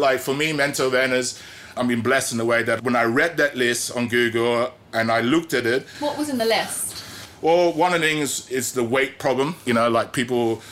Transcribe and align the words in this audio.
like 0.00 0.20
for 0.20 0.34
me, 0.34 0.52
mental 0.52 0.88
awareness, 0.88 1.40
I've 1.76 1.86
been 1.86 2.00
blessed 2.00 2.32
in 2.32 2.38
the 2.38 2.44
way 2.44 2.62
that 2.64 2.82
when 2.82 2.96
I 2.96 3.04
read 3.04 3.36
that 3.36 3.56
list 3.56 3.96
on 3.96 4.08
Google 4.08 4.72
and 4.92 5.10
I 5.12 5.20
looked 5.20 5.54
at 5.54 5.66
it, 5.66 5.86
What 6.00 6.18
was 6.18 6.28
in 6.28 6.38
the 6.38 6.44
list? 6.44 7.04
well, 7.42 7.72
one 7.72 7.94
of 7.94 8.00
the 8.00 8.06
things 8.08 8.50
is 8.50 8.72
the 8.72 8.84
weight 8.84 9.18
problem. 9.18 9.54
You 9.66 9.74
know, 9.74 9.88
like 9.88 10.12
people. 10.12 10.62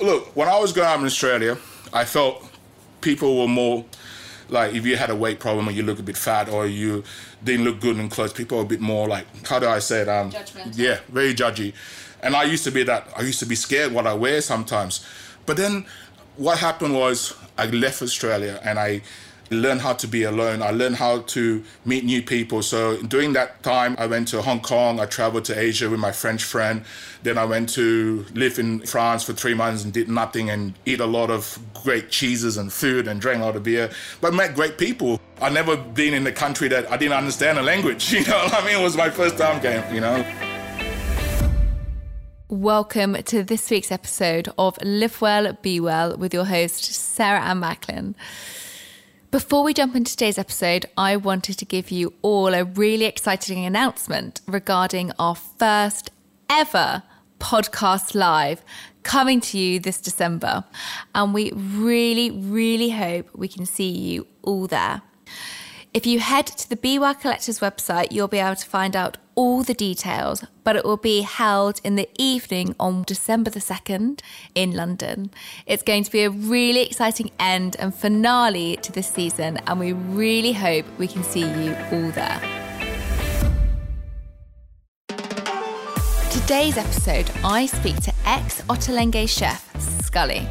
Look, 0.00 0.36
when 0.36 0.46
I 0.48 0.58
was 0.58 0.72
growing 0.72 0.90
up 0.90 1.00
in 1.00 1.06
Australia, 1.06 1.56
I 1.92 2.04
felt 2.04 2.46
people 3.00 3.40
were 3.40 3.48
more 3.48 3.84
like 4.48 4.74
if 4.74 4.84
you 4.86 4.96
had 4.96 5.10
a 5.10 5.16
weight 5.16 5.40
problem 5.40 5.68
or 5.68 5.72
you 5.72 5.82
look 5.82 5.98
a 5.98 6.02
bit 6.02 6.16
fat 6.16 6.48
or 6.48 6.66
you 6.66 7.02
didn't 7.42 7.64
look 7.64 7.80
good 7.80 7.96
in 7.98 8.08
clothes, 8.10 8.32
people 8.32 8.58
were 8.58 8.64
a 8.64 8.66
bit 8.66 8.80
more 8.80 9.08
like 9.08 9.26
how 9.46 9.58
do 9.58 9.66
I 9.66 9.78
say 9.80 10.02
it? 10.02 10.08
Um, 10.08 10.30
Judgmental. 10.30 10.76
Yeah, 10.76 10.98
very 11.08 11.34
judgy. 11.34 11.72
And 12.22 12.34
I 12.36 12.44
used 12.44 12.64
to 12.64 12.70
be 12.70 12.82
that. 12.84 13.08
I 13.16 13.22
used 13.22 13.38
to 13.40 13.46
be 13.46 13.54
scared 13.54 13.92
what 13.92 14.06
I 14.06 14.14
wear 14.14 14.40
sometimes. 14.40 15.04
But 15.46 15.56
then 15.56 15.86
what 16.36 16.58
happened 16.58 16.94
was 16.94 17.34
I 17.56 17.66
left 17.66 18.02
Australia 18.02 18.60
and 18.64 18.78
I 18.78 19.02
learned 19.50 19.80
how 19.80 19.92
to 19.92 20.08
be 20.08 20.24
alone. 20.24 20.62
I 20.62 20.70
learned 20.70 20.96
how 20.96 21.20
to 21.20 21.62
meet 21.84 22.04
new 22.04 22.22
people. 22.22 22.62
So 22.62 23.00
during 23.02 23.32
that 23.34 23.62
time, 23.62 23.94
I 23.98 24.06
went 24.06 24.28
to 24.28 24.42
Hong 24.42 24.60
Kong. 24.60 24.98
I 24.98 25.06
traveled 25.06 25.44
to 25.46 25.58
Asia 25.58 25.88
with 25.88 26.00
my 26.00 26.12
French 26.12 26.42
friend. 26.42 26.84
Then 27.22 27.38
I 27.38 27.44
went 27.44 27.68
to 27.70 28.26
live 28.34 28.58
in 28.58 28.80
France 28.80 29.22
for 29.22 29.32
three 29.32 29.54
months 29.54 29.84
and 29.84 29.92
did 29.92 30.08
nothing 30.08 30.50
and 30.50 30.74
eat 30.84 31.00
a 31.00 31.06
lot 31.06 31.30
of 31.30 31.58
great 31.84 32.10
cheeses 32.10 32.56
and 32.56 32.72
food 32.72 33.06
and 33.06 33.20
drank 33.20 33.40
a 33.40 33.44
lot 33.44 33.56
of 33.56 33.62
beer. 33.62 33.90
But 34.20 34.34
met 34.34 34.54
great 34.54 34.78
people. 34.78 35.20
I 35.40 35.48
never 35.48 35.76
been 35.76 36.14
in 36.14 36.26
a 36.26 36.32
country 36.32 36.68
that 36.68 36.90
I 36.90 36.96
didn't 36.96 37.16
understand 37.16 37.58
the 37.58 37.62
language. 37.62 38.12
You 38.16 38.24
know, 38.24 38.44
what 38.44 38.54
I 38.54 38.64
mean, 38.64 38.80
it 38.80 38.82
was 38.82 38.96
my 38.96 39.10
first 39.10 39.36
time 39.36 39.60
game. 39.62 39.94
You 39.94 40.00
know. 40.00 40.55
Welcome 42.48 43.14
to 43.24 43.42
this 43.42 43.68
week's 43.70 43.90
episode 43.90 44.48
of 44.56 44.78
Live 44.80 45.20
Well, 45.20 45.52
Be 45.62 45.80
Well 45.80 46.16
with 46.16 46.32
your 46.32 46.44
host, 46.44 46.84
Sarah 46.84 47.40
Ann 47.40 47.58
Macklin. 47.58 48.14
Before 49.32 49.64
we 49.64 49.74
jump 49.74 49.96
into 49.96 50.12
today's 50.12 50.38
episode, 50.38 50.86
I 50.96 51.16
wanted 51.16 51.58
to 51.58 51.64
give 51.64 51.90
you 51.90 52.14
all 52.22 52.54
a 52.54 52.62
really 52.62 53.06
exciting 53.06 53.64
announcement 53.64 54.42
regarding 54.46 55.10
our 55.18 55.34
first 55.34 56.10
ever 56.48 57.02
podcast 57.40 58.14
live 58.14 58.62
coming 59.02 59.40
to 59.40 59.58
you 59.58 59.80
this 59.80 60.00
December. 60.00 60.62
And 61.16 61.34
we 61.34 61.50
really, 61.50 62.30
really 62.30 62.90
hope 62.90 63.28
we 63.34 63.48
can 63.48 63.66
see 63.66 63.90
you 63.90 64.24
all 64.42 64.68
there. 64.68 65.02
If 65.92 66.06
you 66.06 66.20
head 66.20 66.46
to 66.46 66.68
the 66.68 66.76
Be 66.76 66.96
Well 67.00 67.16
Collective 67.16 67.56
website, 67.56 68.12
you'll 68.12 68.28
be 68.28 68.38
able 68.38 68.54
to 68.54 68.66
find 68.66 68.94
out 68.94 69.16
all 69.36 69.62
the 69.62 69.74
details, 69.74 70.44
but 70.64 70.74
it 70.74 70.84
will 70.84 70.96
be 70.96 71.20
held 71.20 71.80
in 71.84 71.94
the 71.94 72.08
evening 72.18 72.74
on 72.80 73.04
December 73.04 73.50
the 73.50 73.60
2nd 73.60 74.20
in 74.54 74.72
London. 74.72 75.30
It's 75.66 75.82
going 75.82 76.04
to 76.04 76.10
be 76.10 76.22
a 76.22 76.30
really 76.30 76.82
exciting 76.82 77.30
end 77.38 77.76
and 77.78 77.94
finale 77.94 78.78
to 78.78 78.90
this 78.90 79.08
season, 79.08 79.58
and 79.66 79.78
we 79.78 79.92
really 79.92 80.52
hope 80.52 80.86
we 80.98 81.06
can 81.06 81.22
see 81.22 81.42
you 81.42 81.76
all 81.92 82.10
there. 82.12 82.40
Today's 86.30 86.78
episode, 86.78 87.30
I 87.44 87.66
speak 87.66 87.96
to 88.02 88.12
ex 88.24 88.62
Ottolenghi 88.62 89.28
chef 89.28 89.68
Scully. 89.80 90.48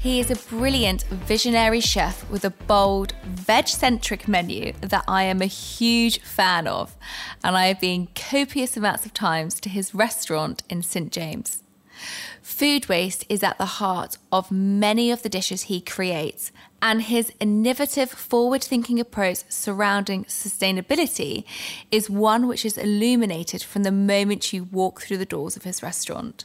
He 0.00 0.20
is 0.20 0.30
a 0.30 0.36
brilliant 0.48 1.02
visionary 1.02 1.80
chef 1.80 2.30
with 2.30 2.44
a 2.44 2.50
bold, 2.50 3.14
veg 3.24 3.66
centric 3.66 4.28
menu 4.28 4.72
that 4.80 5.02
I 5.08 5.24
am 5.24 5.42
a 5.42 5.46
huge 5.46 6.20
fan 6.20 6.68
of, 6.68 6.96
and 7.42 7.56
I 7.56 7.66
have 7.66 7.80
been 7.80 8.06
copious 8.14 8.76
amounts 8.76 9.06
of 9.06 9.12
times 9.12 9.58
to 9.58 9.68
his 9.68 9.96
restaurant 9.96 10.62
in 10.70 10.84
St. 10.84 11.10
James. 11.10 11.64
Food 12.40 12.88
waste 12.88 13.26
is 13.28 13.42
at 13.42 13.58
the 13.58 13.66
heart 13.66 14.18
of 14.30 14.52
many 14.52 15.10
of 15.10 15.22
the 15.24 15.28
dishes 15.28 15.62
he 15.62 15.80
creates, 15.80 16.52
and 16.80 17.02
his 17.02 17.32
innovative, 17.40 18.10
forward 18.10 18.62
thinking 18.62 19.00
approach 19.00 19.38
surrounding 19.48 20.24
sustainability 20.26 21.42
is 21.90 22.08
one 22.08 22.46
which 22.46 22.64
is 22.64 22.78
illuminated 22.78 23.64
from 23.64 23.82
the 23.82 23.90
moment 23.90 24.52
you 24.52 24.62
walk 24.62 25.00
through 25.00 25.18
the 25.18 25.26
doors 25.26 25.56
of 25.56 25.64
his 25.64 25.82
restaurant. 25.82 26.44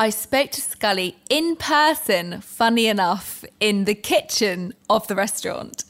I 0.00 0.10
spoke 0.10 0.52
to 0.52 0.60
Scully 0.60 1.16
in 1.28 1.56
person, 1.56 2.40
funny 2.40 2.86
enough, 2.86 3.44
in 3.58 3.84
the 3.84 3.96
kitchen 3.96 4.72
of 4.88 5.08
the 5.08 5.16
restaurant, 5.16 5.82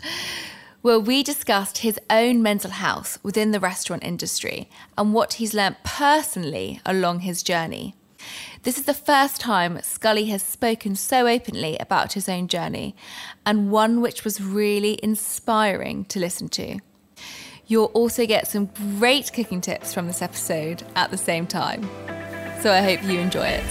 where 0.81 0.99
we 0.99 1.23
discussed 1.23 1.79
his 1.79 2.01
own 2.09 2.43
mental 2.43 2.71
health 2.71 3.19
within 3.23 3.51
the 3.51 3.61
restaurant 3.61 4.03
industry 4.03 4.71
and 4.97 5.13
what 5.13 5.35
he's 5.35 5.53
learnt 5.53 5.77
personally 5.85 6.81
along 6.87 7.21
his 7.21 7.43
journey. 7.43 7.95
This 8.63 8.79
is 8.79 8.87
the 8.87 8.95
first 8.95 9.43
time 9.43 9.79
Scully 9.83 10.25
has 10.27 10.43
spoken 10.43 10.97
so 10.97 11.27
openly 11.27 11.77
about 11.77 12.15
his 12.15 12.31
own 12.31 12.49
journey, 12.49 12.97
and 13.45 13.71
one 13.71 14.01
which 14.01 14.25
was 14.25 14.41
really 14.41 14.99
inspiring 15.03 16.07
to 16.07 16.19
listen 16.19 16.49
to. 16.51 16.79
You'll 17.67 17.93
also 17.93 18.25
get 18.25 18.49
some 18.49 18.71
great 18.99 19.35
cooking 19.35 19.61
tips 19.61 19.93
from 19.93 20.07
this 20.07 20.23
episode 20.23 20.83
at 20.97 21.11
the 21.11 21.19
same 21.19 21.47
time. 21.47 21.87
So 22.61 22.73
I 22.73 22.81
hope 22.81 23.05
you 23.05 23.21
enjoy 23.21 23.47
it. 23.47 23.65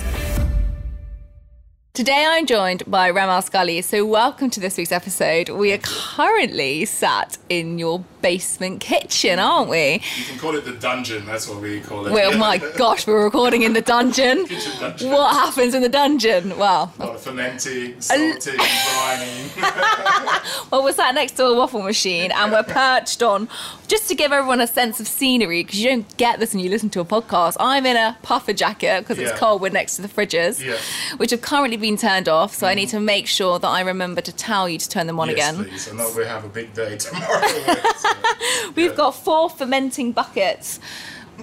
Today 1.93 2.25
I'm 2.25 2.45
joined 2.45 2.83
by 2.87 3.09
Ramael 3.09 3.41
Scully. 3.41 3.81
So 3.81 4.05
welcome 4.05 4.49
to 4.51 4.61
this 4.61 4.77
week's 4.77 4.93
episode. 4.93 5.49
We 5.49 5.73
are 5.73 5.79
currently 5.79 6.85
sat 6.85 7.37
in 7.49 7.79
your 7.79 8.05
basement 8.27 8.81
kitchen, 8.81 9.39
aren't 9.39 9.69
we? 9.69 9.93
You 10.17 10.25
can 10.25 10.38
call 10.38 10.53
it 10.55 10.65
the 10.65 10.73
dungeon. 10.73 11.25
That's 11.25 11.47
what 11.47 11.61
we 11.61 11.79
call 11.79 12.07
it. 12.07 12.11
Well, 12.11 12.38
my 12.38 12.57
gosh, 12.77 13.07
we're 13.07 13.23
recording 13.23 13.61
in 13.63 13.71
the 13.71 13.81
dungeon. 13.81 14.45
Kitchen 14.45 14.73
dungeon. 14.81 15.11
What 15.11 15.33
happens 15.33 15.73
in 15.73 15.81
the 15.81 15.88
dungeon? 15.88 16.57
Well, 16.57 16.91
A 16.99 17.05
lot 17.05 17.16
of 17.16 17.21
fermenting, 17.21 18.01
salting, 18.01 18.55
brining. 18.57 19.61
well, 20.71 20.83
we're 20.83 20.91
sat 20.91 21.16
next 21.16 21.37
to 21.37 21.45
a 21.45 21.55
waffle 21.55 21.81
machine 21.83 22.31
and 22.31 22.51
we're 22.51 22.63
perched 22.63 23.23
on, 23.23 23.47
just 23.87 24.09
to 24.09 24.16
give 24.16 24.33
everyone 24.33 24.59
a 24.59 24.67
sense 24.67 24.99
of 24.99 25.07
scenery, 25.07 25.63
because 25.63 25.79
you 25.81 25.87
don't 25.87 26.17
get 26.17 26.41
this 26.41 26.53
when 26.53 26.61
you 26.61 26.69
listen 26.69 26.89
to 26.89 26.99
a 26.99 27.05
podcast. 27.05 27.55
I'm 27.61 27.85
in 27.85 27.95
a 27.95 28.17
puffer 28.23 28.51
jacket 28.51 28.99
because 29.03 29.17
Yeah. 29.17 29.29
it's 29.29 29.39
cold. 29.39 29.61
We're 29.61 29.69
next 29.71 29.95
to 29.95 30.01
the 30.01 30.09
fridges, 30.09 30.61
Yeah. 30.61 30.75
which 31.16 31.31
have 31.31 31.41
currently 31.41 31.77
been 31.77 31.95
turned 31.95 32.27
off. 32.27 32.53
So 32.53 32.67
I 32.67 32.73
need 32.73 32.89
mm. 32.89 32.91
to 32.91 32.99
make 32.99 33.25
sure 33.25 33.57
that 33.57 33.67
I 33.69 33.79
remember 33.79 34.19
to 34.19 34.33
tell 34.33 34.67
you 34.67 34.77
to 34.79 34.89
turn 34.89 35.07
them 35.07 35.17
on 35.17 35.29
yes, 35.29 35.35
again. 35.37 35.63
please. 35.63 35.89
I 35.89 35.95
know 35.95 36.11
we 36.17 36.25
have 36.25 36.43
a 36.43 36.49
big 36.49 36.73
day 36.73 36.97
tomorrow. 36.97 37.47
so, 37.95 38.09
We've 38.75 38.95
got 38.95 39.11
four 39.11 39.50
fermenting 39.50 40.11
buckets 40.11 40.79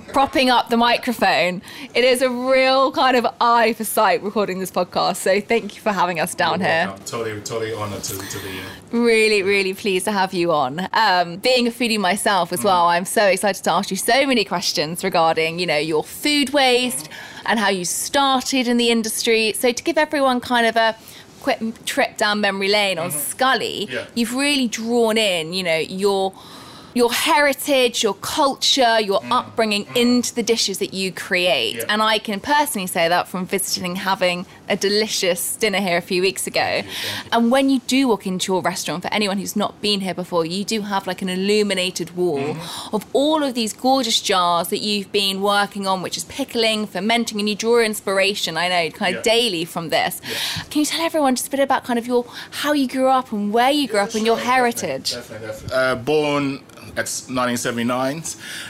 propping 0.09 0.51
up 0.51 0.69
the 0.71 0.77
microphone. 0.77 1.63
It 1.95 2.03
is 2.05 2.21
a 2.21 2.29
real 2.29 2.91
kind 2.93 3.17
of 3.17 3.27
eye 3.41 3.73
for 3.75 3.85
sight 3.85 4.23
recording 4.23 4.59
this 4.59 4.71
podcast. 4.71 5.17
So 5.17 5.41
thank 5.41 5.77
you 5.77 5.81
for 5.81 5.93
having 5.93 6.19
us 6.19 6.35
down 6.35 6.61
here. 6.61 6.89
I'm 6.93 6.99
totally, 7.01 7.41
totally 7.43 7.73
honoured 7.73 8.03
to, 8.05 8.19
to 8.19 8.39
be 8.41 8.49
here. 8.51 8.65
Really, 8.91 9.43
really 9.45 9.73
pleased 9.73 10.05
to 10.07 10.13
have 10.13 10.35
you 10.35 10.53
on. 10.53 10.89
Um, 10.93 11.37
being 11.37 11.67
a 11.69 11.71
foodie 11.71 11.99
myself 11.99 12.53
as 12.53 12.65
well, 12.65 12.87
I'm 12.87 13.05
so 13.05 13.25
excited 13.25 13.63
to 13.65 13.71
ask 13.73 13.91
you 13.91 13.97
so 13.97 14.27
many 14.27 14.45
questions 14.45 15.05
regarding, 15.05 15.59
you 15.61 15.67
know, 15.67 15.79
your 15.79 16.03
food 16.03 16.51
waste 16.51 17.09
and 17.47 17.59
how 17.61 17.69
you 17.69 17.85
started 17.85 18.67
in 18.67 18.77
the 18.79 18.91
industry. 18.91 19.53
So 19.53 19.73
to 19.73 19.83
give 19.83 19.97
everyone 19.97 20.41
kind 20.41 20.67
of 20.67 20.77
a 20.77 20.97
quick 21.41 21.61
trip 21.85 22.17
down 22.17 22.41
memory 22.41 22.69
lane 22.69 22.99
on 22.99 23.11
Scully, 23.13 23.87
Yeah. 23.91 24.07
you've 24.15 24.35
really 24.35 24.67
drawn 24.67 25.17
in, 25.19 25.53
you 25.53 25.63
know, 25.63 25.77
your 25.77 26.33
your 26.95 27.13
heritage, 27.13 28.03
your 28.03 28.15
culture, 28.15 29.01
your 29.01 29.21
mm, 29.21 29.31
upbringing 29.31 29.85
mm. 29.87 29.97
into 29.97 30.35
the 30.35 30.43
dishes 30.43 30.79
that 30.79 30.95
you 30.95 31.13
create. 31.13 31.77
Yeah. 31.77 31.85
And 31.89 32.03
I 32.03 32.19
can 32.19 32.41
personally 32.41 32.87
say 32.87 33.09
that 33.09 33.29
from 33.29 33.47
visiting 33.47 33.97
having 33.97 34.47
a 34.69 34.77
delicious 34.77 35.57
dinner 35.57 35.79
here 35.81 35.97
a 35.97 36.01
few 36.03 36.23
weeks 36.23 36.47
ago. 36.47 36.83
And 37.33 37.51
when 37.51 37.71
you 37.71 37.81
do 37.87 38.09
walk 38.09 38.27
into 38.27 38.53
your 38.53 38.63
restaurant, 38.63 39.03
for 39.03 39.13
anyone 39.13 39.39
who's 39.39 39.57
not 39.57 39.81
been 39.81 40.01
here 40.01 40.15
before, 40.15 40.45
you 40.47 40.65
do 40.65 40.83
have 40.83 41.07
like 41.07 41.23
an 41.23 41.29
illuminated 41.29 42.17
wall 42.17 42.35
Mm-hmm. 42.55 42.95
of 42.97 43.07
all 43.13 43.43
of 43.43 43.55
these 43.55 43.73
gorgeous 43.73 44.21
jars 44.21 44.69
that 44.69 44.79
you've 44.79 45.11
been 45.13 45.41
working 45.41 45.87
on, 45.87 46.03
which 46.03 46.17
is 46.17 46.25
pickling, 46.25 46.87
fermenting, 46.87 47.39
and 47.41 47.49
you 47.49 47.55
draw 47.55 47.79
inspiration, 47.81 48.57
I 48.57 48.69
know, 48.69 48.91
kind 48.91 49.17
of 49.17 49.25
Yeah. 49.27 49.33
daily 49.33 49.65
from 49.65 49.89
this. 49.91 50.21
Can 50.71 50.81
you 50.81 50.87
tell 50.87 51.01
everyone 51.01 51.35
just 51.37 51.49
a 51.49 51.51
bit 51.51 51.61
about 51.61 51.85
kind 51.85 51.99
of 51.99 52.07
your 52.07 52.25
how 52.51 52.73
you 52.73 52.89
grew 52.89 53.09
up 53.09 53.33
and 53.33 53.53
where 53.53 53.71
you 53.71 53.87
grew 53.89 54.01
up 54.01 54.15
and 54.15 54.25
your 54.27 54.37
Sure, 54.39 54.47
heritage? 54.47 55.13
Definitely, 55.13 55.47
definitely. 55.49 55.77
Uh, 55.77 55.95
born 55.97 56.61
at 56.97 57.09
1979 57.29 58.23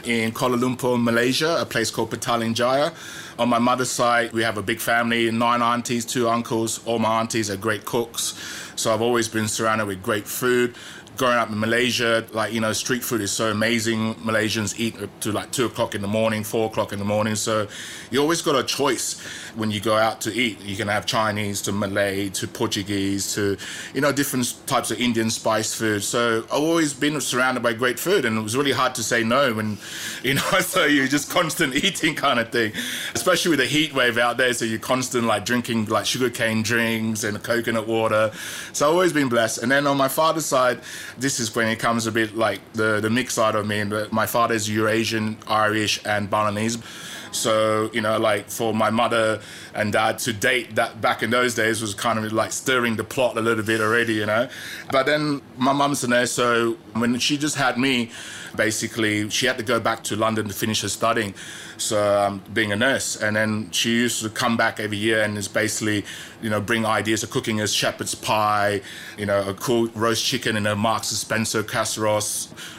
in 0.05 0.33
Kuala 0.33 0.59
Lumpur, 0.59 1.03
Malaysia, 1.03 1.57
a 1.61 1.65
place 1.67 1.91
called 1.91 2.11
Petaling 2.11 2.55
Jaya. 2.55 2.91
On 3.37 3.49
my 3.49 3.59
mother's 3.59 3.91
side, 3.91 4.33
we 4.33 4.45
have 4.45 4.59
a 4.59 4.63
big 4.63 4.79
family, 4.79 5.29
nine 5.31 5.61
aunties, 5.61 6.05
two 6.05 6.29
uncles. 6.29 6.81
All 6.87 7.01
my 7.01 7.21
aunties 7.21 7.51
are 7.51 7.57
great 7.57 7.85
cooks. 7.85 8.35
So 8.77 8.95
I've 8.95 9.03
always 9.03 9.29
been 9.29 9.49
surrounded 9.49 9.87
with 9.87 10.03
great 10.03 10.27
food. 10.27 10.77
Growing 11.17 11.37
up 11.37 11.49
in 11.49 11.61
Malaysia, 11.61 12.27
like, 12.33 12.53
you 12.53 12.61
know, 12.61 12.73
street 12.73 13.05
food 13.05 13.21
is 13.21 13.31
so 13.31 13.53
amazing. 13.53 14.17
Malaysians 14.17 14.79
eat 14.81 14.97
to 15.21 15.31
like 15.31 15.53
two 15.53 15.67
o'clock 15.67 15.95
in 15.95 16.03
the 16.03 16.09
morning, 16.09 16.43
four 16.43 16.67
o'clock 16.67 16.93
in 16.93 16.99
the 16.99 17.05
morning. 17.05 17.37
So 17.37 17.69
you 18.11 18.21
always 18.21 18.43
got 18.43 18.57
a 18.57 18.65
choice 18.65 19.21
when 19.55 19.71
you 19.71 19.79
go 19.79 19.97
out 19.97 20.21
to 20.23 20.35
eat. 20.35 20.61
You 20.63 20.77
can 20.77 20.89
have 20.89 21.07
Chinese 21.07 21.63
to 21.63 21.73
Malay 21.73 22.31
to 22.31 22.49
Portuguese 22.49 23.33
to, 23.35 23.57
you 23.95 24.01
know, 24.01 24.11
different 24.11 24.55
types 24.67 24.91
of 24.91 25.01
Indian 25.01 25.31
spice 25.31 25.73
food. 25.73 26.03
So 26.03 26.45
I've 26.45 26.63
always 26.63 26.93
been 26.93 27.21
surrounded 27.21 27.63
by 27.63 27.75
great 27.75 28.01
food 28.01 28.25
and 28.25 28.37
it 28.37 28.43
was 28.43 28.57
really 28.57 28.73
hard 28.73 28.97
to 28.97 29.05
say 29.05 29.23
no 29.23 29.55
when, 29.55 29.79
you 30.25 30.35
know, 30.35 30.43
so 30.61 30.85
you're 30.85 31.07
just 31.07 31.31
constant 31.31 31.75
eating 31.85 32.17
kind 32.17 32.41
of 32.41 32.51
thing, 32.51 32.73
especially 33.15 33.51
with 33.51 33.61
the 33.61 33.67
heat 33.67 33.95
wave 33.95 34.19
out 34.19 34.37
there. 34.37 34.53
So 34.53 34.65
you're 34.65 34.81
constant 34.81 35.27
like 35.27 35.45
drinking 35.45 35.87
like 35.87 36.07
sugarcane 36.07 36.63
drinks 36.63 37.23
and 37.23 37.41
coconut 37.41 37.87
water. 37.87 38.33
so 38.73 38.89
I've 38.89 38.93
always 38.93 39.13
been 39.13 39.29
blessed. 39.29 39.59
And 39.63 39.71
then 39.71 39.87
on 39.87 39.97
my 39.97 40.09
father's 40.09 40.47
side, 40.47 40.81
this 41.19 41.41
is 41.41 41.55
when 41.55 41.69
it 41.69 41.79
comes 41.79 42.07
a 42.07 42.13
bit 42.13 42.37
like 42.37 42.61
the, 42.73 43.01
the 43.01 43.11
mixed 43.11 43.37
side 43.37 43.55
of 43.55 43.67
me. 43.67 43.85
My 44.11 44.27
father's 44.27 44.69
Eurasian, 44.69 45.39
Irish, 45.47 46.01
and 46.05 46.29
Balinese. 46.31 46.79
So, 47.35 47.91
you 47.93 48.01
know, 48.01 48.19
like 48.19 48.49
for 48.49 48.73
my 48.73 48.91
mother 48.91 49.41
and 49.75 49.93
dad 49.93 50.19
to 50.21 50.33
date 50.33 50.77
that 50.77 51.01
back 51.01 51.23
in 51.23 51.31
those 51.31 51.55
days 51.55 51.83
was 51.83 51.93
kind 51.93 52.19
of 52.19 52.33
like 52.33 52.53
stirring 52.53 52.97
the 52.97 53.05
plot 53.05 53.37
a 53.37 53.41
little 53.41 53.65
bit 53.65 53.81
already, 53.81 54.15
you 54.15 54.27
know. 54.27 54.49
But 54.93 55.07
then 55.07 55.43
my 55.57 55.73
mum's 55.73 56.05
a 56.05 56.09
nurse, 56.09 56.31
so 56.31 56.75
when 56.93 57.19
she 57.19 57.37
just 57.37 57.57
had 57.57 57.77
me, 57.77 58.11
basically 58.57 59.29
she 59.31 59.47
had 59.47 59.59
to 59.59 59.65
go 59.65 59.81
back 59.81 60.05
to 60.05 60.17
London 60.17 60.47
to 60.47 60.55
finish 60.55 60.83
her 60.83 60.89
studying, 60.89 61.35
so 61.77 62.19
um, 62.21 62.43
being 62.53 62.73
a 62.73 62.77
nurse, 62.77 63.17
and 63.17 63.37
then 63.37 63.71
she 63.71 63.91
used 63.91 64.23
to 64.23 64.29
come 64.29 64.57
back 64.57 64.81
every 64.81 64.97
year 64.97 65.23
and 65.23 65.37
is 65.37 65.49
basically, 65.49 66.05
you 66.43 66.51
know, 66.51 66.61
bring 66.61 66.87
ideas 66.87 67.23
of 67.23 67.31
cooking 67.31 67.61
as 67.61 67.73
shepherd's 67.73 68.15
pie, 68.15 68.81
you 69.19 69.27
know, 69.27 69.49
a 69.49 69.55
cool 69.55 69.89
roast 69.95 70.25
chicken 70.25 70.57
in 70.57 70.67
a 70.67 70.77
Marks 70.77 71.11
and 71.11 71.19
Spencer 71.19 71.63
casserole 71.63 72.21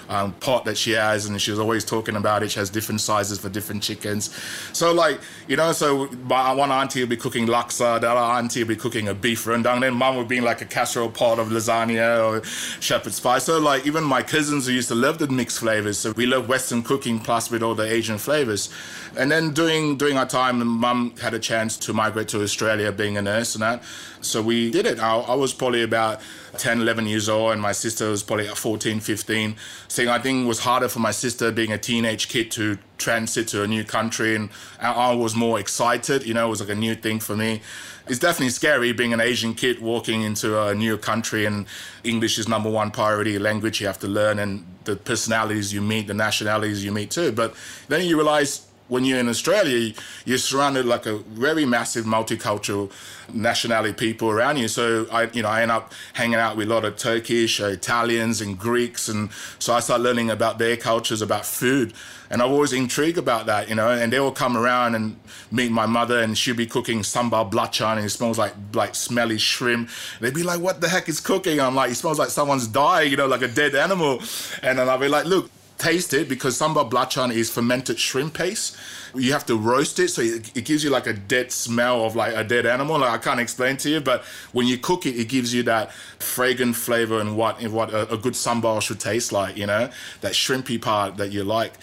um, 0.07 0.33
pot 0.33 0.65
that 0.65 0.77
she 0.77 0.91
has, 0.91 1.25
and 1.25 1.41
she 1.41 1.51
was 1.51 1.59
always 1.59 1.83
talking 1.83 2.15
about 2.15 2.43
it. 2.43 2.51
She 2.51 2.59
has 2.59 2.69
different 2.69 3.01
sizes 3.01 3.39
for 3.39 3.49
different 3.49 3.83
chickens, 3.83 4.35
so 4.73 4.93
like 4.93 5.19
you 5.47 5.55
know, 5.55 5.71
so 5.71 6.07
my 6.23 6.53
one 6.53 6.71
auntie 6.71 7.01
would 7.01 7.09
be 7.09 7.17
cooking 7.17 7.47
laksa, 7.47 7.99
the 7.99 8.09
other 8.09 8.19
auntie 8.19 8.61
would 8.61 8.67
be 8.67 8.75
cooking 8.75 9.07
a 9.07 9.13
beef 9.13 9.45
rendang, 9.45 9.81
then 9.81 9.93
mum 9.93 10.15
would 10.17 10.27
be 10.27 10.41
like 10.41 10.61
a 10.61 10.65
casserole 10.65 11.09
pot 11.09 11.39
of 11.39 11.49
lasagna 11.49 12.23
or 12.23 12.43
shepherd's 12.79 13.19
pie. 13.19 13.39
So 13.39 13.59
like 13.59 13.85
even 13.85 14.03
my 14.03 14.21
cousins 14.21 14.67
who 14.67 14.73
used 14.73 14.89
to 14.89 14.95
love 14.95 15.17
the 15.17 15.27
mixed 15.27 15.59
flavors, 15.59 15.97
so 15.97 16.11
we 16.11 16.25
love 16.25 16.47
Western 16.47 16.83
cooking 16.83 17.19
plus 17.19 17.49
with 17.49 17.63
all 17.63 17.75
the 17.75 17.91
Asian 17.91 18.17
flavors. 18.17 18.69
And 19.17 19.31
then 19.31 19.53
during 19.53 19.97
during 19.97 20.17
our 20.17 20.25
time, 20.25 20.65
mum 20.65 21.15
had 21.21 21.33
a 21.33 21.39
chance 21.39 21.77
to 21.77 21.93
migrate 21.93 22.27
to 22.29 22.41
Australia, 22.41 22.91
being 22.91 23.17
a 23.17 23.21
nurse 23.21 23.55
and 23.55 23.61
that. 23.61 23.83
So 24.21 24.41
we 24.41 24.71
did 24.71 24.85
it. 24.85 24.99
I, 24.99 25.17
I 25.17 25.35
was 25.35 25.53
probably 25.53 25.83
about 25.83 26.19
10, 26.57 26.81
11 26.81 27.05
years 27.05 27.29
old, 27.29 27.53
and 27.53 27.61
my 27.61 27.71
sister 27.71 28.09
was 28.09 28.23
probably 28.23 28.47
14, 28.47 28.99
15. 28.99 29.55
So 29.87 30.09
I 30.09 30.19
think 30.19 30.45
it 30.45 30.47
was 30.47 30.59
harder 30.59 30.89
for 30.89 30.99
my 30.99 31.11
sister 31.11 31.51
being 31.51 31.71
a 31.71 31.77
teenage 31.77 32.27
kid 32.27 32.51
to 32.51 32.77
transit 32.97 33.47
to 33.49 33.63
a 33.63 33.67
new 33.67 33.83
country, 33.83 34.35
and 34.35 34.49
I 34.79 35.13
was 35.13 35.35
more 35.35 35.59
excited. 35.59 36.25
You 36.25 36.33
know, 36.33 36.47
it 36.47 36.49
was 36.49 36.61
like 36.61 36.69
a 36.69 36.75
new 36.75 36.95
thing 36.95 37.19
for 37.19 37.35
me. 37.35 37.61
It's 38.07 38.19
definitely 38.19 38.49
scary 38.49 38.93
being 38.93 39.13
an 39.13 39.21
Asian 39.21 39.55
kid 39.55 39.79
walking 39.79 40.21
into 40.21 40.61
a 40.61 40.75
new 40.75 40.97
country, 40.97 41.45
and 41.45 41.65
English 42.03 42.37
is 42.37 42.47
number 42.47 42.69
one 42.69 42.91
priority 42.91 43.37
language 43.39 43.81
you 43.81 43.87
have 43.87 43.99
to 43.99 44.07
learn, 44.07 44.39
and 44.39 44.65
the 44.85 44.95
personalities 44.95 45.73
you 45.73 45.81
meet, 45.81 46.07
the 46.07 46.13
nationalities 46.13 46.85
you 46.85 46.91
meet 46.91 47.11
too. 47.11 47.31
But 47.31 47.55
then 47.87 48.05
you 48.05 48.15
realize 48.15 48.67
when 48.87 49.03
you're 49.03 49.19
in 49.19 49.27
Australia, 49.27 49.93
you're 50.25 50.37
surrounded 50.37 50.85
like 50.85 51.05
a 51.05 51.17
very 51.17 51.65
massive 51.65 52.05
multicultural 52.05 52.91
nationality 53.33 53.93
people 53.93 54.29
around 54.29 54.57
you. 54.57 54.67
So 54.67 55.07
I, 55.11 55.23
you 55.33 55.41
know, 55.41 55.49
I 55.49 55.63
end 55.63 55.71
up 55.71 55.91
hanging 56.13 56.35
out 56.35 56.55
with 56.55 56.69
a 56.69 56.73
lot 56.73 56.85
of 56.85 56.95
Turkish, 56.95 57.59
uh, 57.59 57.65
Italians, 57.65 58.41
and 58.41 58.57
Greeks, 58.57 59.09
and 59.09 59.31
so 59.59 59.73
I 59.73 59.79
start 59.79 60.01
learning 60.01 60.29
about 60.29 60.59
their 60.59 60.77
cultures, 60.77 61.21
about 61.21 61.45
food, 61.45 61.93
and 62.29 62.41
I'm 62.41 62.51
always 62.51 62.73
intrigued 62.73 63.17
about 63.17 63.47
that, 63.47 63.69
you 63.69 63.75
know. 63.75 63.89
And 63.89 64.13
they 64.13 64.19
will 64.19 64.31
come 64.31 64.55
around 64.55 64.93
and 64.95 65.19
meet 65.51 65.71
my 65.71 65.87
mother, 65.87 66.19
and 66.19 66.37
she'll 66.37 66.55
be 66.55 66.67
cooking 66.67 66.99
sambal 66.99 67.49
belacan, 67.51 67.97
and 67.97 68.05
it 68.05 68.09
smells 68.09 68.37
like 68.37 68.53
like 68.73 68.93
smelly 68.93 69.39
shrimp. 69.39 69.89
They'd 70.19 70.33
be 70.33 70.43
like, 70.43 70.59
"What 70.59 70.81
the 70.81 70.89
heck 70.89 71.09
is 71.09 71.19
cooking?" 71.19 71.59
I'm 71.59 71.75
like, 71.75 71.91
"It 71.91 71.95
smells 71.95 72.19
like 72.19 72.29
someone's 72.29 72.67
died, 72.67 73.09
you 73.09 73.17
know, 73.17 73.27
like 73.27 73.41
a 73.41 73.47
dead 73.47 73.73
animal," 73.73 74.21
and 74.61 74.77
then 74.77 74.89
I'll 74.89 74.99
be 74.99 75.07
like, 75.07 75.25
"Look." 75.25 75.49
Taste 75.77 76.13
it 76.13 76.29
because 76.29 76.57
sambal 76.57 76.89
belacan 76.89 77.33
is 77.33 77.49
fermented 77.49 77.99
shrimp 77.99 78.33
paste. 78.33 78.77
You 79.13 79.31
have 79.33 79.45
to 79.47 79.57
roast 79.57 79.99
it, 79.99 80.09
so 80.09 80.21
it, 80.21 80.55
it, 80.55 80.65
gives 80.65 80.83
you 80.83 80.89
like 80.89 81.07
a 81.07 81.13
dead 81.13 81.51
smell 81.51 82.05
of 82.05 82.15
like 82.15 82.35
a 82.35 82.43
dead 82.43 82.65
animal. 82.65 82.99
Like 82.99 83.11
I 83.11 83.17
can't 83.17 83.39
explain 83.39 83.77
to 83.77 83.89
you, 83.89 84.01
but 84.01 84.23
when 84.51 84.67
you 84.67 84.77
cook 84.77 85.05
it, 85.05 85.15
it 85.15 85.29
gives 85.29 85.53
you 85.53 85.63
that 85.63 85.93
fragrant 86.19 86.75
flavor 86.75 87.19
and 87.19 87.37
what 87.37 87.61
what 87.67 87.93
a, 87.93 88.13
a 88.13 88.17
good 88.17 88.33
sambal 88.33 88.81
should 88.81 88.99
taste 88.99 89.31
like. 89.31 89.57
You 89.57 89.67
know, 89.67 89.89
that 90.21 90.33
shrimpy 90.33 90.81
part 90.81 91.17
that 91.17 91.31
you 91.31 91.43
like. 91.43 91.73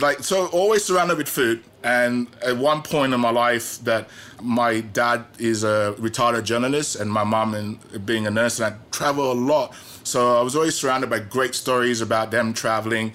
Like 0.00 0.20
so, 0.20 0.46
always 0.48 0.84
surrounded 0.84 1.18
with 1.18 1.28
food. 1.28 1.62
And 1.84 2.28
at 2.46 2.56
one 2.56 2.82
point 2.82 3.12
in 3.12 3.20
my 3.20 3.30
life, 3.30 3.78
that 3.80 4.08
my 4.40 4.80
dad 4.80 5.24
is 5.38 5.64
a 5.64 5.94
retired 5.98 6.44
journalist, 6.44 6.96
and 6.96 7.10
my 7.10 7.24
mom, 7.24 7.54
and 7.54 8.06
being 8.06 8.26
a 8.26 8.30
nurse, 8.30 8.60
and 8.60 8.74
I 8.74 8.78
travel 8.92 9.32
a 9.32 9.34
lot 9.34 9.74
so 10.04 10.38
I 10.38 10.42
was 10.42 10.56
always 10.56 10.74
surrounded 10.74 11.10
by 11.10 11.20
great 11.20 11.54
stories 11.54 12.00
about 12.00 12.30
them 12.30 12.52
traveling, 12.52 13.12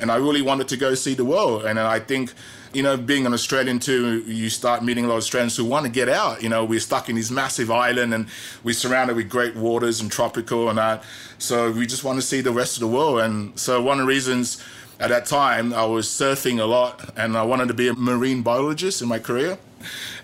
and 0.00 0.10
I 0.10 0.16
really 0.16 0.42
wanted 0.42 0.68
to 0.68 0.76
go 0.76 0.94
see 0.94 1.14
the 1.14 1.24
world. 1.24 1.64
And 1.64 1.78
I 1.78 1.98
think, 2.00 2.32
you 2.72 2.82
know, 2.82 2.96
being 2.96 3.26
an 3.26 3.34
Australian 3.34 3.78
too, 3.78 4.22
you 4.26 4.48
start 4.48 4.82
meeting 4.82 5.04
a 5.04 5.08
lot 5.08 5.14
of 5.14 5.18
Australians 5.18 5.56
who 5.56 5.64
want 5.64 5.84
to 5.86 5.92
get 5.92 6.08
out. 6.08 6.42
You 6.42 6.48
know, 6.48 6.64
we're 6.64 6.80
stuck 6.80 7.08
in 7.08 7.16
this 7.16 7.30
massive 7.30 7.70
island, 7.70 8.14
and 8.14 8.26
we're 8.64 8.74
surrounded 8.74 9.16
with 9.16 9.28
great 9.28 9.54
waters 9.54 10.00
and 10.00 10.10
tropical 10.10 10.68
and 10.68 10.78
that. 10.78 11.04
So 11.38 11.70
we 11.70 11.86
just 11.86 12.04
want 12.04 12.18
to 12.18 12.26
see 12.26 12.40
the 12.40 12.52
rest 12.52 12.76
of 12.76 12.80
the 12.80 12.88
world. 12.88 13.20
And 13.20 13.58
so 13.58 13.82
one 13.82 14.00
of 14.00 14.06
the 14.06 14.08
reasons 14.08 14.62
at 14.98 15.10
that 15.10 15.26
time 15.26 15.72
I 15.74 15.84
was 15.84 16.06
surfing 16.06 16.60
a 16.60 16.64
lot, 16.64 17.10
and 17.16 17.36
I 17.36 17.42
wanted 17.42 17.68
to 17.68 17.74
be 17.74 17.88
a 17.88 17.94
marine 17.94 18.42
biologist 18.42 19.02
in 19.02 19.08
my 19.08 19.18
career. 19.18 19.58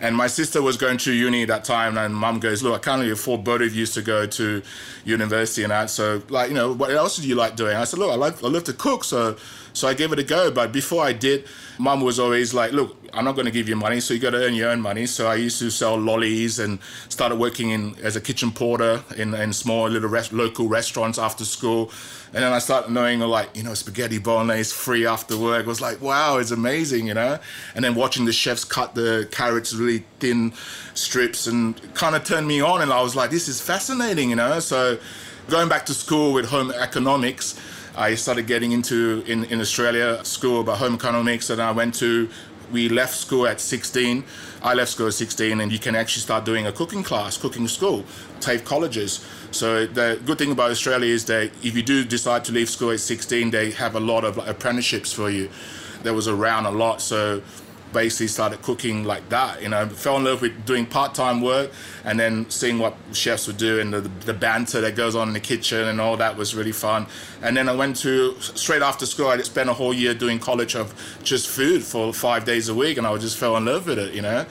And 0.00 0.16
my 0.16 0.26
sister 0.26 0.62
was 0.62 0.76
going 0.76 0.98
to 0.98 1.12
uni 1.12 1.42
at 1.42 1.48
that 1.48 1.64
time, 1.64 1.98
and 1.98 2.14
mum 2.14 2.40
goes, 2.40 2.62
Look, 2.62 2.74
I 2.74 2.78
can't 2.78 3.00
really 3.00 3.12
afford 3.12 3.44
both 3.44 3.62
of 3.62 3.74
you 3.74 3.86
to 3.86 4.02
go 4.02 4.26
to 4.26 4.62
university 5.04 5.62
and 5.62 5.70
that. 5.70 5.90
So, 5.90 6.22
like, 6.28 6.48
you 6.48 6.54
know, 6.54 6.72
what 6.72 6.90
else 6.90 7.16
do 7.16 7.26
you 7.26 7.34
like 7.34 7.56
doing? 7.56 7.76
I 7.76 7.84
said, 7.84 7.98
Look, 7.98 8.10
I 8.10 8.14
like, 8.14 8.42
I 8.42 8.48
love 8.48 8.64
to 8.64 8.72
cook. 8.72 9.04
So, 9.04 9.36
so 9.78 9.88
I 9.88 9.94
gave 9.94 10.12
it 10.12 10.18
a 10.18 10.24
go. 10.24 10.50
But 10.50 10.72
before 10.72 11.04
I 11.04 11.12
did, 11.12 11.46
mum 11.78 12.00
was 12.00 12.18
always 12.18 12.52
like, 12.52 12.72
Look, 12.72 12.96
I'm 13.14 13.24
not 13.24 13.36
going 13.36 13.46
to 13.46 13.52
give 13.52 13.68
you 13.68 13.76
money, 13.76 14.00
so 14.00 14.12
you 14.12 14.20
got 14.20 14.30
to 14.30 14.44
earn 14.44 14.54
your 14.54 14.70
own 14.70 14.80
money. 14.80 15.06
So 15.06 15.28
I 15.28 15.36
used 15.36 15.58
to 15.60 15.70
sell 15.70 15.96
lollies 15.96 16.58
and 16.58 16.78
started 17.08 17.36
working 17.36 17.70
in 17.70 17.96
as 18.02 18.16
a 18.16 18.20
kitchen 18.20 18.50
porter 18.50 19.02
in, 19.16 19.34
in 19.34 19.52
small 19.52 19.88
little 19.88 20.08
rest, 20.08 20.32
local 20.32 20.68
restaurants 20.68 21.18
after 21.18 21.44
school. 21.44 21.90
And 22.34 22.44
then 22.44 22.52
I 22.52 22.58
started 22.58 22.90
knowing 22.90 23.20
like, 23.20 23.56
you 23.56 23.62
know, 23.62 23.72
spaghetti 23.74 24.18
bolognese 24.18 24.74
free 24.74 25.06
after 25.06 25.38
work. 25.38 25.64
It 25.64 25.68
was 25.68 25.80
like, 25.80 26.02
wow, 26.02 26.36
it's 26.36 26.50
amazing, 26.50 27.06
you 27.06 27.14
know? 27.14 27.38
And 27.74 27.84
then 27.84 27.94
watching 27.94 28.26
the 28.26 28.32
chefs 28.32 28.64
cut 28.64 28.94
the 28.94 29.26
carrots 29.30 29.74
really 29.74 30.04
thin 30.18 30.52
strips 30.94 31.46
and 31.46 31.80
kind 31.94 32.14
of 32.14 32.24
turned 32.24 32.46
me 32.46 32.60
on. 32.60 32.82
And 32.82 32.92
I 32.92 33.00
was 33.00 33.16
like, 33.16 33.30
this 33.30 33.48
is 33.48 33.60
fascinating, 33.60 34.28
you 34.30 34.36
know? 34.36 34.60
So 34.60 34.98
going 35.48 35.68
back 35.70 35.86
to 35.86 35.94
school 35.94 36.34
with 36.34 36.46
home 36.50 36.70
economics, 36.72 37.58
I 37.98 38.14
started 38.14 38.46
getting 38.46 38.70
into 38.70 39.24
in, 39.26 39.42
in 39.46 39.60
Australia 39.60 40.24
school 40.24 40.60
about 40.60 40.78
home 40.78 40.94
economics 40.94 41.50
and 41.50 41.60
I 41.60 41.72
went 41.72 41.94
to 41.96 42.30
we 42.70 42.88
left 42.88 43.16
school 43.16 43.46
at 43.46 43.60
16. 43.60 44.22
I 44.62 44.74
left 44.74 44.90
school 44.90 45.06
at 45.06 45.14
16, 45.14 45.60
and 45.60 45.72
you 45.72 45.78
can 45.78 45.96
actually 45.96 46.20
start 46.20 46.44
doing 46.44 46.66
a 46.66 46.72
cooking 46.72 47.02
class, 47.02 47.38
cooking 47.38 47.66
school, 47.66 48.04
TAFE 48.40 48.64
colleges. 48.64 49.26
So 49.50 49.86
the 49.86 50.20
good 50.26 50.38
thing 50.38 50.52
about 50.52 50.70
Australia 50.70 51.12
is 51.12 51.24
that 51.24 51.50
if 51.62 51.74
you 51.74 51.82
do 51.82 52.04
decide 52.04 52.44
to 52.44 52.52
leave 52.52 52.68
school 52.68 52.90
at 52.90 53.00
16, 53.00 53.50
they 53.50 53.70
have 53.70 53.94
a 53.94 54.00
lot 54.00 54.24
of 54.24 54.36
apprenticeships 54.46 55.12
for 55.12 55.30
you. 55.30 55.48
There 56.02 56.14
was 56.14 56.28
around 56.28 56.66
a 56.66 56.70
lot, 56.70 57.00
so 57.00 57.42
basically 57.92 58.28
started 58.28 58.62
cooking 58.62 59.04
like 59.04 59.28
that. 59.28 59.62
You 59.62 59.68
know, 59.68 59.88
fell 59.88 60.16
in 60.16 60.24
love 60.24 60.42
with 60.42 60.64
doing 60.64 60.86
part-time 60.86 61.40
work 61.40 61.70
and 62.04 62.18
then 62.18 62.48
seeing 62.50 62.78
what 62.78 62.96
chefs 63.12 63.46
would 63.46 63.56
do 63.56 63.80
and 63.80 63.92
the, 63.92 64.00
the 64.00 64.34
banter 64.34 64.80
that 64.80 64.96
goes 64.96 65.14
on 65.14 65.28
in 65.28 65.34
the 65.34 65.40
kitchen 65.40 65.88
and 65.88 66.00
all 66.00 66.16
that 66.16 66.36
was 66.36 66.54
really 66.54 66.72
fun. 66.72 67.06
And 67.42 67.56
then 67.56 67.68
I 67.68 67.74
went 67.74 67.96
to 67.98 68.38
straight 68.40 68.82
after 68.82 69.06
school. 69.06 69.28
I 69.28 69.38
spent 69.38 69.68
a 69.68 69.74
whole 69.74 69.94
year 69.94 70.14
doing 70.14 70.38
college 70.38 70.74
of 70.74 70.94
just 71.22 71.48
food 71.48 71.82
for 71.82 72.12
five 72.12 72.44
days 72.44 72.68
a 72.68 72.74
week, 72.74 72.98
and 72.98 73.06
I 73.06 73.16
just 73.18 73.36
fell 73.36 73.56
in 73.56 73.64
love 73.64 73.86
with 73.86 73.98
it. 73.98 74.14
You 74.14 74.22
know. 74.22 74.46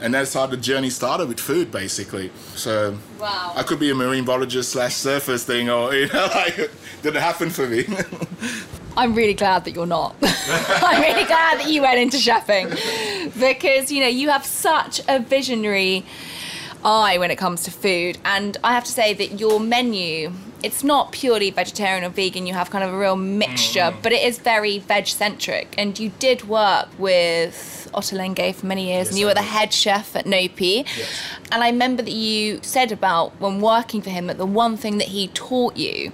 And 0.00 0.14
that's 0.14 0.34
how 0.34 0.46
the 0.46 0.56
journey 0.56 0.90
started 0.90 1.28
with 1.28 1.40
food, 1.40 1.70
basically. 1.70 2.30
So 2.54 2.96
wow. 3.20 3.52
I 3.56 3.62
could 3.62 3.80
be 3.80 3.90
a 3.90 3.94
marine 3.94 4.24
biologist 4.24 4.70
slash 4.72 4.94
surface 4.94 5.44
thing, 5.44 5.68
or 5.68 5.94
you 5.94 6.06
know, 6.08 6.28
like 6.34 6.70
didn't 7.02 7.22
happen 7.22 7.50
for 7.50 7.66
me. 7.66 7.86
I'm 8.96 9.14
really 9.14 9.34
glad 9.34 9.64
that 9.64 9.74
you're 9.76 9.86
not. 9.86 10.16
I'm 10.22 11.00
really 11.00 11.24
glad 11.24 11.60
that 11.60 11.68
you 11.68 11.82
went 11.82 11.98
into 12.00 12.16
chefing 12.16 12.68
because 13.38 13.92
you 13.92 14.00
know 14.00 14.08
you 14.08 14.28
have 14.30 14.44
such 14.44 15.00
a 15.08 15.20
visionary 15.20 16.04
eye 16.84 17.18
when 17.18 17.30
it 17.30 17.36
comes 17.36 17.62
to 17.64 17.70
food, 17.70 18.18
and 18.24 18.56
I 18.62 18.72
have 18.72 18.84
to 18.84 18.92
say 18.92 19.14
that 19.14 19.40
your 19.40 19.60
menu 19.60 20.32
it's 20.62 20.82
not 20.82 21.12
purely 21.12 21.50
vegetarian 21.50 22.04
or 22.04 22.08
vegan. 22.08 22.46
You 22.46 22.54
have 22.54 22.70
kind 22.70 22.82
of 22.82 22.92
a 22.92 22.98
real 22.98 23.16
mixture, 23.16 23.92
mm. 23.92 24.02
but 24.02 24.12
it 24.12 24.22
is 24.22 24.38
very 24.38 24.78
veg 24.78 25.06
centric. 25.06 25.74
And 25.78 25.98
you 25.98 26.10
did 26.18 26.48
work 26.48 26.88
with 26.98 27.88
Ottolenghi 27.94 28.54
for 28.54 28.66
many 28.66 28.88
years, 28.88 29.06
yes, 29.06 29.10
and 29.10 29.18
you 29.18 29.26
were 29.26 29.34
the 29.34 29.42
head 29.42 29.72
chef 29.72 30.16
at 30.16 30.24
Nopi. 30.24 30.84
Yes. 30.84 31.22
And 31.52 31.62
I 31.62 31.70
remember 31.70 32.02
that 32.02 32.12
you 32.12 32.60
said 32.62 32.92
about 32.92 33.32
when 33.40 33.60
working 33.60 34.02
for 34.02 34.10
him 34.10 34.26
that 34.26 34.38
the 34.38 34.46
one 34.46 34.76
thing 34.76 34.98
that 34.98 35.08
he 35.08 35.28
taught 35.28 35.76
you 35.76 36.12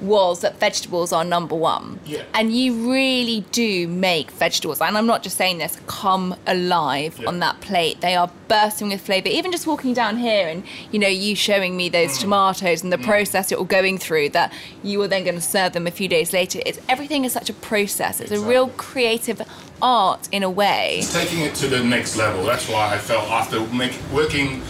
was 0.00 0.40
that 0.40 0.58
vegetables 0.58 1.12
are 1.12 1.24
number 1.24 1.54
one. 1.54 2.00
Yeah. 2.04 2.22
And 2.34 2.54
you 2.54 2.90
really 2.90 3.44
do 3.52 3.86
make 3.88 4.30
vegetables, 4.30 4.80
and 4.80 4.96
I'm 4.96 5.06
not 5.06 5.22
just 5.22 5.36
saying 5.36 5.58
this, 5.58 5.78
come 5.86 6.36
alive 6.46 7.18
yeah. 7.18 7.28
on 7.28 7.40
that 7.40 7.60
plate. 7.60 8.00
They 8.00 8.14
are 8.14 8.30
bursting 8.48 8.88
with 8.88 9.00
flavour. 9.00 9.28
Even 9.28 9.52
just 9.52 9.66
walking 9.66 9.94
down 9.94 10.16
here 10.16 10.48
and, 10.48 10.64
you 10.90 10.98
know, 10.98 11.08
you 11.08 11.36
showing 11.36 11.76
me 11.76 11.88
those 11.88 12.16
mm. 12.18 12.22
tomatoes 12.22 12.82
and 12.82 12.92
the 12.92 12.96
mm. 12.96 13.04
process 13.04 13.50
you're 13.50 13.64
going 13.64 13.98
through 13.98 14.30
that 14.30 14.52
you 14.82 15.00
are 15.02 15.08
then 15.08 15.22
going 15.22 15.36
to 15.36 15.40
serve 15.40 15.72
them 15.72 15.86
a 15.86 15.90
few 15.90 16.08
days 16.08 16.32
later. 16.32 16.60
It's 16.66 16.80
everything 16.88 17.24
is 17.24 17.32
such 17.32 17.50
a 17.50 17.54
process. 17.54 18.20
It's 18.20 18.32
exactly. 18.32 18.46
a 18.46 18.48
real 18.48 18.68
creative 18.70 19.42
art 19.80 20.28
in 20.32 20.42
a 20.42 20.50
way. 20.50 20.96
It's 20.98 21.12
taking 21.12 21.40
it 21.40 21.54
to 21.56 21.68
the 21.68 21.82
next 21.82 22.16
level. 22.16 22.44
That's 22.44 22.68
why 22.68 22.94
I 22.94 22.98
felt 22.98 23.28
after 23.30 23.60
make, 23.74 23.96
working 24.12 24.62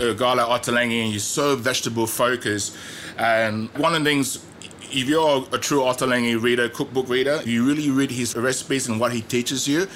a 0.00 0.14
guy 0.14 0.34
like 0.34 0.62
Ottolenghi 0.62 1.02
and 1.02 1.10
you're 1.10 1.20
so 1.20 1.56
vegetable 1.56 2.06
focused, 2.06 2.76
and 3.16 3.68
one 3.70 3.94
of 3.94 4.04
the 4.04 4.08
things 4.08 4.44
if 4.90 5.08
you're 5.08 5.44
a 5.52 5.58
true 5.58 5.80
Ottolenghi 5.80 6.40
reader, 6.40 6.68
cookbook 6.68 7.08
reader, 7.08 7.42
you 7.44 7.66
really 7.66 7.90
read 7.90 8.10
his 8.10 8.34
recipes 8.34 8.88
and 8.88 8.98
what 8.98 9.12
he 9.12 9.20
teaches 9.20 9.68
you. 9.68 9.86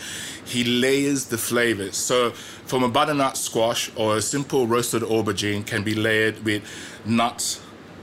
He 0.44 0.64
layers 0.64 1.26
the 1.26 1.38
flavors. 1.38 1.96
So, 1.96 2.30
from 2.30 2.82
a 2.82 2.88
butternut 2.88 3.36
squash 3.36 3.90
or 3.96 4.16
a 4.16 4.22
simple 4.22 4.66
roasted 4.66 5.02
aubergine 5.02 5.64
can 5.64 5.82
be 5.82 5.94
layered 5.94 6.44
with 6.44 6.62
nuts, 7.04 7.61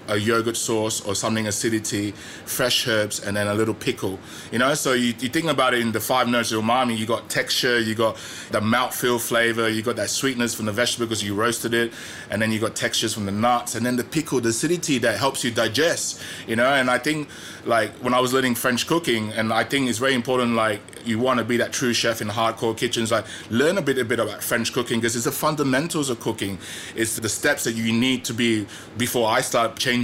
a 0.10 0.18
yogurt 0.18 0.58
sauce 0.58 1.01
or 1.01 1.16
something 1.16 1.48
acidity, 1.48 2.12
fresh 2.46 2.88
herbs, 2.88 3.20
and 3.20 3.38
then 3.38 3.48
a 3.48 3.54
little 3.54 3.74
pickle. 3.74 4.20
You 4.51 4.60
know, 4.60 4.74
so 4.74 4.94
you, 4.94 5.13
you 5.20 5.30
think 5.30 5.46
about 5.46 5.74
it 5.74 5.82
in 5.82 5.92
the 5.92 6.00
five 6.00 6.28
notes 6.28 6.51
of 6.51 6.63
umami, 6.63 6.98
you 6.98 7.06
got 7.06 7.30
texture, 7.30 7.80
you 7.80 7.96
got 7.96 8.16
the 8.51 8.60
mouthfeel 8.60 9.20
flavor, 9.20 9.70
you 9.70 9.82
got 9.82 9.96
that 9.98 10.10
sweetness 10.10 10.56
from 10.56 10.66
the 10.66 10.72
vegetable 10.72 11.06
because 11.06 11.24
you 11.24 11.36
roasted 11.36 11.74
it, 11.74 11.94
and 12.30 12.42
then 12.42 12.51
you 12.51 12.60
got 12.60 12.75
textures 12.75 13.13
from 13.13 13.25
the 13.25 13.32
nuts, 13.32 13.75
and 13.75 13.86
then 13.86 13.96
the 13.96 14.04
pickle, 14.04 14.42
the 14.42 14.50
acidity 14.50 14.98
that 14.98 15.18
helps 15.18 15.44
you 15.44 15.51
digest. 15.51 16.22
You 16.48 16.56
know, 16.56 16.68
and 16.68 16.89
I 16.89 16.98
think 16.98 17.30
like 17.66 17.92
when 18.04 18.13
I 18.13 18.20
was 18.20 18.34
learning 18.34 18.56
French 18.56 18.88
cooking, 18.88 19.32
and 19.34 19.54
I 19.54 19.63
think 19.63 19.89
it's 19.89 20.00
very 20.00 20.16
important, 20.16 20.56
like 20.56 20.82
you 21.06 21.20
want 21.20 21.39
to 21.39 21.46
be 21.46 21.58
that 21.58 21.72
true 21.72 21.94
chef 21.94 22.22
in 22.22 22.28
hardcore 22.28 22.75
kitchens, 22.75 23.12
like 23.12 23.25
learn 23.50 23.78
a 23.78 23.82
bit 23.82 23.98
a 23.98 24.06
bit 24.06 24.20
about 24.20 24.44
French 24.44 24.74
cooking 24.74 25.00
because 25.00 25.16
it's 25.16 25.25
the 25.25 25.32
fundamentals 25.32 26.10
of 26.10 26.20
cooking. 26.20 26.58
It's 26.96 27.18
the 27.18 27.30
steps 27.30 27.63
that 27.66 27.75
you 27.75 27.94
need 27.94 28.25
to 28.25 28.34
be 28.34 28.66
before 28.98 29.30
I 29.30 29.42
start 29.42 29.78
changing 29.78 29.99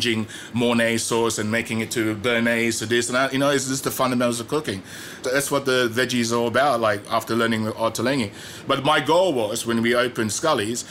Mornay 0.53 0.97
sauce 0.97 1.37
and 1.37 1.51
making 1.51 1.79
it 1.79 1.91
to 1.91 2.15
Béarnaise 2.15 2.79
to 2.79 2.85
this 2.85 3.07
and 3.07 3.15
that. 3.15 3.33
You 3.33 3.39
know, 3.39 3.49
it's 3.49 3.67
just 3.67 3.83
the 3.83 3.91
fundamentals 3.91 4.39
of 4.39 4.47
cooking. 4.47 4.83
That's 5.23 5.51
what 5.51 5.65
the 5.65 5.89
veggies 5.89 6.31
are 6.31 6.37
all 6.37 6.47
about. 6.47 6.79
Like 6.79 7.01
after 7.11 7.35
learning 7.35 7.65
the 7.65 7.73
art 7.75 7.97
of 7.99 8.05
Ottolenghi, 8.05 8.31
but 8.67 8.83
my 8.83 8.99
goal 8.99 9.33
was 9.33 9.65
when 9.65 9.81
we 9.81 9.95
opened 9.95 10.31
Scully's, 10.31 10.85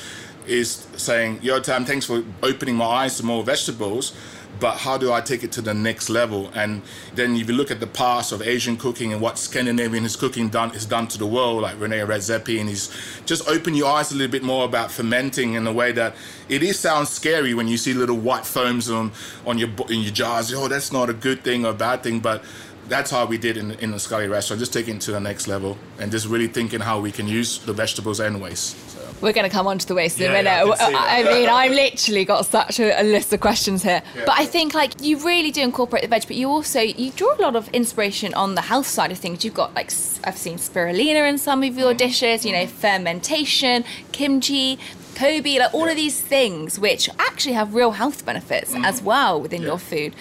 is 0.46 0.87
saying, 0.96 1.38
Yotam, 1.38 1.87
thanks 1.87 2.06
for 2.06 2.23
opening 2.42 2.76
my 2.76 2.84
eyes 2.84 3.16
to 3.16 3.25
more 3.25 3.42
vegetables 3.42 4.12
but 4.61 4.76
how 4.76 4.96
do 4.96 5.12
I 5.12 5.20
take 5.20 5.42
it 5.42 5.52
to 5.52 5.62
the 5.62 5.75
next 5.75 6.08
level? 6.08 6.50
And 6.54 6.82
then 7.14 7.37
if 7.37 7.49
you 7.49 7.54
look 7.54 7.70
at 7.70 7.80
the 7.80 7.87
past 7.87 8.32
of 8.32 8.42
Asian 8.42 8.76
cooking 8.76 9.12
and 9.12 9.20
what 9.20 9.38
Scandinavian 9.38 10.04
is 10.04 10.16
cooking 10.16 10.49
done 10.49 10.75
is 10.75 10.87
done 10.87 11.08
to 11.08 11.18
the 11.18 11.26
world, 11.26 11.62
like 11.62 11.78
Rene 11.80 11.99
Redzepi, 11.99 12.61
and 12.61 12.68
he's 12.68 12.94
just 13.26 13.49
open 13.49 13.75
your 13.75 13.90
eyes 13.90 14.12
a 14.12 14.14
little 14.14 14.30
bit 14.30 14.42
more 14.42 14.64
about 14.64 14.90
fermenting 14.90 15.54
in 15.54 15.66
a 15.66 15.73
way 15.73 15.92
that 15.92 16.14
it 16.49 16.62
is 16.62 16.78
sounds 16.78 17.11
scary 17.11 17.54
when 17.54 17.68
you 17.68 17.76
see 17.76 17.94
little 17.94 18.16
white 18.16 18.46
foams 18.46 18.90
on 18.90 19.12
on 19.46 19.58
your 19.58 19.70
in 19.88 20.00
your 20.00 20.12
jars. 20.12 20.52
Oh, 20.52 20.68
that's 20.68 20.92
not 20.92 21.11
a 21.11 21.14
good 21.14 21.42
thing 21.42 21.66
or 21.66 21.73
bad 21.73 22.02
thing, 22.02 22.20
but 22.20 22.44
that's 22.88 23.11
how 23.11 23.26
we 23.26 23.38
did 23.38 23.56
in, 23.56 23.73
in 23.73 23.90
the 23.90 23.99
Scully 23.99 24.28
restaurant, 24.28 24.61
just 24.61 24.73
taking 24.73 24.96
it 24.96 25.00
to 25.02 25.12
the 25.12 25.20
next 25.20 25.49
level 25.49 25.78
and 25.99 26.11
just 26.11 26.26
really 26.26 26.49
thinking 26.49 26.80
how 26.80 27.00
we 27.00 27.11
can 27.11 27.26
use 27.26 27.58
the 27.58 27.73
vegetables 27.73 28.20
and 28.20 28.40
waste. 28.40 28.93
We're 29.21 29.33
going 29.33 29.49
to 29.49 29.54
come 29.54 29.66
on 29.66 29.78
to 29.78 29.87
the 29.87 29.94
waste 29.94 30.21
in 30.21 30.25
yeah, 30.25 30.38
a 30.38 30.42
minute. 30.42 30.76
Yeah, 30.78 30.97
I, 30.97 31.21
I, 31.21 31.23
mean, 31.25 31.49
I've 31.49 31.73
literally 31.73 32.25
got 32.25 32.44
such 32.47 32.78
a, 32.78 33.00
a 33.00 33.04
list 33.04 33.33
of 33.33 33.40
questions 33.40 33.83
here. 33.83 34.02
Yeah. 34.14 34.25
But 34.26 34.38
I 34.38 34.44
think 34.44 34.75
like 34.75 34.92
you 35.00 35.16
really 35.18 35.50
do 35.50 35.62
incorporate 35.62 36.02
the 36.02 36.09
veg, 36.09 36.26
but 36.26 36.37
you 36.37 36.49
also 36.49 36.80
you 36.80 37.11
draw 37.12 37.35
a 37.35 37.40
lot 37.40 37.56
of 37.56 37.68
inspiration 37.68 38.35
on 38.35 38.54
the 38.54 38.62
health 38.62 38.87
side 38.87 39.11
of 39.12 39.18
things. 39.18 39.44
You've 39.44 39.54
got 39.54 39.75
like 39.75 39.92
I've 40.25 40.37
seen 40.37 40.59
spirulina 40.59 41.28
in 41.28 41.38
some 41.38 41.62
of 41.62 41.78
your 41.78 41.94
dishes. 41.94 42.44
You 42.44 42.52
know, 42.52 42.66
fermentation, 42.66 43.85
kimchi, 44.12 44.78
koji, 45.14 45.59
like 45.59 45.73
all 45.73 45.88
of 45.88 45.97
these 45.97 46.21
things 46.21 46.78
which 46.78 47.09
actually 47.18 47.54
have 47.54 47.75
real 47.75 47.92
health 47.92 48.26
benefits 48.26 48.75
mm. 48.75 48.85
as 48.85 49.00
well 49.02 49.40
within 49.40 49.62
yeah. 49.62 49.68
your 49.68 49.78
food. 49.78 50.14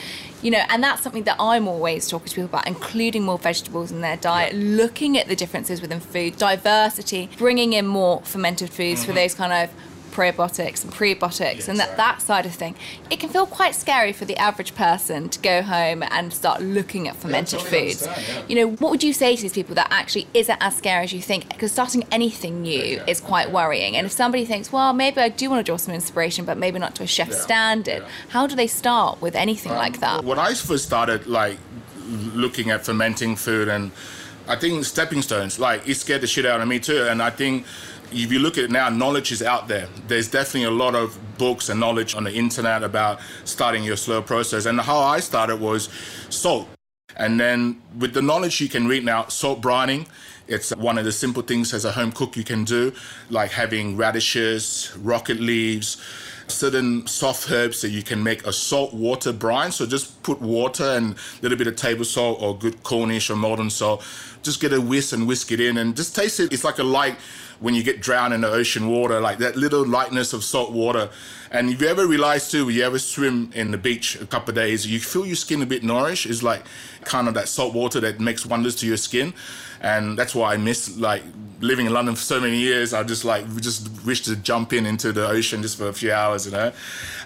You 0.44 0.52
know, 0.52 0.64
and 0.70 0.84
that's 0.84 1.02
something 1.02 1.24
that 1.24 1.38
I'm 1.40 1.68
always 1.68 2.08
talking 2.08 2.28
to 2.28 2.36
people 2.36 2.50
about, 2.50 2.68
including 2.68 3.24
more 3.24 3.38
vegetables 3.38 3.92
in 3.92 4.02
their 4.02 4.18
diet, 4.18 4.54
yeah. 4.54 4.76
looking 4.76 5.18
at 5.18 5.28
the 5.28 5.36
differences 5.36 5.82
within 5.82 6.02
food, 6.02 6.38
diversity, 6.38 7.30
bringing 7.38 7.74
in 7.74 7.88
more 7.88 8.22
fermented 8.22 8.70
foods 8.70 9.02
mm-hmm. 9.02 9.10
for 9.10 9.16
those 9.16 9.34
kind 9.34 9.54
of 9.54 9.74
probiotics 10.14 10.84
and 10.84 10.94
prebiotics 10.94 11.56
yes, 11.56 11.68
and 11.68 11.80
that, 11.80 11.98
that 11.98 12.22
side 12.22 12.46
of 12.46 12.54
thing, 12.54 12.76
it 13.10 13.20
can 13.20 13.30
feel 13.30 13.46
quite 13.46 13.76
scary 13.76 14.14
for 14.14 14.26
the 14.26 14.38
average 14.38 14.76
person 14.76 15.30
to 15.30 15.40
go 15.40 15.62
home 15.62 16.04
and 16.04 16.32
start 16.34 16.62
looking 16.62 17.08
at 17.08 17.16
fermented 17.16 17.60
yeah, 17.60 17.66
totally 17.66 17.90
foods. 17.90 18.06
Yeah. 18.06 18.44
You 18.48 18.56
know, 18.56 18.68
what 18.76 18.92
would 18.92 19.04
you 19.04 19.14
say 19.14 19.36
to 19.36 19.42
these 19.42 19.54
people 19.54 19.76
that 19.76 19.88
actually 19.90 20.28
isn't 20.34 20.58
as 20.62 20.78
scary 20.78 21.04
as 21.04 21.14
you 21.14 21.22
think? 21.22 21.50
Because 21.50 21.72
starting 21.72 22.06
anything 22.12 22.62
new 22.62 22.84
yeah, 22.98 23.06
is 23.08 23.20
quite 23.20 23.52
worrying. 23.52 23.98
And 23.98 24.06
if 24.06 24.12
somebody 24.12 24.46
thinks, 24.46 24.72
well, 24.72 24.94
maybe 24.94 25.20
I 25.20 25.30
do 25.30 25.50
want 25.50 25.60
to 25.60 25.70
draw 25.70 25.78
some 25.78 25.94
inspiration, 25.94 26.46
but 26.46 26.58
maybe 26.58 26.80
not 26.80 26.96
to 26.96 27.04
a 27.04 27.08
chef 27.08 27.34
standard, 27.34 28.06
how 28.30 28.48
do 28.48 28.56
they 28.56 28.68
start 28.68 29.22
with 29.22 29.36
anything 29.36 29.72
um, 29.72 29.78
like 29.78 30.00
that? 30.00 30.24
When 30.24 30.40
I 30.40 30.54
first 30.54 30.86
started, 30.86 31.28
like, 31.28 31.58
looking 32.08 32.70
at 32.70 32.86
fermenting 32.86 33.36
food 33.36 33.68
and 33.68 33.92
I 34.48 34.56
think 34.56 34.84
stepping 34.86 35.22
stones, 35.22 35.60
like 35.60 35.88
it 35.88 35.96
scared 35.96 36.22
the 36.22 36.28
shit 36.28 36.46
out 36.46 36.62
of 36.62 36.68
me 36.68 36.80
too. 36.80 37.08
And 37.10 37.22
I 37.22 37.30
think 37.30 37.66
if 38.14 38.32
you 38.32 38.40
look 38.40 38.58
at 38.58 38.66
it 38.66 38.72
now, 38.72 38.90
knowledge 38.90 39.32
is 39.32 39.42
out 39.42 39.68
there. 39.68 39.88
There's 40.08 40.30
definitely 40.30 40.68
a 40.68 40.72
lot 40.72 40.96
of 40.96 41.18
books 41.38 41.70
and 41.70 41.80
knowledge 41.80 42.16
on 42.16 42.24
the 42.24 42.34
internet 42.34 42.84
about 42.84 43.20
starting 43.44 43.84
your 43.84 43.98
slow 43.98 44.22
process. 44.22 44.66
And 44.66 44.80
how 44.80 45.00
I 45.00 45.20
started 45.20 45.60
was 45.60 45.90
salt. 46.30 46.68
And 47.16 47.40
then 47.40 47.82
with 47.98 48.14
the 48.14 48.22
knowledge 48.22 48.62
you 48.62 48.70
can 48.70 48.88
read 48.88 49.04
now, 49.04 49.26
salt 49.28 49.62
brining, 49.62 50.08
it's 50.48 50.76
one 50.76 50.98
of 50.98 51.06
the 51.06 51.12
simple 51.12 51.42
things 51.42 51.74
as 51.74 51.86
a 51.86 51.92
home 51.92 52.12
cook 52.12 52.36
you 52.36 52.44
can 52.44 52.64
do, 52.64 52.94
like 53.30 53.52
having 53.52 53.96
radishes, 53.96 54.96
rocket 54.98 55.40
leaves, 55.40 56.02
certain 56.48 57.08
soft 57.08 57.50
herbs 57.50 57.82
that 57.82 57.90
you 57.90 58.04
can 58.04 58.22
make 58.22 58.46
a 58.46 58.52
salt 58.52 58.94
water 58.94 59.32
brine. 59.32 59.72
So 59.72 59.86
just 59.86 60.22
put 60.24 60.42
water 60.42 60.84
and 60.84 61.14
a 61.14 61.18
little 61.42 61.58
bit 61.58 61.68
of 61.68 61.76
table 61.76 62.06
salt 62.06 62.42
or 62.42 62.58
good 62.58 62.84
Cornish 62.84 63.30
or 63.30 63.36
Maldon 63.36 63.70
salt. 63.70 64.06
Just 64.42 64.60
get 64.60 64.74
a 64.74 64.82
whisk 64.82 65.14
and 65.14 65.28
whisk 65.28 65.52
it 65.52 65.62
in 65.62 65.78
and 65.78 65.96
just 65.96 66.16
taste 66.16 66.40
it. 66.40 66.52
It's 66.52 66.64
like 66.64 66.80
a 66.80 66.84
light 66.84 67.18
when 67.64 67.74
you 67.74 67.82
get 67.82 68.02
drowned 68.02 68.34
in 68.34 68.42
the 68.42 68.52
ocean 68.52 68.90
water, 68.90 69.22
like 69.22 69.38
that 69.38 69.56
little 69.56 69.88
lightness 69.88 70.34
of 70.34 70.44
salt 70.44 70.74
water. 70.74 71.10
And 71.50 71.70
if 71.70 71.82
you 71.82 71.88
ever 71.88 72.06
realize 72.06 72.52
too, 72.52 72.66
when 72.66 72.76
you 72.76 72.84
ever 72.84 73.00
swim 73.00 73.52
in 73.56 73.72
the 73.72 73.78
beach 73.78 74.20
a 74.20 74.26
couple 74.26 74.50
of 74.50 74.56
days, 74.56 74.86
you 74.86 75.00
feel 75.00 75.26
your 75.26 75.38
skin 75.38 75.62
a 75.62 75.66
bit 75.66 75.82
nourished. 75.82 76.26
It's 76.26 76.44
like 76.44 76.66
kind 77.06 77.30
of 77.30 77.36
that 77.36 77.48
salt 77.48 77.74
water 77.74 78.02
that 78.02 78.20
makes 78.20 78.46
wonders 78.46 78.76
to 78.76 78.86
your 78.86 78.98
skin. 78.98 79.34
And 79.84 80.18
that's 80.18 80.34
why 80.34 80.54
I 80.54 80.58
miss 80.58 80.98
like 80.98 81.24
living 81.60 81.86
in 81.86 81.94
London 81.94 82.16
for 82.16 82.22
so 82.22 82.40
many 82.40 82.58
years. 82.58 82.94
I 82.94 83.04
just 83.04 83.26
like 83.26 83.46
just 83.58 83.90
wish 84.06 84.22
to 84.24 84.36
jump 84.36 84.74
in 84.74 84.86
into 84.86 85.12
the 85.12 85.28
ocean 85.28 85.62
just 85.62 85.78
for 85.78 85.88
a 85.88 85.94
few 85.94 86.12
hours, 86.12 86.46
you 86.46 86.52
know. 86.52 86.72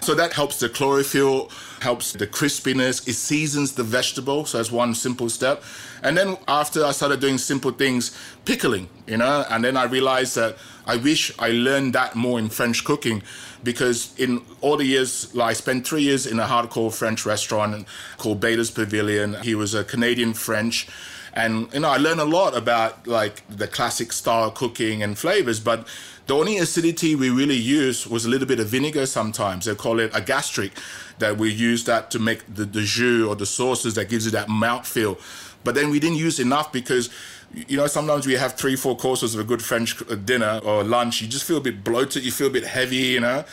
So 0.00 0.14
that 0.14 0.32
helps 0.32 0.58
the 0.58 0.68
chlorophyll, 0.68 1.50
helps 1.80 2.12
the 2.12 2.26
crispiness. 2.26 3.06
It 3.08 3.14
seasons 3.14 3.72
the 3.72 3.82
vegetable. 3.82 4.44
So 4.44 4.58
that's 4.58 4.72
one 4.72 4.94
simple 4.94 5.28
step. 5.28 5.62
And 6.02 6.16
then 6.16 6.36
after 6.46 6.84
I 6.84 6.92
started 6.92 7.20
doing 7.20 7.38
simple 7.38 7.70
things, 7.70 8.16
pickling, 8.44 8.88
you 9.06 9.16
know, 9.16 9.44
and 9.50 9.64
then 9.64 9.76
I 9.76 9.84
realized 9.84 10.36
that 10.36 10.56
I 10.86 10.96
wish 10.96 11.32
I 11.38 11.50
learned 11.50 11.92
that 11.94 12.14
more 12.14 12.38
in 12.38 12.48
French 12.48 12.84
cooking 12.84 13.22
because 13.62 14.18
in 14.18 14.42
all 14.60 14.76
the 14.76 14.84
years, 14.84 15.34
like 15.34 15.50
I 15.50 15.52
spent 15.52 15.86
three 15.86 16.02
years 16.02 16.26
in 16.26 16.38
a 16.38 16.44
hardcore 16.46 16.94
French 16.94 17.26
restaurant 17.26 17.86
called 18.16 18.40
Beta's 18.40 18.70
Pavilion. 18.70 19.34
He 19.42 19.54
was 19.54 19.74
a 19.74 19.84
Canadian 19.84 20.32
French. 20.34 20.88
And 21.34 21.72
you 21.72 21.80
know, 21.80 21.90
I 21.90 21.96
learned 21.96 22.20
a 22.20 22.24
lot 22.24 22.56
about 22.56 23.06
like 23.06 23.42
the 23.48 23.68
classic 23.68 24.12
style 24.12 24.50
cooking 24.50 25.02
and 25.02 25.18
flavors, 25.18 25.60
but 25.60 25.86
the 26.26 26.34
only 26.34 26.58
acidity 26.58 27.14
we 27.14 27.30
really 27.30 27.56
used 27.56 28.06
was 28.06 28.26
a 28.26 28.28
little 28.28 28.46
bit 28.46 28.60
of 28.60 28.66
vinegar 28.68 29.06
sometimes. 29.06 29.64
They 29.64 29.74
call 29.74 29.98
it 29.98 30.10
a 30.14 30.20
gastrique, 30.20 30.74
that 31.18 31.36
we 31.36 31.50
use 31.50 31.84
that 31.84 32.10
to 32.12 32.18
make 32.18 32.42
the, 32.52 32.64
the 32.64 32.82
jus 32.82 33.26
or 33.26 33.34
the 33.34 33.46
sauces 33.46 33.94
that 33.94 34.08
gives 34.08 34.24
you 34.24 34.30
that 34.32 34.48
mouth 34.48 34.86
feel. 34.86 35.18
But 35.64 35.74
then 35.74 35.90
we 35.90 36.00
didn't 36.00 36.18
use 36.18 36.38
enough 36.38 36.72
because, 36.72 37.10
you 37.54 37.76
know, 37.76 37.86
sometimes 37.86 38.26
we 38.26 38.34
have 38.34 38.54
three, 38.54 38.76
four 38.76 38.96
courses 38.96 39.34
of 39.34 39.40
a 39.40 39.44
good 39.44 39.62
French 39.62 40.00
uh, 40.02 40.14
dinner 40.14 40.60
or 40.64 40.84
lunch. 40.84 41.20
You 41.20 41.28
just 41.28 41.44
feel 41.44 41.58
a 41.58 41.60
bit 41.60 41.82
bloated. 41.82 42.24
You 42.24 42.32
feel 42.32 42.46
a 42.46 42.50
bit 42.50 42.64
heavy, 42.64 42.96
you 42.96 43.20
know. 43.20 43.44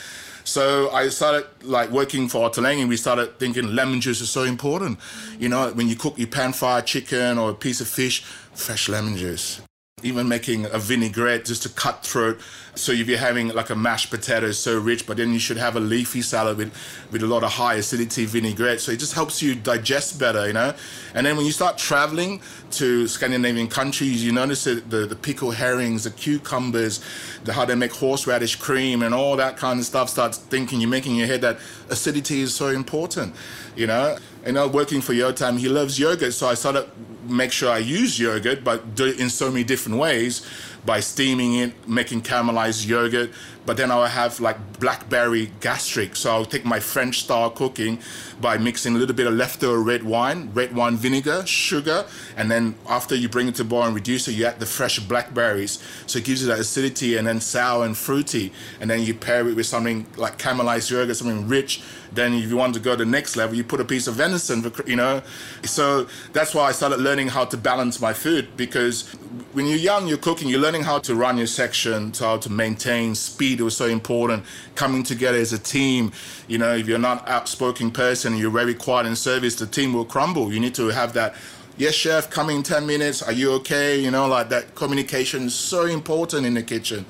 So 0.46 0.92
I 0.92 1.10
started 1.10 1.48
like 1.64 1.90
working 1.90 2.30
for 2.30 2.48
Ottolenghi. 2.48 2.88
We 2.88 2.98
started 2.98 3.40
thinking 3.40 3.76
lemon 3.76 4.00
juice 4.00 4.22
is 4.22 4.30
so 4.30 4.44
important. 4.44 5.00
You 5.40 5.50
know, 5.50 5.72
when 5.74 5.90
you 5.90 5.96
cook 5.96 6.18
your 6.20 6.28
pan 6.28 6.54
fried 6.54 6.86
chicken 6.86 7.40
or 7.40 7.50
a 7.50 7.54
piece 7.56 7.82
of 7.82 7.88
fish, 7.88 8.24
fresh 8.54 8.88
lemon 8.88 9.18
juice 9.18 9.60
even 10.04 10.28
making 10.28 10.66
a 10.66 10.78
vinaigrette 10.78 11.46
just 11.46 11.64
to 11.64 11.70
cut 11.70 12.06
throat. 12.06 12.38
So 12.76 12.92
if 12.92 13.08
you're 13.08 13.18
having 13.18 13.48
like 13.48 13.70
a 13.70 13.76
mashed 13.76 14.10
potato, 14.10 14.52
so 14.52 14.78
rich, 14.78 15.08
but 15.08 15.16
then 15.16 15.32
you 15.32 15.40
should 15.40 15.56
have 15.56 15.78
a 15.78 15.80
leafy 15.80 16.22
salad 16.22 16.58
with, 16.58 16.74
with 17.12 17.24
a 17.24 17.26
lot 17.26 17.46
of 17.46 17.54
high 17.54 17.76
acidity 17.76 18.26
vinaigrette. 18.26 18.82
So 18.82 18.92
it 18.92 19.00
just 19.00 19.14
helps 19.14 19.42
you 19.42 19.56
digest 19.56 20.20
better, 20.20 20.48
you 20.48 20.54
know. 20.54 20.74
And 21.14 21.26
then 21.26 21.38
when 21.38 21.46
you 21.46 21.54
start 21.54 21.78
traveling 21.78 22.42
to 22.72 23.08
Scandinavian 23.08 23.70
countries, 23.70 24.24
you 24.24 24.34
notice 24.34 24.66
that 24.66 24.90
the, 24.90 25.06
the 25.06 25.16
pickled 25.16 25.56
herrings, 25.56 26.04
the 26.04 26.12
cucumbers, 26.12 27.02
the, 27.46 27.54
how 27.54 27.64
they 27.64 27.76
make 27.76 27.94
horseradish 27.94 28.58
cream 28.58 29.02
and 29.02 29.16
all 29.16 29.38
that 29.38 29.56
kind 29.56 29.80
of 29.80 29.86
stuff. 29.86 30.10
Starts 30.10 30.38
thinking, 30.38 30.82
you're 30.82 30.90
making 30.90 31.16
your 31.16 31.28
head 31.28 31.40
that 31.40 31.58
acidity 31.90 32.42
is 32.42 32.54
so 32.54 32.68
important, 32.68 33.34
you 33.78 33.88
know. 33.88 34.18
You 34.46 34.52
know, 34.52 34.68
working 34.68 35.02
for 35.02 35.14
Yotam, 35.14 35.58
he 35.58 35.68
loves 35.68 35.98
yogurt, 35.98 36.34
so 36.34 36.48
I 36.48 36.54
started 36.54 36.88
make 37.28 37.52
sure 37.52 37.72
I 37.72 37.80
use 37.80 38.20
yogurt, 38.20 38.64
but 38.64 38.94
do 38.94 39.06
it 39.06 39.20
in 39.20 39.30
so 39.30 39.50
many 39.50 39.64
different 39.64 39.98
ways 39.98 40.46
by 40.86 41.00
steaming 41.00 41.56
it, 41.56 41.88
making 41.88 42.22
caramelized 42.22 42.86
yogurt, 42.88 43.32
but 43.66 43.78
then 43.78 43.92
I'll 43.92 44.06
have 44.06 44.40
like 44.40 44.58
blackberry 44.80 45.52
gastrique. 45.60 46.16
So 46.16 46.32
I'll 46.32 46.46
take 46.46 46.66
my 46.66 46.80
French 46.80 47.22
style 47.22 47.50
cooking 47.50 48.00
by 48.40 48.58
mixing 48.58 48.96
a 48.96 48.98
little 48.98 49.16
bit 49.16 49.28
of 49.28 49.34
leftover 49.34 49.80
red 49.80 50.04
wine, 50.04 50.52
red 50.54 50.76
wine 50.76 50.98
vinegar, 50.98 51.46
sugar, 51.46 52.06
and 52.36 52.52
then 52.52 52.76
after 52.88 53.16
you 53.16 53.30
bring 53.30 53.48
it 53.48 53.56
to 53.56 53.64
boil 53.64 53.84
and 53.84 53.96
reduce 53.96 54.28
it, 54.28 54.34
you 54.34 54.46
add 54.46 54.60
the 54.60 54.66
fresh 54.66 55.00
blackberries. 55.00 55.82
So 56.06 56.20
it 56.20 56.26
gives 56.26 56.42
you 56.42 56.48
that 56.50 56.60
acidity 56.60 57.18
and 57.18 57.26
then 57.28 57.40
sour 57.40 57.86
and 57.86 57.98
fruity. 57.98 58.52
And 58.80 58.90
then 58.90 59.02
you 59.02 59.14
pair 59.14 59.48
it 59.48 59.56
with 59.56 59.66
something 59.66 60.06
like 60.18 60.38
caramelized 60.38 60.92
yogurt, 60.92 61.16
something 61.16 61.48
rich. 61.48 61.82
Then 62.12 62.34
if 62.34 62.50
you 62.50 62.58
want 62.58 62.74
to 62.76 62.80
go 62.80 62.92
to 62.92 62.98
the 62.98 63.06
next 63.06 63.36
level, 63.36 63.56
you 63.56 63.64
put 63.64 63.82
a 63.82 63.86
piece 63.86 64.08
of 64.08 64.16
venison, 64.16 64.72
you 64.86 64.96
know. 64.96 65.22
So 65.64 66.08
that's 66.34 66.54
why 66.54 66.70
I 66.70 66.72
started 66.72 67.00
learning 67.00 67.30
how 67.30 67.46
to 67.46 67.58
balance 67.58 68.00
my 68.00 68.14
food 68.14 68.56
because 68.56 69.10
when 69.54 69.66
you're 69.66 69.78
young, 69.78 70.08
you're 70.08 70.18
cooking, 70.18 70.48
you're 70.48 70.62
learning 70.62 70.84
how 70.84 71.00
to 71.00 71.16
run 71.16 71.38
your 71.38 71.48
section, 71.48 72.14
how 72.18 72.38
to 72.38 72.50
maintain 72.52 73.16
speed. 73.16 73.55
It 73.60 73.64
was 73.64 73.76
so 73.76 73.86
important. 73.86 74.44
Coming 74.76 75.04
together 75.04 75.38
as 75.38 75.54
a 75.54 75.60
team. 75.60 76.12
You 76.48 76.58
know, 76.58 76.76
if 76.76 76.88
you're 76.88 76.98
not 76.98 77.28
outspoken 77.28 77.92
person, 77.92 78.36
you're 78.38 78.52
very 78.52 78.74
quiet 78.74 79.06
in 79.06 79.16
service, 79.16 79.56
the 79.56 79.66
team 79.66 79.94
will 79.94 80.06
crumble. 80.06 80.54
You 80.54 80.60
need 80.60 80.76
to 80.76 80.88
have 80.88 81.14
that. 81.14 81.36
Yes, 81.78 81.94
chef, 81.94 82.30
coming 82.30 82.58
in 82.58 82.64
10 82.64 82.88
minutes. 82.88 83.22
Are 83.22 83.34
you 83.34 83.52
okay? 83.54 84.00
You 84.00 84.12
know, 84.12 84.28
like 84.28 84.50
that 84.50 84.76
communication 84.76 85.44
is 85.44 85.56
so 85.56 85.86
important 85.86 86.46
in 86.46 86.54
the 86.54 86.64
kitchen. 86.64 87.06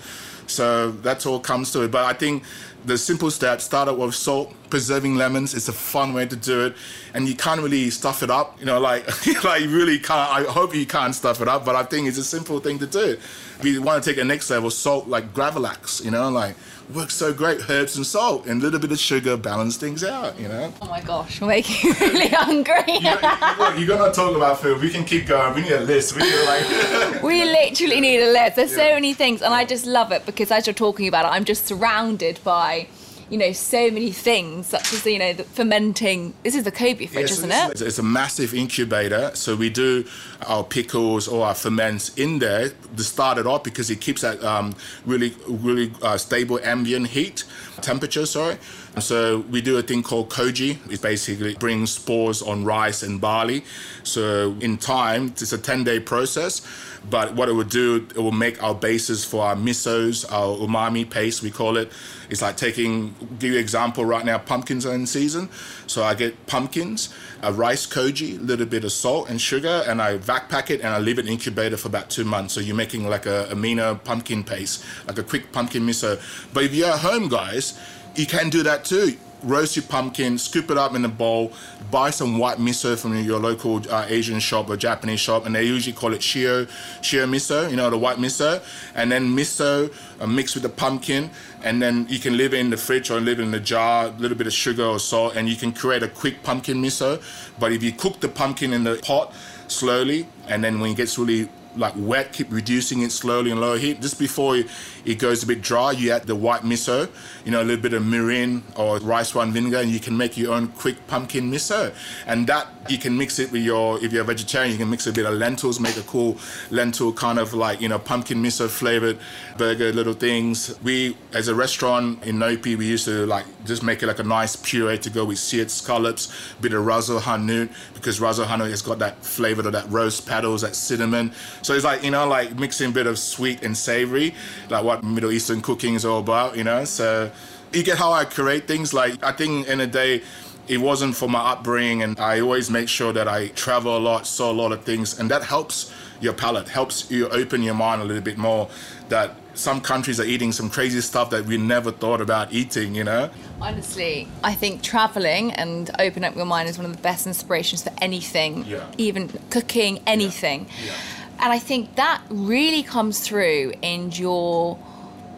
So 0.48 0.92
that's 0.92 1.25
all 1.25 1.40
comes 1.40 1.72
to 1.74 1.84
it. 1.84 1.92
But 1.92 2.06
I 2.06 2.14
think 2.14 2.44
the 2.86 2.98
simple 2.98 3.32
steps 3.32 3.63
start 3.63 3.89
out 3.89 3.98
with 3.98 4.15
salt, 4.15 4.54
preserving 4.70 5.15
lemons. 5.15 5.54
It's 5.54 5.68
a 5.68 5.74
fun 5.74 6.13
way 6.13 6.25
to 6.27 6.36
do 6.36 6.65
it, 6.68 6.75
and 7.13 7.27
you 7.27 7.36
can't 7.36 7.62
really 7.62 7.89
stuff 7.89 8.24
it 8.24 8.30
up. 8.30 8.60
You 8.60 8.65
know, 8.65 8.80
like 8.80 9.06
like 9.44 9.63
you 9.63 9.70
really 9.70 10.00
can't. 10.00 10.32
I 10.32 10.44
hope 10.44 10.75
you 10.75 10.86
can't 10.86 11.15
stuff 11.15 11.42
it 11.42 11.48
up, 11.48 11.65
but 11.65 11.75
I 11.75 11.84
think 11.84 12.08
it's 12.08 12.18
a 12.18 12.24
simple 12.24 12.60
thing 12.60 12.80
to 12.80 12.88
do. 12.88 13.18
If 13.60 13.62
you 13.63 13.82
want 13.82 14.04
to 14.04 14.10
take 14.10 14.22
a 14.22 14.25
next 14.25 14.50
level, 14.50 14.70
salt 14.70 15.08
like 15.08 15.34
Gravlax. 15.34 16.04
You 16.04 16.12
know, 16.12 16.30
like 16.30 16.56
works 16.94 17.15
so 17.15 17.34
great. 17.34 17.70
Herbs 17.70 17.96
and 17.96 18.06
salt 18.06 18.46
and 18.46 18.62
a 18.62 18.63
little 18.63 18.80
bit 18.80 18.92
of 18.92 19.00
sugar 19.00 19.38
balance 19.38 19.77
things 19.77 20.04
out. 20.04 20.39
You 20.39 20.48
know. 20.48 20.74
Oh 20.82 20.88
my 20.88 21.01
gosh, 21.01 21.39
you're 21.39 21.50
making 21.50 21.92
me 21.92 21.98
really 22.00 22.27
hungry. 22.32 22.84
you, 22.88 23.63
look, 23.63 23.80
you're 23.80 23.98
gonna 23.98 24.13
talk 24.13 24.36
about 24.36 24.60
food. 24.60 24.82
We 24.82 24.89
can 24.89 25.06
keep 25.06 25.27
going. 25.27 25.56
We 25.56 25.62
need 25.62 25.72
a 25.72 25.82
list. 25.82 26.15
We 26.15 26.24
need 26.24 26.46
like. 26.46 27.24
we 27.24 27.44
literally 27.60 28.01
need 28.01 28.22
a 28.22 28.32
list. 28.32 28.56
There's 28.56 28.72
yeah. 28.72 28.89
so 28.89 28.94
many 28.96 29.13
things, 29.13 29.42
and 29.42 29.54
I 29.54 29.65
just 29.65 29.86
love 29.86 30.12
it 30.12 30.25
because 30.25 30.51
as 30.51 30.68
you're 30.68 30.74
talking 30.74 31.08
about 31.08 31.25
it, 31.25 31.30
I'm 31.30 31.46
just 31.46 31.65
surrounded 31.65 32.39
by 32.44 32.88
you 33.29 33.38
know, 33.38 33.51
so 33.51 33.89
many 33.89 34.12
things, 34.12 34.67
such 34.67 34.94
as, 34.94 35.05
you 35.05 35.20
know, 35.20 35.34
the 35.34 35.44
fermenting. 35.44 36.34
This 36.44 36.55
is 36.55 36.63
the 36.63 36.72
koji 36.72 37.10
fridge, 37.10 37.29
yeah, 37.29 37.36
so 37.36 37.48
isn't 37.48 37.51
it? 37.51 37.82
It's 37.82 38.00
a 38.00 38.03
massive 38.03 38.53
incubator. 38.53 39.32
So 39.34 39.55
we 39.55 39.70
do 39.70 40.05
our 40.48 40.63
pickles 40.63 41.27
or 41.27 41.46
our 41.46 41.55
ferments 41.55 42.10
in 42.15 42.39
there 42.39 42.70
to 42.70 43.03
start 43.03 43.38
it 43.38 43.48
off 43.48 43.63
because 43.63 43.89
it 43.89 44.01
keeps 44.01 44.22
that 44.22 44.44
um, 44.44 44.75
really, 45.05 45.34
really 45.48 45.91
uh, 46.01 46.17
stable 46.17 46.60
ambient 46.63 47.08
heat, 47.08 47.44
temperature, 47.82 48.25
sorry. 48.25 48.58
So 49.00 49.40
we 49.50 49.62
do 49.62 49.78
a 49.78 49.82
thing 49.82 50.04
called 50.04 50.30
koji. 50.30 50.78
It 50.92 51.02
basically 51.02 51.56
brings 51.56 51.92
spores 51.92 52.42
on 52.42 52.64
rice 52.64 53.04
and 53.04 53.20
barley. 53.20 53.64
So 54.04 54.56
in 54.62 54.78
time, 54.78 55.28
it's 55.28 55.52
a 55.52 55.58
10 55.58 55.84
day 55.84 56.00
process. 56.00 56.66
But 57.10 57.36
what 57.36 57.50
it 57.50 57.52
will 57.52 57.64
do, 57.64 58.08
it 58.16 58.18
will 58.18 58.32
make 58.32 58.64
our 58.64 58.74
bases 58.74 59.24
for 59.24 59.44
our 59.44 59.56
misos, 59.56 60.25
our 60.32 60.58
umami 60.58 61.08
paste, 61.08 61.44
we 61.44 61.52
call 61.52 61.78
it. 61.78 61.92
It's 62.30 62.42
like 62.42 62.58
taking, 62.58 63.14
give 63.38 63.52
you 63.52 63.60
example 63.60 64.06
right 64.06 64.25
now, 64.25 64.40
pumpkins 64.40 64.86
are 64.86 64.96
in 64.96 65.06
season. 65.06 65.50
So 65.86 66.04
I 66.04 66.16
get 66.16 66.48
pumpkins, 66.48 67.14
a 67.44 67.54
rice 67.54 67.86
koji, 67.86 68.40
a 68.40 68.42
little 68.42 68.66
bit 68.66 68.84
of 68.84 68.92
salt 68.92 69.30
and 69.30 69.40
sugar, 69.40 69.84
and 69.88 70.02
I 70.02 70.18
vac 70.18 70.50
pack 70.50 70.72
it 70.72 70.82
and 70.82 70.90
I 70.90 71.00
leave 71.00 71.20
it 71.20 71.28
in 71.28 71.34
incubator 71.34 71.78
for 71.78 71.90
about 71.90 72.10
two 72.10 72.24
months. 72.24 72.56
So 72.56 72.60
you're 72.60 72.75
making 72.75 73.08
like 73.08 73.28
a 73.28 73.48
amino 73.52 74.04
pumpkin 74.04 74.44
paste, 74.44 74.84
like 75.08 75.20
a 75.20 75.24
quick 75.24 75.52
pumpkin 75.52 75.86
miso. 75.86 76.20
But 76.54 76.64
if 76.64 76.74
you're 76.74 76.90
at 76.90 77.00
home, 77.00 77.30
guys, 77.30 77.80
you 78.16 78.26
can 78.26 78.50
do 78.50 78.64
that 78.64 78.86
too 78.86 79.18
roast 79.46 79.76
your 79.76 79.84
pumpkin, 79.84 80.38
scoop 80.38 80.72
it 80.72 80.78
up 80.78 80.96
in 80.96 81.06
a 81.06 81.10
bowl, 81.10 81.54
buy 81.92 82.10
some 82.10 82.38
white 82.38 82.58
miso 82.58 82.98
from 82.98 83.16
your 83.24 83.40
local 83.40 83.82
uh, 83.92 84.06
Asian 84.10 84.40
shop 84.40 84.70
or 84.70 84.76
Japanese 84.76 85.20
shop, 85.20 85.46
and 85.46 85.56
they 85.56 85.64
usually 85.64 85.96
call 85.96 86.14
it 86.14 86.22
shio, 86.22 86.66
shio 87.02 87.30
miso, 87.30 87.70
you 87.70 87.76
know, 87.76 87.90
the 87.90 87.98
white 87.98 88.18
miso, 88.18 88.62
and 88.96 89.12
then 89.12 89.28
miso 89.36 89.94
uh, 90.20 90.28
mixed 90.28 90.56
with 90.56 90.64
the 90.64 90.70
pumpkin, 90.70 91.30
and 91.64 91.82
then 91.82 92.06
you 92.10 92.20
can 92.20 92.38
leave 92.38 92.54
it 92.54 92.60
in 92.60 92.70
the 92.70 92.78
fridge 92.78 93.10
or 93.12 93.20
leave 93.20 93.40
it 93.40 93.44
in 93.44 93.52
the 93.52 93.60
jar, 93.60 94.08
a 94.08 94.12
little 94.12 94.38
bit 94.38 94.48
of 94.48 94.54
sugar 94.54 94.84
or 94.84 95.00
salt, 95.00 95.36
and 95.36 95.48
you 95.48 95.56
can 95.56 95.72
create 95.72 96.04
a 96.04 96.08
quick 96.08 96.42
pumpkin 96.44 96.82
miso. 96.82 97.22
But 97.60 97.72
if 97.72 97.84
you 97.84 97.92
cook 97.92 98.20
the 98.20 98.30
pumpkin 98.30 98.74
in 98.74 98.84
the 98.84 98.96
pot 99.04 99.34
slowly, 99.68 100.28
and 100.48 100.64
then 100.64 100.80
when 100.80 100.92
it 100.92 100.98
gets 100.98 101.18
really 101.18 101.50
like 101.77 101.94
wet, 101.96 102.33
keep 102.33 102.51
reducing 102.51 103.01
it 103.01 103.11
slowly 103.11 103.51
and 103.51 103.59
low 103.59 103.77
heat. 103.77 104.01
Just 104.01 104.20
before 104.20 104.57
it 104.57 105.20
goes 105.20 105.44
a 105.44 105.48
bit 105.48 105.61
dry, 105.61 105.92
you 105.92 106.11
add 106.11 106.24
the 106.24 106.35
white 106.35 106.61
miso, 106.61 107.09
you 107.46 107.51
know, 107.51 107.61
a 107.61 107.66
little 107.66 107.81
bit 107.81 107.94
of 107.94 108.03
mirin 108.03 108.61
or 108.77 109.00
rice 109.00 109.35
wine 109.35 109.51
vinegar, 109.51 109.77
and 109.77 109.90
you 109.90 110.00
can 110.00 110.16
make 110.16 110.38
your 110.38 110.53
own 110.53 110.68
quick 110.70 111.07
pumpkin 111.07 111.51
miso. 111.51 111.94
And 112.25 112.48
that 112.48 112.68
you 112.90 112.98
can 112.98 113.18
mix 113.18 113.40
it 113.40 113.51
with 113.51 113.64
your, 113.64 114.03
if 114.03 114.14
you're 114.14 114.22
a 114.22 114.25
vegetarian, 114.25 114.72
you 114.72 114.77
can 114.77 114.90
mix 114.90 115.07
a 115.07 115.11
bit 115.14 115.25
of 115.25 115.33
lentils, 115.33 115.79
make 115.79 115.98
a 115.98 116.03
cool 116.03 116.38
lentil 116.70 117.14
kind 117.14 117.40
of 117.40 117.53
like, 117.53 117.81
you 117.81 117.90
know, 117.90 118.00
pumpkin 118.00 118.42
miso 118.42 118.70
flavored 118.70 119.18
burger 119.57 119.92
little 119.92 120.14
things. 120.14 120.77
We, 120.83 121.18
as 121.33 121.48
a 121.48 121.55
restaurant 121.55 122.24
in 122.24 122.38
Nopi, 122.38 122.77
we 122.77 122.85
used 122.88 123.05
to 123.05 123.25
like 123.25 123.46
just 123.66 123.83
make 123.83 124.03
it 124.03 124.07
like 124.07 124.20
a 124.20 124.24
nice 124.24 124.55
puree 124.55 124.98
to 125.00 125.09
go 125.09 125.25
with 125.25 125.40
seared 125.40 125.72
scallops, 125.72 126.31
a 126.57 126.61
bit 126.61 126.74
of 126.74 126.85
ras 126.85 127.09
el 127.09 127.20
hanout, 127.20 127.70
because 127.94 128.20
ras 128.20 128.40
el 128.40 128.46
hanout 128.46 128.70
has 128.70 128.81
got 128.81 129.00
that 129.00 129.24
flavor 129.24 129.61
of 129.66 129.72
that 129.72 129.90
roast 129.90 130.27
paddles, 130.27 130.61
that 130.61 130.75
cinnamon. 130.75 131.31
So 131.66 131.74
it's 131.74 131.84
like, 131.84 132.04
you 132.04 132.12
know, 132.12 132.28
like 132.28 132.60
mixing 132.60 132.92
a 132.92 132.94
bit 132.94 133.08
of 133.08 133.18
sweet 133.18 133.64
and 133.64 133.75
savory, 133.75 134.36
like 134.70 134.84
what 134.84 135.04
Middle 135.04 135.32
Eastern 135.32 135.62
cooking 135.62 135.96
is 135.96 136.06
all 136.06 136.20
about, 136.20 136.56
you 136.56 136.64
know? 136.64 136.86
So 136.86 137.32
you 137.74 137.82
get 137.82 137.98
how 137.98 138.12
I 138.12 138.25
create 138.25 138.68
things. 138.68 138.94
Like, 138.94 139.24
I 139.24 139.32
think 139.32 139.68
in 139.68 139.80
a 139.80 139.88
day, 139.88 140.22
it 140.68 140.78
wasn't 140.78 141.16
for 141.16 141.28
my 141.28 141.40
upbringing, 141.40 142.04
and 142.04 142.20
I 142.20 142.40
always 142.40 142.70
make 142.70 142.88
sure 142.88 143.14
that 143.14 143.28
I 143.28 143.48
travel 143.50 143.98
a 143.98 144.00
lot, 144.00 144.28
saw 144.28 144.51
a 144.51 144.54
lot 144.54 144.72
of 144.72 144.84
things, 144.84 145.20
and 145.20 145.30
that 145.32 145.44
helps 145.44 145.92
your 146.22 146.34
palate, 146.34 146.68
helps 146.68 147.10
you 147.10 147.30
open 147.30 147.62
your 147.62 147.75
mind 147.75 148.01
a 148.01 148.06
little 148.06 148.24
bit 148.24 148.38
more. 148.38 148.70
That 149.10 149.36
some 149.54 149.82
countries 149.82 150.20
are 150.20 150.25
eating 150.25 150.51
some 150.51 150.70
crazy 150.70 151.01
stuff 151.01 151.30
that 151.32 151.46
we 151.46 151.58
never 151.58 151.92
thought 151.92 152.22
about 152.22 152.54
eating, 152.54 152.94
you 152.94 153.04
know? 153.04 153.30
Honestly, 153.60 154.28
I 154.44 154.54
think 154.54 154.84
traveling 154.84 155.51
and 155.54 155.90
open 155.98 156.24
up 156.24 156.36
your 156.36 156.46
mind 156.46 156.70
is 156.70 156.78
one 156.78 156.86
of 156.86 156.96
the 156.96 157.01
best 157.01 157.25
inspirations 157.25 157.84
for 157.84 157.92
anything, 158.01 158.66
yeah. 158.66 158.86
even 158.98 159.30
cooking, 159.50 160.00
anything. 160.06 160.68
Yeah. 160.84 160.86
Yeah. 160.88 160.94
And 161.40 161.54
I 161.54 161.60
think 161.60 161.96
that 161.96 162.22
really 162.30 162.84
comes 162.84 163.20
through 163.20 163.74
in 163.82 164.12
your 164.12 164.78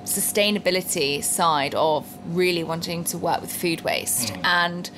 sustainability 0.06 1.24
side 1.24 1.76
of 1.76 2.08
really 2.36 2.64
wanting 2.64 3.04
to 3.06 3.18
work 3.18 3.42
with 3.42 3.52
food 3.52 3.82
waste. 3.82 4.34
Mm. 4.34 4.46
And 4.46 4.90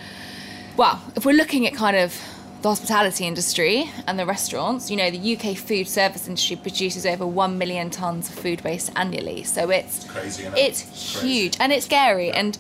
well, 0.78 1.02
if 1.16 1.26
we're 1.26 1.36
looking 1.36 1.66
at 1.68 1.74
kind 1.74 1.98
of 1.98 2.22
the 2.62 2.70
hospitality 2.70 3.26
industry 3.26 3.90
and 4.06 4.20
the 4.20 4.26
restaurants, 4.26 4.92
you 4.92 4.98
know, 4.98 5.10
the 5.10 5.36
UK 5.36 5.56
food 5.56 5.88
service 5.88 6.28
industry 6.28 6.58
produces 6.58 7.06
over 7.06 7.26
1 7.26 7.58
million 7.58 7.90
tons 7.90 8.30
of 8.30 8.36
food 8.36 8.62
waste 8.64 8.92
annually. 8.96 9.44
So 9.44 9.70
it's 9.70 10.04
it's, 10.04 10.12
crazy, 10.12 10.44
it's, 10.44 10.84
it's 10.84 11.22
huge 11.22 11.58
and 11.60 11.72
it's 11.72 11.86
scary. 11.86 12.28
Yeah. 12.28 12.40
And 12.40 12.58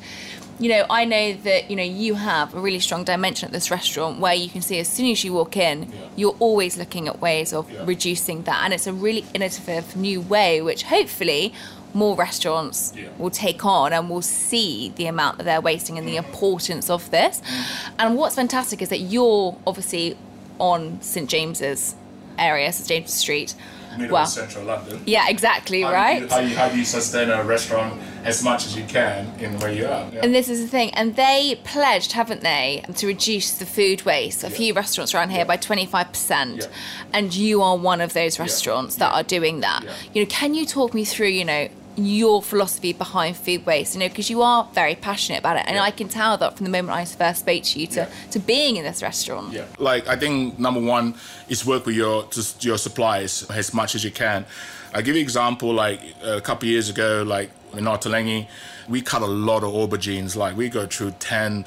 you 0.59 0.69
know, 0.69 0.85
I 0.89 1.05
know 1.05 1.33
that, 1.33 1.69
you 1.69 1.75
know, 1.77 1.83
you 1.83 2.15
have 2.15 2.53
a 2.53 2.59
really 2.59 2.79
strong 2.79 3.05
dimension 3.05 3.47
at 3.47 3.53
this 3.53 3.71
restaurant 3.71 4.19
where 4.19 4.33
you 4.33 4.49
can 4.49 4.61
see 4.61 4.77
as 4.79 4.89
soon 4.89 5.09
as 5.09 5.23
you 5.23 5.33
walk 5.33 5.55
in, 5.55 5.83
yeah. 5.83 6.07
you're 6.17 6.35
always 6.39 6.77
looking 6.77 7.07
at 7.07 7.21
ways 7.21 7.53
of 7.53 7.71
yeah. 7.71 7.83
reducing 7.85 8.43
that. 8.43 8.63
And 8.65 8.73
it's 8.73 8.85
a 8.85 8.93
really 8.93 9.25
innovative 9.33 9.95
new 9.95 10.19
way, 10.19 10.61
which 10.61 10.83
hopefully 10.83 11.53
more 11.93 12.15
restaurants 12.15 12.93
yeah. 12.95 13.07
will 13.17 13.29
take 13.29 13.65
on 13.65 13.93
and 13.93 14.09
will 14.09 14.21
see 14.21 14.89
the 14.95 15.05
amount 15.07 15.37
that 15.37 15.45
they're 15.45 15.61
wasting 15.61 15.97
and 15.97 16.07
the 16.07 16.17
importance 16.17 16.89
of 16.89 17.09
this. 17.09 17.41
Mm. 17.41 17.91
And 17.99 18.17
what's 18.17 18.35
fantastic 18.35 18.81
is 18.81 18.89
that 18.89 18.99
you're 18.99 19.57
obviously 19.65 20.17
on 20.59 21.01
St 21.01 21.29
James's 21.29 21.95
area, 22.37 22.71
St 22.71 22.87
James's 22.87 23.15
Street. 23.15 23.55
Middle 23.97 24.25
central 24.25 24.65
London. 24.65 25.01
Yeah, 25.05 25.29
exactly, 25.29 25.81
how 25.81 25.91
right? 25.91 26.19
Do 26.19 26.23
you, 26.25 26.29
how, 26.29 26.39
you, 26.39 26.55
how 26.55 26.69
do 26.69 26.77
you 26.77 26.85
sustain 26.85 27.29
a 27.29 27.43
restaurant 27.43 27.99
as 28.23 28.43
much 28.43 28.65
as 28.65 28.75
you 28.75 28.83
can 28.85 29.27
in 29.39 29.59
where 29.59 29.71
you 29.71 29.85
are? 29.85 30.09
Yeah. 30.11 30.21
And 30.23 30.33
this 30.33 30.49
is 30.49 30.61
the 30.61 30.67
thing. 30.67 30.91
And 30.93 31.15
they 31.15 31.59
pledged, 31.63 32.11
haven't 32.13 32.41
they, 32.41 32.83
to 32.95 33.07
reduce 33.07 33.57
the 33.57 33.65
food 33.65 34.03
waste. 34.03 34.43
A 34.43 34.49
yeah. 34.49 34.55
few 34.55 34.73
restaurants 34.73 35.13
around 35.13 35.29
here 35.29 35.39
yeah. 35.39 35.45
by 35.45 35.57
25%. 35.57 36.69
And 37.13 37.33
you 37.33 37.61
are 37.61 37.77
one 37.77 38.01
of 38.01 38.13
those 38.13 38.39
restaurants 38.39 38.95
that 38.95 39.13
are 39.13 39.23
doing 39.23 39.61
that. 39.61 39.83
You 40.13 40.23
know, 40.23 40.29
can 40.29 40.53
you 40.53 40.65
talk 40.65 40.93
me 40.93 41.05
through, 41.05 41.27
you 41.27 41.45
know, 41.45 41.69
your 42.05 42.41
philosophy 42.41 42.93
behind 42.93 43.37
food 43.37 43.65
waste, 43.65 43.93
you 43.93 43.99
know, 43.99 44.09
because 44.09 44.29
you 44.29 44.41
are 44.41 44.67
very 44.73 44.95
passionate 44.95 45.39
about 45.39 45.57
it. 45.57 45.63
And 45.67 45.75
yeah. 45.75 45.83
I 45.83 45.91
can 45.91 46.07
tell 46.07 46.37
that 46.37 46.57
from 46.57 46.65
the 46.65 46.71
moment 46.71 46.91
I 46.97 47.05
first 47.05 47.41
spoke 47.41 47.63
to 47.63 47.79
you 47.79 47.87
to, 47.87 47.99
yeah. 48.01 48.09
to 48.31 48.39
being 48.39 48.75
in 48.75 48.83
this 48.83 49.01
restaurant. 49.01 49.53
Yeah. 49.53 49.65
Like, 49.77 50.07
I 50.07 50.15
think 50.15 50.59
number 50.59 50.79
one 50.79 51.15
is 51.47 51.65
work 51.65 51.85
with 51.85 51.95
your, 51.95 52.27
your 52.61 52.77
suppliers 52.77 53.49
as 53.49 53.73
much 53.73 53.95
as 53.95 54.03
you 54.03 54.11
can. 54.11 54.45
I 54.93 55.01
give 55.01 55.15
you 55.15 55.21
an 55.21 55.25
example, 55.25 55.73
like 55.73 56.01
a 56.23 56.41
couple 56.41 56.67
years 56.67 56.89
ago, 56.89 57.23
like 57.25 57.51
in 57.73 57.85
Ottolenghi, 57.85 58.47
we 58.87 59.01
cut 59.01 59.21
a 59.21 59.27
lot 59.27 59.63
of 59.63 59.71
aubergines. 59.71 60.35
Like, 60.35 60.57
we 60.57 60.69
go 60.69 60.87
through 60.87 61.11
10, 61.19 61.65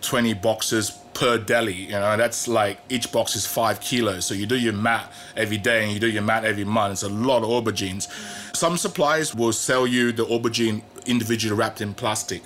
20 0.00 0.34
boxes 0.34 0.98
per 1.22 1.38
deli. 1.38 1.72
You 1.74 1.92
know, 1.92 2.16
that's 2.16 2.48
like 2.48 2.78
each 2.88 3.12
box 3.12 3.36
is 3.36 3.46
five 3.46 3.80
kilos. 3.80 4.26
So 4.26 4.34
you 4.34 4.44
do 4.44 4.58
your 4.58 4.72
mat 4.72 5.12
every 5.36 5.56
day 5.56 5.84
and 5.84 5.92
you 5.92 6.00
do 6.00 6.10
your 6.10 6.22
mat 6.22 6.44
every 6.44 6.64
month. 6.64 6.94
It's 6.94 7.02
a 7.04 7.08
lot 7.08 7.44
of 7.44 7.48
aubergines. 7.48 8.08
Some 8.56 8.76
suppliers 8.76 9.32
will 9.32 9.52
sell 9.52 9.86
you 9.86 10.10
the 10.10 10.26
aubergine 10.26 10.82
individually 11.06 11.56
wrapped 11.56 11.80
in 11.80 11.94
plastic. 11.94 12.42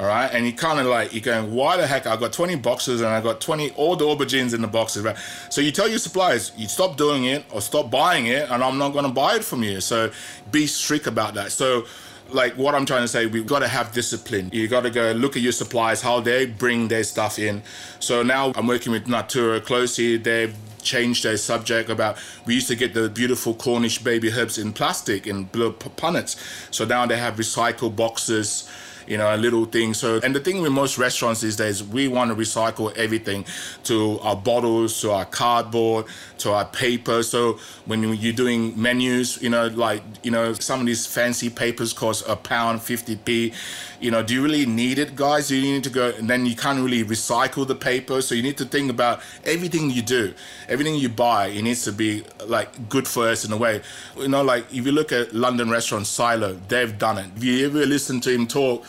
All 0.00 0.06
right, 0.06 0.28
and 0.30 0.44
you 0.44 0.52
kind 0.52 0.78
of 0.78 0.86
like 0.86 1.14
you're 1.14 1.22
going, 1.22 1.54
why 1.54 1.76
the 1.76 1.86
heck? 1.86 2.06
I've 2.06 2.20
got 2.20 2.32
20 2.32 2.56
boxes 2.56 3.00
and 3.00 3.08
I 3.08 3.20
got 3.22 3.40
20 3.40 3.70
all 3.76 3.94
the 3.94 4.04
aubergines 4.04 4.52
in 4.52 4.60
the 4.60 4.68
boxes. 4.68 5.04
Right? 5.04 5.16
So 5.48 5.60
you 5.60 5.70
tell 5.70 5.88
your 5.88 6.00
suppliers, 6.00 6.50
you 6.56 6.66
stop 6.66 6.96
doing 6.96 7.24
it 7.24 7.44
or 7.50 7.60
stop 7.60 7.92
buying 7.92 8.26
it, 8.26 8.50
and 8.50 8.62
I'm 8.62 8.76
not 8.76 8.92
going 8.92 9.06
to 9.06 9.12
buy 9.12 9.36
it 9.36 9.44
from 9.44 9.62
you. 9.62 9.80
So 9.80 10.10
be 10.50 10.66
strict 10.66 11.06
about 11.06 11.34
that. 11.34 11.52
So 11.52 11.86
like 12.30 12.54
what 12.54 12.74
I'm 12.74 12.86
trying 12.86 13.02
to 13.02 13.08
say, 13.08 13.26
we've 13.26 13.46
got 13.46 13.60
to 13.60 13.68
have 13.68 13.92
discipline. 13.92 14.50
You 14.52 14.68
got 14.68 14.82
to 14.82 14.90
go 14.90 15.12
look 15.12 15.36
at 15.36 15.42
your 15.42 15.52
suppliers, 15.52 16.02
how 16.02 16.20
they 16.20 16.46
bring 16.46 16.88
their 16.88 17.04
stuff 17.04 17.38
in. 17.38 17.62
So 18.00 18.22
now 18.22 18.52
I'm 18.54 18.66
working 18.66 18.92
with 18.92 19.06
Natoora 19.06 19.64
closely. 19.64 20.16
They've 20.16 20.54
changed 20.82 21.24
their 21.24 21.36
subject 21.36 21.90
about 21.90 22.16
we 22.46 22.54
used 22.54 22.68
to 22.68 22.76
get 22.76 22.94
the 22.94 23.08
beautiful 23.08 23.54
Cornish 23.54 23.98
baby 24.02 24.30
herbs 24.32 24.56
in 24.56 24.72
plastic 24.72 25.26
in 25.26 25.44
blue 25.44 25.72
punnets. 25.72 26.36
So 26.72 26.84
now 26.84 27.06
they 27.06 27.16
have 27.16 27.34
recycled 27.34 27.96
boxes 27.96 28.70
you 29.06 29.16
know, 29.16 29.34
a 29.34 29.36
little 29.36 29.64
thing. 29.64 29.94
So, 29.94 30.20
and 30.22 30.34
the 30.34 30.40
thing 30.40 30.62
with 30.62 30.72
most 30.72 30.98
restaurants 30.98 31.40
these 31.40 31.56
days, 31.56 31.82
we 31.82 32.08
want 32.08 32.30
to 32.30 32.36
recycle 32.36 32.96
everything 32.96 33.44
to 33.84 34.18
our 34.20 34.36
bottles, 34.36 35.00
to 35.00 35.12
our 35.12 35.24
cardboard, 35.24 36.06
to 36.38 36.52
our 36.52 36.64
paper. 36.64 37.22
So 37.22 37.58
when 37.86 38.02
you're 38.02 38.32
doing 38.32 38.80
menus, 38.80 39.40
you 39.42 39.50
know, 39.50 39.68
like, 39.68 40.02
you 40.22 40.30
know, 40.30 40.52
some 40.52 40.80
of 40.80 40.86
these 40.86 41.06
fancy 41.06 41.50
papers 41.50 41.92
cost 41.92 42.24
a 42.28 42.36
pound 42.36 42.80
50p. 42.80 43.54
You 44.00 44.10
know, 44.10 44.22
do 44.22 44.34
you 44.34 44.42
really 44.42 44.66
need 44.66 44.98
it, 44.98 45.16
guys? 45.16 45.48
Do 45.48 45.56
you 45.56 45.74
need 45.74 45.84
to 45.84 45.90
go, 45.90 46.10
and 46.10 46.28
then 46.28 46.46
you 46.46 46.54
can't 46.54 46.80
really 46.80 47.04
recycle 47.04 47.66
the 47.66 47.74
paper. 47.74 48.20
So 48.22 48.34
you 48.34 48.42
need 48.42 48.58
to 48.58 48.64
think 48.64 48.90
about 48.90 49.20
everything 49.44 49.90
you 49.90 50.02
do, 50.02 50.34
everything 50.68 50.96
you 50.96 51.08
buy, 51.08 51.46
it 51.48 51.62
needs 51.62 51.84
to 51.84 51.92
be 51.92 52.24
like 52.46 52.88
good 52.88 53.08
for 53.08 53.28
us 53.28 53.44
in 53.44 53.52
a 53.52 53.56
way. 53.56 53.82
You 54.16 54.28
know, 54.28 54.42
like 54.42 54.64
if 54.72 54.84
you 54.86 54.92
look 54.92 55.12
at 55.12 55.34
London 55.34 55.70
restaurant 55.70 56.06
Silo, 56.06 56.54
they've 56.68 56.96
done 56.98 57.18
it. 57.18 57.26
If 57.36 57.44
you 57.44 57.66
ever 57.66 57.86
listen 57.86 58.20
to 58.22 58.30
him 58.30 58.46
talk, 58.46 58.84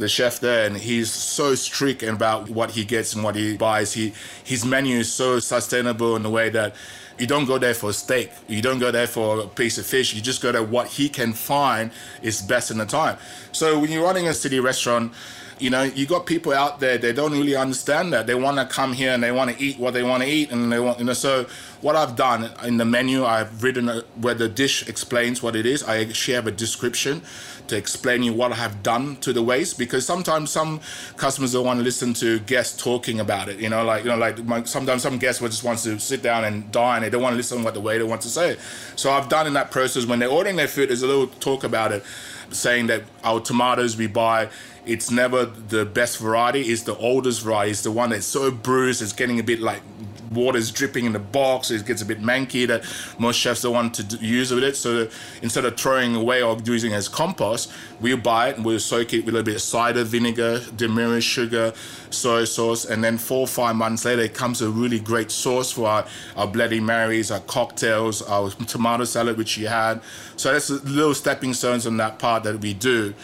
the 0.00 0.08
chef 0.08 0.40
there, 0.40 0.66
and 0.66 0.76
he's 0.76 1.12
so 1.12 1.54
strict 1.54 2.02
about 2.02 2.48
what 2.48 2.70
he 2.70 2.84
gets 2.84 3.14
and 3.14 3.22
what 3.22 3.36
he 3.36 3.56
buys. 3.56 3.92
He 3.92 4.14
his 4.42 4.64
menu 4.64 4.98
is 4.98 5.12
so 5.12 5.38
sustainable 5.38 6.16
in 6.16 6.22
the 6.22 6.30
way 6.30 6.48
that 6.50 6.74
you 7.20 7.26
don't 7.26 7.44
go 7.44 7.58
there 7.58 7.74
for 7.74 7.90
a 7.90 7.92
steak, 7.92 8.30
you 8.48 8.62
don't 8.62 8.78
go 8.78 8.90
there 8.90 9.06
for 9.06 9.40
a 9.40 9.46
piece 9.46 9.78
of 9.78 9.86
fish. 9.86 10.14
You 10.14 10.22
just 10.22 10.42
go 10.42 10.52
there 10.52 10.62
what 10.62 10.88
he 10.88 11.08
can 11.08 11.32
find 11.32 11.90
is 12.22 12.40
best 12.40 12.70
in 12.70 12.78
the 12.78 12.86
time. 12.86 13.18
So 13.52 13.78
when 13.78 13.90
you're 13.90 14.04
running 14.04 14.28
a 14.28 14.34
city 14.34 14.58
restaurant 14.60 15.12
you 15.60 15.70
know, 15.70 15.82
you 15.82 16.06
got 16.06 16.26
people 16.26 16.52
out 16.52 16.80
there 16.80 16.98
they 16.98 17.12
don't 17.12 17.32
really 17.32 17.56
understand 17.56 18.12
that. 18.12 18.26
They 18.26 18.34
want 18.34 18.56
to 18.58 18.66
come 18.66 18.92
here 18.92 19.12
and 19.12 19.22
they 19.22 19.32
want 19.32 19.56
to 19.56 19.62
eat 19.62 19.78
what 19.78 19.94
they 19.94 20.02
want 20.02 20.22
to 20.22 20.28
eat, 20.28 20.50
and 20.50 20.72
they 20.72 20.80
want, 20.80 20.98
you 20.98 21.04
know. 21.04 21.12
So 21.12 21.46
what 21.80 21.96
I've 21.96 22.16
done 22.16 22.50
in 22.64 22.76
the 22.76 22.84
menu, 22.84 23.24
I've 23.24 23.62
written 23.62 23.88
a, 23.88 24.00
where 24.20 24.34
the 24.34 24.48
dish 24.48 24.88
explains 24.88 25.42
what 25.42 25.56
it 25.56 25.66
is. 25.66 25.82
I 25.82 25.98
actually 25.98 26.34
have 26.34 26.46
a 26.46 26.52
description 26.52 27.22
to 27.68 27.76
explain 27.76 28.22
you 28.22 28.32
what 28.32 28.52
I 28.52 28.56
have 28.56 28.82
done 28.82 29.16
to 29.16 29.32
the 29.32 29.42
waste 29.42 29.78
because 29.78 30.04
sometimes 30.04 30.50
some 30.50 30.80
customers 31.16 31.52
don't 31.52 31.64
want 31.64 31.78
to 31.78 31.84
listen 31.84 32.12
to 32.14 32.40
guests 32.40 32.82
talking 32.82 33.20
about 33.20 33.48
it. 33.48 33.58
You 33.58 33.68
know, 33.68 33.84
like 33.84 34.04
you 34.04 34.10
know, 34.10 34.16
like 34.16 34.44
my, 34.44 34.64
sometimes 34.64 35.02
some 35.02 35.18
guests 35.18 35.40
just 35.40 35.64
wants 35.64 35.84
to 35.84 35.98
sit 35.98 36.22
down 36.22 36.44
and 36.44 36.70
dine. 36.72 37.02
They 37.02 37.10
don't 37.10 37.22
want 37.22 37.34
to 37.34 37.36
listen 37.36 37.58
to 37.58 37.64
what 37.64 37.74
the 37.74 37.80
waiter 37.80 38.06
wants 38.06 38.26
to 38.26 38.30
say. 38.30 38.56
So 38.96 39.10
I've 39.10 39.28
done 39.28 39.46
in 39.46 39.54
that 39.54 39.70
process 39.70 40.04
when 40.04 40.18
they're 40.18 40.28
ordering 40.28 40.56
their 40.56 40.68
food, 40.68 40.90
there's 40.90 41.02
a 41.02 41.06
little 41.06 41.28
talk 41.28 41.64
about 41.64 41.92
it, 41.92 42.04
saying 42.52 42.88
that 42.88 43.02
our 43.24 43.40
tomatoes 43.40 43.96
we 43.96 44.06
buy 44.06 44.48
it's 44.86 45.10
never 45.10 45.44
the 45.44 45.84
best 45.84 46.18
variety. 46.18 46.62
It's 46.62 46.82
the 46.82 46.96
oldest 46.96 47.42
variety. 47.42 47.72
It's 47.72 47.82
the 47.82 47.90
one 47.90 48.10
that's 48.10 48.26
so 48.26 48.50
bruised. 48.50 49.02
It's 49.02 49.12
getting 49.12 49.38
a 49.38 49.42
bit 49.42 49.60
like 49.60 49.82
water's 50.30 50.70
dripping 50.70 51.04
in 51.04 51.12
the 51.12 51.18
box. 51.18 51.70
It 51.70 51.84
gets 51.86 52.02
a 52.02 52.04
bit 52.04 52.20
manky 52.22 52.66
that 52.66 52.84
most 53.18 53.36
chefs 53.36 53.62
don't 53.62 53.74
want 53.74 53.94
to 53.94 54.16
use 54.16 54.52
with 54.52 54.64
it. 54.64 54.76
So 54.76 55.08
instead 55.42 55.64
of 55.64 55.76
throwing 55.76 56.14
away 56.14 56.42
or 56.42 56.58
using 56.64 56.92
as 56.92 57.08
compost, 57.08 57.72
we'll 58.00 58.16
buy 58.16 58.50
it 58.50 58.56
and 58.56 58.64
we'll 58.64 58.78
soak 58.78 59.12
it 59.12 59.24
with 59.24 59.36
a 59.36 59.42
bit 59.42 59.56
of 59.56 59.62
cider 59.62 60.04
vinegar, 60.04 60.60
demerara 60.76 61.20
sugar, 61.20 61.72
soy 62.10 62.44
sauce, 62.44 62.84
and 62.84 63.02
then 63.02 63.18
four 63.18 63.40
or 63.40 63.46
five 63.46 63.76
months 63.76 64.04
later, 64.04 64.22
it 64.22 64.34
comes 64.34 64.62
a 64.62 64.70
really 64.70 65.00
great 65.00 65.30
sauce 65.30 65.72
for 65.72 65.88
our, 65.88 66.06
our 66.36 66.46
Bloody 66.46 66.80
Marys, 66.80 67.30
our 67.30 67.40
cocktails, 67.40 68.22
our 68.22 68.50
tomato 68.50 69.04
salad, 69.04 69.36
which 69.36 69.58
you 69.58 69.68
had. 69.68 70.00
So 70.36 70.52
that's 70.52 70.70
a 70.70 70.74
little 70.74 71.14
stepping 71.14 71.54
stones 71.54 71.86
on 71.86 71.96
that 71.98 72.18
part 72.18 72.44
that 72.44 72.60
we 72.60 72.74
do. 72.74 73.14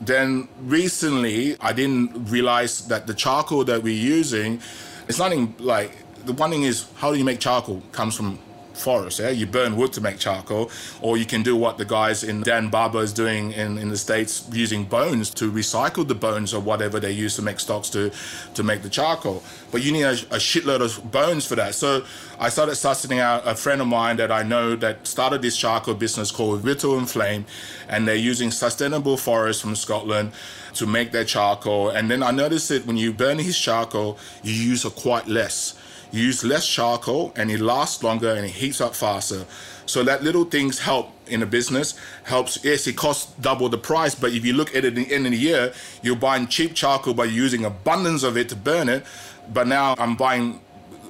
Then 0.00 0.48
recently, 0.60 1.56
I 1.60 1.72
didn't 1.72 2.30
realize 2.30 2.86
that 2.88 3.06
the 3.06 3.14
charcoal 3.14 3.64
that 3.64 3.82
we're 3.82 3.94
using, 3.94 4.60
it's 5.08 5.18
nothing 5.18 5.54
like 5.58 6.05
the 6.26 6.32
one 6.32 6.50
thing 6.50 6.64
is 6.64 6.86
how 6.96 7.12
do 7.12 7.18
you 7.18 7.24
make 7.24 7.40
charcoal 7.40 7.82
comes 7.92 8.14
from 8.14 8.38
forest. 8.76 9.18
Yeah, 9.18 9.30
you 9.30 9.46
burn 9.46 9.76
wood 9.76 9.92
to 9.94 10.00
make 10.00 10.18
charcoal, 10.18 10.70
or 11.00 11.16
you 11.16 11.24
can 11.24 11.42
do 11.42 11.56
what 11.56 11.78
the 11.78 11.84
guys 11.84 12.22
in 12.22 12.42
Dan 12.42 12.68
Barber 12.68 13.02
is 13.02 13.12
doing 13.12 13.52
in, 13.52 13.78
in 13.78 13.88
the 13.88 13.96
states, 13.96 14.48
using 14.52 14.84
bones 14.84 15.30
to 15.30 15.50
recycle 15.50 16.06
the 16.06 16.14
bones 16.14 16.54
or 16.54 16.60
whatever 16.60 17.00
they 17.00 17.12
use 17.12 17.36
to 17.36 17.42
make 17.42 17.58
stocks 17.60 17.88
to 17.90 18.10
to 18.54 18.62
make 18.62 18.82
the 18.82 18.88
charcoal. 18.88 19.42
But 19.72 19.82
you 19.82 19.92
need 19.92 20.02
a, 20.02 20.12
a 20.12 20.38
shitload 20.38 20.80
of 20.80 21.10
bones 21.10 21.46
for 21.46 21.56
that. 21.56 21.74
So 21.74 22.04
I 22.38 22.48
started 22.48 22.72
sussing 22.72 23.18
out 23.18 23.46
a 23.46 23.54
friend 23.54 23.80
of 23.80 23.88
mine 23.88 24.16
that 24.18 24.30
I 24.30 24.42
know 24.42 24.76
that 24.76 25.06
started 25.06 25.42
this 25.42 25.56
charcoal 25.56 25.94
business 25.94 26.30
called 26.30 26.62
Whittle 26.62 26.98
and 26.98 27.08
Flame, 27.08 27.46
and 27.88 28.06
they're 28.06 28.14
using 28.14 28.50
sustainable 28.50 29.16
forests 29.16 29.62
from 29.62 29.74
Scotland 29.74 30.32
to 30.74 30.86
make 30.86 31.10
their 31.12 31.24
charcoal. 31.24 31.88
And 31.88 32.10
then 32.10 32.22
I 32.22 32.30
noticed 32.30 32.68
that 32.68 32.86
when 32.86 32.96
you 32.96 33.12
burn 33.12 33.38
his 33.38 33.58
charcoal, 33.58 34.18
you 34.42 34.52
use 34.52 34.84
a 34.84 34.90
quite 34.90 35.26
less 35.26 35.74
use 36.16 36.44
less 36.44 36.66
charcoal 36.66 37.32
and 37.36 37.50
it 37.50 37.60
lasts 37.60 38.02
longer 38.02 38.30
and 38.30 38.44
it 38.44 38.50
heats 38.52 38.80
up 38.80 38.94
faster. 38.94 39.44
So 39.86 40.02
that 40.04 40.22
little 40.22 40.44
things 40.44 40.80
help 40.80 41.10
in 41.28 41.42
a 41.42 41.46
business 41.46 41.94
helps. 42.24 42.64
Yes, 42.64 42.86
it 42.86 42.96
costs 42.96 43.32
double 43.40 43.68
the 43.68 43.78
price, 43.78 44.14
but 44.14 44.32
if 44.32 44.44
you 44.44 44.52
look 44.52 44.70
at 44.70 44.84
it 44.84 44.86
at 44.86 44.94
the 44.96 45.12
end 45.12 45.26
of 45.26 45.32
the 45.32 45.38
year, 45.38 45.72
you're 46.02 46.16
buying 46.16 46.48
cheap 46.48 46.74
charcoal 46.74 47.14
by 47.14 47.24
using 47.24 47.64
abundance 47.64 48.22
of 48.22 48.36
it 48.36 48.48
to 48.48 48.56
burn 48.56 48.88
it. 48.88 49.04
But 49.52 49.68
now 49.68 49.94
I'm 49.98 50.16
buying 50.16 50.60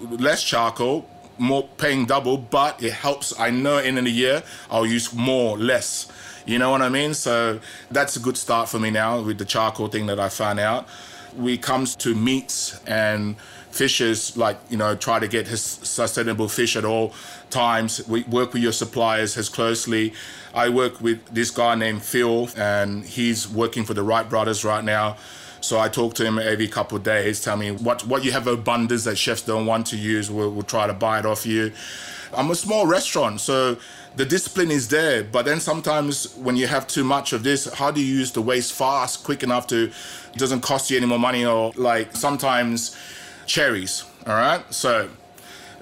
less 0.02 0.42
charcoal, 0.42 1.08
more 1.38 1.68
paying 1.78 2.04
double, 2.06 2.36
but 2.36 2.82
it 2.82 2.92
helps. 2.92 3.38
I 3.38 3.50
know 3.50 3.78
in 3.78 3.96
the 3.96 4.10
year 4.10 4.42
I'll 4.70 4.86
use 4.86 5.12
more 5.12 5.56
less. 5.58 6.08
You 6.46 6.58
know 6.58 6.70
what 6.70 6.82
I 6.82 6.88
mean? 6.88 7.14
So 7.14 7.60
that's 7.90 8.16
a 8.16 8.20
good 8.20 8.36
start 8.36 8.68
for 8.68 8.78
me 8.78 8.90
now 8.90 9.20
with 9.20 9.38
the 9.38 9.44
charcoal 9.44 9.88
thing 9.88 10.06
that 10.06 10.20
I 10.20 10.28
found 10.28 10.60
out. 10.60 10.86
We 11.36 11.58
comes 11.58 11.96
to 11.96 12.14
meats 12.14 12.80
and 12.86 13.36
fishers 13.76 14.36
like 14.36 14.58
you 14.70 14.76
know 14.76 14.96
try 14.96 15.18
to 15.18 15.28
get 15.28 15.46
sustainable 15.46 16.48
fish 16.48 16.76
at 16.76 16.84
all 16.84 17.12
times 17.50 18.06
we 18.08 18.22
work 18.24 18.52
with 18.52 18.62
your 18.62 18.72
suppliers 18.72 19.36
as 19.36 19.48
closely 19.48 20.12
i 20.54 20.68
work 20.68 21.00
with 21.00 21.24
this 21.32 21.50
guy 21.50 21.74
named 21.74 22.02
phil 22.02 22.48
and 22.56 23.04
he's 23.04 23.48
working 23.48 23.84
for 23.84 23.94
the 23.94 24.02
wright 24.02 24.28
brothers 24.28 24.64
right 24.64 24.84
now 24.84 25.16
so 25.60 25.80
I 25.80 25.88
talk 25.88 26.14
to 26.14 26.24
him 26.24 26.38
every 26.38 26.68
couple 26.68 26.96
of 26.96 27.02
days, 27.02 27.42
tell 27.42 27.56
me 27.56 27.72
what, 27.72 28.06
what 28.06 28.24
you 28.24 28.30
have 28.30 28.46
abundance 28.46 29.02
that 29.02 29.16
chefs 29.16 29.42
don't 29.42 29.66
want 29.66 29.86
to 29.88 29.96
use, 29.96 30.30
we'll, 30.30 30.50
we'll 30.50 30.62
try 30.62 30.86
to 30.86 30.94
buy 30.94 31.18
it 31.18 31.26
off 31.26 31.44
you. 31.44 31.72
I'm 32.32 32.50
a 32.50 32.54
small 32.54 32.86
restaurant, 32.86 33.40
so 33.40 33.76
the 34.16 34.24
discipline 34.24 34.70
is 34.70 34.88
there. 34.88 35.24
But 35.24 35.44
then 35.44 35.58
sometimes 35.58 36.34
when 36.36 36.56
you 36.56 36.66
have 36.66 36.86
too 36.86 37.04
much 37.04 37.32
of 37.32 37.42
this, 37.42 37.72
how 37.74 37.90
do 37.90 38.00
you 38.00 38.14
use 38.14 38.32
the 38.32 38.42
waste 38.42 38.72
fast, 38.72 39.24
quick 39.24 39.42
enough 39.42 39.66
to, 39.68 39.84
it 39.86 40.38
doesn't 40.38 40.60
cost 40.60 40.90
you 40.90 40.96
any 40.96 41.06
more 41.06 41.18
money 41.18 41.44
or 41.44 41.72
like 41.76 42.14
sometimes 42.14 42.96
cherries. 43.46 44.04
All 44.26 44.34
right, 44.34 44.62
so 44.72 45.08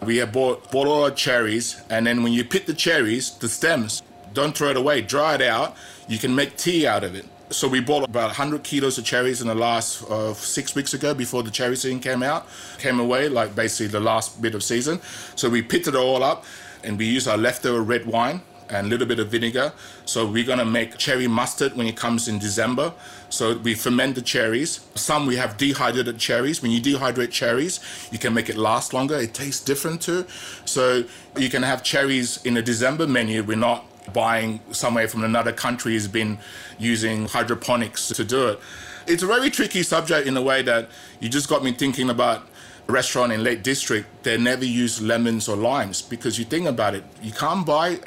we 0.03 0.19
have 0.19 0.33
bought 0.33 0.71
bought 0.71 0.87
all 0.87 1.05
our 1.05 1.11
cherries, 1.11 1.81
and 1.91 2.07
then 2.07 2.23
when 2.23 2.33
you 2.33 2.45
pick 2.45 2.67
the 2.67 2.75
cherries, 2.75 3.31
the 3.39 3.49
stems, 3.49 4.03
don't 4.33 4.57
throw 4.57 4.71
it 4.71 4.77
away. 4.77 5.01
Dry 5.01 5.35
it 5.37 5.43
out. 5.43 5.77
You 6.09 6.19
can 6.19 6.35
make 6.35 6.57
tea 6.57 6.87
out 6.87 7.05
of 7.05 7.15
it. 7.15 7.25
So 7.51 7.69
we 7.69 7.81
bought 7.81 8.09
about 8.09 8.27
100 8.27 8.65
kilos 8.65 8.99
of 8.99 9.05
cherries 9.05 9.41
in 9.41 9.49
the 9.49 9.55
last 9.55 10.03
uh, 10.11 10.35
six 10.35 10.75
weeks 10.75 10.93
ago 10.93 11.15
before 11.15 11.43
the 11.43 11.51
cherry 11.51 11.77
season 11.77 12.01
came 12.01 12.23
out, 12.23 12.49
came 12.79 12.99
away, 12.99 13.29
like 13.29 13.55
basically 13.55 13.87
the 13.87 14.01
last 14.01 14.43
bit 14.43 14.55
of 14.55 14.63
season. 14.63 15.01
So 15.37 15.49
we 15.49 15.63
picked 15.63 15.87
it 15.87 15.95
all 15.95 16.23
up 16.23 16.45
and 16.83 16.99
we 16.99 17.07
used 17.07 17.29
our 17.29 17.37
leftover 17.37 17.83
red 17.83 18.07
wine 18.07 18.43
and 18.71 18.87
a 18.87 18.91
little 18.91 19.07
bit 19.07 19.19
of 19.19 19.29
vinegar. 19.29 19.73
So 20.05 20.27
we're 20.27 20.45
gonna 20.45 20.65
make 20.65 20.99
cherry 20.99 21.27
mustard 21.27 21.77
when 21.77 21.87
it 21.87 21.97
comes 21.97 22.29
in 22.29 22.39
December. 22.39 22.93
So 23.31 23.57
we 23.59 23.75
ferment 23.75 24.15
the 24.15 24.23
cherries. 24.23 24.81
Some 24.95 25.27
we 25.27 25.37
have 25.37 25.57
dehydrated 25.57 26.19
cherries. 26.19 26.63
When 26.63 26.71
you 26.71 26.81
dehydrate 26.81 27.31
cherries, 27.31 27.81
you 28.11 28.19
can 28.19 28.35
make 28.35 28.49
it 28.49 28.57
last 28.57 28.93
longer. 28.93 29.17
It 29.17 29.35
tastes 29.35 29.63
different 29.65 30.03
too. 30.03 30.27
So 30.65 31.05
you 31.37 31.49
can 31.49 31.63
have 31.63 31.83
cherries 31.83 32.45
in 32.45 32.57
a 32.57 32.63
December 32.63 33.07
menu. 33.07 33.43
We're 33.43 33.57
not 33.57 33.85
buying 34.13 34.61
somewhere 34.71 35.09
from 35.09 35.25
another 35.25 35.53
country 35.53 35.95
has 35.95 36.09
been 36.09 36.39
using 36.79 37.27
hydroponics 37.27 38.09
to 38.09 38.25
do 38.25 38.49
it. 38.49 38.61
It's 39.07 39.23
a 39.23 39.27
very 39.27 39.51
tricky 39.51 39.83
subject 39.83 40.27
in 40.27 40.37
a 40.37 40.43
way 40.43 40.63
that 40.63 40.89
you 41.21 41.29
just 41.29 41.49
got 41.49 41.63
me 41.65 41.73
thinking 41.73 42.11
about 42.11 42.47
a 42.89 42.93
restaurant 42.93 43.33
in 43.33 43.43
Lake 43.43 43.63
District, 43.63 44.07
they 44.25 44.37
never 44.37 44.65
use 44.65 45.01
lemons 45.01 45.49
or 45.49 45.57
limes 45.57 46.03
because 46.03 46.39
you 46.39 46.45
think 46.45 46.67
about 46.67 46.95
it, 46.95 47.05
you 47.23 47.33
can't 47.33 47.65
buy 47.65 47.99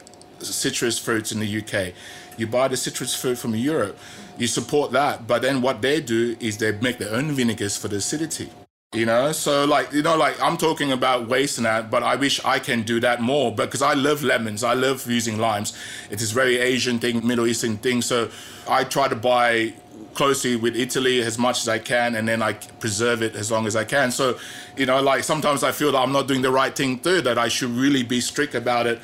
citrus 0.45 1.00
fruits 1.00 1.32
in 1.32 1.39
the 1.39 1.58
UK. 1.62 1.93
You 2.38 2.47
buy 2.47 2.67
the 2.67 2.78
citrus 2.78 3.15
fruit 3.15 3.38
from 3.38 3.56
Europe. 3.56 3.97
You 4.38 4.47
support 4.47 4.91
that, 4.91 5.26
but 5.28 5.41
then 5.41 5.62
what 5.62 5.82
they 5.82 6.00
do 6.02 6.38
is 6.39 6.58
they 6.58 6.71
make 6.73 7.00
their 7.00 7.13
own 7.13 7.32
vinegars 7.32 7.76
for 7.78 7.88
the 7.88 7.97
acidity. 7.97 8.50
you 8.93 9.06
know 9.06 9.34
so 9.34 9.65
like 9.65 9.91
you 9.91 10.02
know 10.02 10.15
like 10.15 10.41
i'm 10.41 10.56
talking 10.56 10.93
about 10.93 11.28
wasting 11.28 11.65
that 11.65 11.91
but 11.91 12.04
i 12.04 12.15
wish 12.15 12.43
i 12.45 12.58
can 12.58 12.84
do 12.84 13.02
that 13.02 13.21
more 13.21 13.54
because 13.54 13.82
i 13.82 13.93
love 13.93 14.23
lemons 14.23 14.63
i 14.63 14.73
love 14.73 15.06
using 15.12 15.38
limes 15.38 15.78
it 16.10 16.21
is 16.21 16.32
very 16.32 16.58
asian 16.58 16.97
thing 16.97 17.26
middle 17.28 17.45
eastern 17.45 17.76
thing 17.78 18.02
so 18.02 18.30
i 18.69 18.86
try 18.86 19.06
to 19.10 19.15
buy 19.15 19.73
closely 20.13 20.56
with 20.56 20.73
italy 20.73 21.21
as 21.21 21.38
much 21.38 21.60
as 21.60 21.67
i 21.67 21.78
can 21.78 22.15
and 22.15 22.30
then 22.30 22.41
i 22.41 22.54
preserve 22.54 23.21
it 23.21 23.36
as 23.36 23.52
long 23.52 23.67
as 23.67 23.76
i 23.76 23.84
can 23.84 24.10
so 24.10 24.39
you 24.78 24.86
know 24.86 25.02
like 25.02 25.21
sometimes 25.21 25.63
i 25.63 25.71
feel 25.71 25.91
that 25.91 26.00
i'm 26.00 26.13
not 26.13 26.26
doing 26.26 26.41
the 26.41 26.52
right 26.52 26.73
thing 26.73 26.97
too 26.97 27.19
that 27.19 27.38
i 27.38 27.50
should 27.50 27.71
really 27.71 28.04
be 28.04 28.21
strict 28.21 28.56
about 28.56 28.88
it 28.88 29.02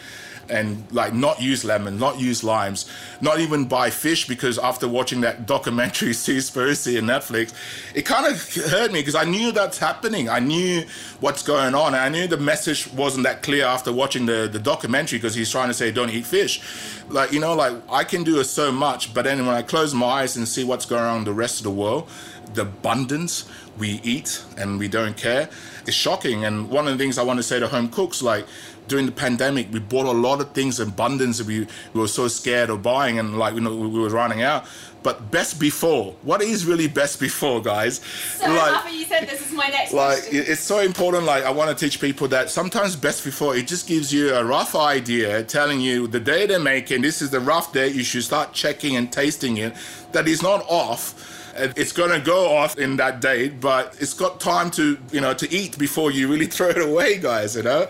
and 0.49 0.85
like 0.91 1.13
not 1.13 1.41
use 1.41 1.63
lemon, 1.63 1.97
not 1.97 2.19
use 2.19 2.43
limes, 2.43 2.89
not 3.21 3.39
even 3.39 3.65
buy 3.65 3.89
fish 3.89 4.27
because 4.27 4.57
after 4.59 4.87
watching 4.87 5.21
that 5.21 5.45
documentary 5.45 6.09
Seaspiracy 6.13 6.97
in 6.97 7.05
Netflix, 7.05 7.53
it 7.95 8.03
kind 8.03 8.25
of 8.25 8.53
hurt 8.71 8.91
me 8.91 8.99
because 8.99 9.15
I 9.15 9.23
knew 9.23 9.51
that's 9.51 9.77
happening. 9.77 10.29
I 10.29 10.39
knew 10.39 10.85
what's 11.19 11.43
going 11.43 11.75
on. 11.75 11.93
And 11.93 11.97
I 11.97 12.09
knew 12.09 12.27
the 12.27 12.37
message 12.37 12.91
wasn't 12.93 13.23
that 13.25 13.43
clear 13.43 13.65
after 13.65 13.91
watching 13.91 14.25
the, 14.25 14.49
the 14.51 14.59
documentary 14.59 15.19
because 15.19 15.35
he's 15.35 15.51
trying 15.51 15.69
to 15.69 15.73
say 15.73 15.91
don't 15.91 16.09
eat 16.09 16.25
fish. 16.25 16.61
Like, 17.09 17.31
you 17.31 17.39
know, 17.39 17.55
like 17.55 17.73
I 17.89 18.03
can 18.03 18.23
do 18.23 18.43
so 18.43 18.71
much, 18.71 19.13
but 19.13 19.23
then 19.23 19.45
when 19.45 19.55
I 19.55 19.61
close 19.61 19.93
my 19.93 20.05
eyes 20.05 20.35
and 20.37 20.47
see 20.47 20.63
what's 20.63 20.85
going 20.85 21.03
on 21.03 21.19
in 21.19 21.23
the 21.23 21.33
rest 21.33 21.59
of 21.59 21.63
the 21.63 21.71
world, 21.71 22.09
the 22.53 22.63
abundance 22.63 23.49
we 23.77 23.99
eat 24.03 24.43
and 24.57 24.79
we 24.79 24.87
don't 24.87 25.17
care, 25.17 25.49
it's 25.85 25.95
shocking. 25.95 26.45
And 26.45 26.69
one 26.69 26.87
of 26.87 26.97
the 26.97 27.03
things 27.03 27.17
I 27.17 27.23
want 27.23 27.37
to 27.37 27.43
say 27.43 27.59
to 27.59 27.67
home 27.67 27.89
cooks, 27.89 28.21
like 28.21 28.45
during 28.87 29.05
the 29.05 29.11
pandemic, 29.11 29.71
we 29.71 29.79
bought 29.79 30.05
a 30.05 30.11
lot 30.11 30.41
of 30.41 30.51
things 30.51 30.79
in 30.79 30.89
abundance 30.89 31.37
that 31.37 31.47
we, 31.47 31.67
we 31.93 31.99
were 32.01 32.07
so 32.07 32.27
scared 32.27 32.69
of 32.69 32.81
buying 32.81 33.19
and 33.19 33.37
like 33.37 33.53
you 33.55 33.61
know 33.61 33.75
we 33.75 33.99
were 33.99 34.09
running 34.09 34.41
out. 34.41 34.65
But 35.03 35.31
best 35.31 35.59
before, 35.59 36.15
what 36.21 36.41
is 36.41 36.65
really 36.65 36.87
best 36.87 37.19
before, 37.19 37.61
guys? 37.61 37.99
So 37.99 38.47
like, 38.47 38.71
after 38.71 38.89
you 38.89 39.03
said 39.03 39.27
this 39.27 39.45
is 39.45 39.51
my 39.51 39.67
next 39.67 39.91
like 39.91 40.19
question. 40.19 40.45
it's 40.47 40.61
so 40.61 40.79
important. 40.79 41.25
Like 41.25 41.43
I 41.43 41.51
want 41.51 41.77
to 41.77 41.85
teach 41.85 41.99
people 41.99 42.29
that 42.29 42.49
sometimes 42.49 42.95
best 42.95 43.25
before 43.25 43.55
it 43.55 43.67
just 43.67 43.85
gives 43.85 44.13
you 44.13 44.33
a 44.33 44.43
rough 44.45 44.75
idea, 44.75 45.43
telling 45.43 45.81
you 45.81 46.07
the 46.07 46.21
day 46.21 46.45
they're 46.45 46.59
making 46.59 47.01
this 47.01 47.21
is 47.21 47.31
the 47.31 47.41
rough 47.41 47.73
day. 47.73 47.89
You 47.89 48.03
should 48.03 48.23
start 48.23 48.53
checking 48.53 48.95
and 48.95 49.11
tasting 49.11 49.57
it. 49.57 49.75
That 50.13 50.27
is 50.27 50.41
not 50.41 50.65
off 50.69 51.42
it's 51.55 51.91
going 51.91 52.11
to 52.11 52.19
go 52.19 52.55
off 52.55 52.77
in 52.77 52.97
that 52.97 53.21
date 53.21 53.59
but 53.59 53.95
it's 53.99 54.13
got 54.13 54.39
time 54.39 54.71
to 54.71 54.97
you 55.11 55.21
know 55.21 55.33
to 55.33 55.51
eat 55.51 55.77
before 55.77 56.11
you 56.11 56.27
really 56.27 56.45
throw 56.55 56.69
it 56.69 56.81
away 56.81 57.17
guys 57.17 57.55
you 57.55 57.63
know? 57.63 57.87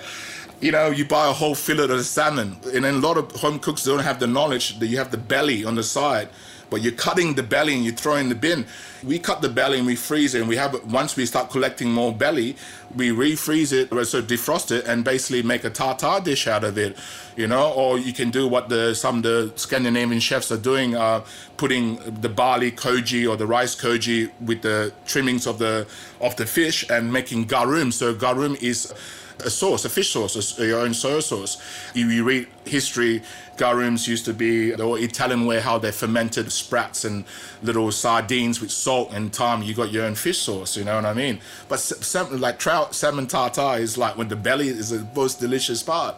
You 0.62 0.71
know, 0.71 0.91
you 0.91 1.04
buy 1.04 1.28
a 1.28 1.34
whole 1.34 1.56
fillet 1.56 1.93
of 1.93 2.06
salmon, 2.06 2.56
and 2.73 2.86
then 2.86 2.95
a 2.95 2.99
lot 2.99 3.17
of 3.17 3.30
home 3.34 3.60
cooks 3.60 3.84
don't 3.84 3.99
have 3.99 4.21
the 4.21 4.28
knowledge 4.28 4.80
that 4.80 4.88
you 4.88 4.97
have 4.97 5.12
the 5.12 5.17
belly 5.17 5.65
on 5.65 5.76
the 5.76 5.84
side, 5.84 6.30
but 6.74 6.82
you're 6.82 6.92
cutting 6.92 7.36
the 7.36 7.44
belly 7.44 7.76
and 7.76 7.86
you 7.86 7.92
throw 7.92 8.16
in 8.16 8.30
the 8.30 8.36
bin. 8.36 8.66
We 9.04 9.20
cut 9.20 9.44
the 9.44 9.50
belly 9.50 9.78
and 9.78 9.86
we 9.86 9.96
freeze 9.96 10.34
it, 10.34 10.40
and 10.40 10.50
we 10.50 10.56
have 10.56 10.74
it. 10.74 10.84
Once 10.86 11.16
we 11.16 11.28
start 11.28 11.52
collecting 11.52 11.92
more 11.92 12.12
belly, 12.12 12.56
we 12.96 13.12
refreeze 13.12 13.72
it, 13.72 13.90
so 14.08 14.24
defrost 14.24 14.72
it, 14.72 14.88
and 14.88 15.04
basically 15.04 15.44
make 15.44 15.66
a 15.66 15.70
tartar 15.70 16.20
dish 16.24 16.48
out 16.48 16.64
of 16.64 16.80
it. 16.80 16.98
You 17.38 17.46
know, 17.46 17.72
or 17.74 18.00
you 18.00 18.12
can 18.12 18.32
do 18.32 18.48
what 18.48 18.70
the 18.70 18.96
some 18.96 19.18
of 19.18 19.24
the 19.24 19.54
Scandinavian 19.56 20.20
chefs 20.20 20.52
are 20.52 20.58
doing, 20.58 20.96
uh, 20.96 21.24
putting 21.58 21.98
the 22.22 22.30
barley 22.30 22.72
koji 22.72 23.30
or 23.30 23.38
the 23.38 23.46
rice 23.46 23.76
koji 23.76 24.32
with 24.42 24.64
the 24.64 24.92
trimmings 25.06 25.46
of 25.46 25.60
the 25.60 25.86
of 26.22 26.36
the 26.38 26.48
fish 26.48 26.90
and 26.90 27.14
making 27.14 27.46
garum. 27.46 27.92
So 27.92 28.16
garum 28.16 28.58
is 28.62 28.92
a 29.39 29.50
sauce, 29.50 29.86
a 29.86 29.89
fish 29.89 30.12
sauce, 30.12 30.60
a, 30.60 30.65
your 30.65 30.80
own 30.80 30.93
soy 30.93 31.19
sauce. 31.19 31.62
You, 31.93 32.08
you 32.08 32.24
read 32.24 32.48
history, 32.65 33.22
garums 33.58 34.08
used 34.08 34.26
to 34.26 34.34
be 34.34 34.72
the 34.72 34.93
Italian 34.93 35.46
way 35.46 35.60
how 35.60 35.78
they 35.78 35.91
fermented 35.91 36.52
sprats 36.52 37.06
and 37.06 37.26
little 37.62 37.91
sardines 37.91 38.62
with 38.62 38.72
salt 38.72 39.12
and 39.13 39.32
time 39.32 39.63
you 39.63 39.74
got 39.74 39.91
your 39.91 40.06
own 40.06 40.15
fish 40.15 40.39
sauce, 40.39 40.78
you 40.78 40.84
know 40.84 40.96
what 40.96 41.06
I 41.06 41.13
mean? 41.13 41.39
But 41.69 41.91
like 42.32 42.60
trout, 42.60 42.96
salmon 42.96 43.28
tartar 43.28 43.78
is 43.80 43.98
like 43.98 44.17
when 44.17 44.28
the 44.28 44.36
belly 44.36 44.69
is 44.69 44.89
the 44.89 45.06
most 45.15 45.39
delicious 45.39 45.84
part. 45.84 46.15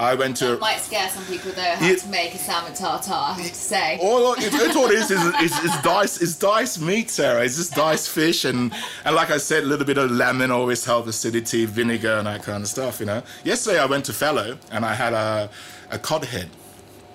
I 0.00 0.14
went 0.14 0.38
to. 0.38 0.46
That 0.46 0.60
might 0.60 0.80
scare 0.80 1.10
some 1.10 1.24
people 1.26 1.52
though. 1.52 1.62
How 1.62 1.94
to 1.94 2.08
make 2.08 2.34
a 2.34 2.38
salmon 2.38 2.72
tartar? 2.72 3.12
I 3.12 3.34
have 3.34 3.46
to 3.46 3.54
say. 3.54 3.98
All 4.00 4.32
it's, 4.32 4.46
it's 4.46 4.74
all 4.74 4.86
it 4.86 4.94
is 4.94 5.10
is, 5.10 5.22
is, 5.42 5.58
is 5.64 5.82
diced 5.82 6.22
it's 6.22 6.36
diced 6.36 6.80
meat, 6.80 7.10
Sarah. 7.10 7.44
It's 7.44 7.56
just 7.56 7.74
diced 7.74 8.08
fish 8.08 8.46
and 8.46 8.72
and 9.04 9.14
like 9.14 9.30
I 9.30 9.36
said, 9.36 9.64
a 9.64 9.66
little 9.66 9.84
bit 9.84 9.98
of 9.98 10.10
lemon 10.10 10.50
always 10.50 10.84
helps 10.86 11.08
acidity, 11.08 11.66
vinegar 11.66 12.14
and 12.14 12.26
that 12.26 12.42
kind 12.42 12.62
of 12.62 12.68
stuff. 12.68 12.98
You 12.98 13.06
know. 13.06 13.22
Yesterday 13.44 13.78
I 13.78 13.84
went 13.84 14.06
to 14.06 14.14
Fallow 14.14 14.58
and 14.72 14.86
I 14.86 14.94
had 14.94 15.12
a 15.12 15.50
a 15.90 15.98
cod 15.98 16.24
head. 16.24 16.48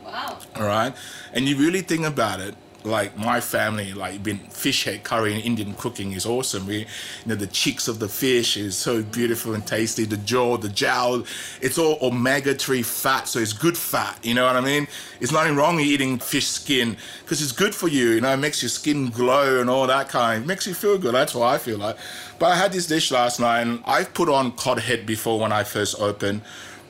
Wow. 0.04 0.38
All 0.56 0.68
right, 0.68 0.94
and 1.34 1.48
you 1.50 1.58
really 1.58 1.82
think 1.82 2.06
about 2.06 2.40
it 2.40 2.56
like 2.86 3.18
my 3.18 3.42
family, 3.42 3.94
like 3.94 4.24
been 4.24 4.38
fish 4.38 4.84
head 4.84 5.04
curry 5.04 5.34
and 5.34 5.44
Indian 5.44 5.74
cooking 5.74 6.14
is 6.14 6.26
awesome. 6.26 6.68
We, 6.68 6.80
you 6.80 6.86
know, 7.26 7.36
the 7.36 7.48
cheeks 7.48 7.88
of 7.88 8.00
the 8.00 8.08
fish 8.08 8.58
is 8.58 8.78
so 8.78 9.04
beautiful 9.04 9.54
and 9.54 9.66
tasty. 9.66 10.06
The 10.06 10.18
jaw, 10.18 10.58
the 10.58 10.70
jowl, 10.70 11.24
it's 11.62 11.78
all 11.78 11.98
omega-3 12.02 12.86
fat, 12.86 13.28
so 13.28 13.40
it's 13.40 13.54
good 13.54 13.78
fat. 13.78 14.18
You 14.24 14.34
know 14.34 14.46
what 14.46 14.56
I 14.56 14.62
mean? 14.62 14.88
It's 15.20 15.32
nothing 15.32 15.56
wrong 15.56 15.80
eating 15.80 16.20
fish 16.20 16.48
skin 16.48 16.98
because 17.24 17.42
it's 17.42 17.52
good 17.52 17.74
for 17.74 17.88
you. 17.88 18.12
You 18.12 18.22
know, 18.22 18.34
it 18.34 18.38
makes 18.38 18.62
your 18.62 18.70
skin 18.70 19.10
glow 19.10 19.60
and 19.60 19.70
all 19.70 19.88
that 19.88 20.10
kind. 20.10 20.44
It 20.44 20.48
makes 20.48 20.68
you 20.68 20.74
feel 20.74 20.98
good. 20.98 21.14
That's 21.14 21.36
what 21.36 21.48
I 21.48 21.58
feel 21.58 21.78
like. 21.78 21.98
But 22.40 22.48
I 22.48 22.56
had 22.56 22.72
this 22.72 22.88
dish 22.88 23.12
last 23.12 23.40
night, 23.40 23.62
and 23.62 23.82
I've 23.86 24.14
put 24.14 24.30
on 24.30 24.52
cod 24.54 24.80
head 24.80 25.06
before 25.06 25.40
when 25.40 25.52
I 25.52 25.64
first 25.64 26.00
opened. 26.00 26.42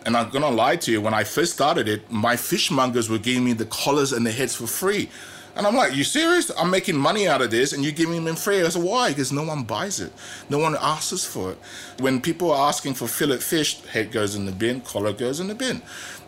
And 0.05 0.15
I'm 0.15 0.29
gonna 0.29 0.51
lie 0.51 0.75
to 0.75 0.91
you, 0.91 1.01
when 1.01 1.15
I 1.15 1.23
first 1.23 1.53
started 1.53 1.87
it, 1.87 2.11
my 2.11 2.35
fishmongers 2.35 3.09
were 3.09 3.17
giving 3.17 3.43
me 3.43 3.53
the 3.53 3.65
collars 3.65 4.13
and 4.13 4.23
the 4.25 4.31
heads 4.31 4.55
for 4.55 4.67
free. 4.67 5.09
And 5.55 5.65
I'm 5.65 5.75
like, 5.75 5.95
you 5.95 6.03
serious? 6.03 6.51
I'm 6.57 6.69
making 6.69 6.97
money 6.97 7.27
out 7.27 7.41
of 7.41 7.49
this 7.49 7.71
and 7.71 7.83
you're 7.83 7.93
giving 7.93 8.25
them 8.25 8.35
free. 8.35 8.61
I 8.61 8.69
said, 8.69 8.83
why? 8.83 9.09
Because 9.09 9.31
no 9.31 9.43
one 9.43 9.63
buys 9.63 9.99
it. 10.01 10.11
No 10.49 10.59
one 10.59 10.75
asks 10.79 11.25
for 11.25 11.51
it. 11.51 11.57
When 11.99 12.21
people 12.21 12.51
are 12.51 12.67
asking 12.67 12.95
for 12.95 13.07
fillet 13.07 13.37
fish, 13.37 13.81
head 13.85 14.11
goes 14.11 14.35
in 14.35 14.45
the 14.45 14.51
bin, 14.51 14.81
collar 14.81 15.13
goes 15.13 15.39
in 15.39 15.47
the 15.47 15.55
bin. 15.55 15.81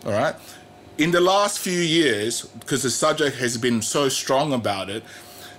All 0.06 0.12
right. 0.12 0.34
In 0.96 1.10
the 1.10 1.20
last 1.20 1.58
few 1.58 1.78
years, 1.78 2.42
because 2.42 2.82
the 2.82 2.90
subject 2.90 3.36
has 3.36 3.58
been 3.58 3.82
so 3.82 4.08
strong 4.08 4.52
about 4.52 4.88
it, 4.88 5.02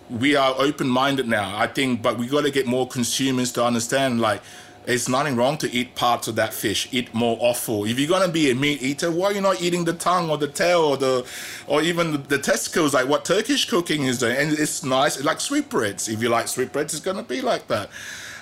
we 0.10 0.36
are 0.36 0.56
open 0.58 0.90
minded 0.90 1.28
now, 1.28 1.56
I 1.56 1.68
think, 1.68 2.02
but 2.02 2.18
we 2.18 2.28
got 2.28 2.42
to 2.42 2.52
get 2.52 2.66
more 2.66 2.88
consumers 2.88 3.52
to 3.54 3.64
understand 3.64 4.20
like, 4.20 4.42
it's 4.88 5.08
nothing 5.08 5.36
wrong 5.36 5.58
to 5.60 5.72
eat 5.72 5.96
parts 5.96 6.28
of 6.28 6.36
that 6.36 6.54
fish. 6.54 6.88
Eat 6.92 7.14
more 7.14 7.38
offal. 7.40 7.86
If 7.86 8.00
you're 8.00 8.10
gonna 8.10 8.32
be 8.32 8.50
a 8.50 8.56
meat 8.56 8.82
eater, 8.82 9.12
why 9.12 9.28
are 9.28 9.34
you 9.34 9.42
not 9.42 9.62
eating 9.62 9.86
the 9.86 9.94
tongue 9.94 10.30
or 10.30 10.38
the 10.38 10.48
tail 10.48 10.82
or 10.82 10.98
the, 10.98 11.26
or 11.68 11.82
even 11.82 12.24
the, 12.28 12.40
testicles, 12.40 12.94
like 12.94 13.08
what 13.08 13.26
Turkish 13.26 13.70
cooking 13.70 14.04
is 14.04 14.20
doing? 14.20 14.36
And 14.36 14.54
it's 14.54 14.84
nice, 14.84 15.24
like 15.24 15.40
sweetbreads. 15.40 16.08
If 16.10 16.22
you 16.22 16.30
like 16.30 16.48
sweetbreads, 16.48 16.94
it's 16.94 17.04
gonna 17.04 17.24
be 17.24 17.42
like 17.42 17.68
that. 17.68 17.90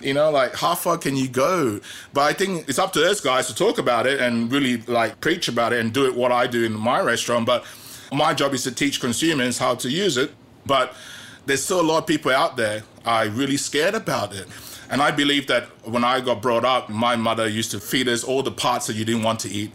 You 0.02 0.14
know, 0.14 0.30
like 0.30 0.56
how 0.56 0.76
far 0.76 0.98
can 0.98 1.16
you 1.16 1.28
go? 1.28 1.80
But 2.14 2.22
I 2.22 2.34
think 2.34 2.70
it's 2.70 2.80
up 2.80 2.94
to 2.94 3.10
us 3.10 3.20
guys 3.20 3.48
to 3.48 3.56
talk 3.56 3.78
about 3.78 4.06
it 4.06 4.22
and 4.22 4.52
really 4.52 4.78
like 4.82 5.20
preach 5.20 5.48
about 5.48 5.74
it 5.74 5.80
and 5.80 5.92
do 5.92 6.06
it 6.06 6.16
what 6.16 6.32
I 6.32 6.48
do 6.48 6.64
in 6.64 6.74
my 6.74 7.02
restaurant. 7.02 7.46
But 7.46 7.66
my 8.12 8.34
job 8.34 8.54
is 8.54 8.64
to 8.64 8.72
teach 8.72 9.02
consumers 9.02 9.58
how 9.58 9.76
to 9.76 9.90
use 9.90 10.18
it. 10.18 10.32
But 10.66 10.94
there's 11.46 11.64
still 11.64 11.82
a 11.82 11.88
lot 11.88 12.00
of 12.00 12.08
people 12.08 12.32
out 12.32 12.58
there 12.58 12.84
are 13.06 13.28
really 13.30 13.58
scared 13.58 13.96
about 13.96 14.36
it. 14.36 14.48
And 14.90 15.02
I 15.02 15.12
believe 15.12 15.48
that 15.48 15.66
when 15.86 16.04
I 16.04 16.22
got 16.22 16.42
brought 16.42 16.66
up, 16.66 16.90
my 16.90 17.16
mother 17.16 17.48
used 17.48 17.72
to 17.72 17.80
feed 17.80 18.08
us 18.08 18.24
all 18.24 18.44
the 18.44 18.52
parts 18.52 18.88
that 18.88 18.96
you 18.96 19.06
didn't 19.06 19.24
want 19.24 19.40
to 19.42 19.50
eat. 19.50 19.72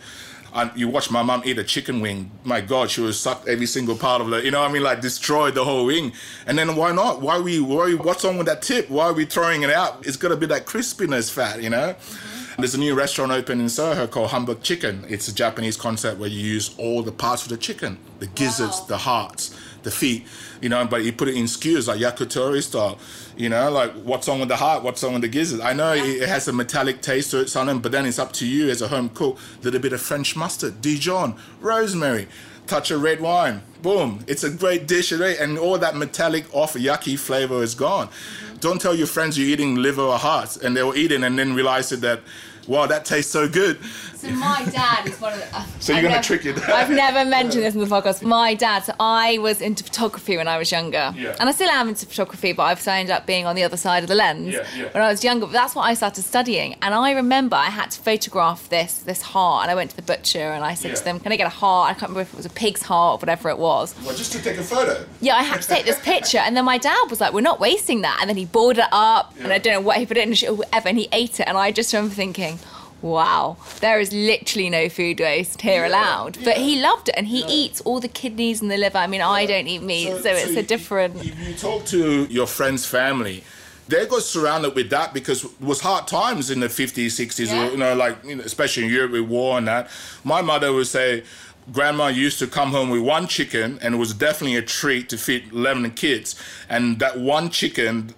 And 0.54 0.70
you 0.76 0.88
watch 0.88 1.10
my 1.10 1.22
mom 1.22 1.42
eat 1.46 1.58
a 1.58 1.64
chicken 1.64 2.00
wing. 2.00 2.30
My 2.44 2.60
God, 2.60 2.90
she 2.90 3.00
would 3.00 3.14
suck 3.14 3.46
every 3.48 3.66
single 3.66 3.96
part 3.96 4.20
of 4.20 4.32
it. 4.32 4.44
You 4.44 4.50
know 4.50 4.60
what 4.60 4.70
I 4.70 4.72
mean? 4.72 4.82
Like 4.82 5.00
destroy 5.00 5.50
the 5.50 5.64
whole 5.64 5.86
wing. 5.86 6.12
And 6.46 6.58
then 6.58 6.76
why 6.76 6.92
not? 6.92 7.22
Why 7.22 7.38
we? 7.40 7.58
Why? 7.60 7.94
What's 7.94 8.22
wrong 8.24 8.36
with 8.36 8.46
that 8.48 8.60
tip? 8.60 8.90
Why 8.90 9.06
are 9.06 9.12
we 9.14 9.24
throwing 9.24 9.62
it 9.62 9.70
out? 9.70 10.06
It's 10.06 10.18
got 10.18 10.28
to 10.28 10.36
be 10.36 10.46
that 10.46 10.66
crispiness 10.66 11.30
fat. 11.32 11.62
You 11.62 11.70
know. 11.70 11.94
Mm-hmm. 11.94 12.60
There's 12.60 12.74
a 12.74 12.78
new 12.78 12.94
restaurant 12.94 13.32
open 13.32 13.60
in 13.60 13.68
Soho 13.70 14.06
called 14.06 14.30
Humble 14.30 14.56
Chicken. 14.56 15.06
It's 15.08 15.26
a 15.26 15.34
Japanese 15.34 15.78
concept 15.78 16.20
where 16.20 16.28
you 16.28 16.38
use 16.38 16.74
all 16.76 17.02
the 17.02 17.12
parts 17.12 17.44
of 17.44 17.48
the 17.48 17.56
chicken, 17.56 17.98
the 18.18 18.26
gizzards, 18.26 18.80
wow. 18.80 18.86
the 18.88 18.98
hearts, 18.98 19.58
the 19.82 19.90
feet, 19.90 20.26
you 20.60 20.68
know, 20.68 20.84
but 20.86 21.04
you 21.04 21.12
put 21.12 21.28
it 21.28 21.34
in 21.34 21.48
skewers 21.48 21.88
like 21.88 21.98
yakitori 22.00 22.62
style, 22.62 22.98
you 23.36 23.48
know, 23.48 23.70
like 23.70 23.92
what's 23.92 24.28
on 24.28 24.40
with 24.40 24.48
the 24.48 24.56
heart, 24.56 24.82
what's 24.82 25.02
on 25.04 25.12
with 25.14 25.22
the 25.22 25.28
gizzard. 25.28 25.60
I 25.60 25.72
know 25.72 25.92
it, 25.92 26.22
it 26.22 26.28
has 26.28 26.48
a 26.48 26.52
metallic 26.52 27.00
taste 27.00 27.30
to 27.32 27.40
it, 27.40 27.48
something, 27.48 27.80
but 27.80 27.92
then 27.92 28.06
it's 28.06 28.18
up 28.18 28.32
to 28.34 28.46
you 28.46 28.70
as 28.70 28.82
a 28.82 28.88
home 28.88 29.08
cook. 29.08 29.38
Little 29.62 29.80
bit 29.80 29.92
of 29.92 30.00
French 30.00 30.36
mustard, 30.36 30.80
Dijon, 30.80 31.36
rosemary, 31.60 32.28
touch 32.66 32.90
of 32.90 33.02
red 33.02 33.20
wine, 33.20 33.62
boom. 33.82 34.24
It's 34.26 34.44
a 34.44 34.50
great 34.50 34.86
dish, 34.86 35.12
and 35.12 35.58
all 35.58 35.78
that 35.78 35.96
metallic 35.96 36.44
off 36.54 36.74
yucky 36.74 37.18
flavor 37.18 37.62
is 37.62 37.74
gone. 37.74 38.08
Mm-hmm. 38.08 38.56
Don't 38.58 38.80
tell 38.80 38.94
your 38.94 39.08
friends 39.08 39.38
you're 39.38 39.48
eating 39.48 39.76
liver 39.76 40.02
or 40.02 40.18
heart, 40.18 40.56
and 40.62 40.76
they 40.76 40.82
will 40.82 40.96
eat 40.96 41.10
it 41.10 41.22
and 41.22 41.38
then 41.38 41.54
realize 41.54 41.90
that, 41.90 42.20
wow, 42.68 42.86
that 42.86 43.04
tastes 43.04 43.32
so 43.32 43.48
good. 43.48 43.78
So 44.22 44.30
my 44.30 44.64
dad 44.70 45.08
is 45.08 45.20
one 45.20 45.32
of 45.32 45.40
the. 45.40 45.56
Uh, 45.56 45.64
so 45.80 45.92
you're 45.92 46.02
going 46.02 46.14
to 46.14 46.20
trick 46.20 46.44
your 46.44 46.54
dad? 46.54 46.70
I've 46.70 46.90
never 46.90 47.28
mentioned 47.28 47.64
this 47.64 47.74
in 47.74 47.80
the 47.80 47.86
podcast. 47.86 48.22
My 48.22 48.54
dad. 48.54 48.84
So 48.84 48.94
I 49.00 49.38
was 49.38 49.60
into 49.60 49.82
photography 49.82 50.36
when 50.36 50.46
I 50.46 50.58
was 50.58 50.70
younger, 50.70 51.12
yeah. 51.16 51.34
and 51.40 51.48
I 51.48 51.52
still 51.52 51.68
am 51.68 51.88
into 51.88 52.06
photography, 52.06 52.52
but 52.52 52.62
I've 52.62 52.78
signed 52.78 53.10
up 53.10 53.26
being 53.26 53.46
on 53.46 53.56
the 53.56 53.64
other 53.64 53.76
side 53.76 54.04
of 54.04 54.08
the 54.08 54.14
lens 54.14 54.54
yeah, 54.54 54.64
yeah. 54.76 54.84
when 54.92 55.02
I 55.02 55.08
was 55.08 55.24
younger. 55.24 55.46
But 55.46 55.54
that's 55.54 55.74
what 55.74 55.82
I 55.82 55.94
started 55.94 56.22
studying, 56.22 56.76
and 56.82 56.94
I 56.94 57.10
remember 57.10 57.56
I 57.56 57.64
had 57.64 57.90
to 57.90 58.00
photograph 58.00 58.68
this 58.68 58.98
this 58.98 59.22
heart, 59.22 59.64
and 59.64 59.72
I 59.72 59.74
went 59.74 59.90
to 59.90 59.96
the 59.96 60.02
butcher 60.02 60.52
and 60.52 60.62
I 60.62 60.74
said 60.74 60.94
to 60.94 61.02
them, 61.02 61.18
"Can 61.18 61.32
I 61.32 61.36
get 61.36 61.48
a 61.48 61.56
heart?" 61.64 61.90
I 61.90 61.94
can't 61.94 62.10
remember 62.10 62.20
if 62.20 62.32
it 62.32 62.36
was 62.36 62.46
a 62.46 62.50
pig's 62.50 62.82
heart 62.82 63.18
or 63.18 63.18
whatever 63.18 63.48
it 63.48 63.58
was. 63.58 63.92
Well, 64.04 64.14
just 64.14 64.30
to 64.34 64.40
take 64.40 64.56
a 64.56 64.62
photo. 64.62 65.04
Yeah, 65.20 65.34
I 65.34 65.42
had 65.42 65.62
to 65.62 65.66
take 65.66 65.84
this 65.84 65.98
picture, 65.98 66.38
and 66.38 66.56
then 66.56 66.64
my 66.64 66.78
dad 66.78 67.10
was 67.10 67.20
like, 67.20 67.32
"We're 67.32 67.40
not 67.40 67.58
wasting 67.58 68.02
that," 68.02 68.18
and 68.20 68.30
then 68.30 68.36
he 68.36 68.44
boiled 68.44 68.78
it 68.78 68.92
up, 68.92 69.34
and 69.40 69.52
I 69.52 69.58
don't 69.58 69.74
know 69.74 69.80
what 69.80 69.96
he 69.96 70.06
put 70.06 70.16
it 70.16 70.28
in 70.28 70.48
or 70.48 70.54
whatever, 70.54 70.88
and 70.90 70.96
he 70.96 71.08
ate 71.10 71.40
it, 71.40 71.48
and 71.48 71.58
I 71.58 71.72
just 71.72 71.92
remember 71.92 72.14
thinking. 72.14 72.60
Wow, 73.02 73.56
there 73.80 73.98
is 73.98 74.12
literally 74.12 74.70
no 74.70 74.88
food 74.88 75.18
waste 75.20 75.60
here 75.60 75.82
Yeah, 75.82 75.88
allowed. 75.88 76.38
But 76.44 76.58
yeah. 76.58 76.64
he 76.64 76.80
loved 76.80 77.08
it 77.08 77.14
and 77.18 77.26
he 77.26 77.40
Yeah. 77.40 77.46
eats 77.50 77.80
all 77.82 77.98
the 78.00 78.08
kidneys 78.08 78.62
and 78.62 78.70
the 78.70 78.76
liver. 78.76 78.98
I 78.98 79.06
mean, 79.08 79.20
I 79.20 79.44
don't 79.44 79.66
eat 79.66 79.82
meat, 79.82 80.06
so, 80.22 80.30
it's 80.30 80.56
a 80.56 80.62
different. 80.62 81.16
If 81.16 81.38
you 81.48 81.54
talk 81.54 81.84
to 81.86 82.24
your 82.30 82.46
friend's 82.46 82.86
family, 82.86 83.42
they 83.88 84.06
got 84.06 84.22
surrounded 84.22 84.76
with 84.76 84.88
that 84.90 85.12
because 85.12 85.44
it 85.44 85.50
was 85.60 85.80
hard 85.80 86.06
times 86.06 86.50
in 86.50 86.60
the 86.60 86.68
50s, 86.68 87.12
60s, 87.12 87.48
Yeah. 87.48 87.70
you 87.72 87.76
know, 87.76 87.94
like, 87.94 88.24
you 88.24 88.36
know, 88.36 88.44
especially 88.44 88.84
in 88.84 88.90
Europe 88.90 89.10
with 89.12 89.22
war 89.28 89.58
and 89.58 89.66
that. 89.66 89.90
My 90.22 90.40
mother 90.40 90.72
would 90.72 90.86
say, 90.86 91.24
Grandma 91.70 92.08
used 92.08 92.38
to 92.40 92.46
come 92.46 92.70
home 92.70 92.90
with 92.90 93.02
one 93.02 93.28
chicken, 93.28 93.78
and 93.82 93.94
it 93.94 93.98
was 93.98 94.14
definitely 94.14 94.56
a 94.56 94.62
treat 94.62 95.08
to 95.10 95.18
feed 95.18 95.52
11 95.52 95.90
kids. 95.92 96.34
And 96.68 96.98
that 96.98 97.20
one 97.20 97.50
chicken, 97.50 98.14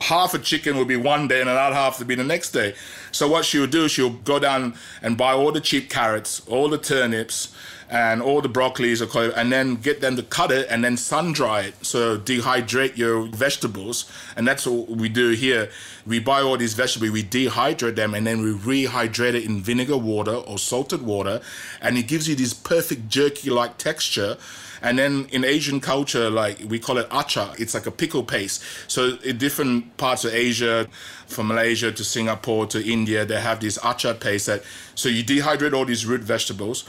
half 0.00 0.34
a 0.34 0.38
chicken 0.38 0.76
would 0.76 0.88
be 0.88 0.96
one 0.96 1.28
day, 1.28 1.40
and 1.40 1.48
another 1.48 1.74
half 1.74 1.98
would 1.98 2.08
be 2.08 2.14
the 2.14 2.24
next 2.24 2.50
day. 2.50 2.74
So 3.10 3.28
what 3.28 3.44
she 3.44 3.58
would 3.58 3.70
do, 3.70 3.88
she 3.88 4.02
would 4.02 4.24
go 4.24 4.38
down 4.38 4.74
and 5.00 5.16
buy 5.16 5.32
all 5.32 5.52
the 5.52 5.60
cheap 5.60 5.88
carrots, 5.88 6.46
all 6.46 6.68
the 6.68 6.78
turnips, 6.78 7.54
and 7.92 8.22
all 8.22 8.40
the 8.40 8.48
broccolis 8.48 9.02
or 9.02 9.30
and 9.36 9.52
then 9.52 9.76
get 9.76 10.00
them 10.00 10.16
to 10.16 10.22
cut 10.22 10.50
it 10.50 10.66
and 10.70 10.82
then 10.82 10.96
sun 10.96 11.30
dry 11.30 11.60
it 11.60 11.74
so 11.84 12.16
dehydrate 12.16 12.96
your 12.96 13.26
vegetables 13.26 14.10
and 14.34 14.48
that's 14.48 14.66
what 14.66 14.88
we 14.88 15.10
do 15.10 15.30
here 15.30 15.70
we 16.06 16.18
buy 16.18 16.40
all 16.40 16.56
these 16.56 16.72
vegetables 16.72 17.12
we 17.12 17.22
dehydrate 17.22 17.94
them 17.94 18.14
and 18.14 18.26
then 18.26 18.42
we 18.42 18.50
rehydrate 18.86 19.34
it 19.34 19.44
in 19.44 19.60
vinegar 19.60 19.98
water 19.98 20.34
or 20.34 20.58
salted 20.58 21.02
water 21.02 21.40
and 21.82 21.98
it 21.98 22.08
gives 22.08 22.26
you 22.26 22.34
this 22.34 22.54
perfect 22.54 23.08
jerky 23.10 23.50
like 23.50 23.76
texture 23.76 24.38
and 24.84 24.98
then 24.98 25.28
in 25.30 25.44
Asian 25.44 25.78
culture, 25.78 26.28
like 26.28 26.58
we 26.66 26.80
call 26.80 26.98
it 26.98 27.08
acha, 27.10 27.58
it's 27.60 27.72
like 27.72 27.86
a 27.86 27.92
pickle 27.92 28.24
paste. 28.24 28.64
So 28.88 29.16
in 29.22 29.38
different 29.38 29.96
parts 29.96 30.24
of 30.24 30.34
Asia, 30.34 30.88
from 31.28 31.46
Malaysia 31.46 31.92
to 31.92 32.04
Singapore 32.04 32.66
to 32.66 32.84
India, 32.84 33.24
they 33.24 33.40
have 33.40 33.60
this 33.60 33.78
acha 33.78 34.18
paste 34.18 34.46
that. 34.46 34.64
So 34.96 35.08
you 35.08 35.22
dehydrate 35.22 35.72
all 35.72 35.84
these 35.84 36.04
root 36.04 36.22
vegetables, 36.22 36.82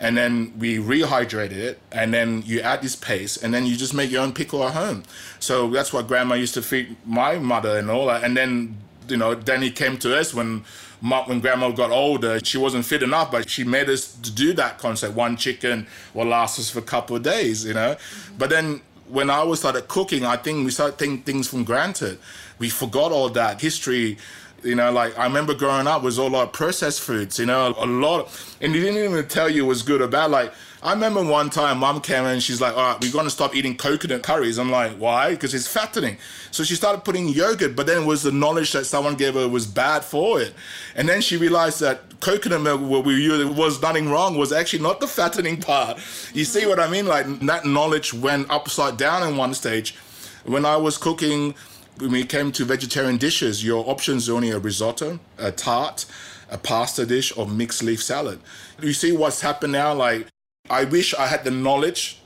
and 0.00 0.16
then 0.16 0.52
we 0.58 0.78
rehydrated 0.78 1.52
it, 1.52 1.78
and 1.92 2.12
then 2.12 2.42
you 2.46 2.60
add 2.60 2.82
this 2.82 2.96
paste, 2.96 3.42
and 3.42 3.52
then 3.54 3.66
you 3.66 3.76
just 3.76 3.94
make 3.94 4.10
your 4.10 4.22
own 4.22 4.32
pickle 4.32 4.64
at 4.64 4.74
home. 4.74 5.02
So 5.38 5.68
that's 5.70 5.92
what 5.92 6.08
Grandma 6.08 6.34
used 6.34 6.54
to 6.54 6.62
feed 6.62 6.96
my 7.06 7.38
mother 7.38 7.78
and 7.78 7.90
all 7.90 8.06
that. 8.06 8.24
And 8.24 8.36
then 8.36 8.76
you 9.10 9.16
know, 9.16 9.34
then 9.34 9.62
it 9.62 9.76
came 9.76 9.98
to 9.98 10.16
us 10.16 10.32
when 10.32 10.64
when 11.00 11.40
grandma 11.40 11.70
got 11.70 11.90
older, 11.90 12.38
she 12.44 12.58
wasn't 12.58 12.84
fit 12.84 13.02
enough, 13.02 13.30
but 13.30 13.48
she 13.48 13.64
made 13.64 13.88
us 13.88 14.14
to 14.16 14.30
do 14.30 14.52
that 14.52 14.76
concept. 14.76 15.14
One 15.14 15.36
chicken 15.36 15.86
will 16.12 16.26
last 16.26 16.58
us 16.58 16.68
for 16.68 16.80
a 16.80 16.82
couple 16.82 17.16
of 17.16 17.22
days, 17.22 17.64
you 17.64 17.72
know. 17.72 17.94
Mm-hmm. 17.94 18.36
But 18.36 18.50
then 18.50 18.82
when 19.08 19.30
I 19.30 19.42
was 19.42 19.60
started 19.60 19.88
cooking, 19.88 20.26
I 20.26 20.36
think 20.36 20.64
we 20.64 20.70
started 20.70 20.98
taking 20.98 21.22
things 21.22 21.48
from 21.48 21.64
granted. 21.64 22.18
We 22.58 22.68
forgot 22.68 23.12
all 23.12 23.30
that 23.30 23.62
history. 23.62 24.18
You 24.62 24.74
know, 24.74 24.92
like 24.92 25.18
I 25.18 25.24
remember 25.24 25.54
growing 25.54 25.86
up 25.86 26.02
was 26.02 26.18
all 26.18 26.34
of 26.36 26.52
processed 26.52 27.00
foods. 27.00 27.38
You 27.38 27.46
know, 27.46 27.74
a 27.78 27.86
lot, 27.86 28.28
and 28.60 28.74
they 28.74 28.80
didn't 28.80 29.02
even 29.02 29.26
tell 29.28 29.48
you 29.48 29.64
was 29.64 29.82
good 29.82 30.02
or 30.02 30.08
bad. 30.08 30.30
Like 30.30 30.52
I 30.82 30.92
remember 30.92 31.22
one 31.22 31.50
time, 31.50 31.78
Mum 31.78 32.00
came 32.00 32.24
in 32.24 32.30
and 32.30 32.42
she's 32.42 32.60
like, 32.60 32.74
"All 32.74 32.92
right, 32.92 33.00
we're 33.00 33.12
gonna 33.12 33.30
stop 33.30 33.54
eating 33.54 33.76
coconut 33.76 34.22
curries." 34.22 34.58
I'm 34.58 34.70
like, 34.70 34.92
"Why?" 34.92 35.30
Because 35.30 35.52
it's 35.54 35.66
fattening. 35.66 36.16
So 36.50 36.64
she 36.64 36.74
started 36.74 37.04
putting 37.04 37.28
yogurt, 37.28 37.76
but 37.76 37.86
then 37.86 38.02
it 38.02 38.06
was 38.06 38.22
the 38.22 38.32
knowledge 38.32 38.72
that 38.72 38.86
someone 38.86 39.14
gave 39.14 39.34
her 39.34 39.46
was 39.46 39.66
bad 39.66 40.04
for 40.04 40.40
it, 40.40 40.54
and 40.94 41.08
then 41.08 41.20
she 41.20 41.36
realized 41.36 41.80
that 41.80 42.20
coconut 42.20 42.62
milk, 42.62 42.80
what 42.80 43.04
we 43.04 43.14
used, 43.14 43.56
was 43.56 43.80
nothing 43.82 44.08
wrong. 44.08 44.38
Was 44.38 44.52
actually 44.52 44.82
not 44.82 45.00
the 45.00 45.06
fattening 45.06 45.56
part. 45.70 45.98
You 46.32 46.44
see 46.44 46.66
what 46.66 46.80
I 46.80 46.88
mean? 46.88 47.06
Like 47.06 47.26
that 47.40 47.66
knowledge 47.66 48.14
went 48.14 48.50
upside 48.50 48.96
down 48.96 49.26
in 49.28 49.36
one 49.36 49.54
stage. 49.54 49.96
When 50.44 50.64
I 50.64 50.76
was 50.76 50.96
cooking, 50.96 51.54
when 52.00 52.12
we 52.12 52.24
came 52.24 52.50
to 52.52 52.64
vegetarian 52.64 53.18
dishes, 53.18 53.64
your 53.64 53.88
options 53.88 54.28
are 54.28 54.34
only 54.34 54.50
a 54.50 54.58
risotto, 54.58 55.20
a 55.38 55.52
tart, 55.52 56.06
a 56.50 56.58
pasta 56.58 57.04
dish, 57.04 57.36
or 57.36 57.46
mixed 57.46 57.82
leaf 57.82 58.02
salad. 58.02 58.40
You 58.80 58.92
see 58.92 59.12
what's 59.12 59.40
happened 59.40 59.72
now? 59.72 59.94
Like, 59.94 60.26
I 60.68 60.84
wish 60.84 61.14
I 61.14 61.26
had 61.26 61.44
the 61.44 61.50
knowledge 61.50 62.20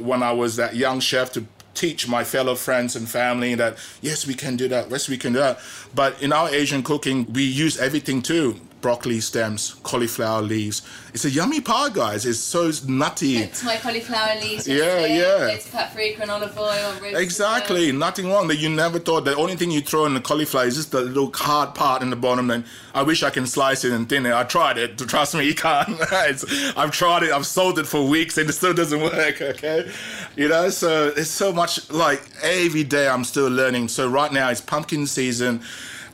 when 0.00 0.22
I 0.22 0.32
was 0.32 0.56
that 0.56 0.74
young 0.74 1.00
chef 1.00 1.32
to 1.32 1.44
teach 1.74 2.08
my 2.08 2.24
fellow 2.24 2.54
friends 2.54 2.96
and 2.96 3.08
family 3.08 3.54
that 3.54 3.78
yes, 4.02 4.26
we 4.26 4.34
can 4.34 4.56
do 4.56 4.68
that, 4.68 4.90
yes, 4.90 5.08
we 5.08 5.16
can 5.16 5.32
do 5.32 5.38
that. 5.38 5.60
But 5.94 6.20
in 6.22 6.32
our 6.32 6.48
Asian 6.48 6.82
cooking, 6.82 7.32
we 7.32 7.44
use 7.44 7.78
everything 7.78 8.22
too 8.22 8.60
broccoli 8.80 9.20
stems, 9.20 9.74
cauliflower 9.82 10.42
leaves. 10.42 10.82
It's 11.12 11.24
a 11.24 11.30
yummy 11.30 11.60
pie, 11.60 11.90
guys. 11.90 12.24
It's 12.24 12.38
so 12.38 12.70
nutty. 12.86 13.38
It's 13.38 13.64
my 13.64 13.76
cauliflower 13.76 14.40
leaves. 14.40 14.66
Yeah, 14.66 15.04
yeah. 15.06 15.48
It's 15.48 15.68
paprika 15.68 16.22
and 16.22 16.30
olive 16.30 16.56
oil. 16.56 16.94
Exactly, 17.16 17.92
nothing 17.92 18.28
wrong. 18.28 18.48
That 18.48 18.56
you 18.58 18.68
never 18.68 18.98
thought 18.98 19.24
the 19.24 19.36
only 19.36 19.56
thing 19.56 19.70
you 19.70 19.80
throw 19.80 20.06
in 20.06 20.14
the 20.14 20.20
cauliflower 20.20 20.66
is 20.66 20.76
just 20.76 20.92
the 20.92 21.00
little 21.00 21.30
hard 21.34 21.74
part 21.74 22.02
in 22.02 22.10
the 22.10 22.16
bottom. 22.16 22.50
And 22.50 22.64
I 22.94 23.02
wish 23.02 23.22
I 23.22 23.30
can 23.30 23.46
slice 23.46 23.84
it 23.84 23.92
and 23.92 24.08
thin 24.08 24.26
it. 24.26 24.32
I 24.32 24.44
tried 24.44 24.78
it. 24.78 24.98
Trust 25.10 25.34
me, 25.34 25.46
you 25.46 25.54
can't. 25.54 25.88
I've 26.12 26.90
tried 26.92 27.24
it. 27.24 27.32
I've 27.32 27.46
sold 27.46 27.78
it 27.78 27.86
for 27.86 28.06
weeks 28.06 28.38
and 28.38 28.48
it 28.48 28.52
still 28.52 28.74
doesn't 28.74 29.00
work. 29.02 29.40
Okay, 29.42 29.90
you 30.36 30.48
know. 30.48 30.68
So 30.70 31.08
it's 31.16 31.30
so 31.30 31.52
much 31.52 31.90
like 31.90 32.22
every 32.42 32.84
day 32.84 33.08
I'm 33.08 33.24
still 33.24 33.48
learning. 33.48 33.88
So 33.88 34.08
right 34.08 34.32
now 34.32 34.48
it's 34.50 34.60
pumpkin 34.60 35.06
season. 35.06 35.62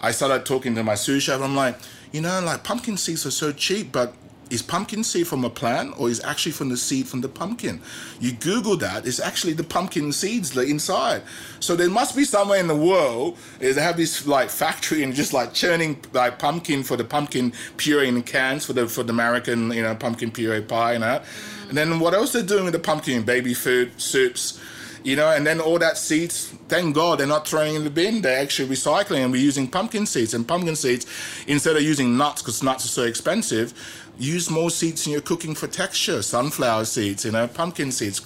I 0.00 0.10
started 0.10 0.44
talking 0.44 0.74
to 0.74 0.84
my 0.84 0.94
sous 0.94 1.22
chef. 1.22 1.40
I'm 1.40 1.56
like, 1.56 1.78
you 2.12 2.20
know, 2.20 2.40
like 2.40 2.64
pumpkin 2.64 2.96
seeds 2.96 3.26
are 3.26 3.30
so 3.30 3.52
cheap, 3.52 3.92
but 3.92 4.14
is 4.48 4.62
pumpkin 4.62 5.02
seed 5.02 5.26
from 5.26 5.44
a 5.44 5.50
plant 5.50 5.98
or 5.98 6.08
is 6.08 6.22
actually 6.22 6.52
from 6.52 6.68
the 6.68 6.76
seed 6.76 7.08
from 7.08 7.20
the 7.20 7.28
pumpkin? 7.28 7.80
You 8.20 8.32
Google 8.32 8.76
that, 8.76 9.06
it's 9.06 9.18
actually 9.18 9.54
the 9.54 9.64
pumpkin 9.64 10.12
seeds 10.12 10.56
inside. 10.56 11.22
So 11.60 11.74
there 11.74 11.90
must 11.90 12.16
be 12.16 12.24
somewhere 12.24 12.60
in 12.60 12.68
the 12.68 12.76
world 12.76 13.38
is 13.60 13.76
they 13.76 13.82
have 13.82 13.96
this 13.96 14.26
like 14.26 14.50
factory 14.50 15.02
and 15.02 15.14
just 15.14 15.32
like 15.32 15.52
churning 15.52 16.00
like 16.12 16.38
pumpkin 16.38 16.84
for 16.84 16.96
the 16.96 17.04
pumpkin 17.04 17.52
puree 17.76 18.08
in 18.08 18.22
cans 18.22 18.64
for 18.64 18.72
the 18.72 18.86
for 18.86 19.02
the 19.02 19.12
American 19.12 19.70
you 19.72 19.82
know 19.82 19.94
pumpkin 19.94 20.30
puree 20.30 20.60
pie 20.60 20.92
and 20.92 21.02
that. 21.02 21.24
And 21.68 21.76
then 21.76 21.98
what 21.98 22.14
else 22.14 22.32
they're 22.32 22.42
doing 22.42 22.64
with 22.64 22.74
the 22.74 22.78
pumpkin? 22.78 23.24
Baby 23.24 23.52
food, 23.54 24.00
soups 24.00 24.60
you 25.06 25.14
know, 25.14 25.30
and 25.30 25.46
then 25.46 25.60
all 25.60 25.78
that 25.78 25.96
seeds, 25.96 26.48
thank 26.66 26.92
God 26.96 27.20
they're 27.20 27.28
not 27.28 27.46
throwing 27.46 27.76
in 27.76 27.84
the 27.84 27.90
bin. 27.90 28.22
They're 28.22 28.42
actually 28.42 28.68
recycling 28.68 29.22
and 29.22 29.30
we're 29.30 29.40
using 29.40 29.68
pumpkin 29.68 30.04
seeds. 30.04 30.34
And 30.34 30.46
pumpkin 30.46 30.74
seeds, 30.74 31.06
instead 31.46 31.76
of 31.76 31.82
using 31.82 32.18
nuts, 32.18 32.42
because 32.42 32.60
nuts 32.60 32.84
are 32.86 32.88
so 32.88 33.04
expensive, 33.04 33.72
use 34.18 34.50
more 34.50 34.68
seeds 34.68 35.06
in 35.06 35.12
your 35.12 35.20
cooking 35.20 35.54
for 35.54 35.68
texture. 35.68 36.22
Sunflower 36.22 36.86
seeds, 36.86 37.24
you 37.24 37.30
know, 37.30 37.46
pumpkin 37.46 37.92
seeds, 37.92 38.20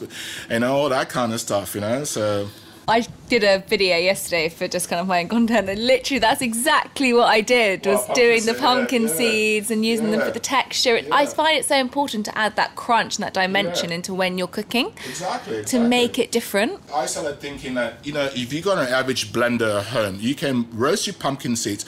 know, 0.59 0.75
all 0.75 0.89
that 0.89 1.11
kind 1.11 1.35
of 1.35 1.41
stuff, 1.41 1.75
you 1.75 1.83
know. 1.83 2.05
So 2.05 2.49
I 2.91 3.07
did 3.29 3.45
a 3.45 3.61
video 3.69 3.97
yesterday 3.97 4.49
for 4.49 4.67
just 4.67 4.89
kind 4.89 5.01
of 5.01 5.07
my 5.07 5.21
own 5.21 5.29
content, 5.29 5.69
and 5.69 5.87
literally 5.87 6.19
that's 6.19 6.43
exactly 6.43 7.13
what 7.13 7.29
I 7.29 7.41
did 7.41 7.87
was 7.87 8.05
Well, 8.07 8.15
doing 8.17 8.45
the 8.45 8.55
pumpkin 8.55 9.03
yeah, 9.03 9.09
yeah. 9.09 9.15
seeds 9.15 9.71
and 9.71 9.87
using 9.87 10.11
them 10.11 10.21
for 10.21 10.33
the 10.33 10.41
texture. 10.41 11.01
I 11.13 11.27
find 11.27 11.57
it 11.57 11.65
so 11.65 11.77
important 11.77 12.27
to 12.27 12.37
add 12.37 12.57
that 12.57 12.75
crunch 12.75 13.17
and 13.17 13.25
that 13.25 13.33
dimension 13.35 13.91
Yeah. 13.91 13.97
into 13.97 14.13
when 14.13 14.39
you're 14.39 14.49
cooking 14.49 14.93
exactly, 15.09 15.55
to 15.55 15.61
exactly. 15.61 15.89
make 15.89 16.19
it 16.19 16.33
different. 16.33 16.81
I 16.93 17.07
started 17.07 17.41
thinking 17.41 17.75
that, 17.75 18.05
you 18.05 18.13
know, 18.13 18.29
if 18.35 18.53
you 18.53 18.61
got 18.61 18.79
an 18.79 18.93
average 18.93 19.33
blender 19.33 19.79
at 19.79 19.87
home, 19.87 20.19
you 20.21 20.35
can 20.35 20.67
roast 20.73 21.07
your 21.07 21.15
pumpkin 21.15 21.55
seeds, 21.55 21.85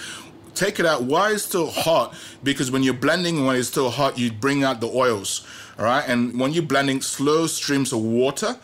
take 0.55 0.79
it 0.79 0.87
out 0.87 1.03
while 1.03 1.33
it's 1.35 1.43
still 1.43 1.71
hot, 1.71 2.15
because 2.45 2.71
when 2.71 2.85
you're 2.85 2.95
blending 2.95 3.45
when 3.45 3.57
it's 3.57 3.67
still 3.69 3.91
hot, 3.91 4.19
you 4.19 4.31
bring 4.31 4.63
out 4.63 4.81
the 4.81 4.87
oils, 4.87 5.45
all 5.81 5.85
right? 5.85 6.05
And 6.07 6.39
when 6.39 6.53
you're 6.53 6.63
blending 6.63 7.01
slow 7.01 7.49
streams 7.49 7.93
of 7.93 8.01
water, 8.03 8.57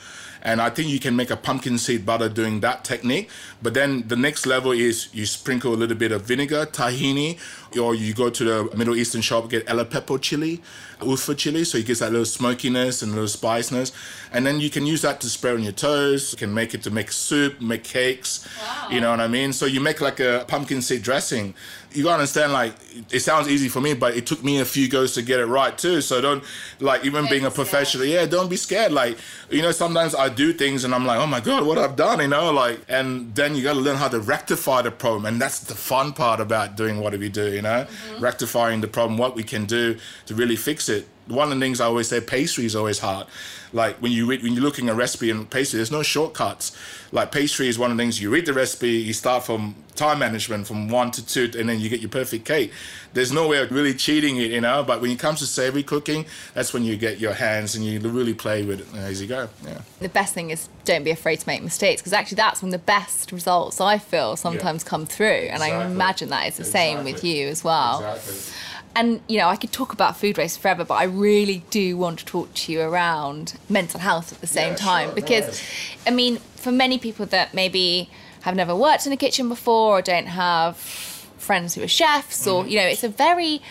and 0.43 0.61
I 0.61 0.71
think 0.71 0.89
you 0.89 1.01
can 1.01 1.17
make 1.17 1.31
a 1.31 1.37
pumpkin 1.37 1.79
seed 1.79 2.07
butter 2.07 2.29
doing 2.29 2.61
that 2.61 2.85
technique. 2.85 3.31
But 3.63 3.75
then 3.75 4.07
the 4.09 4.17
next 4.17 4.47
level 4.47 4.73
is 4.73 5.09
you 5.13 5.27
sprinkle 5.27 5.75
a 5.75 5.77
little 5.77 5.97
bit 5.97 6.13
of 6.13 6.23
vinegar, 6.23 6.67
tahini, 6.67 7.39
or 7.79 7.95
you 7.95 8.15
go 8.15 8.31
to 8.31 8.45
the 8.45 8.77
Middle 8.77 8.97
Eastern 8.97 9.21
shop, 9.21 9.51
get 9.51 9.69
Aleppo 9.69 10.19
chili, 10.19 10.63
Urfa 11.01 11.37
chili, 11.37 11.65
so 11.65 11.79
it 11.79 11.87
gives 11.87 12.01
that 12.01 12.11
little 12.11 12.27
smokiness 12.27 13.03
and 13.03 13.13
a 13.13 13.15
little 13.15 13.29
spiciness. 13.29 13.93
And 14.33 14.47
then 14.47 14.61
you 14.61 14.71
can 14.71 14.85
use 14.87 15.03
that 15.03 15.21
to 15.23 15.29
spread 15.29 15.55
on 15.55 15.63
your 15.63 15.73
toes. 15.73 16.33
You 16.33 16.39
can 16.39 16.53
make 16.53 16.75
it 16.75 16.83
to 16.83 16.91
make 16.91 17.13
soup, 17.13 17.61
make 17.61 17.85
cakes. 17.85 18.47
You 18.91 19.01
know 19.01 19.11
what 19.11 19.21
I 19.21 19.29
mean? 19.29 19.53
So 19.53 19.67
you 19.67 19.81
make 19.81 20.01
like 20.01 20.21
a 20.21 20.45
pumpkin 20.49 20.83
seed 20.83 21.03
dressing. 21.03 21.55
you 21.93 22.05
gotta 22.05 22.17
understand, 22.17 22.53
like, 22.53 22.75
it 23.11 23.21
sounds 23.21 23.49
easy 23.49 23.69
for 23.69 23.81
me, 23.81 23.95
but 23.95 24.15
it 24.15 24.27
took 24.27 24.45
me 24.45 24.61
a 24.61 24.65
few 24.65 24.89
goes 24.89 25.15
to 25.15 25.23
get 25.23 25.41
it 25.41 25.47
right 25.47 25.77
too. 25.77 26.01
So 26.03 26.21
don't, 26.21 26.45
like, 26.81 27.05
even 27.05 27.27
being 27.29 27.47
a 27.47 27.51
professional, 27.51 28.05
yeah, 28.05 28.27
don't 28.27 28.51
be 28.51 28.57
scared. 28.57 28.93
Like, 28.93 29.17
you 29.51 29.63
know, 29.63 29.73
sometimes 29.73 30.15
I 30.15 30.29
do 30.29 30.53
things 30.53 30.85
and 30.85 30.95
I'm 30.95 31.07
like, 31.07 31.19
oh 31.19 31.27
my 31.27 31.41
God, 31.41 31.65
what 31.65 31.79
I've 31.79 31.97
done, 31.97 32.21
you 32.21 32.29
know, 32.29 32.53
like, 32.53 32.81
and 32.89 33.35
then 33.35 33.55
you 33.55 33.63
gotta 33.63 33.81
learn 33.81 33.97
how 33.97 34.09
to 34.09 34.21
rectify 34.21 34.83
the 34.83 34.91
problem. 34.91 35.25
And 35.25 35.41
that's 35.41 35.61
the 35.61 35.75
fun 35.75 36.13
part 36.13 36.41
about 36.41 36.77
doing 36.77 37.01
what 37.01 37.19
we 37.19 37.29
do, 37.31 37.53
you 37.53 37.63
know, 37.63 37.87
mm-hmm. 37.87 38.23
rectifying 38.23 38.83
the 38.83 38.89
problem, 38.89 39.17
what 39.17 39.35
we 39.35 39.43
can 39.43 39.65
do 39.65 39.97
to 40.27 40.35
really 40.35 40.57
fix 40.57 40.88
it 40.88 40.88
one 41.29 41.53
of 41.53 41.59
the 41.59 41.65
things 41.65 41.81
I 41.81 41.87
always 41.87 42.09
say, 42.09 42.21
pastry 42.21 42.65
is 42.65 42.75
always 42.75 42.99
hard. 42.99 43.27
Like 43.73 43.97
when 43.97 44.13
you 44.13 44.27
read, 44.27 44.43
when 44.43 44.55
you're 44.55 44.63
looking 44.63 44.89
at 44.89 44.95
a 44.95 44.97
recipe 44.97 45.31
and 45.31 45.49
pastry, 45.49 45.77
there's 45.77 45.93
no 45.93 46.03
shortcuts. 46.03 46.77
Like 47.13 47.33
pastry 47.33 47.69
is 47.69 47.79
one 47.79 47.91
of 47.91 47.97
the 47.97 48.03
things 48.03 48.21
you 48.21 48.31
read 48.31 48.47
the 48.47 48.55
recipe, 48.55 48.91
you 48.91 49.13
start 49.13 49.45
from 49.45 49.75
time 49.95 50.19
management 50.21 50.67
from 50.67 50.89
one 50.89 51.11
to 51.11 51.27
two, 51.27 51.51
and 51.59 51.69
then 51.69 51.79
you 51.81 51.91
get 51.91 52.01
your 52.01 52.09
perfect 52.09 52.47
cake. 52.47 52.73
There's 53.13 53.33
no 53.33 53.49
way 53.49 53.59
of 53.59 53.71
really 53.71 53.93
cheating 53.93 54.39
it, 54.39 54.51
you 54.51 54.61
know. 54.63 54.83
But 54.83 55.03
when 55.03 55.11
it 55.11 55.19
comes 55.19 55.41
to 55.41 55.47
savory 55.47 55.83
cooking, 55.83 56.25
that's 56.55 56.73
when 56.73 56.85
you 56.85 56.97
get 56.97 57.19
your 57.19 57.35
hands 57.35 57.75
and 57.75 57.85
you 57.85 58.01
really 58.01 58.35
play 58.35 58.65
with 58.65 58.81
it 58.81 58.99
as 58.99 59.21
you 59.21 59.27
go. 59.27 59.49
Yeah. 59.67 59.83
The 60.01 60.09
best 60.09 60.33
thing 60.33 60.51
is 60.51 60.69
don't 60.87 61.05
be 61.05 61.11
afraid 61.11 61.41
to 61.41 61.47
make 61.47 61.63
mistakes 61.63 62.01
because 62.01 62.15
actually 62.15 62.37
that's 62.37 62.63
when 62.63 62.71
the 62.71 62.79
best 62.79 63.33
results 63.33 63.81
I 63.83 63.99
feel 63.99 64.37
sometimes 64.37 64.83
yeah. 64.83 64.89
come 64.89 65.05
through, 65.05 65.27
and 65.27 65.63
exactly. 65.63 65.77
I 65.77 65.87
imagine 65.87 66.31
that 66.31 66.47
is 66.49 66.57
the 66.57 66.63
exactly. 66.63 66.97
same 66.97 67.05
with 67.05 67.23
you 67.23 67.49
as 67.49 67.63
well. 67.63 67.99
Exactly 67.99 68.55
and 68.99 69.21
you 69.29 69.39
know, 69.39 69.49
I 69.49 69.55
could 69.55 69.71
talk 69.73 69.93
about 69.93 70.17
food 70.17 70.37
waste 70.37 70.59
forever, 70.59 70.85
but 70.85 70.95
I 70.95 71.05
really 71.05 71.63
do 71.71 71.97
want 71.97 72.19
to 72.19 72.25
talk 72.25 72.53
to 72.53 72.73
you 72.73 72.81
around 72.81 73.57
mental 73.69 74.01
health 74.01 74.33
at 74.33 74.41
the 74.41 74.47
same 74.49 74.73
yeah, 74.73 74.77
time 74.77 75.09
sure, 75.09 75.15
because, 75.15 75.63
I 76.07 76.11
mean, 76.11 76.39
for 76.57 76.73
many 76.73 76.99
people 76.99 77.25
that 77.27 77.55
maybe 77.55 78.11
have 78.43 78.57
never 78.57 78.75
worked 78.75 79.07
in 79.07 79.13
a 79.13 79.17
kitchen 79.17 79.49
before 79.49 79.99
or 79.99 80.03
don't 80.03 80.27
have 80.27 80.77
friends 80.77 81.77
who 81.77 81.83
are 81.83 81.89
chefs, 81.89 82.45
or 82.47 82.63
mm-hmm. 82.63 82.71
you 82.71 82.77
know, 82.79 82.87
it's 82.87 83.05
a 83.05 83.09
very 83.09 83.63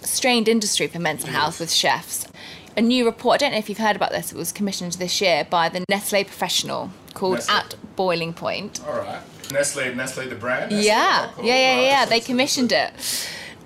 strained 0.00 0.48
industry 0.48 0.86
for 0.86 0.98
mental 0.98 1.28
health 1.28 1.60
with 1.60 1.70
chefs. 1.70 2.26
A 2.74 2.80
new 2.80 3.04
report, 3.04 3.34
I 3.34 3.38
don't 3.38 3.52
know 3.52 3.58
if 3.58 3.68
you've 3.68 3.78
heard 3.78 3.96
about 3.96 4.12
this, 4.12 4.32
it 4.32 4.38
was 4.38 4.50
commissioned 4.50 4.92
this 4.94 5.20
year 5.20 5.46
by 5.48 5.68
the 5.68 5.84
Nestle 5.90 6.24
professional 6.24 6.90
called 7.12 7.34
Nestle. 7.34 7.54
At 7.54 7.74
Boiling 7.96 8.32
Point. 8.32 8.80
All 8.86 8.96
right. 8.96 9.20
Nestle, 9.52 9.94
Nestle 9.94 10.28
the 10.28 10.36
brand? 10.36 10.70
Nestle? 10.70 10.86
Yeah. 10.86 11.26
Oh, 11.28 11.32
cool. 11.34 11.44
yeah, 11.44 11.56
yeah, 11.56 11.80
yeah. 11.80 12.04
They 12.06 12.20
commissioned 12.20 12.72
it. 12.72 12.92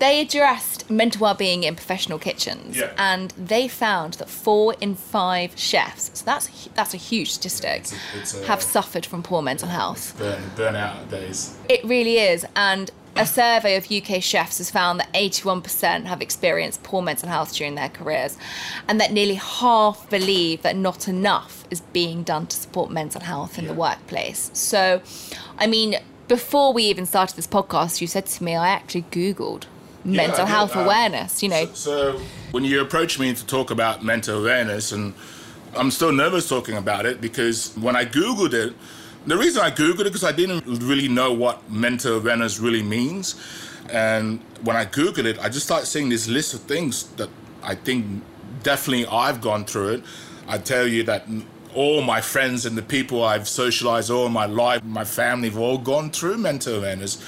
They 0.04 0.20
addressed 0.20 0.90
mental 0.90 1.22
well-being 1.22 1.62
in 1.62 1.76
professional 1.76 2.18
kitchens, 2.18 2.76
yeah. 2.76 2.92
and 2.98 3.30
they 3.38 3.68
found 3.68 4.14
that 4.14 4.28
four 4.28 4.74
in 4.78 4.96
five 4.96 5.58
chefs, 5.58 6.10
so 6.12 6.26
that's 6.26 6.68
that's 6.74 6.92
a 6.92 6.98
huge 6.98 7.32
statistic, 7.32 7.80
it's 7.80 7.92
a, 7.92 8.18
it's 8.18 8.42
a, 8.42 8.46
have 8.46 8.60
suffered 8.60 9.06
from 9.06 9.22
poor 9.22 9.40
mental 9.40 9.68
health. 9.68 10.14
Burn, 10.18 10.42
burnout 10.56 11.08
days. 11.08 11.56
It 11.70 11.82
really 11.84 12.18
is, 12.18 12.44
and 12.54 12.90
a 13.16 13.24
survey 13.24 13.76
of 13.76 13.90
UK 13.90 14.22
chefs 14.22 14.58
has 14.58 14.70
found 14.70 15.00
that 15.00 15.10
81% 15.14 16.04
have 16.04 16.20
experienced 16.20 16.82
poor 16.82 17.00
mental 17.00 17.30
health 17.30 17.54
during 17.54 17.74
their 17.74 17.88
careers, 17.88 18.36
and 18.86 19.00
that 19.00 19.10
nearly 19.10 19.36
half 19.36 20.10
believe 20.10 20.60
that 20.60 20.76
not 20.76 21.08
enough 21.08 21.64
is 21.70 21.80
being 21.80 22.24
done 22.24 22.46
to 22.48 22.56
support 22.56 22.90
mental 22.90 23.22
health 23.22 23.56
in 23.58 23.64
yeah. 23.64 23.70
the 23.70 23.76
workplace. 23.80 24.50
So, 24.52 25.00
I 25.56 25.66
mean, 25.66 25.96
before 26.28 26.74
we 26.74 26.82
even 26.84 27.06
started 27.06 27.36
this 27.36 27.46
podcast, 27.46 28.02
you 28.02 28.06
said 28.06 28.26
to 28.26 28.44
me, 28.44 28.54
I 28.54 28.68
actually 28.68 29.04
Googled 29.10 29.64
mental 30.04 30.40
yeah, 30.40 30.46
health 30.46 30.76
awareness, 30.76 31.42
you 31.42 31.48
know. 31.48 31.66
So, 31.66 32.16
so, 32.16 32.20
when 32.50 32.64
you 32.64 32.80
approach 32.80 33.18
me 33.18 33.34
to 33.34 33.46
talk 33.46 33.70
about 33.70 34.04
mental 34.04 34.40
awareness, 34.40 34.92
and 34.92 35.14
I'm 35.76 35.90
still 35.90 36.12
nervous 36.12 36.48
talking 36.48 36.76
about 36.76 37.06
it 37.06 37.20
because 37.20 37.74
when 37.76 37.96
I 37.96 38.04
Googled 38.04 38.52
it, 38.52 38.74
the 39.26 39.36
reason 39.36 39.62
I 39.62 39.70
Googled 39.70 40.00
it 40.00 40.04
because 40.04 40.24
I 40.24 40.32
didn't 40.32 40.64
really 40.66 41.08
know 41.08 41.32
what 41.32 41.70
mental 41.70 42.18
awareness 42.18 42.58
really 42.58 42.82
means. 42.82 43.34
And 43.90 44.40
when 44.62 44.76
I 44.76 44.84
Googled 44.84 45.24
it, 45.24 45.38
I 45.38 45.48
just 45.48 45.66
started 45.66 45.86
seeing 45.86 46.08
this 46.08 46.28
list 46.28 46.54
of 46.54 46.60
things 46.60 47.04
that 47.16 47.28
I 47.62 47.74
think 47.74 48.22
definitely 48.62 49.06
I've 49.06 49.40
gone 49.40 49.64
through 49.64 49.88
it. 49.94 50.04
I 50.46 50.58
tell 50.58 50.86
you 50.86 51.02
that 51.04 51.26
all 51.74 52.02
my 52.02 52.20
friends 52.20 52.66
and 52.66 52.78
the 52.78 52.82
people 52.82 53.24
I've 53.24 53.48
socialized 53.48 54.10
all 54.10 54.28
my 54.28 54.46
life, 54.46 54.82
my 54.84 55.04
family 55.04 55.48
have 55.48 55.58
all 55.58 55.78
gone 55.78 56.10
through 56.10 56.38
mental 56.38 56.76
awareness. 56.76 57.22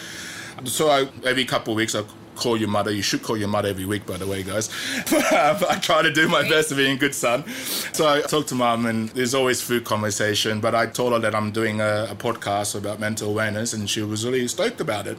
So 0.64 0.89
I, 0.89 1.09
every 1.24 1.45
couple 1.45 1.72
of 1.72 1.77
weeks, 1.77 1.95
I 1.95 2.05
call 2.37 2.57
your 2.57 2.68
mother. 2.68 2.91
You 2.91 3.03
should 3.03 3.22
call 3.22 3.37
your 3.37 3.49
mother 3.49 3.68
every 3.68 3.87
week, 3.87 4.07
by 4.07 4.16
the 4.16 4.26
way, 4.26 4.43
guys. 4.43 4.70
I 5.07 5.78
try 5.82 6.03
to 6.03 6.12
do 6.12 6.28
my 6.28 6.49
best 6.49 6.68
to 6.68 6.74
be 6.74 6.91
a 6.91 6.97
good 6.97 7.14
son. 7.14 7.47
So 7.93 8.09
I 8.09 8.20
talked 8.20 8.49
to 8.51 8.55
mom, 8.55 8.87
and 8.87 9.09
there's 9.11 9.34
always 9.34 9.61
food 9.61 9.84
conversation. 9.84 10.61
But 10.61 10.74
I 10.74 10.87
told 10.87 11.12
her 11.12 11.18
that 11.18 11.34
I'm 11.34 11.51
doing 11.51 11.80
a, 11.80 12.09
a 12.11 12.14
podcast 12.14 12.76
about 12.76 13.01
mental 13.01 13.30
awareness, 13.30 13.72
and 13.72 13.89
she 13.89 14.03
was 14.03 14.24
really 14.24 14.47
stoked 14.49 14.80
about 14.80 15.07
it. 15.07 15.18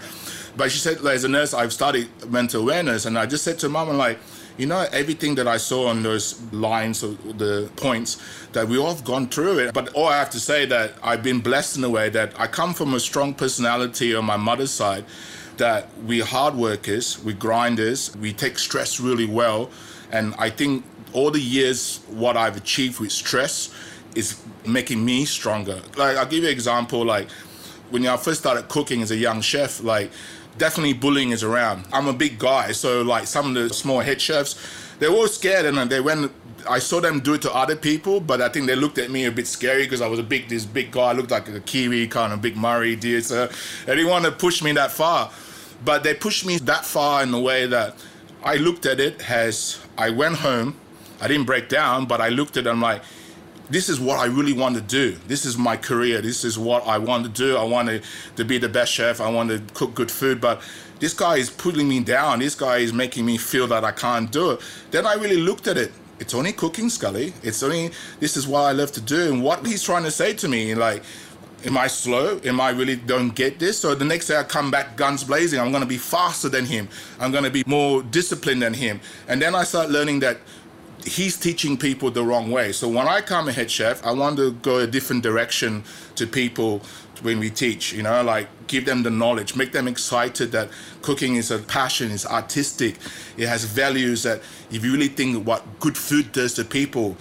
But 0.56 0.72
she 0.72 0.80
said, 0.80 1.06
as 1.06 1.24
a 1.24 1.28
nurse, 1.28 1.54
I've 1.54 1.74
studied 1.74 2.10
mental 2.30 2.62
awareness, 2.62 3.06
and 3.06 3.18
I 3.18 3.26
just 3.26 3.44
said 3.44 3.60
to 3.60 3.70
mom, 3.70 3.90
I'm 3.90 3.98
like, 3.98 4.20
you 4.58 4.66
know, 4.66 4.88
everything 4.92 5.36
that 5.36 5.48
I 5.48 5.58
saw 5.58 5.88
on 5.88 6.02
those 6.02 6.42
lines, 6.52 7.04
or 7.04 7.12
the 7.34 7.70
points, 7.76 8.18
that 8.54 8.68
we 8.68 8.78
all 8.78 8.94
have 8.94 9.04
gone 9.04 9.28
through 9.28 9.60
it. 9.60 9.74
But 9.74 9.90
all 9.94 10.08
I 10.08 10.18
have 10.18 10.32
to 10.32 10.40
say 10.40 10.66
that 10.66 10.94
I've 11.04 11.22
been 11.22 11.42
blessed 11.42 11.78
in 11.78 11.84
a 11.84 11.90
way 11.90 12.10
that 12.10 12.40
I 12.40 12.48
come 12.48 12.74
from 12.74 12.94
a 12.96 13.00
strong 13.00 13.36
personality 13.36 14.16
on 14.16 14.26
my 14.26 14.38
mother's 14.38 14.72
side 14.72 15.06
that 15.58 15.90
we're 16.04 16.26
hard 16.26 16.56
workers, 16.56 17.22
we're 17.24 17.36
grinders, 17.36 18.16
we 18.18 18.34
take 18.34 18.60
stress 18.60 19.00
really 19.00 19.26
well. 19.26 19.70
And 20.12 20.34
I 20.38 20.50
think 20.50 20.86
all 21.14 21.32
the 21.32 21.42
years, 21.42 22.00
what 22.10 22.38
I've 22.38 22.58
achieved 22.58 23.00
with 23.00 23.12
stress 23.12 23.74
is 24.16 24.42
making 24.66 25.04
me 25.04 25.26
stronger. 25.26 25.82
Like, 25.96 26.18
I'll 26.18 26.26
give 26.26 26.44
you 26.44 26.50
an 26.50 26.54
example. 26.54 27.06
Like, 27.06 27.30
when 27.90 28.06
I 28.08 28.18
first 28.18 28.40
started 28.40 28.68
cooking 28.68 29.02
as 29.02 29.12
a 29.12 29.16
young 29.16 29.42
chef, 29.42 29.84
like, 29.84 30.12
definitely 30.58 30.94
bullying 30.94 31.32
is 31.32 31.44
around. 31.44 31.86
I'm 31.94 32.08
a 32.08 32.14
big 32.14 32.40
guy, 32.40 32.72
so, 32.72 33.02
like, 33.02 33.28
some 33.28 33.48
of 33.48 33.54
the 33.54 33.74
small 33.74 34.00
head 34.00 34.22
chefs, 34.22 34.56
they 35.00 35.08
were 35.08 35.16
all 35.16 35.28
scared 35.28 35.66
and 35.66 35.90
they 35.90 36.02
went 36.02 36.32
I 36.70 36.80
saw 36.80 37.00
them 37.00 37.20
do 37.20 37.34
it 37.36 37.42
to 37.44 37.54
other 37.54 37.76
people, 37.76 38.20
but 38.20 38.42
I 38.42 38.50
think 38.50 38.68
they 38.68 38.76
looked 38.76 38.98
at 38.98 39.10
me 39.10 39.26
a 39.26 39.32
bit 39.32 39.48
scary 39.48 39.84
because 39.84 40.02
I 40.02 40.08
was 40.08 40.20
a 40.20 40.24
big, 40.24 40.50
this 40.50 40.66
big 40.66 40.92
guy. 40.92 41.10
I 41.10 41.14
looked 41.14 41.32
like 41.32 41.48
a 41.48 41.60
Kiwi 41.60 42.08
kind 42.08 42.34
of 42.34 42.42
big 42.42 42.56
Maori 42.56 42.96
dude. 42.96 43.26
So 43.26 43.48
they 43.86 43.96
didn't 43.96 44.10
want 44.10 44.26
to 44.26 44.32
push 44.32 44.62
me 44.62 44.72
that 44.74 44.92
far. 44.92 45.32
But 45.84 46.04
they 46.04 46.14
pushed 46.14 46.46
me 46.46 46.58
that 46.60 46.86
far 46.86 47.24
in 47.24 47.32
the 47.32 47.40
way 47.40 47.66
that 47.68 47.96
I 48.44 48.56
looked 48.56 48.86
at 48.86 49.00
it 49.00 49.30
as 49.30 49.80
I 49.98 50.10
went 50.10 50.38
home. 50.38 50.76
I 51.22 51.28
didn't 51.28 51.46
break 51.46 51.70
down, 51.70 52.06
but 52.06 52.22
I 52.22 52.30
looked 52.30 52.58
at 52.58 52.68
it. 52.68 52.70
I'm 52.70 52.82
like, 52.82 53.02
this 53.70 53.90
is 53.90 54.00
what 54.00 54.20
I 54.20 54.26
really 54.26 54.54
want 54.54 54.76
to 54.76 54.82
do. 54.82 55.18
This 55.28 55.46
is 55.46 55.58
my 55.58 55.76
career. 55.76 56.22
This 56.22 56.44
is 56.44 56.58
what 56.58 56.88
I 56.88 56.98
want 56.98 57.24
to 57.26 57.30
do. 57.30 57.58
I 57.58 57.64
want 57.64 57.90
to, 57.90 58.02
to 58.36 58.46
be 58.46 58.58
the 58.58 58.70
best 58.70 58.94
chef. 58.94 59.20
I 59.20 59.30
want 59.30 59.50
to 59.50 59.62
cook 59.74 59.94
good 59.94 60.12
food. 60.12 60.40
But 60.40 60.62
this 61.00 61.14
guy 61.14 61.38
is 61.38 61.50
pulling 61.50 61.88
me 61.88 62.00
down. 62.00 62.40
This 62.40 62.56
guy 62.56 62.78
is 62.78 62.94
making 62.94 63.26
me 63.26 63.38
feel 63.38 63.68
that 63.68 63.84
I 63.84 63.92
can't 63.92 64.32
do 64.32 64.52
it. 64.52 64.62
Then 64.92 65.06
I 65.06 65.16
really 65.16 65.38
looked 65.38 65.68
at 65.68 65.78
it. 65.78 65.92
It's 66.20 66.34
only 66.34 66.54
cooking, 66.54 66.90
Scully. 66.90 67.34
It's 67.44 67.62
only, 67.62 67.92
this 68.20 68.38
is 68.38 68.48
what 68.48 68.62
I 68.62 68.72
love 68.72 68.92
to 68.94 69.02
do. 69.02 69.34
And 69.34 69.44
what 69.44 69.66
he's 69.66 69.84
trying 69.84 70.04
to 70.04 70.12
say 70.12 70.34
to 70.34 70.48
me, 70.48 70.74
like, 70.74 71.04
am 71.68 71.78
I 71.78 71.88
slow? 71.88 72.40
Am 72.46 72.60
I 72.62 72.70
really 72.70 72.96
don't 72.96 73.36
get 73.36 73.60
this? 73.60 73.78
So 73.80 73.94
the 73.94 74.06
next 74.06 74.28
day 74.28 74.38
I 74.38 74.44
come 74.44 74.72
back 74.72 74.96
guns 74.96 75.24
blazing. 75.24 75.60
I'm 75.60 75.72
going 75.72 75.84
to 75.84 75.88
be 75.88 75.98
faster 75.98 76.50
than 76.50 76.66
him. 76.66 76.88
I'm 77.20 77.32
going 77.32 77.44
to 77.44 77.52
be 77.52 77.64
more 77.68 78.02
disciplined 78.02 78.62
than 78.62 78.74
him. 78.74 79.02
And 79.28 79.42
then 79.42 79.54
I 79.54 79.64
start 79.66 79.90
learning 79.90 80.22
that 80.22 80.38
he's 81.06 81.38
teaching 81.38 81.78
people 81.78 82.10
the 82.10 82.24
wrong 82.24 82.50
way. 82.52 82.72
So 82.72 82.88
when 82.88 83.08
I 83.08 83.22
come 83.22 83.50
a 83.50 83.52
head 83.52 83.70
chef, 83.70 84.06
I 84.06 84.12
want 84.12 84.38
to 84.38 84.54
go 84.54 84.80
a 84.80 84.88
different 84.88 85.24
direction 85.24 85.84
to 86.16 86.26
people 86.26 86.82
when 87.22 87.40
we 87.40 87.50
teach, 87.50 87.94
you 87.94 88.04
know, 88.04 88.24
like 88.24 88.48
give 88.68 88.86
them 88.86 89.04
the 89.04 89.10
knowledge, 89.10 89.56
make 89.56 89.72
them 89.72 89.88
excited 89.88 90.52
that 90.52 90.70
cooking 91.02 91.36
is 91.36 91.50
a 91.50 91.58
passion, 91.58 92.12
it's 92.12 92.26
artistic, 92.28 92.96
it 93.38 93.48
has 93.48 93.64
values 93.64 94.24
that 94.24 94.42
if 94.72 94.86
you 94.86 94.92
really 94.92 95.08
think 95.08 95.46
what 95.46 95.80
good 95.80 95.98
food 95.98 96.32
does 96.32 96.54
to 96.54 96.64
people, 96.64 97.18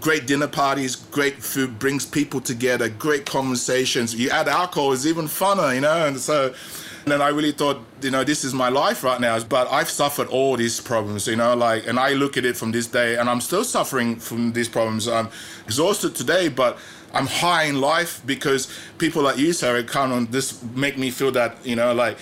great 0.00 0.26
dinner 0.26 0.48
parties, 0.48 0.96
great 0.96 1.42
food 1.42 1.78
brings 1.78 2.06
people 2.06 2.40
together, 2.40 2.88
great 2.88 3.26
conversations. 3.26 4.14
You 4.14 4.30
add 4.30 4.48
alcohol, 4.48 4.92
it's 4.92 5.06
even 5.06 5.26
funner, 5.26 5.74
you 5.74 5.80
know. 5.80 6.06
And 6.06 6.18
so, 6.18 6.54
and 7.02 7.12
then 7.12 7.22
I 7.22 7.28
really 7.28 7.52
thought, 7.52 7.80
you 8.02 8.10
know, 8.10 8.24
this 8.24 8.44
is 8.44 8.52
my 8.52 8.68
life 8.68 9.02
right 9.02 9.20
now. 9.20 9.38
But 9.40 9.70
I've 9.72 9.88
suffered 9.88 10.28
all 10.28 10.56
these 10.56 10.80
problems, 10.80 11.26
you 11.26 11.36
know, 11.36 11.54
like, 11.54 11.86
and 11.86 11.98
I 11.98 12.12
look 12.12 12.36
at 12.36 12.44
it 12.44 12.56
from 12.56 12.72
this 12.72 12.86
day, 12.86 13.16
and 13.16 13.28
I'm 13.28 13.40
still 13.40 13.64
suffering 13.64 14.16
from 14.16 14.52
these 14.52 14.68
problems. 14.68 15.08
I'm 15.08 15.28
exhausted 15.66 16.14
today, 16.14 16.48
but 16.48 16.78
I'm 17.14 17.26
high 17.26 17.64
in 17.64 17.80
life 17.80 18.20
because 18.26 18.68
people 18.98 19.22
like 19.22 19.38
you, 19.38 19.52
Sarah, 19.52 19.82
come 19.82 20.12
on, 20.12 20.26
this 20.26 20.62
make 20.74 20.98
me 20.98 21.10
feel 21.10 21.32
that, 21.32 21.64
you 21.64 21.74
know, 21.74 21.94
like 21.94 22.18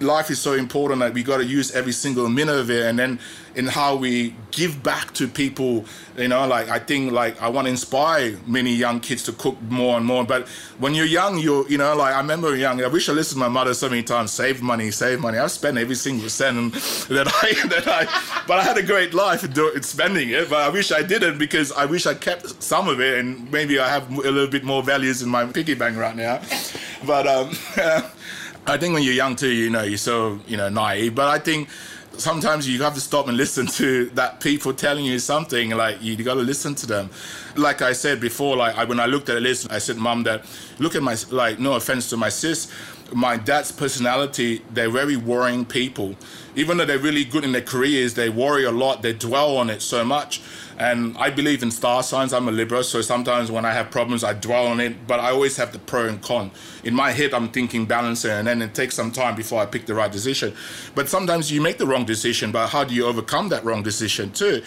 life 0.00 0.30
is 0.30 0.40
so 0.40 0.52
important 0.52 1.00
that 1.00 1.14
we 1.14 1.22
got 1.22 1.38
to 1.38 1.44
use 1.44 1.72
every 1.72 1.92
single 1.92 2.28
minute 2.28 2.56
of 2.56 2.70
it 2.70 2.86
and 2.86 2.98
then 2.98 3.18
in 3.54 3.66
how 3.66 3.96
we 3.96 4.34
give 4.50 4.82
back 4.82 5.12
to 5.14 5.26
people 5.26 5.84
you 6.16 6.28
know 6.28 6.46
like 6.46 6.68
i 6.68 6.78
think 6.78 7.12
like 7.12 7.40
i 7.42 7.48
want 7.48 7.66
to 7.66 7.70
inspire 7.70 8.38
many 8.46 8.74
young 8.74 9.00
kids 9.00 9.22
to 9.22 9.32
cook 9.32 9.60
more 9.62 9.96
and 9.96 10.06
more 10.06 10.24
but 10.24 10.46
when 10.78 10.94
you're 10.94 11.06
young 11.06 11.38
you're 11.38 11.68
you 11.68 11.78
know 11.78 11.96
like 11.96 12.14
i 12.14 12.18
remember 12.18 12.54
young 12.54 12.82
i 12.82 12.86
wish 12.86 13.08
i 13.08 13.12
listened 13.12 13.36
to 13.36 13.40
my 13.40 13.48
mother 13.48 13.74
so 13.74 13.88
many 13.88 14.02
times 14.02 14.30
save 14.30 14.62
money 14.62 14.90
save 14.90 15.20
money. 15.20 15.38
I've 15.38 15.50
spent 15.50 15.78
every 15.78 15.94
single 15.94 16.28
cent 16.28 16.72
that 17.08 17.26
i 17.42 17.68
that 17.68 17.88
i 17.88 18.04
but 18.46 18.58
i 18.58 18.62
had 18.62 18.76
a 18.76 18.82
great 18.82 19.14
life 19.14 19.44
in 19.44 19.82
spending 19.82 20.30
it 20.30 20.50
but 20.50 20.60
i 20.60 20.68
wish 20.68 20.92
i 20.92 21.02
didn't 21.02 21.38
because 21.38 21.72
i 21.72 21.84
wish 21.84 22.06
i 22.06 22.14
kept 22.14 22.62
some 22.62 22.88
of 22.88 23.00
it 23.00 23.18
and 23.18 23.50
maybe 23.50 23.78
i 23.78 23.88
have 23.88 24.10
a 24.10 24.30
little 24.30 24.46
bit 24.46 24.64
more 24.64 24.82
values 24.82 25.22
in 25.22 25.28
my 25.28 25.44
piggy 25.46 25.74
bank 25.74 25.96
right 25.96 26.16
now 26.16 26.40
but 27.06 27.26
um 27.26 27.50
I 28.70 28.78
think 28.78 28.94
when 28.94 29.02
you're 29.02 29.14
young 29.14 29.34
too, 29.34 29.50
you 29.50 29.68
know, 29.68 29.82
you're 29.82 29.98
so 29.98 30.38
you 30.46 30.56
know 30.56 30.68
naive. 30.68 31.14
But 31.14 31.28
I 31.28 31.38
think 31.40 31.68
sometimes 32.16 32.68
you 32.68 32.80
have 32.82 32.94
to 32.94 33.00
stop 33.00 33.26
and 33.26 33.36
listen 33.36 33.66
to 33.66 34.06
that 34.10 34.40
people 34.40 34.72
telling 34.72 35.04
you 35.04 35.18
something. 35.18 35.70
Like 35.70 36.00
you 36.00 36.16
got 36.22 36.34
to 36.34 36.40
listen 36.40 36.74
to 36.76 36.86
them. 36.86 37.10
Like 37.56 37.82
I 37.82 37.92
said 37.92 38.20
before, 38.20 38.56
like 38.56 38.76
I, 38.76 38.84
when 38.84 39.00
I 39.00 39.06
looked 39.06 39.28
at 39.28 39.34
the 39.34 39.40
list, 39.40 39.72
I 39.72 39.78
said, 39.78 39.96
"Mom, 39.96 40.22
that 40.22 40.44
look 40.78 40.94
at 40.94 41.02
my 41.02 41.16
like. 41.30 41.58
No 41.58 41.74
offense 41.74 42.08
to 42.10 42.16
my 42.16 42.28
sis, 42.28 42.72
my 43.12 43.36
dad's 43.36 43.72
personality. 43.72 44.62
They're 44.70 44.90
very 44.90 45.16
worrying 45.16 45.64
people. 45.64 46.14
Even 46.54 46.76
though 46.76 46.84
they're 46.84 46.98
really 46.98 47.24
good 47.24 47.44
in 47.44 47.52
their 47.52 47.62
careers, 47.62 48.14
they 48.14 48.28
worry 48.28 48.64
a 48.64 48.70
lot. 48.70 49.02
They 49.02 49.12
dwell 49.12 49.56
on 49.56 49.68
it 49.68 49.82
so 49.82 50.04
much." 50.04 50.40
And 50.80 51.14
I 51.18 51.28
believe 51.28 51.62
in 51.62 51.70
star 51.70 52.02
signs. 52.02 52.32
I'm 52.32 52.48
a 52.48 52.50
Libra, 52.50 52.82
so 52.82 53.02
sometimes 53.02 53.50
when 53.50 53.66
I 53.66 53.72
have 53.72 53.90
problems, 53.90 54.24
I 54.24 54.32
dwell 54.32 54.66
on 54.66 54.80
it. 54.80 55.06
But 55.06 55.20
I 55.20 55.30
always 55.30 55.58
have 55.58 55.74
the 55.74 55.78
pro 55.78 56.08
and 56.08 56.22
con. 56.22 56.50
In 56.84 56.94
my 56.94 57.10
head, 57.10 57.34
I'm 57.34 57.50
thinking 57.50 57.84
balancing, 57.84 58.30
and 58.30 58.46
then 58.48 58.62
it 58.62 58.74
takes 58.74 58.94
some 58.94 59.12
time 59.12 59.36
before 59.36 59.60
I 59.60 59.66
pick 59.66 59.84
the 59.84 59.94
right 59.94 60.10
decision. 60.10 60.54
But 60.94 61.10
sometimes 61.10 61.52
you 61.52 61.60
make 61.60 61.76
the 61.76 61.86
wrong 61.86 62.06
decision, 62.06 62.50
but 62.50 62.68
how 62.68 62.84
do 62.84 62.94
you 62.94 63.04
overcome 63.04 63.50
that 63.50 63.62
wrong 63.62 63.82
decision 63.82 64.32
too? 64.32 64.62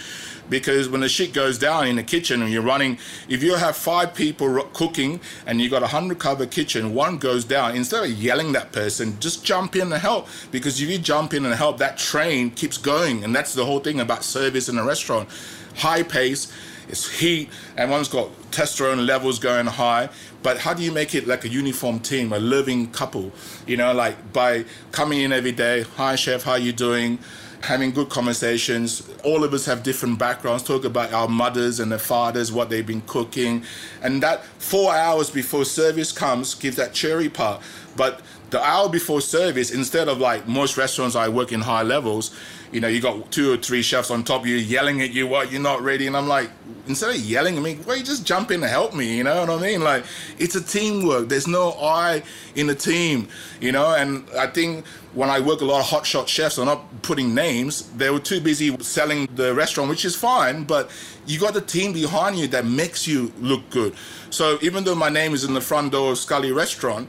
Because 0.51 0.88
when 0.88 1.01
the 1.01 1.09
shit 1.09 1.34
goes 1.34 1.57
down 1.57 1.88
in 1.88 1.95
the 1.95 2.03
kitchen 2.03 2.43
and 2.43 2.51
you're 2.51 2.61
running, 2.61 2.99
if 3.28 3.41
you 3.41 3.55
have 3.55 3.76
five 3.76 4.14
people 4.14 4.61
cooking 4.74 5.20
and 5.47 5.59
you 5.59 5.68
got 5.68 5.82
a 5.82 5.88
hundred 5.88 6.20
cover 6.20 6.45
kitchen, 6.45 6.93
one 6.93 7.18
goes 7.18 7.43
down. 7.43 7.76
Instead 7.76 8.03
of 8.03 8.11
yelling 8.11 8.51
that 8.51 8.72
person, 8.72 9.20
just 9.20 9.43
jump 9.43 9.76
in 9.76 9.91
and 9.91 10.01
help. 10.01 10.28
Because 10.51 10.80
if 10.80 10.88
you 10.89 10.99
jump 10.99 11.34
in 11.34 11.43
and 11.43 11.55
help, 11.55 11.80
that 11.80 11.97
train 11.97 12.51
keeps 12.51 12.78
going, 12.78 13.24
and 13.24 13.36
that's 13.36 13.55
the 13.55 13.66
whole 13.66 13.80
thing 13.80 13.99
about 13.99 14.24
service 14.24 14.70
in 14.70 14.78
a 14.78 14.84
restaurant 14.84 15.28
high 15.76 16.04
pace, 16.04 16.52
it's 16.90 17.20
heat, 17.20 17.50
everyone's 17.78 18.08
got 18.10 18.30
testosterone 18.52 19.06
levels 19.06 19.40
going 19.40 19.66
high. 19.66 20.10
But 20.44 20.60
how 20.60 20.74
do 20.74 20.84
you 20.84 20.92
make 20.92 21.16
it 21.16 21.26
like 21.28 21.46
a 21.46 21.50
uniform 21.50 22.00
team, 22.00 22.34
a 22.34 22.40
living 22.40 22.92
couple? 22.92 23.32
You 23.66 23.78
know, 23.78 23.94
like 23.94 24.34
by 24.34 24.66
coming 24.92 25.22
in 25.22 25.32
every 25.32 25.54
day, 25.54 25.84
hi 25.96 26.16
chef, 26.16 26.44
how 26.44 26.56
you 26.56 26.74
doing? 26.74 27.20
Having 27.62 27.92
good 27.92 28.10
conversations. 28.10 29.10
All 29.24 29.46
of 29.46 29.54
us 29.54 29.66
have 29.66 29.84
different 29.84 30.20
backgrounds. 30.20 30.64
Talk 30.64 30.84
about 30.84 31.14
our 31.14 31.30
mothers 31.30 31.80
and 31.80 31.90
their 31.90 32.00
fathers, 32.00 32.52
what 32.52 32.70
they've 32.70 32.86
been 32.86 33.04
cooking, 33.08 33.64
and 34.02 34.22
that 34.22 34.44
four 34.44 34.94
hours 34.94 35.30
before 35.30 35.64
service 35.64 36.12
comes 36.12 36.56
gives 36.56 36.76
that 36.76 36.94
cherry 36.94 37.30
part. 37.30 37.62
But 37.96 38.20
the 38.50 38.62
hour 38.62 38.90
before 38.90 39.22
service, 39.22 39.72
instead 39.72 40.10
of 40.10 40.20
like 40.20 40.46
most 40.46 40.76
restaurants 40.76 41.16
I 41.16 41.30
work 41.30 41.54
in 41.54 41.62
high 41.62 41.84
levels, 41.84 42.36
you 42.74 42.82
know, 42.82 42.88
you 42.88 43.00
got 43.00 43.32
two 43.32 43.54
or 43.54 43.58
three 43.58 43.84
chefs 43.84 44.10
on 44.10 44.24
top 44.24 44.42
of 44.42 44.48
you 44.48 44.56
yelling 44.56 45.02
at 45.02 45.12
you, 45.12 45.28
what, 45.28 45.52
you're 45.52 45.62
not 45.62 45.82
ready. 45.84 46.08
And 46.08 46.18
I'm 46.18 46.28
like, 46.28 46.50
instead 46.88 47.12
of 47.12 47.18
yelling 47.18 47.56
at 47.56 47.62
me, 47.62 47.76
why 47.76 47.96
you 47.96 48.04
just 48.04 48.26
jump 48.26 48.50
in 48.50 48.62
to 48.62 48.68
help 48.68 48.96
me? 48.96 49.16
You 49.16 49.24
know 49.24 49.40
what 49.42 49.50
I 49.52 49.62
mean? 49.62 49.82
Like, 49.82 50.06
it's 50.40 50.56
a 50.56 50.62
teamwork. 50.62 51.30
There's 51.30 51.48
no 51.48 51.74
I 51.74 52.24
in 52.56 52.66
the 52.66 52.74
team, 52.76 53.28
you 53.62 53.72
know? 53.72 53.94
And 53.94 54.28
I 54.38 54.48
think 54.48 54.88
when 55.14 55.30
I 55.30 55.40
work 55.40 55.62
a 55.62 55.66
lot 55.66 55.82
of 55.82 55.86
hotshot 55.86 56.28
chefs, 56.28 56.58
I'm 56.58 56.66
not 56.66 57.04
putting 57.04 57.36
names, 57.36 57.90
they 57.92 58.10
were 58.10 58.20
too 58.20 58.42
busy 58.42 58.76
selling 58.82 59.28
the 59.36 59.54
restaurant, 59.54 59.90
which 59.90 60.04
is 60.04 60.16
fine, 60.16 60.64
but 60.64 60.90
you 61.28 61.40
got 61.40 61.54
the 61.54 61.62
team 61.62 61.94
behind 61.94 62.38
you 62.40 62.48
that 62.48 62.66
makes 62.66 63.08
you 63.08 63.32
look 63.40 63.70
good. 63.70 63.94
So 64.32 64.58
even 64.64 64.84
though 64.84 64.96
my 64.96 65.10
name 65.10 65.36
is 65.36 65.44
in 65.44 65.54
the 65.54 65.62
front 65.62 65.92
door 65.92 66.12
of 66.12 66.18
Scully 66.18 66.52
Restaurant, 66.52 67.08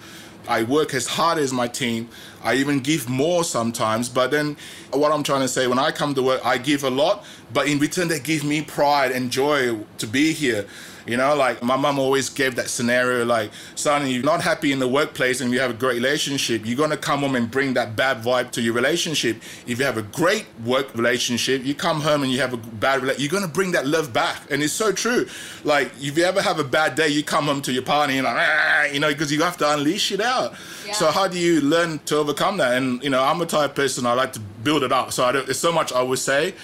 I 0.48 0.62
work 0.62 0.94
as 0.94 1.06
hard 1.06 1.38
as 1.38 1.52
my 1.52 1.68
team. 1.68 2.08
I 2.42 2.54
even 2.54 2.80
give 2.80 3.08
more 3.08 3.44
sometimes. 3.44 4.08
But 4.08 4.30
then, 4.30 4.56
what 4.92 5.12
I'm 5.12 5.22
trying 5.22 5.40
to 5.40 5.48
say, 5.48 5.66
when 5.66 5.78
I 5.78 5.90
come 5.90 6.14
to 6.14 6.22
work, 6.22 6.44
I 6.44 6.58
give 6.58 6.84
a 6.84 6.90
lot, 6.90 7.24
but 7.52 7.68
in 7.68 7.78
return, 7.78 8.08
they 8.08 8.20
give 8.20 8.44
me 8.44 8.62
pride 8.62 9.12
and 9.12 9.30
joy 9.30 9.78
to 9.98 10.06
be 10.06 10.32
here. 10.32 10.66
You 11.06 11.18
know, 11.18 11.34
like 11.34 11.62
my 11.62 11.76
mom 11.76 11.98
always 11.98 12.30
gave 12.30 12.54
that 12.56 12.70
scenario 12.70 13.24
like, 13.24 13.50
son, 13.74 14.06
you're 14.06 14.22
not 14.22 14.40
happy 14.40 14.72
in 14.72 14.78
the 14.78 14.88
workplace 14.88 15.40
and 15.40 15.52
you 15.52 15.60
have 15.60 15.70
a 15.70 15.74
great 15.74 15.96
relationship, 15.96 16.64
you're 16.64 16.76
gonna 16.76 16.96
come 16.96 17.20
home 17.20 17.34
and 17.34 17.50
bring 17.50 17.74
that 17.74 17.94
bad 17.94 18.22
vibe 18.22 18.50
to 18.52 18.62
your 18.62 18.72
relationship. 18.72 19.36
If 19.66 19.78
you 19.78 19.84
have 19.84 19.98
a 19.98 20.02
great 20.02 20.46
work 20.64 20.94
relationship, 20.94 21.64
you 21.64 21.74
come 21.74 22.00
home 22.00 22.22
and 22.22 22.32
you 22.32 22.40
have 22.40 22.54
a 22.54 22.56
bad 22.56 23.02
relationship, 23.02 23.32
you're 23.32 23.40
gonna 23.40 23.52
bring 23.52 23.72
that 23.72 23.86
love 23.86 24.12
back. 24.12 24.50
And 24.50 24.62
it's 24.62 24.72
so 24.72 24.92
true. 24.92 25.26
Like, 25.62 25.92
if 26.00 26.16
you 26.16 26.24
ever 26.24 26.40
have 26.40 26.58
a 26.58 26.64
bad 26.64 26.94
day, 26.94 27.08
you 27.08 27.22
come 27.22 27.46
home 27.46 27.60
to 27.62 27.72
your 27.72 27.82
partner 27.82 28.14
and 28.14 28.24
like, 28.24 28.36
ah, 28.36 28.84
you 28.84 29.00
know, 29.00 29.08
because 29.08 29.30
you 29.30 29.42
have 29.42 29.56
to 29.58 29.70
unleash 29.72 30.10
it 30.12 30.20
out. 30.20 30.54
Yeah. 30.86 30.92
So 30.92 31.10
how 31.10 31.28
do 31.28 31.38
you 31.38 31.60
learn 31.60 31.98
to 32.06 32.16
overcome 32.16 32.56
that? 32.58 32.74
And 32.74 33.02
you 33.02 33.10
know, 33.10 33.22
I'm 33.22 33.40
a 33.40 33.46
type 33.46 33.70
of 33.70 33.76
person 33.76 34.06
I 34.06 34.14
like 34.14 34.32
to 34.34 34.40
build 34.40 34.82
it 34.82 34.92
up. 34.92 35.12
So 35.12 35.24
I 35.24 35.32
don't, 35.32 35.44
there's 35.44 35.58
so 35.58 35.72
much 35.72 35.92
I 35.92 36.02
would 36.02 36.18
say, 36.18 36.54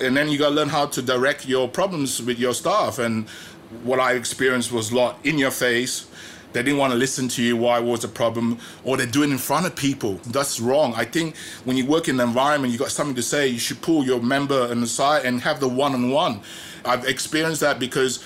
and 0.00 0.16
then 0.16 0.28
you 0.28 0.38
got 0.38 0.48
to 0.48 0.54
learn 0.54 0.68
how 0.68 0.86
to 0.86 1.02
direct 1.02 1.46
your 1.46 1.68
problems 1.68 2.22
with 2.22 2.38
your 2.38 2.54
staff. 2.54 2.98
And 2.98 3.26
what 3.84 4.00
I 4.00 4.12
experienced 4.12 4.72
was 4.72 4.92
a 4.92 4.96
lot 4.96 5.18
in 5.24 5.38
your 5.38 5.50
face. 5.50 6.06
They 6.52 6.62
didn't 6.62 6.78
want 6.78 6.92
to 6.92 6.98
listen 6.98 7.28
to 7.28 7.42
you. 7.42 7.56
Why 7.56 7.78
was 7.78 8.00
the 8.00 8.08
problem? 8.08 8.58
Or 8.84 8.96
they 8.96 9.06
do 9.06 9.22
it 9.22 9.30
in 9.30 9.38
front 9.38 9.64
of 9.64 9.74
people. 9.74 10.14
That's 10.26 10.60
wrong. 10.60 10.92
I 10.94 11.04
think 11.04 11.36
when 11.64 11.76
you 11.78 11.86
work 11.86 12.08
in 12.08 12.18
the 12.18 12.24
environment, 12.24 12.72
you 12.72 12.78
got 12.78 12.90
something 12.90 13.16
to 13.16 13.22
say. 13.22 13.48
You 13.48 13.58
should 13.58 13.80
pull 13.80 14.04
your 14.04 14.20
member 14.20 14.68
on 14.70 14.80
the 14.80 14.86
side 14.86 15.24
and 15.24 15.40
have 15.40 15.60
the 15.60 15.68
one-on-one. 15.68 16.40
I've 16.84 17.06
experienced 17.06 17.62
that 17.62 17.78
because 17.78 18.22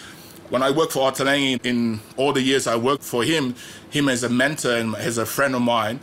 when 0.49 0.63
I 0.63 0.71
worked 0.71 0.93
for 0.93 1.11
Ottolenghi, 1.11 1.65
in 1.65 2.01
all 2.17 2.33
the 2.33 2.43
years 2.43 2.67
I 2.67 2.77
worked 2.77 3.05
for 3.05 3.23
him, 3.23 3.55
him 3.91 4.09
as 4.09 4.23
a 4.23 4.29
mentor 4.29 4.77
and 4.77 4.95
as 4.97 5.19
a 5.19 5.27
friend 5.27 5.55
of 5.55 5.63
mine, 5.63 6.01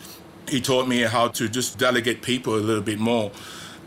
he 0.47 0.61
taught 0.61 0.87
me 0.87 1.01
how 1.01 1.29
to 1.29 1.47
just 1.47 1.77
delegate 1.77 2.21
people 2.21 2.55
a 2.55 2.57
little 2.57 2.83
bit 2.83 2.99
more, 2.99 3.31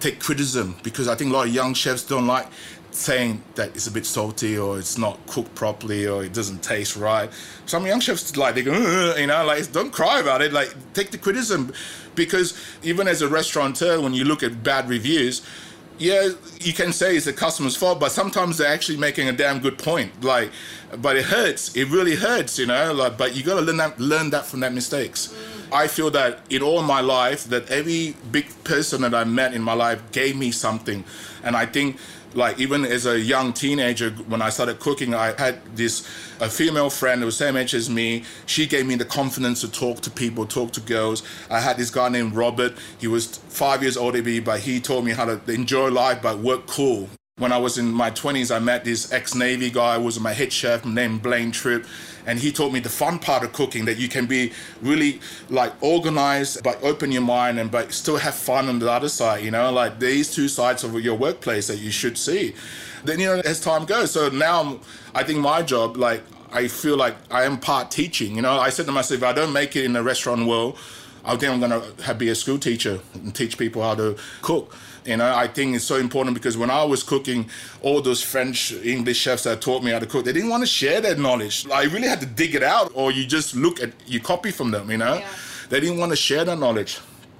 take 0.00 0.20
criticism 0.20 0.76
because 0.82 1.08
I 1.08 1.14
think 1.14 1.30
a 1.30 1.34
lot 1.34 1.46
of 1.46 1.54
young 1.54 1.74
chefs 1.74 2.02
don't 2.02 2.26
like 2.26 2.48
saying 2.96 3.42
that 3.54 3.68
it's 3.76 3.86
a 3.86 3.90
bit 3.90 4.06
salty 4.06 4.56
or 4.58 4.78
it's 4.78 4.98
not 4.98 5.24
cooked 5.26 5.54
properly 5.54 6.06
or 6.06 6.24
it 6.24 6.32
doesn't 6.32 6.62
taste 6.62 6.96
right. 6.96 7.30
Some 7.66 7.86
young 7.86 8.00
chefs 8.00 8.36
like 8.36 8.54
they 8.54 8.62
go, 8.62 8.72
uh, 8.72 9.12
uh, 9.12 9.16
you 9.16 9.26
know, 9.26 9.44
like 9.44 9.70
don't 9.72 9.92
cry 9.92 10.20
about 10.20 10.42
it. 10.42 10.52
Like 10.52 10.74
take 10.94 11.10
the 11.10 11.18
criticism, 11.18 11.72
because 12.14 12.58
even 12.82 13.06
as 13.06 13.22
a 13.22 13.28
restaurateur, 13.28 14.00
when 14.00 14.14
you 14.14 14.24
look 14.24 14.42
at 14.42 14.62
bad 14.62 14.88
reviews, 14.88 15.46
yeah, 15.98 16.28
you 16.60 16.72
can 16.72 16.92
say 16.92 17.16
it's 17.16 17.24
the 17.24 17.32
customer's 17.32 17.74
fault, 17.74 17.98
but 18.00 18.12
sometimes 18.12 18.58
they're 18.58 18.72
actually 18.72 18.98
making 18.98 19.28
a 19.28 19.32
damn 19.32 19.60
good 19.60 19.78
point. 19.78 20.22
Like, 20.22 20.50
but 20.98 21.16
it 21.16 21.24
hurts. 21.24 21.74
It 21.74 21.88
really 21.88 22.16
hurts, 22.16 22.58
you 22.58 22.66
know. 22.66 22.92
Like, 22.92 23.16
but 23.16 23.34
you 23.34 23.42
got 23.42 23.54
to 23.54 23.62
learn 23.62 23.78
that, 23.78 23.98
learn 23.98 24.30
that 24.30 24.44
from 24.44 24.60
that 24.60 24.74
mistakes. 24.74 25.34
I 25.72 25.88
feel 25.88 26.10
that 26.10 26.40
in 26.50 26.62
all 26.62 26.82
my 26.82 27.00
life, 27.00 27.44
that 27.44 27.70
every 27.70 28.14
big 28.30 28.46
person 28.62 29.02
that 29.02 29.14
I 29.14 29.24
met 29.24 29.54
in 29.54 29.62
my 29.62 29.72
life 29.72 30.00
gave 30.12 30.36
me 30.36 30.50
something, 30.50 31.02
and 31.42 31.56
I 31.56 31.66
think 31.66 31.98
like 32.36 32.58
even 32.60 32.84
as 32.84 33.06
a 33.06 33.18
young 33.18 33.52
teenager 33.52 34.10
when 34.28 34.42
i 34.42 34.50
started 34.50 34.78
cooking 34.78 35.14
i 35.14 35.32
had 35.40 35.58
this 35.74 36.06
a 36.40 36.50
female 36.50 36.90
friend 36.90 37.20
who 37.20 37.26
was 37.26 37.36
same 37.36 37.56
age 37.56 37.74
as 37.74 37.88
me. 37.88 38.24
She 38.44 38.66
gave 38.66 38.86
me 38.86 38.94
the 38.94 39.04
confidence 39.04 39.60
to 39.62 39.70
talk 39.70 40.00
to 40.02 40.10
people 40.10 40.46
talk 40.46 40.72
to 40.72 40.80
girls. 40.80 41.22
I 41.50 41.60
had 41.60 41.76
this 41.76 41.90
guy 41.90 42.08
named 42.08 42.34
robert. 42.34 42.74
He 42.98 43.06
was 43.06 43.38
five 43.48 43.82
years 43.82 43.96
older 43.96 44.18
than 44.18 44.26
me 44.26 44.40
but 44.40 44.60
he 44.60 44.80
taught 44.80 45.04
me 45.04 45.12
how 45.12 45.24
to 45.24 45.40
enjoy 45.52 45.88
life 45.88 46.22
but 46.22 46.38
work 46.38 46.66
cool. 46.66 47.08
When 47.38 47.52
I 47.52 47.58
was 47.58 47.76
in 47.76 47.92
my 47.92 48.10
20s, 48.10 48.54
I 48.54 48.58
met 48.58 48.84
this 48.84 49.12
ex 49.12 49.34
Navy 49.34 49.70
guy 49.70 49.98
who 49.98 50.04
was 50.04 50.18
my 50.18 50.32
head 50.32 50.52
chef 50.52 50.86
named 50.86 51.22
Blaine 51.22 51.52
Tripp. 51.52 51.84
And 52.26 52.38
he 52.38 52.50
taught 52.52 52.72
me 52.72 52.80
the 52.80 52.88
fun 52.88 53.18
part 53.18 53.44
of 53.44 53.52
cooking 53.52 53.84
that 53.84 53.98
you 53.98 54.08
can 54.08 54.26
be 54.26 54.52
really 54.82 55.20
like 55.48 55.72
organized, 55.80 56.62
but 56.62 56.82
open 56.82 57.12
your 57.12 57.22
mind 57.22 57.58
and 57.58 57.70
but 57.70 57.92
still 57.92 58.16
have 58.16 58.34
fun 58.34 58.68
on 58.68 58.78
the 58.80 58.90
other 58.90 59.08
side, 59.08 59.44
you 59.44 59.50
know, 59.50 59.72
like 59.72 60.00
these 60.00 60.34
two 60.34 60.48
sides 60.48 60.84
of 60.84 61.00
your 61.00 61.14
workplace 61.14 61.68
that 61.68 61.78
you 61.78 61.90
should 61.90 62.18
see. 62.18 62.54
Then, 63.04 63.20
you 63.20 63.26
know, 63.26 63.40
as 63.44 63.60
time 63.60 63.84
goes. 63.84 64.10
So 64.10 64.28
now 64.28 64.80
I 65.14 65.22
think 65.22 65.38
my 65.38 65.62
job, 65.62 65.96
like, 65.96 66.22
I 66.52 66.68
feel 66.68 66.96
like 66.96 67.14
I 67.30 67.44
am 67.44 67.58
part 67.58 67.90
teaching. 67.90 68.34
You 68.34 68.42
know, 68.42 68.58
I 68.58 68.70
said 68.70 68.86
to 68.86 68.92
myself, 68.92 69.22
if 69.22 69.24
I 69.24 69.32
don't 69.32 69.52
make 69.52 69.76
it 69.76 69.84
in 69.84 69.92
the 69.92 70.02
restaurant 70.02 70.46
world, 70.46 70.78
I 71.24 71.36
think 71.36 71.62
I'm 71.62 71.70
to 71.70 72.14
be 72.14 72.28
a 72.28 72.34
school 72.34 72.58
teacher 72.58 73.00
and 73.14 73.34
teach 73.34 73.58
people 73.58 73.82
how 73.82 73.94
to 73.96 74.16
cook. 74.42 74.74
You 75.06 75.16
know, 75.16 75.34
I 75.34 75.46
think 75.46 75.76
it's 75.76 75.84
so 75.84 75.96
important 75.96 76.34
because 76.34 76.56
when 76.56 76.70
I 76.70 76.82
was 76.84 77.02
cooking, 77.02 77.48
all 77.82 78.00
those 78.00 78.22
French, 78.22 78.72
English 78.72 79.18
chefs 79.18 79.44
that 79.44 79.60
taught 79.60 79.82
me 79.84 79.92
how 79.92 80.00
to 80.00 80.06
cook, 80.06 80.24
they 80.24 80.32
didn't 80.32 80.50
want 80.50 80.62
to 80.62 80.66
share 80.66 81.00
their 81.00 81.16
knowledge. 81.16 81.66
I 81.70 81.84
really 81.84 82.08
had 82.08 82.20
to 82.20 82.26
dig 82.26 82.54
it 82.54 82.62
out, 82.62 82.90
or 82.94 83.12
you 83.12 83.24
just 83.24 83.54
look 83.54 83.80
at, 83.80 83.92
you 84.06 84.20
copy 84.20 84.50
from 84.50 84.72
them, 84.72 84.90
you 84.90 84.98
know? 84.98 85.14
Yeah. 85.14 85.28
They 85.68 85.80
didn't 85.80 85.98
want 85.98 86.10
to 86.10 86.16
share 86.16 86.44
their 86.44 86.56
knowledge. 86.56 86.98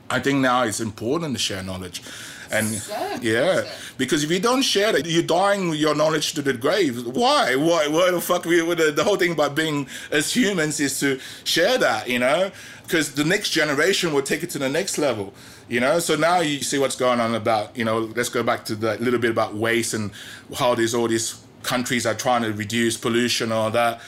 I 0.09 0.21
think 0.21 0.41
now 0.41 0.63
it's 0.63 0.81
important 0.81 1.35
to 1.35 1.41
share 1.41 1.63
knowledge. 1.63 2.03
And 2.51 2.69
so 2.69 3.19
yeah, 3.23 3.65
because 3.99 4.23
if 4.23 4.31
you 4.31 4.39
don't 4.39 4.63
share 4.63 4.95
it, 4.97 5.05
you're 5.07 5.25
dying 5.25 5.75
your 5.75 5.97
knowledge 5.97 6.33
to 6.35 6.43
the 6.43 6.53
grave. 6.53 7.05
Why? 7.05 7.57
Why? 7.57 7.89
Why 7.89 8.13
the 8.13 8.21
fuck? 8.21 8.45
We, 8.45 8.61
the, 8.75 8.93
the 8.93 9.03
whole 9.03 9.17
thing 9.17 9.33
about 9.33 9.57
being 9.57 9.89
as 10.13 10.33
humans 10.33 10.79
is 10.79 11.01
to 11.01 11.19
share 11.43 11.77
that, 11.79 12.09
you 12.09 12.21
know? 12.21 12.53
Because 12.85 13.15
the 13.15 13.25
next 13.25 13.51
generation 13.51 14.13
will 14.13 14.23
take 14.23 14.45
it 14.45 14.51
to 14.51 14.59
the 14.61 14.69
next 14.69 14.97
level 14.97 15.35
you 15.69 15.81
know? 15.81 15.99
So 15.99 16.17
now 16.17 16.41
you 16.41 16.63
see 16.63 16.79
what's 16.79 16.97
going 16.97 17.21
on 17.21 17.35
about 17.35 17.77
you 17.77 17.85
know 17.85 17.99
let's 18.17 18.29
go 18.29 18.43
back 18.43 18.65
to 18.67 18.75
the 18.75 18.97
little 18.99 19.21
bit 19.21 19.31
about 19.31 19.55
waste 19.55 19.95
and 19.95 20.11
how 20.59 20.75
these 20.75 20.95
all 20.95 21.09
these 21.09 21.43
countries 21.63 22.07
are 22.07 22.15
trying 22.15 22.43
to 22.43 22.53
reduce 22.53 22.97
pollution 22.97 23.51
all 23.51 23.71
that 23.73 24.01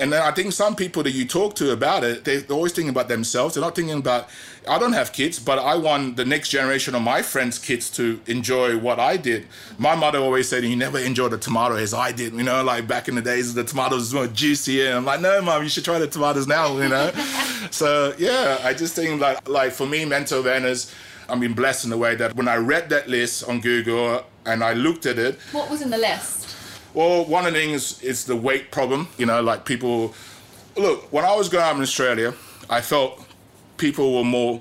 And 0.00 0.10
then 0.10 0.22
I 0.22 0.30
think 0.30 0.52
some 0.52 0.74
people 0.74 1.02
that 1.02 1.10
you 1.10 1.26
talk 1.26 1.54
to 1.56 1.72
about 1.72 2.04
it, 2.04 2.24
they're 2.24 2.42
always 2.50 2.72
thinking 2.72 2.88
about 2.88 3.08
themselves. 3.08 3.54
They're 3.54 3.62
not 3.62 3.76
thinking 3.76 3.98
about, 3.98 4.30
I 4.66 4.78
don't 4.78 4.94
have 4.94 5.12
kids, 5.12 5.38
but 5.38 5.58
I 5.58 5.76
want 5.76 6.16
the 6.16 6.24
next 6.24 6.48
generation 6.48 6.94
of 6.94 7.02
my 7.02 7.20
friends' 7.20 7.58
kids 7.58 7.90
to 7.92 8.18
enjoy 8.26 8.78
what 8.78 8.98
I 8.98 9.18
did. 9.18 9.46
My 9.78 9.94
mother 9.94 10.18
always 10.18 10.48
said, 10.48 10.64
you 10.64 10.74
never 10.74 10.98
enjoy 10.98 11.28
the 11.28 11.36
tomato 11.36 11.76
as 11.76 11.92
I 11.92 12.12
did, 12.12 12.32
you 12.32 12.42
know, 12.42 12.64
like 12.64 12.88
back 12.88 13.08
in 13.08 13.14
the 13.14 13.20
days, 13.20 13.52
the 13.52 13.62
tomatoes 13.62 14.14
were 14.14 14.26
juicier. 14.26 14.88
And 14.88 14.96
I'm 14.96 15.04
like, 15.04 15.20
no, 15.20 15.42
mom, 15.42 15.62
you 15.62 15.68
should 15.68 15.84
try 15.84 15.98
the 15.98 16.06
tomatoes 16.06 16.46
now, 16.46 16.78
you 16.78 16.88
know? 16.88 17.10
so, 17.70 18.14
yeah, 18.18 18.58
I 18.64 18.72
just 18.72 18.94
think 18.96 19.20
like, 19.20 19.46
like 19.46 19.72
for 19.72 19.86
me, 19.86 20.06
mental 20.06 20.40
awareness, 20.40 20.94
I've 21.28 21.40
been 21.40 21.52
blessed 21.52 21.84
in 21.84 21.90
the 21.90 21.98
way 21.98 22.14
that 22.16 22.34
when 22.36 22.48
I 22.48 22.56
read 22.56 22.88
that 22.88 23.06
list 23.06 23.46
on 23.46 23.60
Google 23.60 24.24
and 24.46 24.64
I 24.64 24.72
looked 24.72 25.04
at 25.04 25.18
it. 25.18 25.38
What 25.52 25.70
was 25.70 25.82
in 25.82 25.90
the 25.90 25.98
list? 25.98 26.56
Well, 26.94 27.24
one 27.24 27.46
of 27.46 27.54
the 27.54 27.60
things 27.60 28.02
is 28.02 28.24
the 28.24 28.36
weight 28.36 28.70
problem. 28.70 29.08
You 29.18 29.26
know, 29.26 29.40
like 29.42 29.64
people. 29.64 30.14
Look, 30.76 31.12
when 31.12 31.24
I 31.24 31.34
was 31.34 31.48
growing 31.48 31.66
up 31.66 31.76
in 31.76 31.82
Australia, 31.82 32.34
I 32.68 32.80
felt 32.80 33.24
people 33.76 34.16
were 34.16 34.24
more 34.24 34.60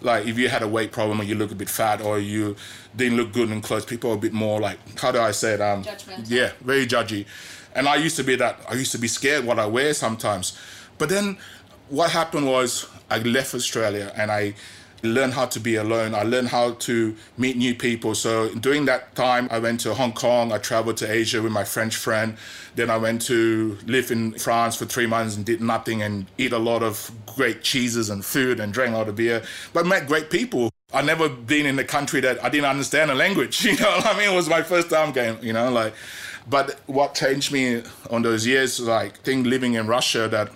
like 0.00 0.26
if 0.26 0.38
you 0.38 0.48
had 0.48 0.62
a 0.62 0.68
weight 0.68 0.92
problem 0.92 1.20
or 1.20 1.24
you 1.24 1.34
look 1.34 1.52
a 1.52 1.54
bit 1.54 1.68
fat 1.68 2.00
or 2.00 2.18
you 2.18 2.56
didn't 2.94 3.16
look 3.16 3.32
good 3.32 3.50
in 3.50 3.60
clothes, 3.60 3.84
people 3.84 4.10
were 4.10 4.16
a 4.16 4.18
bit 4.18 4.32
more 4.32 4.60
like 4.60 4.78
how 4.98 5.12
do 5.12 5.20
I 5.20 5.30
say 5.30 5.54
it? 5.54 5.60
Um, 5.60 5.82
Judgmental. 5.82 6.24
Yeah, 6.28 6.52
very 6.60 6.86
judgy. 6.86 7.26
And 7.74 7.88
I 7.88 7.96
used 7.96 8.16
to 8.16 8.24
be 8.24 8.36
that. 8.36 8.58
I 8.68 8.74
used 8.74 8.92
to 8.92 8.98
be 8.98 9.08
scared 9.08 9.44
what 9.44 9.58
I 9.58 9.66
wear 9.66 9.92
sometimes. 9.94 10.58
But 10.98 11.08
then 11.10 11.36
what 11.88 12.10
happened 12.10 12.46
was 12.46 12.86
I 13.10 13.18
left 13.18 13.54
Australia 13.54 14.12
and 14.16 14.30
I 14.30 14.54
learn 15.02 15.32
how 15.32 15.46
to 15.46 15.60
be 15.60 15.76
alone. 15.76 16.14
I 16.14 16.22
learned 16.22 16.48
how 16.48 16.72
to 16.72 17.16
meet 17.36 17.56
new 17.56 17.74
people. 17.74 18.14
So 18.14 18.48
during 18.54 18.86
that 18.86 19.14
time, 19.14 19.48
I 19.50 19.58
went 19.58 19.80
to 19.80 19.94
Hong 19.94 20.12
Kong. 20.12 20.52
I 20.52 20.58
traveled 20.58 20.96
to 20.98 21.10
Asia 21.10 21.42
with 21.42 21.52
my 21.52 21.64
French 21.64 21.96
friend. 21.96 22.36
Then 22.74 22.90
I 22.90 22.96
went 22.96 23.22
to 23.22 23.78
live 23.86 24.10
in 24.10 24.32
France 24.38 24.76
for 24.76 24.84
three 24.84 25.06
months 25.06 25.36
and 25.36 25.44
did 25.44 25.60
nothing 25.60 26.02
and 26.02 26.26
eat 26.38 26.52
a 26.52 26.58
lot 26.58 26.82
of 26.82 27.10
great 27.26 27.62
cheeses 27.62 28.10
and 28.10 28.24
food 28.24 28.60
and 28.60 28.72
drank 28.72 28.94
a 28.94 28.98
lot 28.98 29.08
of 29.08 29.16
beer, 29.16 29.42
but 29.72 29.86
met 29.86 30.06
great 30.06 30.30
people. 30.30 30.70
I 30.92 31.02
never 31.02 31.28
been 31.28 31.66
in 31.66 31.78
a 31.78 31.84
country 31.84 32.20
that 32.20 32.42
I 32.44 32.48
didn't 32.48 32.70
understand 32.70 33.10
the 33.10 33.14
language. 33.14 33.64
You 33.66 33.76
know 33.76 33.90
what 33.90 34.06
I 34.06 34.18
mean? 34.18 34.30
It 34.30 34.36
was 34.36 34.48
my 34.48 34.62
first 34.62 34.88
time 34.88 35.12
going, 35.12 35.42
you 35.42 35.52
know, 35.52 35.70
like, 35.70 35.94
but 36.48 36.78
what 36.86 37.14
changed 37.14 37.52
me 37.52 37.82
on 38.10 38.22
those 38.22 38.46
years, 38.46 38.78
like, 38.80 39.18
thing 39.18 39.42
living 39.42 39.74
in 39.74 39.86
Russia 39.86 40.28
that 40.28 40.52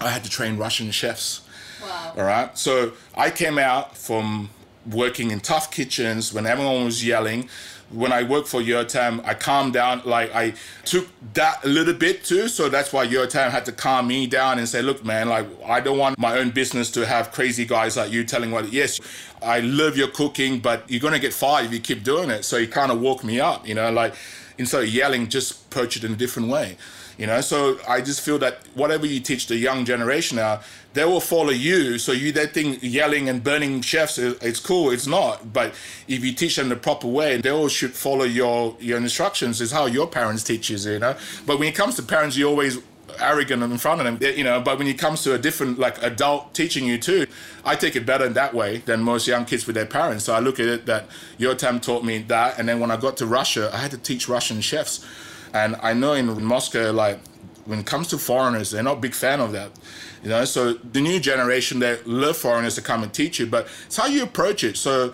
I 0.00 0.10
had 0.10 0.24
to 0.24 0.30
train 0.30 0.56
Russian 0.56 0.90
chefs 0.90 1.45
Wow. 1.86 2.12
all 2.16 2.24
right. 2.24 2.58
So 2.58 2.92
I 3.14 3.30
came 3.30 3.58
out 3.58 3.96
from 3.96 4.50
working 4.90 5.30
in 5.30 5.40
tough 5.40 5.70
kitchens 5.70 6.32
when 6.32 6.46
everyone 6.46 6.84
was 6.84 7.04
yelling. 7.04 7.48
When 7.90 8.12
I 8.12 8.24
worked 8.24 8.48
for 8.48 8.60
Yotam, 8.60 9.24
I 9.24 9.34
calmed 9.34 9.72
down. 9.74 10.02
Like 10.04 10.34
I 10.34 10.54
took 10.84 11.06
that 11.34 11.64
a 11.64 11.68
little 11.68 11.94
bit 11.94 12.24
too. 12.24 12.48
So 12.48 12.68
that's 12.68 12.92
why 12.92 13.06
Yotam 13.06 13.50
had 13.50 13.64
to 13.66 13.72
calm 13.72 14.08
me 14.08 14.26
down 14.26 14.58
and 14.58 14.68
say, 14.68 14.82
look, 14.82 15.04
man, 15.04 15.28
like 15.28 15.46
I 15.64 15.80
don't 15.80 15.96
want 15.98 16.18
my 16.18 16.36
own 16.38 16.50
business 16.50 16.90
to 16.92 17.06
have 17.06 17.30
crazy 17.30 17.64
guys 17.64 17.96
like 17.96 18.10
you 18.10 18.24
telling 18.24 18.50
what, 18.50 18.72
yes, 18.72 19.00
I 19.40 19.60
love 19.60 19.96
your 19.96 20.08
cooking, 20.08 20.58
but 20.58 20.82
you're 20.90 21.10
to 21.10 21.18
get 21.20 21.32
fired 21.32 21.66
if 21.66 21.72
you 21.72 21.78
keep 21.80 22.02
doing 22.02 22.28
it. 22.30 22.44
So 22.44 22.58
he 22.58 22.66
kind 22.66 22.90
of 22.90 23.00
woke 23.00 23.22
me 23.22 23.38
up, 23.38 23.66
you 23.68 23.74
know, 23.74 23.92
like 23.92 24.14
instead 24.58 24.82
of 24.82 24.88
yelling, 24.88 25.28
just 25.28 25.66
approach 25.66 25.96
it 25.96 26.02
in 26.02 26.12
a 26.12 26.16
different 26.16 26.48
way. 26.48 26.76
You 27.18 27.26
know, 27.26 27.40
so 27.40 27.78
I 27.88 28.02
just 28.02 28.20
feel 28.20 28.38
that 28.40 28.58
whatever 28.74 29.06
you 29.06 29.20
teach 29.20 29.46
the 29.46 29.56
young 29.56 29.86
generation 29.86 30.36
now, 30.36 30.60
they 30.96 31.04
will 31.04 31.20
follow 31.20 31.50
you. 31.50 31.98
So 31.98 32.12
you 32.12 32.32
they 32.32 32.46
think 32.46 32.78
yelling 32.82 33.28
and 33.28 33.44
burning 33.44 33.82
chefs 33.82 34.18
it's 34.18 34.60
cool. 34.60 34.90
It's 34.90 35.06
not. 35.06 35.52
But 35.52 35.74
if 36.08 36.24
you 36.24 36.32
teach 36.32 36.56
them 36.56 36.70
the 36.70 36.76
proper 36.76 37.06
way, 37.06 37.36
they 37.36 37.50
all 37.50 37.68
should 37.68 37.92
follow 37.92 38.24
your 38.24 38.76
your 38.80 38.96
instructions. 38.96 39.60
Is 39.60 39.72
how 39.72 39.86
your 39.86 40.06
parents 40.06 40.42
teach 40.42 40.70
you. 40.70 40.78
You 40.78 40.98
know. 40.98 41.14
But 41.44 41.58
when 41.58 41.68
it 41.68 41.74
comes 41.74 41.96
to 41.96 42.02
parents, 42.02 42.36
you 42.36 42.48
always 42.48 42.78
arrogant 43.20 43.62
in 43.62 43.78
front 43.78 44.00
of 44.00 44.04
them, 44.06 44.36
you 44.36 44.44
know. 44.44 44.60
But 44.60 44.78
when 44.78 44.86
it 44.86 44.98
comes 44.98 45.22
to 45.24 45.34
a 45.34 45.38
different, 45.38 45.78
like 45.78 46.02
adult 46.02 46.54
teaching 46.54 46.86
you 46.86 46.98
too, 46.98 47.26
I 47.64 47.76
take 47.76 47.94
it 47.94 48.06
better 48.06 48.24
in 48.24 48.32
that 48.32 48.54
way 48.54 48.78
than 48.78 49.02
most 49.02 49.26
young 49.26 49.44
kids 49.44 49.66
with 49.66 49.76
their 49.76 49.86
parents. 49.86 50.24
So 50.24 50.34
I 50.34 50.40
look 50.40 50.58
at 50.58 50.66
it 50.66 50.86
that 50.86 51.08
Yotam 51.38 51.80
taught 51.80 52.04
me 52.04 52.18
that, 52.28 52.58
and 52.58 52.68
then 52.68 52.80
when 52.80 52.90
I 52.90 52.96
got 52.96 53.18
to 53.18 53.26
Russia, 53.26 53.70
I 53.72 53.78
had 53.78 53.90
to 53.90 53.98
teach 53.98 54.28
Russian 54.28 54.62
chefs. 54.62 55.04
And 55.52 55.76
I 55.82 55.92
know 55.92 56.14
in 56.14 56.44
Moscow, 56.44 56.90
like 56.90 57.18
when 57.66 57.78
it 57.78 57.86
comes 57.86 58.08
to 58.08 58.18
foreigners, 58.18 58.70
they're 58.70 58.82
not 58.82 59.00
big 59.00 59.14
fan 59.14 59.40
of 59.40 59.52
that. 59.52 59.72
You 60.22 60.30
know, 60.30 60.44
so 60.44 60.74
the 60.74 61.00
new 61.00 61.20
generation 61.20 61.78
they 61.78 61.98
love 62.04 62.36
foreigners 62.36 62.74
to 62.76 62.82
come 62.82 63.02
and 63.02 63.12
teach 63.12 63.38
you, 63.38 63.46
but 63.46 63.68
it's 63.86 63.96
how 63.96 64.06
you 64.06 64.22
approach 64.22 64.64
it. 64.64 64.76
So 64.76 65.12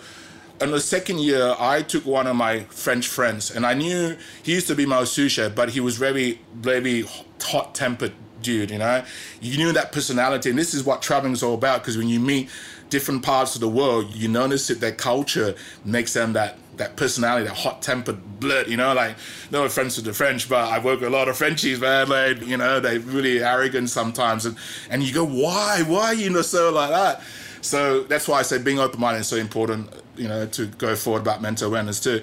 in 0.61 0.71
the 0.71 0.79
second 0.79 1.19
year, 1.19 1.55
I 1.59 1.81
took 1.81 2.05
one 2.05 2.27
of 2.27 2.35
my 2.35 2.61
French 2.65 3.07
friends, 3.07 3.51
and 3.51 3.65
I 3.65 3.73
knew 3.73 4.15
he 4.43 4.53
used 4.53 4.67
to 4.67 4.75
be 4.75 4.85
my 4.85 5.03
sous 5.03 5.31
chef, 5.31 5.55
but 5.55 5.69
he 5.69 5.79
was 5.79 5.97
very, 5.97 6.39
very 6.55 7.05
hot 7.41 7.75
tempered 7.75 8.13
dude. 8.41 8.71
You 8.71 8.77
know, 8.77 9.03
you 9.41 9.57
knew 9.57 9.71
that 9.73 9.91
personality, 9.91 10.49
and 10.49 10.59
this 10.59 10.73
is 10.73 10.83
what 10.83 11.01
traveling 11.01 11.33
is 11.33 11.43
all 11.43 11.55
about. 11.55 11.81
Because 11.81 11.97
when 11.97 12.07
you 12.07 12.19
meet 12.19 12.49
different 12.89 13.23
parts 13.23 13.55
of 13.55 13.61
the 13.61 13.69
world, 13.69 14.13
you 14.15 14.27
notice 14.27 14.67
that 14.67 14.79
their 14.79 14.91
culture 14.91 15.55
makes 15.83 16.13
them 16.13 16.33
that 16.33 16.57
that 16.77 16.95
personality, 16.95 17.47
that 17.47 17.55
hot 17.55 17.81
tempered 17.81 18.39
blurt, 18.39 18.67
you 18.67 18.77
know, 18.77 18.93
like 18.93 19.15
no 19.51 19.65
offense 19.65 19.95
to 19.95 20.01
the 20.01 20.13
French, 20.13 20.49
but 20.49 20.69
I 20.69 20.79
work 20.79 20.99
with 21.01 21.09
a 21.09 21.15
lot 21.15 21.27
of 21.27 21.37
Frenchies, 21.37 21.79
man. 21.79 22.09
Like, 22.09 22.41
you 22.41 22.57
know, 22.57 22.79
they're 22.79 22.99
really 22.99 23.43
arrogant 23.43 23.89
sometimes. 23.89 24.45
And 24.45 24.57
and 24.89 25.03
you 25.03 25.13
go, 25.13 25.25
why? 25.25 25.83
Why 25.85 26.05
are 26.05 26.13
you 26.13 26.29
know 26.29 26.41
so 26.41 26.71
like 26.71 26.89
that? 26.89 27.21
So 27.61 28.03
that's 28.03 28.27
why 28.27 28.39
I 28.39 28.41
say 28.41 28.57
being 28.57 28.79
open 28.79 28.99
minded 28.99 29.21
is 29.21 29.27
so 29.27 29.37
important, 29.37 29.89
you 30.17 30.27
know, 30.27 30.45
to 30.47 30.65
go 30.65 30.95
forward 30.95 31.21
about 31.21 31.41
mental 31.41 31.69
awareness 31.69 31.99
too. 31.99 32.21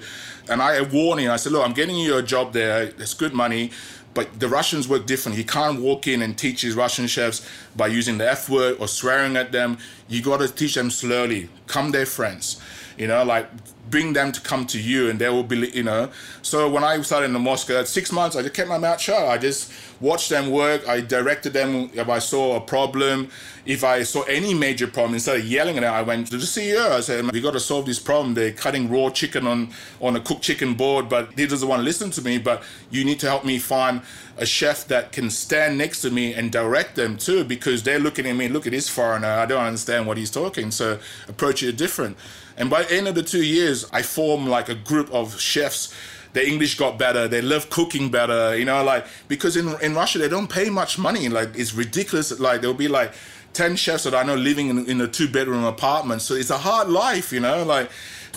And 0.49 0.61
I 0.61 0.81
warn 0.81 1.19
you, 1.19 1.31
I 1.31 1.37
said, 1.37 1.51
look, 1.51 1.65
I'm 1.65 1.73
getting 1.73 1.95
you 1.95 2.17
a 2.17 2.23
job 2.23 2.53
there, 2.53 2.83
it's 2.83 3.13
good 3.15 3.33
money. 3.33 3.71
But 4.13 4.39
the 4.39 4.49
Russians 4.49 4.89
work 4.89 5.05
different. 5.05 5.37
He 5.37 5.43
can't 5.43 5.79
walk 5.79 6.05
in 6.05 6.21
and 6.21 6.37
teach 6.37 6.61
his 6.61 6.75
Russian 6.75 7.07
chefs 7.07 7.47
by 7.75 7.87
using 7.87 8.17
the 8.17 8.29
F 8.29 8.49
word 8.49 8.77
or 8.79 8.87
swearing 8.87 9.37
at 9.37 9.51
them. 9.53 9.77
You 10.09 10.21
got 10.21 10.41
to 10.41 10.49
teach 10.49 10.75
them 10.75 10.91
slowly. 10.91 11.49
Come 11.67 11.91
their 11.91 12.05
friends. 12.05 12.61
You 13.01 13.07
know, 13.07 13.23
like 13.23 13.49
bring 13.89 14.13
them 14.13 14.31
to 14.31 14.39
come 14.41 14.67
to 14.67 14.79
you 14.79 15.09
and 15.09 15.17
they 15.17 15.27
will 15.27 15.41
be, 15.41 15.57
you 15.69 15.81
know. 15.81 16.11
So 16.43 16.69
when 16.69 16.83
I 16.83 17.01
started 17.01 17.25
in 17.25 17.33
the 17.33 17.39
Moscow, 17.39 17.79
at 17.79 17.87
six 17.87 18.11
months, 18.11 18.35
I 18.35 18.43
just 18.43 18.53
kept 18.53 18.69
my 18.69 18.77
mouth 18.77 19.01
shut. 19.01 19.27
I 19.27 19.39
just 19.39 19.73
watched 19.99 20.29
them 20.29 20.51
work. 20.51 20.87
I 20.87 21.01
directed 21.01 21.53
them 21.53 21.89
if 21.95 22.07
I 22.07 22.19
saw 22.19 22.57
a 22.57 22.61
problem. 22.61 23.29
If 23.65 23.83
I 23.83 24.03
saw 24.03 24.21
any 24.23 24.53
major 24.53 24.85
problem, 24.85 25.15
instead 25.15 25.37
of 25.39 25.45
yelling 25.45 25.77
at 25.77 25.81
them, 25.81 25.91
I 25.91 26.03
went 26.03 26.27
to 26.27 26.37
the 26.37 26.45
CEO. 26.45 26.91
I 26.91 27.01
said, 27.01 27.31
we 27.31 27.41
got 27.41 27.53
to 27.53 27.59
solve 27.59 27.87
this 27.87 27.97
problem. 27.97 28.35
They're 28.35 28.51
cutting 28.51 28.87
raw 28.87 29.09
chicken 29.09 29.47
on, 29.47 29.71
on 29.99 30.15
a 30.15 30.19
cooked 30.19 30.43
chicken 30.43 30.75
board, 30.75 31.09
but 31.09 31.31
he 31.35 31.47
doesn't 31.47 31.67
want 31.67 31.79
to 31.79 31.83
listen 31.83 32.11
to 32.11 32.21
me. 32.21 32.37
But 32.37 32.61
you 32.91 33.03
need 33.03 33.19
to 33.21 33.27
help 33.27 33.43
me 33.43 33.57
find 33.57 34.01
a 34.37 34.45
chef 34.45 34.87
that 34.87 35.11
can 35.11 35.31
stand 35.31 35.77
next 35.77 36.01
to 36.01 36.11
me 36.11 36.35
and 36.35 36.51
direct 36.51 36.95
them 36.95 37.17
too, 37.17 37.43
because 37.45 37.81
they're 37.81 37.99
looking 37.99 38.27
at 38.27 38.35
me, 38.35 38.47
look 38.47 38.67
at 38.67 38.71
this 38.73 38.89
foreigner. 38.89 39.27
I 39.27 39.47
don't 39.47 39.63
understand 39.63 40.05
what 40.05 40.17
he's 40.17 40.31
talking. 40.31 40.69
So 40.69 40.99
approach 41.27 41.63
it 41.63 41.77
different. 41.77 42.15
And 42.61 42.69
by 42.69 42.83
the 42.83 42.93
end 42.93 43.07
of 43.07 43.15
the 43.15 43.23
two 43.23 43.43
years, 43.43 43.89
I 43.91 44.03
formed 44.03 44.47
like 44.47 44.69
a 44.69 44.75
group 44.75 45.11
of 45.11 45.39
chefs. 45.41 45.91
Their 46.33 46.45
English 46.47 46.77
got 46.77 46.99
better. 46.99 47.27
They 47.27 47.41
love 47.41 47.71
cooking 47.71 48.11
better. 48.11 48.55
You 48.55 48.65
know, 48.65 48.83
like 48.83 49.03
because 49.27 49.57
in 49.57 49.75
in 49.81 49.95
Russia 49.95 50.19
they 50.19 50.29
don't 50.29 50.47
pay 50.47 50.69
much 50.69 50.99
money. 50.99 51.27
Like 51.27 51.49
it's 51.57 51.73
ridiculous. 51.73 52.39
Like 52.39 52.61
there'll 52.61 52.83
be 52.87 52.87
like 52.87 53.13
ten 53.53 53.75
chefs 53.75 54.03
that 54.03 54.13
I 54.13 54.21
know 54.23 54.35
living 54.35 54.67
in, 54.69 54.85
in 54.85 55.01
a 55.01 55.07
two 55.07 55.27
bedroom 55.27 55.63
apartment. 55.63 56.21
So 56.21 56.35
it's 56.35 56.51
a 56.51 56.59
hard 56.59 56.87
life. 56.87 57.33
You 57.33 57.39
know, 57.39 57.63
like 57.63 57.89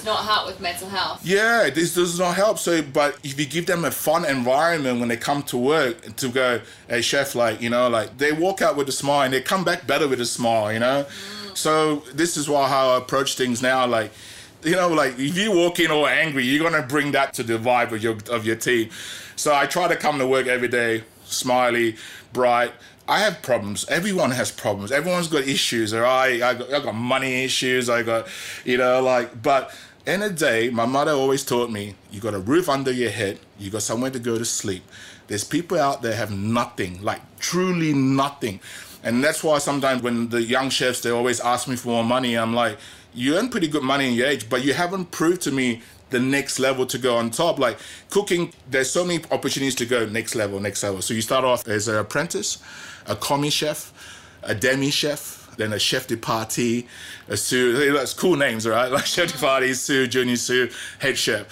Not 0.04 0.24
help 0.24 0.46
with 0.48 0.58
mental 0.58 0.88
health. 0.88 1.20
yeah, 1.24 1.70
this 1.78 1.94
does 1.94 2.18
not 2.18 2.34
help. 2.34 2.58
So, 2.58 2.82
but 2.82 3.10
if 3.22 3.38
you 3.38 3.46
give 3.46 3.66
them 3.66 3.84
a 3.84 3.90
fun 3.90 4.24
environment 4.24 5.00
when 5.00 5.08
they 5.10 5.18
come 5.18 5.42
to 5.52 5.58
work, 5.58 6.16
to 6.16 6.28
go, 6.30 6.60
hey 6.88 7.02
chef, 7.02 7.34
like 7.34 7.60
you 7.60 7.70
know, 7.70 7.88
like 7.90 8.08
they 8.18 8.32
walk 8.32 8.62
out 8.62 8.74
with 8.76 8.88
a 8.88 8.96
smile 9.02 9.22
and 9.26 9.34
they 9.34 9.42
come 9.42 9.64
back 9.64 9.86
better 9.86 10.08
with 10.08 10.20
a 10.20 10.26
smile. 10.26 10.72
You 10.72 10.80
know, 10.80 11.04
mm. 11.04 11.34
So 11.55 11.96
this 12.12 12.36
is 12.36 12.48
why 12.48 12.68
how 12.68 12.90
I 12.90 12.98
approach 12.98 13.36
things 13.36 13.62
now. 13.62 13.86
Like, 13.86 14.12
you 14.62 14.76
know, 14.76 14.88
like 14.88 15.18
if 15.18 15.36
you 15.36 15.52
walk 15.52 15.80
in 15.80 15.90
all 15.90 16.07
angry, 16.07 16.44
you're 16.44 16.68
gonna 16.68 16.86
bring 16.86 17.12
that 17.12 17.34
to 17.34 17.42
the 17.42 17.59
vibe 17.59 17.92
of 17.92 18.02
your 18.02 18.16
of 18.30 18.46
your 18.46 18.57
team. 18.57 18.90
So 19.36 19.55
I 19.55 19.66
try 19.66 19.88
to 19.88 19.96
come 19.96 20.18
to 20.18 20.26
work 20.26 20.46
every 20.46 20.68
day, 20.68 21.05
smiley, 21.24 21.96
bright. 22.32 22.72
I 23.07 23.18
have 23.18 23.42
problems. 23.42 23.86
Everyone 23.88 24.30
has 24.30 24.50
problems. 24.50 24.90
Everyone's 24.90 25.28
got 25.28 25.46
issues. 25.46 25.92
All 25.92 26.00
right, 26.00 26.40
I 26.40 26.55
got, 26.55 26.72
I 26.72 26.80
got 26.80 26.94
money 26.94 27.44
issues. 27.44 27.90
I 27.90 28.02
got, 28.02 28.28
you 28.64 28.78
know, 28.78 29.02
like. 29.02 29.42
But 29.42 29.74
in 30.07 30.22
a 30.22 30.30
day, 30.30 30.70
my 30.70 30.86
mother 30.86 31.12
always 31.12 31.44
taught 31.44 31.70
me: 31.70 31.94
you 32.11 32.20
got 32.20 32.34
a 32.34 32.38
roof 32.38 32.68
under 32.68 32.92
your 32.92 33.11
head. 33.11 33.40
You 33.59 33.70
got 33.70 33.82
somewhere 33.82 34.11
to 34.11 34.18
go 34.18 34.38
to 34.38 34.44
sleep. 34.44 34.84
There's 35.26 35.44
people 35.44 35.78
out 35.78 36.02
there 36.02 36.14
have 36.14 36.30
nothing, 36.30 37.02
like 37.02 37.20
truly 37.38 37.92
nothing. 37.92 38.61
And 39.05 39.22
that's 39.22 39.44
why 39.44 39.59
sometimes 39.59 40.02
when 40.02 40.30
the 40.30 40.42
young 40.42 40.70
chefs 40.70 41.00
they 41.00 41.11
always 41.11 41.38
ask 41.40 41.68
me 41.68 41.76
for 41.76 41.88
more 41.88 42.05
money, 42.05 42.36
I'm 42.36 42.55
like, 42.55 42.78
you 43.14 43.36
earn 43.36 43.50
pretty 43.50 43.68
good 43.68 43.82
money 43.82 44.09
in 44.09 44.14
your 44.14 44.26
age, 44.26 44.48
but 44.48 44.64
you 44.64 44.72
haven't 44.72 45.12
proved 45.12 45.42
to 45.42 45.52
me 45.52 45.82
the 46.11 46.18
next 46.18 46.59
level 46.59 46.86
to 46.86 46.98
go 46.98 47.16
on 47.16 47.30
top. 47.30 47.59
Like 47.59 47.78
cooking, 48.11 48.52
there's 48.68 48.90
so 48.90 49.05
many 49.05 49.22
opportunities 49.30 49.74
to 49.76 49.86
go 49.86 50.07
next 50.07 50.34
level, 50.34 50.59
next 50.59 50.82
level. 50.82 51.02
So 51.02 51.14
you 51.14 51.20
start 51.20 51.44
off 51.44 51.68
as 51.68 51.86
an 51.86 51.96
apprentice, 51.96 52.59
a 53.07 53.14
commis 53.14 53.52
chef, 53.52 53.92
a 54.42 54.55
demi 54.55 54.90
chef, 54.90 55.55
then 55.57 55.72
a 55.72 55.78
chef 55.78 56.07
de 56.07 56.16
partie, 56.16 56.88
a 57.28 57.36
sous. 57.36 57.92
That's 57.94 58.14
cool 58.14 58.36
names, 58.36 58.66
right? 58.66 58.90
Like 58.92 59.07
chef 59.07 59.32
de 59.32 59.38
partie, 59.38 59.74
sous, 59.74 60.09
junior 60.09 60.36
sous, 60.36 60.74
head 60.98 61.18
chef. 61.18 61.46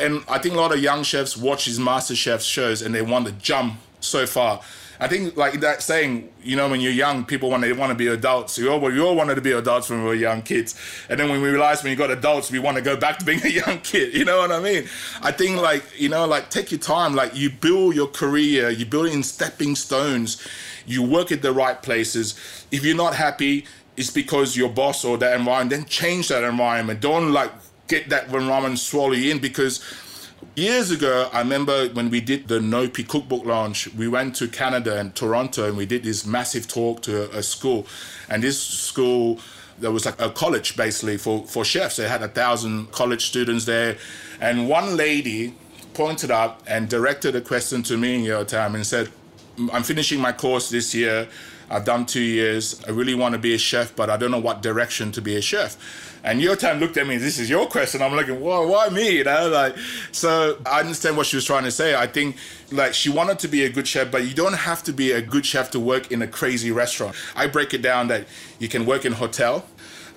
And 0.00 0.24
I 0.28 0.38
think 0.38 0.54
a 0.54 0.58
lot 0.58 0.72
of 0.72 0.80
young 0.80 1.02
chefs 1.02 1.36
watch 1.36 1.66
these 1.66 1.78
master 1.78 2.16
chef 2.16 2.42
shows 2.42 2.82
and 2.82 2.94
they 2.94 3.02
want 3.02 3.26
to 3.26 3.32
jump 3.32 3.74
so 4.00 4.26
far. 4.26 4.60
I 4.98 5.08
think 5.08 5.36
like 5.36 5.60
that 5.60 5.82
saying, 5.82 6.30
you 6.42 6.56
know, 6.56 6.68
when 6.68 6.80
you're 6.80 6.92
young, 6.92 7.24
people 7.24 7.50
want 7.50 7.64
to 7.64 7.72
want 7.74 7.90
to 7.90 7.94
be 7.94 8.06
adults. 8.06 8.58
We 8.58 8.68
all 8.68 8.80
we 8.80 9.00
all 9.00 9.14
wanted 9.14 9.34
to 9.36 9.40
be 9.40 9.52
adults 9.52 9.90
when 9.90 10.00
we 10.00 10.06
were 10.06 10.14
young 10.14 10.42
kids, 10.42 10.74
and 11.08 11.18
then 11.18 11.28
when 11.28 11.42
we 11.42 11.48
realized 11.48 11.82
when 11.82 11.90
you 11.90 11.96
got 11.96 12.10
adults, 12.10 12.50
we 12.50 12.58
want 12.58 12.76
to 12.76 12.82
go 12.82 12.96
back 12.96 13.18
to 13.18 13.24
being 13.24 13.44
a 13.44 13.48
young 13.48 13.80
kid. 13.80 14.14
You 14.14 14.24
know 14.24 14.38
what 14.38 14.52
I 14.52 14.60
mean? 14.60 14.84
I 15.22 15.32
think 15.32 15.60
like 15.60 15.84
you 15.98 16.08
know, 16.08 16.26
like 16.26 16.50
take 16.50 16.70
your 16.70 16.80
time. 16.80 17.14
Like 17.14 17.34
you 17.36 17.50
build 17.50 17.94
your 17.94 18.08
career, 18.08 18.70
you 18.70 18.86
build 18.86 19.08
in 19.08 19.22
stepping 19.22 19.76
stones. 19.76 20.46
You 20.86 21.02
work 21.02 21.32
at 21.32 21.42
the 21.42 21.52
right 21.52 21.82
places. 21.82 22.66
If 22.70 22.84
you're 22.84 22.96
not 22.96 23.14
happy, 23.14 23.66
it's 23.96 24.10
because 24.10 24.56
your 24.56 24.68
boss 24.68 25.04
or 25.04 25.18
that 25.18 25.36
environment. 25.36 25.70
Then 25.70 25.84
change 25.86 26.28
that 26.28 26.44
environment. 26.44 27.00
Don't 27.00 27.32
like 27.32 27.50
get 27.88 28.08
that 28.10 28.24
environment 28.32 28.78
swallow 28.78 29.12
you 29.12 29.32
in 29.32 29.38
because 29.38 29.82
Years 30.54 30.90
ago, 30.90 31.28
I 31.32 31.40
remember 31.40 31.88
when 31.88 32.08
we 32.08 32.20
did 32.20 32.48
the 32.48 32.58
Nopi 32.58 33.06
cookbook 33.06 33.44
launch, 33.44 33.92
we 33.94 34.08
went 34.08 34.34
to 34.36 34.48
Canada 34.48 34.98
and 34.98 35.14
Toronto 35.14 35.68
and 35.68 35.76
we 35.76 35.86
did 35.86 36.02
this 36.02 36.24
massive 36.24 36.66
talk 36.66 37.02
to 37.02 37.30
a, 37.30 37.38
a 37.38 37.42
school. 37.42 37.86
And 38.28 38.42
this 38.42 38.60
school, 38.60 39.38
there 39.78 39.90
was 39.90 40.06
like 40.06 40.20
a 40.20 40.30
college 40.30 40.76
basically 40.76 41.18
for, 41.18 41.46
for 41.46 41.64
chefs. 41.64 41.96
They 41.96 42.08
had 42.08 42.22
a 42.22 42.28
thousand 42.28 42.90
college 42.92 43.26
students 43.26 43.66
there. 43.66 43.98
And 44.40 44.68
one 44.68 44.96
lady 44.96 45.54
pointed 45.92 46.30
up 46.30 46.62
and 46.66 46.88
directed 46.88 47.36
a 47.36 47.40
question 47.40 47.82
to 47.84 47.96
me 47.96 48.14
in 48.14 48.20
Yotam 48.22 48.74
and 48.74 48.86
said, 48.86 49.10
I'm 49.72 49.82
finishing 49.82 50.20
my 50.20 50.32
course 50.32 50.70
this 50.70 50.94
year. 50.94 51.28
I've 51.70 51.84
done 51.84 52.06
two 52.06 52.20
years. 52.20 52.82
I 52.86 52.90
really 52.90 53.14
want 53.14 53.34
to 53.34 53.38
be 53.38 53.54
a 53.54 53.58
chef, 53.58 53.94
but 53.96 54.10
I 54.10 54.16
don't 54.16 54.30
know 54.30 54.38
what 54.38 54.62
direction 54.62 55.12
to 55.12 55.20
be 55.20 55.36
a 55.36 55.42
chef. 55.42 55.76
And 56.22 56.40
Yotam 56.40 56.80
looked 56.80 56.96
at 56.96 57.06
me, 57.06 57.18
this 57.18 57.38
is 57.38 57.48
your 57.48 57.66
question. 57.68 58.02
I'm 58.02 58.12
looking, 58.12 58.40
whoa, 58.40 58.66
why 58.66 58.88
me? 58.88 59.18
You 59.18 59.24
know, 59.24 59.48
like, 59.48 59.76
so 60.10 60.58
I 60.66 60.80
understand 60.80 61.16
what 61.16 61.26
she 61.26 61.36
was 61.36 61.44
trying 61.44 61.62
to 61.64 61.70
say. 61.70 61.94
I 61.94 62.08
think 62.08 62.36
like 62.72 62.94
she 62.94 63.10
wanted 63.10 63.38
to 63.40 63.48
be 63.48 63.64
a 63.64 63.68
good 63.68 63.86
chef, 63.86 64.10
but 64.10 64.24
you 64.24 64.34
don't 64.34 64.54
have 64.54 64.82
to 64.84 64.92
be 64.92 65.12
a 65.12 65.22
good 65.22 65.46
chef 65.46 65.70
to 65.70 65.80
work 65.80 66.10
in 66.10 66.22
a 66.22 66.26
crazy 66.26 66.72
restaurant. 66.72 67.14
I 67.36 67.46
break 67.46 67.74
it 67.74 67.82
down 67.82 68.08
that 68.08 68.26
you 68.58 68.68
can 68.68 68.86
work 68.86 69.04
in 69.04 69.12
hotel, 69.12 69.64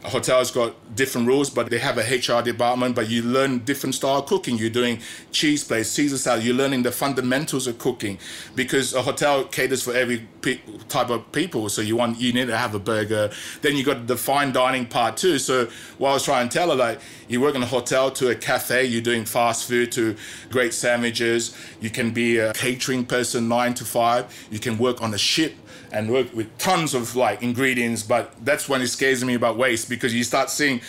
hotel's 0.05 0.51
got 0.51 0.73
different 0.95 1.27
rules, 1.27 1.49
but 1.49 1.69
they 1.69 1.79
have 1.79 1.97
a 1.97 2.01
HR 2.01 2.41
department. 2.41 2.95
But 2.95 3.09
you 3.09 3.21
learn 3.21 3.59
different 3.59 3.95
style 3.95 4.21
cooking. 4.21 4.57
You're 4.57 4.69
doing 4.69 4.99
cheese 5.31 5.63
plates, 5.63 5.89
Caesar 5.89 6.17
salad. 6.17 6.43
You're 6.43 6.55
learning 6.55 6.83
the 6.83 6.91
fundamentals 6.91 7.67
of 7.67 7.77
cooking 7.77 8.17
because 8.55 8.93
a 8.93 9.01
hotel 9.01 9.43
caters 9.45 9.83
for 9.83 9.93
every 9.93 10.27
pe- 10.41 10.59
type 10.87 11.09
of 11.09 11.31
people. 11.31 11.69
So 11.69 11.81
you 11.81 11.95
want 11.95 12.19
you 12.19 12.33
need 12.33 12.47
to 12.47 12.57
have 12.57 12.75
a 12.75 12.79
burger. 12.79 13.31
Then 13.61 13.75
you 13.75 13.83
got 13.83 14.07
the 14.07 14.17
fine 14.17 14.51
dining 14.51 14.85
part 14.85 15.17
too. 15.17 15.39
So 15.39 15.67
what 15.97 16.11
I 16.11 16.13
was 16.13 16.23
trying 16.23 16.49
to 16.49 16.57
tell 16.57 16.69
her, 16.69 16.75
like 16.75 17.01
you 17.27 17.41
work 17.41 17.55
in 17.55 17.63
a 17.63 17.67
hotel 17.67 18.11
to 18.11 18.29
a 18.29 18.35
cafe. 18.35 18.85
You're 18.85 19.01
doing 19.01 19.25
fast 19.25 19.67
food 19.67 19.91
to 19.93 20.15
great 20.49 20.73
sandwiches. 20.73 21.55
You 21.81 21.89
can 21.89 22.11
be 22.11 22.37
a 22.37 22.53
catering 22.53 23.05
person 23.05 23.47
nine 23.47 23.73
to 23.75 23.85
five. 23.85 24.47
You 24.49 24.59
can 24.59 24.77
work 24.77 25.01
on 25.01 25.13
a 25.13 25.17
ship 25.17 25.53
and 25.91 26.11
work 26.11 26.33
with 26.33 26.55
tons 26.57 26.93
of 26.93 27.15
like 27.15 27.41
ingredients. 27.41 28.03
But 28.03 28.33
that's 28.43 28.69
when 28.69 28.81
it 28.81 28.87
scares 28.87 29.23
me 29.23 29.35
about 29.35 29.57
waste 29.57 29.89
because 29.89 30.13
you 30.13 30.23
start 30.23 30.49
seeing, 30.49 30.81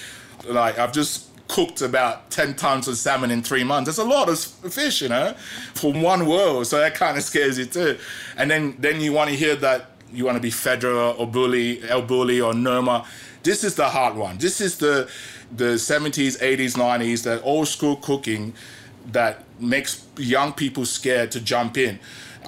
like, 0.47 0.79
I've 0.79 0.93
just 0.93 1.29
cooked 1.49 1.83
about 1.83 2.31
10 2.31 2.55
tons 2.55 2.87
of 2.87 2.97
salmon 2.97 3.31
in 3.31 3.43
three 3.43 3.65
months. 3.65 3.87
That's 3.87 3.99
a 3.99 4.05
lot 4.05 4.29
of 4.29 4.39
fish, 4.39 5.03
you 5.03 5.09
know, 5.09 5.35
from 5.75 6.01
one 6.01 6.27
world. 6.27 6.67
So 6.67 6.79
that 6.79 6.95
kind 6.95 7.17
of 7.17 7.25
scares 7.25 7.59
you 7.59 7.65
too. 7.65 7.99
And 8.37 8.51
then, 8.51 8.77
then 8.79 9.01
you 9.01 9.13
want 9.13 9.31
to 9.31 9.37
hear 9.37 9.57
that 9.57 9.91
you 10.13 10.25
want 10.25 10.37
to 10.37 10.41
be 10.41 10.51
Federer 10.51 11.19
or 11.19 11.27
Bulli, 11.27 11.89
El 11.89 12.03
Bulli 12.03 12.45
or 12.45 12.55
Noma. 12.55 13.05
This 13.43 13.65
is 13.65 13.75
the 13.75 13.89
hard 13.89 14.17
one. 14.17 14.39
This 14.39 14.61
is 14.61 14.79
the 14.79 15.11
the 15.53 15.75
70s, 15.75 16.39
80s, 16.39 16.77
90s, 16.77 17.25
that 17.25 17.43
old 17.43 17.69
school 17.69 17.97
cooking 17.97 18.55
that 19.13 19.45
makes 19.59 20.07
young 20.17 20.53
people 20.53 20.85
scared 20.85 21.33
to 21.33 21.41
jump 21.41 21.77
in. 21.77 21.99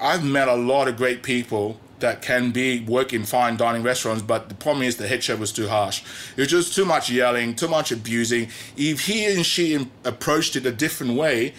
I've 0.01 0.23
met 0.23 0.47
a 0.47 0.55
lot 0.55 0.87
of 0.87 0.97
great 0.97 1.23
people 1.23 1.79
that 2.03 2.21
can 2.21 2.51
be 2.51 2.81
work 2.81 3.13
in 3.13 3.23
fine 3.23 3.55
dining 3.55 3.81
restaurants, 3.81 4.21
but 4.21 4.49
the 4.49 4.55
problem 4.55 4.83
is 4.83 4.97
the 4.97 5.07
head 5.07 5.23
chef 5.23 5.39
was 5.39 5.53
too 5.53 5.69
harsh. 5.69 6.03
It 6.35 6.41
was 6.41 6.49
just 6.49 6.75
too 6.75 6.83
much 6.83 7.09
yelling, 7.09 7.55
too 7.55 7.69
much 7.69 7.93
abusing. 7.93 8.49
If 8.75 9.05
he 9.05 9.25
and 9.25 9.45
she 9.45 9.87
approached 10.03 10.57
it 10.57 10.65
a 10.65 10.71
different 10.71 11.13
way, 11.13 11.53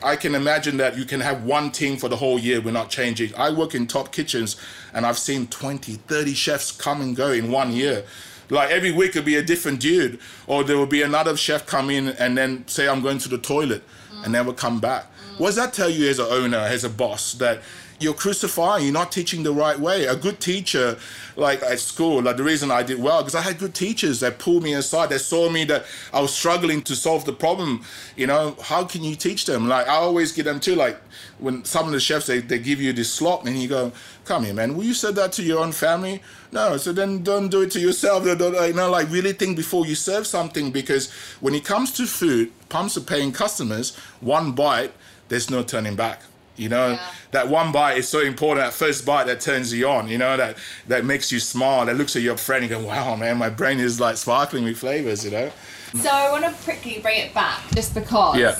I 0.00 0.14
can 0.14 0.36
imagine 0.36 0.76
that 0.76 0.96
you 0.96 1.04
can 1.04 1.20
have 1.20 1.44
one 1.44 1.72
team 1.72 1.96
for 1.96 2.08
the 2.08 2.16
whole 2.16 2.38
year, 2.38 2.60
we're 2.60 2.70
not 2.70 2.90
changing. 2.90 3.34
I 3.34 3.50
work 3.50 3.74
in 3.74 3.88
top 3.88 4.12
kitchens 4.12 4.56
and 4.94 5.04
I've 5.04 5.18
seen 5.18 5.48
20, 5.48 5.94
30 5.94 6.34
chefs 6.34 6.70
come 6.70 7.00
and 7.00 7.16
go 7.16 7.32
in 7.32 7.50
one 7.50 7.72
year. 7.72 8.04
Like 8.50 8.70
every 8.70 8.92
week 8.92 9.14
could 9.14 9.24
be 9.24 9.36
a 9.36 9.42
different 9.42 9.80
dude, 9.80 10.20
or 10.46 10.62
there 10.62 10.76
will 10.76 10.86
be 10.86 11.02
another 11.02 11.36
chef 11.36 11.66
come 11.66 11.90
in 11.90 12.08
and 12.08 12.38
then 12.38 12.68
say, 12.68 12.88
I'm 12.88 13.02
going 13.02 13.18
to 13.18 13.28
the 13.28 13.38
toilet 13.38 13.82
mm. 14.12 14.22
and 14.24 14.32
never 14.32 14.52
come 14.52 14.78
back. 14.78 15.04
Mm. 15.04 15.40
What 15.40 15.46
does 15.48 15.56
that 15.56 15.72
tell 15.72 15.90
you 15.90 16.08
as 16.08 16.18
an 16.18 16.26
owner, 16.28 16.58
as 16.58 16.84
a 16.84 16.90
boss, 16.90 17.32
that 17.34 17.62
you're 18.02 18.14
crucifying, 18.14 18.84
you're 18.84 18.92
not 18.92 19.12
teaching 19.12 19.42
the 19.42 19.52
right 19.52 19.78
way. 19.78 20.06
A 20.06 20.16
good 20.16 20.40
teacher, 20.40 20.98
like 21.36 21.62
at 21.62 21.78
school, 21.78 22.22
like 22.22 22.36
the 22.36 22.42
reason 22.42 22.70
I 22.70 22.82
did 22.82 23.00
well, 23.00 23.22
because 23.22 23.34
I 23.34 23.42
had 23.42 23.58
good 23.58 23.74
teachers 23.74 24.20
that 24.20 24.38
pulled 24.38 24.62
me 24.62 24.74
aside, 24.74 25.10
that 25.10 25.20
saw 25.20 25.48
me 25.48 25.64
that 25.64 25.86
I 26.12 26.20
was 26.20 26.34
struggling 26.34 26.82
to 26.82 26.96
solve 26.96 27.24
the 27.24 27.32
problem. 27.32 27.84
You 28.16 28.26
know, 28.26 28.56
how 28.62 28.84
can 28.84 29.02
you 29.02 29.14
teach 29.14 29.46
them? 29.46 29.68
Like 29.68 29.88
I 29.88 29.94
always 29.94 30.32
get 30.32 30.44
them 30.44 30.60
too, 30.60 30.74
like 30.74 31.00
when 31.38 31.64
some 31.64 31.86
of 31.86 31.92
the 31.92 32.00
chefs, 32.00 32.26
they, 32.26 32.40
they 32.40 32.58
give 32.58 32.80
you 32.80 32.92
this 32.92 33.12
slop 33.12 33.46
and 33.46 33.56
you 33.56 33.68
go, 33.68 33.92
come 34.24 34.44
here, 34.44 34.54
man, 34.54 34.76
will 34.76 34.84
you 34.84 34.94
say 34.94 35.12
that 35.12 35.32
to 35.32 35.42
your 35.42 35.60
own 35.60 35.72
family? 35.72 36.22
No, 36.52 36.76
so 36.76 36.92
then 36.92 37.22
don't 37.22 37.48
do 37.48 37.62
it 37.62 37.70
to 37.72 37.80
yourself. 37.80 38.26
You 38.26 38.34
know, 38.36 38.90
like 38.90 39.10
really 39.10 39.32
think 39.32 39.56
before 39.56 39.86
you 39.86 39.94
serve 39.94 40.26
something 40.26 40.70
because 40.70 41.10
when 41.40 41.54
it 41.54 41.64
comes 41.64 41.92
to 41.92 42.06
food, 42.06 42.52
pumps 42.68 42.96
are 42.96 43.00
paying 43.00 43.32
customers, 43.32 43.96
one 44.20 44.52
bite, 44.52 44.92
there's 45.28 45.50
no 45.50 45.62
turning 45.62 45.96
back. 45.96 46.22
You 46.56 46.68
know, 46.68 46.90
yeah. 46.92 47.10
that 47.30 47.48
one 47.48 47.72
bite 47.72 47.96
is 47.96 48.08
so 48.08 48.20
important. 48.20 48.66
That 48.66 48.74
first 48.74 49.06
bite 49.06 49.24
that 49.24 49.40
turns 49.40 49.72
you 49.72 49.88
on. 49.88 50.08
You 50.08 50.18
know, 50.18 50.36
that 50.36 50.58
that 50.88 51.04
makes 51.04 51.32
you 51.32 51.40
smile. 51.40 51.86
That 51.86 51.96
looks 51.96 52.14
at 52.14 52.22
your 52.22 52.36
friend 52.36 52.62
and 52.64 52.70
go, 52.70 52.86
"Wow, 52.86 53.16
man, 53.16 53.38
my 53.38 53.48
brain 53.48 53.80
is 53.80 54.00
like 54.00 54.16
sparkling 54.16 54.64
with 54.64 54.78
flavors." 54.78 55.24
You 55.24 55.30
know. 55.30 55.50
So 55.94 56.10
I 56.10 56.30
want 56.30 56.44
to 56.44 56.52
quickly 56.64 56.98
bring 57.00 57.20
it 57.20 57.34
back, 57.34 57.60
just 57.74 57.94
because 57.94 58.36
yeah. 58.36 58.58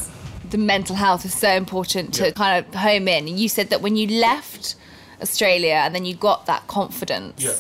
the 0.50 0.58
mental 0.58 0.96
health 0.96 1.24
is 1.24 1.34
so 1.34 1.50
important 1.50 2.12
to 2.14 2.26
yeah. 2.26 2.30
kind 2.32 2.64
of 2.64 2.74
home 2.74 3.08
in. 3.08 3.28
You 3.28 3.48
said 3.48 3.70
that 3.70 3.82
when 3.82 3.96
you 3.96 4.06
left 4.06 4.74
Australia 5.20 5.82
and 5.84 5.94
then 5.94 6.04
you 6.04 6.14
got 6.14 6.46
that 6.46 6.66
confidence. 6.66 7.42
Yeah 7.42 7.54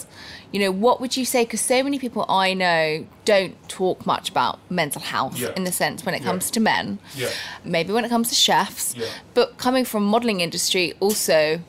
you 0.52 0.60
know, 0.60 0.70
what 0.70 1.00
would 1.00 1.16
you 1.16 1.24
say? 1.24 1.44
Because 1.44 1.62
so 1.62 1.82
many 1.82 1.98
people 1.98 2.26
I 2.28 2.52
know 2.52 3.06
don't 3.24 3.56
talk 3.68 4.04
much 4.04 4.28
about 4.28 4.58
mental 4.70 5.00
health 5.00 5.38
yeah. 5.38 5.52
in 5.56 5.64
the 5.64 5.72
sense 5.72 6.04
when 6.04 6.14
it 6.14 6.22
comes 6.22 6.48
yeah. 6.48 6.52
to 6.52 6.60
men. 6.60 6.98
Yeah. 7.14 7.30
Maybe 7.64 7.92
when 7.92 8.04
it 8.04 8.10
comes 8.10 8.28
to 8.28 8.34
chefs. 8.34 8.94
Yeah. 8.94 9.06
But 9.32 9.56
coming 9.56 9.84
from 9.84 10.04
modelling 10.04 10.40
industry 10.40 10.92
also 11.00 11.60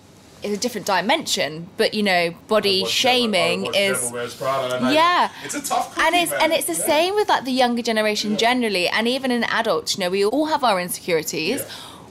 is 0.44 0.54
a 0.54 0.58
different 0.58 0.86
dimension. 0.86 1.70
But 1.78 1.94
you 1.94 2.04
know, 2.04 2.32
body 2.48 2.86
shaming 2.86 3.74
is 3.74 4.12
yeah, 4.12 5.32
it's 5.44 5.56
a 5.56 5.64
tough 5.64 5.98
and 5.98 6.14
it's 6.16 6.34
and 6.34 6.52
it's 6.52 6.68
the 6.68 6.76
same 6.76 7.16
with 7.16 7.30
like 7.30 7.46
the 7.46 7.52
younger 7.52 7.82
generation 7.82 8.38
generally, 8.38 8.90
and 8.90 9.08
even 9.08 9.32
in 9.32 9.46
adults. 9.46 9.98
You 9.98 10.04
know, 10.04 10.10
we 10.10 10.26
all 10.26 10.46
have 10.48 10.64
our 10.64 10.80
insecurities. 10.80 11.66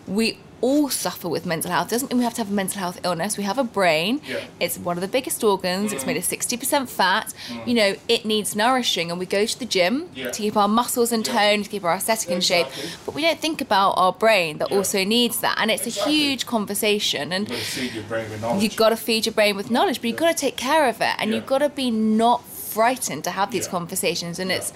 We 0.07 0.39
all 0.63 0.89
suffer 0.89 1.29
with 1.29 1.45
mental 1.45 1.71
health. 1.71 1.89
It 1.89 1.91
doesn't 1.91 2.11
mean 2.11 2.19
we 2.19 2.25
have 2.25 2.35
to 2.35 2.41
have 2.41 2.51
a 2.51 2.55
mental 2.55 2.79
health 2.79 3.01
illness. 3.05 3.37
We 3.37 3.43
have 3.45 3.59
a 3.59 3.65
brain. 3.65 4.23
Yeah. 4.27 4.45
It's 4.61 4.79
one 4.79 4.97
of 4.97 5.03
the 5.03 5.09
biggest 5.09 5.43
organs. 5.45 5.91
Mm. 5.91 5.95
It's 5.95 6.07
made 6.07 6.17
of 6.17 6.23
60% 6.23 6.89
fat. 6.89 7.35
Mm. 7.49 7.67
You 7.67 7.75
know, 7.75 7.95
it 8.09 8.25
needs 8.25 8.57
nourishing 8.57 9.11
and 9.11 9.19
we 9.19 9.27
go 9.27 9.45
to 9.45 9.59
the 9.59 9.67
gym 9.67 10.09
yeah. 10.15 10.31
to 10.31 10.41
keep 10.41 10.57
our 10.57 10.69
muscles 10.69 11.13
in 11.13 11.25
tone, 11.25 11.59
yeah. 11.59 11.65
to 11.65 11.69
keep 11.69 11.85
our 11.85 11.95
aesthetic 11.95 12.31
in 12.31 12.41
shape. 12.41 12.69
But 13.05 13.15
we 13.15 13.23
don't 13.23 13.41
think 13.41 13.61
about 13.61 13.91
our 13.93 14.13
brain 14.13 14.59
that 14.59 14.71
also 14.71 15.05
needs 15.05 15.41
that. 15.41 15.59
And 15.61 15.71
it's 15.71 15.87
exactly. 15.87 16.13
a 16.13 16.17
huge 16.17 16.47
conversation. 16.47 17.33
And 17.33 17.51
you've 17.51 18.77
got 18.77 18.91
to 18.91 18.97
feed 18.97 19.27
your 19.27 19.35
brain 19.35 19.57
with 19.57 19.71
knowledge, 19.71 20.01
but 20.01 20.09
you've 20.09 20.19
got 20.19 20.31
to 20.31 20.41
take 20.41 20.57
care 20.57 20.89
of 20.89 21.01
it. 21.01 21.15
And 21.19 21.35
you've 21.35 21.47
got 21.47 21.59
to 21.59 21.69
be 21.69 21.91
not 21.91 22.45
frightened 22.45 23.25
to 23.25 23.31
have 23.31 23.51
these 23.51 23.67
conversations. 23.69 24.39
And 24.39 24.51
it's 24.53 24.73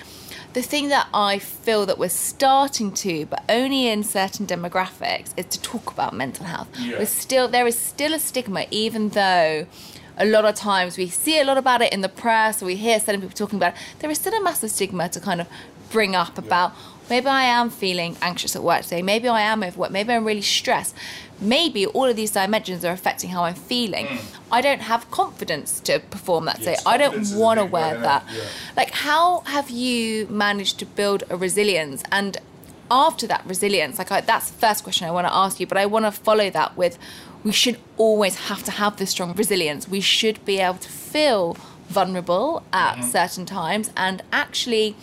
the 0.56 0.62
thing 0.62 0.88
that 0.88 1.06
I 1.12 1.38
feel 1.38 1.84
that 1.84 1.98
we're 1.98 2.08
starting 2.08 2.90
to, 2.92 3.26
but 3.26 3.44
only 3.46 3.88
in 3.88 4.02
certain 4.02 4.46
demographics, 4.46 5.34
is 5.36 5.44
to 5.44 5.60
talk 5.60 5.92
about 5.92 6.14
mental 6.14 6.46
health. 6.46 6.68
Yeah. 6.80 6.98
We're 6.98 7.04
still 7.04 7.46
there 7.46 7.66
is 7.66 7.78
still 7.78 8.14
a 8.14 8.18
stigma, 8.18 8.64
even 8.70 9.10
though 9.10 9.66
a 10.16 10.24
lot 10.24 10.46
of 10.46 10.54
times 10.54 10.96
we 10.96 11.08
see 11.08 11.38
a 11.38 11.44
lot 11.44 11.58
about 11.58 11.82
it 11.82 11.92
in 11.92 12.00
the 12.00 12.08
press 12.08 12.62
or 12.62 12.64
we 12.64 12.76
hear 12.76 12.98
certain 12.98 13.20
people 13.20 13.36
talking 13.36 13.58
about 13.58 13.74
it. 13.74 13.78
There 13.98 14.10
is 14.10 14.18
still 14.18 14.32
a 14.32 14.42
massive 14.42 14.70
stigma 14.70 15.10
to 15.10 15.20
kind 15.20 15.42
of 15.42 15.48
bring 15.90 16.14
up 16.14 16.38
about 16.38 16.72
maybe 17.08 17.26
I 17.26 17.44
am 17.44 17.70
feeling 17.70 18.16
anxious 18.20 18.56
at 18.56 18.62
work 18.62 18.82
today, 18.82 19.02
maybe 19.02 19.28
I 19.28 19.42
am 19.42 19.62
overworked, 19.62 19.92
maybe 19.92 20.12
I'm 20.12 20.24
really 20.24 20.42
stressed 20.42 20.94
maybe 21.40 21.86
all 21.86 22.04
of 22.04 22.16
these 22.16 22.30
dimensions 22.30 22.84
are 22.84 22.92
affecting 22.92 23.30
how 23.30 23.44
I'm 23.44 23.54
feeling. 23.54 24.06
Mm. 24.06 24.36
I 24.50 24.60
don't 24.60 24.80
have 24.80 25.10
confidence 25.10 25.80
to 25.80 26.00
perform 26.00 26.46
that 26.46 26.60
yes, 26.60 26.82
day. 26.82 26.90
I 26.90 26.96
don't 26.96 27.34
want 27.36 27.60
to 27.60 27.66
wear 27.66 27.98
that. 27.98 28.24
Yeah. 28.32 28.42
Like, 28.76 28.90
how 28.90 29.40
have 29.40 29.70
you 29.70 30.26
managed 30.28 30.78
to 30.78 30.86
build 30.86 31.24
a 31.28 31.36
resilience? 31.36 32.02
And 32.10 32.38
after 32.90 33.26
that 33.26 33.44
resilience, 33.44 33.98
like 33.98 34.10
I, 34.10 34.20
that's 34.20 34.50
the 34.50 34.58
first 34.58 34.84
question 34.84 35.06
I 35.06 35.10
want 35.10 35.26
to 35.26 35.34
ask 35.34 35.60
you, 35.60 35.66
but 35.66 35.78
I 35.78 35.86
want 35.86 36.04
to 36.04 36.12
follow 36.12 36.48
that 36.50 36.76
with 36.76 36.98
we 37.44 37.52
should 37.52 37.78
always 37.96 38.36
have 38.48 38.62
to 38.64 38.70
have 38.70 38.96
this 38.96 39.10
strong 39.10 39.34
resilience. 39.34 39.88
We 39.88 40.00
should 40.00 40.44
be 40.44 40.58
able 40.58 40.78
to 40.78 40.88
feel 40.88 41.56
vulnerable 41.88 42.64
at 42.72 42.94
mm-hmm. 42.94 43.02
certain 43.02 43.46
times 43.46 43.90
and 43.96 44.22
actually 44.32 44.96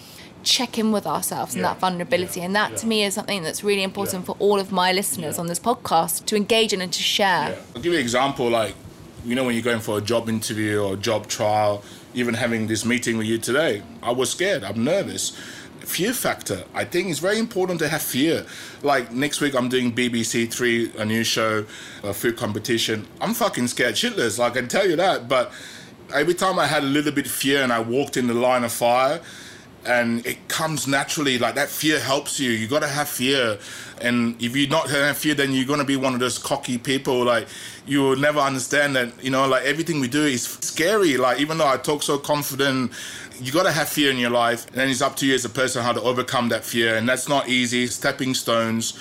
check 0.43 0.77
in 0.77 0.91
with 0.91 1.07
ourselves 1.07 1.55
and 1.55 1.63
that 1.63 1.79
vulnerability. 1.79 2.39
Yeah. 2.39 2.47
And 2.47 2.55
that 2.55 2.71
yeah. 2.71 2.77
to 2.77 2.87
me 2.87 3.03
is 3.03 3.13
something 3.13 3.43
that's 3.43 3.63
really 3.63 3.83
important 3.83 4.25
for 4.25 4.35
all 4.39 4.59
of 4.59 4.71
my 4.71 4.91
listeners 4.91 5.39
on 5.39 5.47
this 5.47 5.59
podcast 5.59 6.25
to 6.25 6.35
engage 6.35 6.73
in 6.73 6.81
and 6.81 6.91
to 6.93 7.01
share. 7.01 7.57
I'll 7.75 7.81
give 7.81 7.93
you 7.93 7.99
an 7.99 8.03
example 8.03 8.49
like 8.49 8.75
you 9.25 9.35
know, 9.35 9.45
when 9.45 9.55
you're 9.55 9.63
going 9.63 9.79
for 9.79 9.97
a 9.97 10.01
job 10.01 10.27
interview 10.27 10.81
or 10.81 10.95
a 10.95 10.97
job 10.97 11.27
trial, 11.27 11.83
even 12.13 12.33
having 12.33 12.67
this 12.67 12.85
meeting 12.85 13.17
with 13.17 13.27
you 13.27 13.37
today, 13.37 13.81
I 14.01 14.11
was 14.11 14.31
scared. 14.31 14.63
I'm 14.63 14.83
nervous. 14.83 15.29
Fear 15.79 16.13
factor. 16.13 16.63
I 16.73 16.85
think 16.85 17.09
it's 17.09 17.19
very 17.19 17.39
important 17.39 17.79
to 17.79 17.89
have 17.89 18.01
fear. 18.01 18.45
Like 18.81 19.11
next 19.11 19.41
week, 19.41 19.55
I'm 19.55 19.69
doing 19.69 19.93
BBC 19.93 20.51
Three, 20.51 20.91
a 20.97 21.05
new 21.05 21.23
show, 21.23 21.65
a 22.03 22.13
food 22.13 22.37
competition. 22.37 23.07
I'm 23.19 23.33
fucking 23.33 23.67
scared 23.67 23.95
shitless. 23.95 24.41
I 24.41 24.49
can 24.49 24.67
tell 24.67 24.87
you 24.87 24.95
that. 24.97 25.27
But 25.27 25.51
every 26.13 26.33
time 26.33 26.57
I 26.59 26.67
had 26.67 26.83
a 26.83 26.87
little 26.87 27.11
bit 27.11 27.25
of 27.25 27.31
fear 27.31 27.63
and 27.63 27.71
I 27.71 27.79
walked 27.79 28.15
in 28.15 28.27
the 28.27 28.33
line 28.33 28.63
of 28.63 28.71
fire, 28.71 29.21
and 29.86 30.25
it 30.25 30.47
comes 30.47 30.88
naturally. 30.88 31.38
Like 31.38 31.55
that 31.55 31.69
fear 31.69 31.99
helps 31.99 32.39
you. 32.39 32.51
You 32.51 32.67
got 32.67 32.81
to 32.81 32.88
have 32.88 33.09
fear, 33.09 33.57
and 34.01 34.41
if 34.41 34.55
you 34.55 34.67
not 34.67 34.89
have 34.89 35.17
fear, 35.17 35.36
then 35.36 35.51
you're 35.51 35.65
gonna 35.65 35.84
be 35.84 35.95
one 35.95 36.13
of 36.13 36.19
those 36.19 36.38
cocky 36.38 36.77
people. 36.77 37.23
Like 37.23 37.47
you 37.86 38.01
will 38.01 38.15
never 38.15 38.39
understand 38.39 38.95
that. 38.95 39.23
You 39.23 39.31
know, 39.31 39.47
like 39.47 39.63
everything 39.63 39.99
we 39.99 40.07
do 40.07 40.23
is 40.23 40.43
scary. 40.43 41.17
Like 41.17 41.39
even 41.39 41.57
though 41.57 41.67
I 41.67 41.77
talk 41.77 42.03
so 42.03 42.17
confident, 42.17 42.91
you 43.39 43.51
got 43.51 43.63
to 43.63 43.71
have 43.71 43.89
fear 43.89 44.11
in 44.11 44.17
your 44.17 44.29
life, 44.29 44.65
and 44.75 44.89
it's 44.89 45.01
up 45.01 45.15
to 45.17 45.25
you 45.25 45.34
as 45.34 45.45
a 45.45 45.49
person 45.49 45.84
how 45.84 45.93
to 45.93 46.01
overcome 46.01 46.49
that 46.49 46.63
fear, 46.63 46.95
and 46.95 47.07
that's 47.07 47.27
not 47.27 47.49
easy. 47.49 47.88
Stepping 47.88 48.34
stones, 48.34 48.97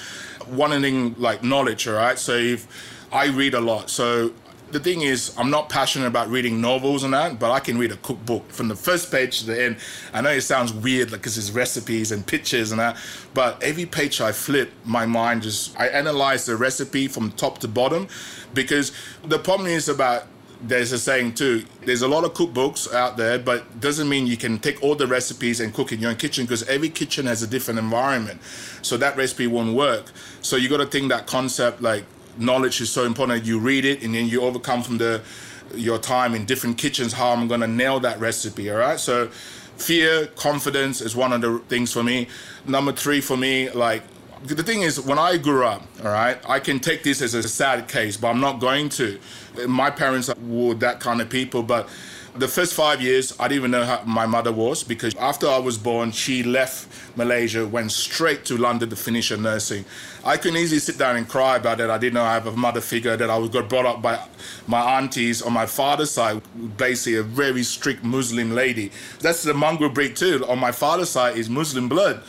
wanting 0.48 1.14
like 1.18 1.42
knowledge. 1.42 1.86
All 1.86 1.94
right, 1.94 2.18
so 2.18 2.32
if 2.32 2.66
I 3.12 3.26
read 3.26 3.54
a 3.54 3.60
lot, 3.60 3.90
so 3.90 4.32
the 4.72 4.80
thing 4.80 5.02
is, 5.02 5.34
I'm 5.36 5.50
not 5.50 5.68
passionate 5.68 6.06
about 6.06 6.28
reading 6.28 6.60
novels 6.60 7.04
and 7.04 7.12
that, 7.12 7.38
but 7.38 7.50
I 7.50 7.60
can 7.60 7.76
read 7.76 7.92
a 7.92 7.96
cookbook 7.96 8.50
from 8.50 8.68
the 8.68 8.74
first 8.74 9.10
page 9.10 9.40
to 9.40 9.46
the 9.46 9.64
end. 9.64 9.76
I 10.14 10.22
know 10.22 10.30
it 10.30 10.40
sounds 10.40 10.72
weird 10.72 11.10
because 11.10 11.36
it's 11.36 11.50
recipes 11.50 12.10
and 12.10 12.26
pictures 12.26 12.72
and 12.72 12.80
that, 12.80 12.96
but 13.34 13.62
every 13.62 13.84
page 13.84 14.20
I 14.20 14.32
flip, 14.32 14.72
my 14.84 15.04
mind 15.04 15.42
just, 15.42 15.78
I 15.78 15.88
analyze 15.88 16.46
the 16.46 16.56
recipe 16.56 17.06
from 17.06 17.32
top 17.32 17.58
to 17.58 17.68
bottom 17.68 18.08
because 18.54 18.92
the 19.24 19.38
problem 19.38 19.68
is 19.68 19.88
about 19.88 20.26
there's 20.64 20.92
a 20.92 20.98
saying 20.98 21.34
too 21.34 21.64
there's 21.84 22.02
a 22.02 22.08
lot 22.08 22.22
of 22.22 22.34
cookbooks 22.34 22.92
out 22.94 23.16
there 23.16 23.36
but 23.36 23.80
doesn't 23.80 24.08
mean 24.08 24.28
you 24.28 24.36
can 24.36 24.60
take 24.60 24.80
all 24.80 24.94
the 24.94 25.06
recipes 25.08 25.58
and 25.58 25.74
cook 25.74 25.90
in 25.90 25.98
your 25.98 26.10
own 26.10 26.16
kitchen 26.16 26.44
because 26.44 26.62
every 26.68 26.88
kitchen 26.88 27.26
has 27.26 27.42
a 27.42 27.48
different 27.48 27.80
environment 27.80 28.40
so 28.80 28.96
that 28.96 29.16
recipe 29.16 29.48
won't 29.48 29.74
work 29.74 30.12
so 30.40 30.54
you 30.54 30.68
got 30.68 30.76
to 30.76 30.86
think 30.86 31.08
that 31.08 31.26
concept 31.26 31.82
like 31.82 32.04
knowledge 32.38 32.80
is 32.80 32.90
so 32.90 33.04
important. 33.04 33.44
You 33.44 33.58
read 33.58 33.84
it 33.84 34.02
and 34.02 34.14
then 34.14 34.26
you 34.26 34.42
overcome 34.42 34.82
from 34.82 34.98
the 34.98 35.22
your 35.74 35.98
time 35.98 36.34
in 36.34 36.44
different 36.44 36.76
kitchens 36.76 37.14
how 37.14 37.30
I'm 37.30 37.48
gonna 37.48 37.66
nail 37.66 38.00
that 38.00 38.20
recipe. 38.20 38.70
All 38.70 38.78
right. 38.78 39.00
So 39.00 39.28
fear, 39.76 40.26
confidence 40.36 41.00
is 41.00 41.16
one 41.16 41.32
of 41.32 41.40
the 41.40 41.58
things 41.68 41.92
for 41.92 42.02
me. 42.02 42.28
Number 42.66 42.92
three 42.92 43.20
for 43.20 43.36
me, 43.36 43.70
like 43.70 44.02
the 44.44 44.62
thing 44.62 44.82
is 44.82 45.00
when 45.00 45.18
I 45.18 45.36
grew 45.36 45.64
up, 45.64 45.82
all 46.04 46.10
right, 46.10 46.38
I 46.48 46.58
can 46.58 46.80
take 46.80 47.02
this 47.02 47.22
as 47.22 47.34
a 47.34 47.42
sad 47.42 47.88
case, 47.88 48.16
but 48.16 48.28
I'm 48.28 48.40
not 48.40 48.60
going 48.60 48.88
to. 48.90 49.18
My 49.66 49.90
parents 49.90 50.30
were 50.36 50.74
that 50.74 51.00
kind 51.00 51.20
of 51.20 51.30
people, 51.30 51.62
but 51.62 51.88
the 52.34 52.48
first 52.48 52.72
five 52.72 53.02
years, 53.02 53.34
I 53.38 53.46
didn't 53.48 53.58
even 53.58 53.70
know 53.72 53.84
how 53.84 54.02
my 54.04 54.24
mother 54.24 54.52
was 54.52 54.82
because 54.82 55.14
after 55.16 55.46
I 55.46 55.58
was 55.58 55.76
born, 55.76 56.12
she 56.12 56.42
left 56.42 56.88
Malaysia, 57.16 57.66
went 57.66 57.92
straight 57.92 58.46
to 58.46 58.56
London 58.56 58.88
to 58.88 58.96
finish 58.96 59.28
her 59.28 59.36
nursing. 59.36 59.84
I 60.24 60.38
can 60.38 60.56
easily 60.56 60.78
sit 60.78 60.96
down 60.96 61.16
and 61.16 61.28
cry 61.28 61.56
about 61.56 61.80
it. 61.80 61.90
I 61.90 61.98
didn't 61.98 62.14
know 62.14 62.22
I 62.22 62.32
have 62.32 62.46
a 62.46 62.52
mother 62.52 62.80
figure 62.80 63.16
that 63.18 63.28
I 63.28 63.36
was 63.36 63.50
got 63.50 63.68
brought 63.68 63.84
up 63.84 64.00
by 64.00 64.18
my 64.66 64.98
aunties 64.98 65.42
on 65.42 65.52
my 65.52 65.66
father's 65.66 66.10
side, 66.10 66.40
basically 66.78 67.18
a 67.18 67.22
very 67.22 67.62
strict 67.62 68.02
Muslim 68.02 68.54
lady. 68.54 68.92
That's 69.20 69.42
the 69.42 69.52
mongrel 69.52 69.90
breed 69.90 70.16
too. 70.16 70.46
On 70.48 70.58
my 70.58 70.72
father's 70.72 71.10
side 71.10 71.36
is 71.36 71.50
Muslim 71.50 71.88
blood. 71.88 72.22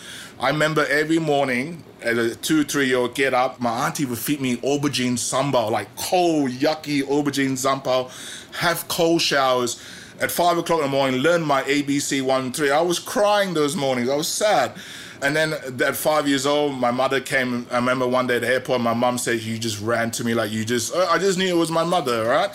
I 0.43 0.49
remember 0.49 0.85
every 0.87 1.19
morning 1.19 1.85
as 2.01 2.17
a 2.17 2.35
two, 2.35 2.65
three 2.65 2.87
year 2.87 2.97
old 2.97 3.15
get 3.15 3.33
up, 3.33 3.61
my 3.61 3.85
auntie 3.85 4.03
would 4.03 4.17
feed 4.17 4.41
me 4.41 4.57
aubergine 4.57 5.13
sambal, 5.13 5.71
like 5.71 5.95
cold, 5.95 6.51
yucky 6.51 7.01
aubergine 7.01 7.53
sambal, 7.53 8.11
have 8.57 8.85
cold 8.89 9.21
showers 9.21 9.81
at 10.19 10.31
five 10.31 10.57
o'clock 10.57 10.79
in 10.79 10.87
the 10.87 10.91
morning, 10.91 11.21
learn 11.21 11.43
my 11.43 11.63
ABC 11.63 12.21
one, 12.21 12.51
three. 12.51 12.71
I 12.71 12.81
was 12.81 12.99
crying 12.99 13.53
those 13.53 13.77
mornings. 13.77 14.09
I 14.09 14.17
was 14.17 14.27
sad. 14.27 14.73
And 15.21 15.33
then 15.33 15.53
at 15.53 15.95
five 15.95 16.27
years 16.27 16.45
old, 16.45 16.73
my 16.73 16.91
mother 16.91 17.21
came. 17.21 17.65
I 17.71 17.77
remember 17.77 18.05
one 18.05 18.27
day 18.27 18.35
at 18.35 18.41
the 18.41 18.49
airport, 18.49 18.81
my 18.81 18.93
mom 18.93 19.17
said, 19.17 19.39
You 19.39 19.57
just 19.57 19.79
ran 19.79 20.11
to 20.11 20.25
me 20.25 20.33
like 20.33 20.51
you 20.51 20.65
just, 20.65 20.93
uh, 20.93 21.07
I 21.09 21.19
just 21.19 21.37
knew 21.37 21.47
it 21.47 21.57
was 21.57 21.71
my 21.71 21.85
mother, 21.85 22.25
right? 22.25 22.49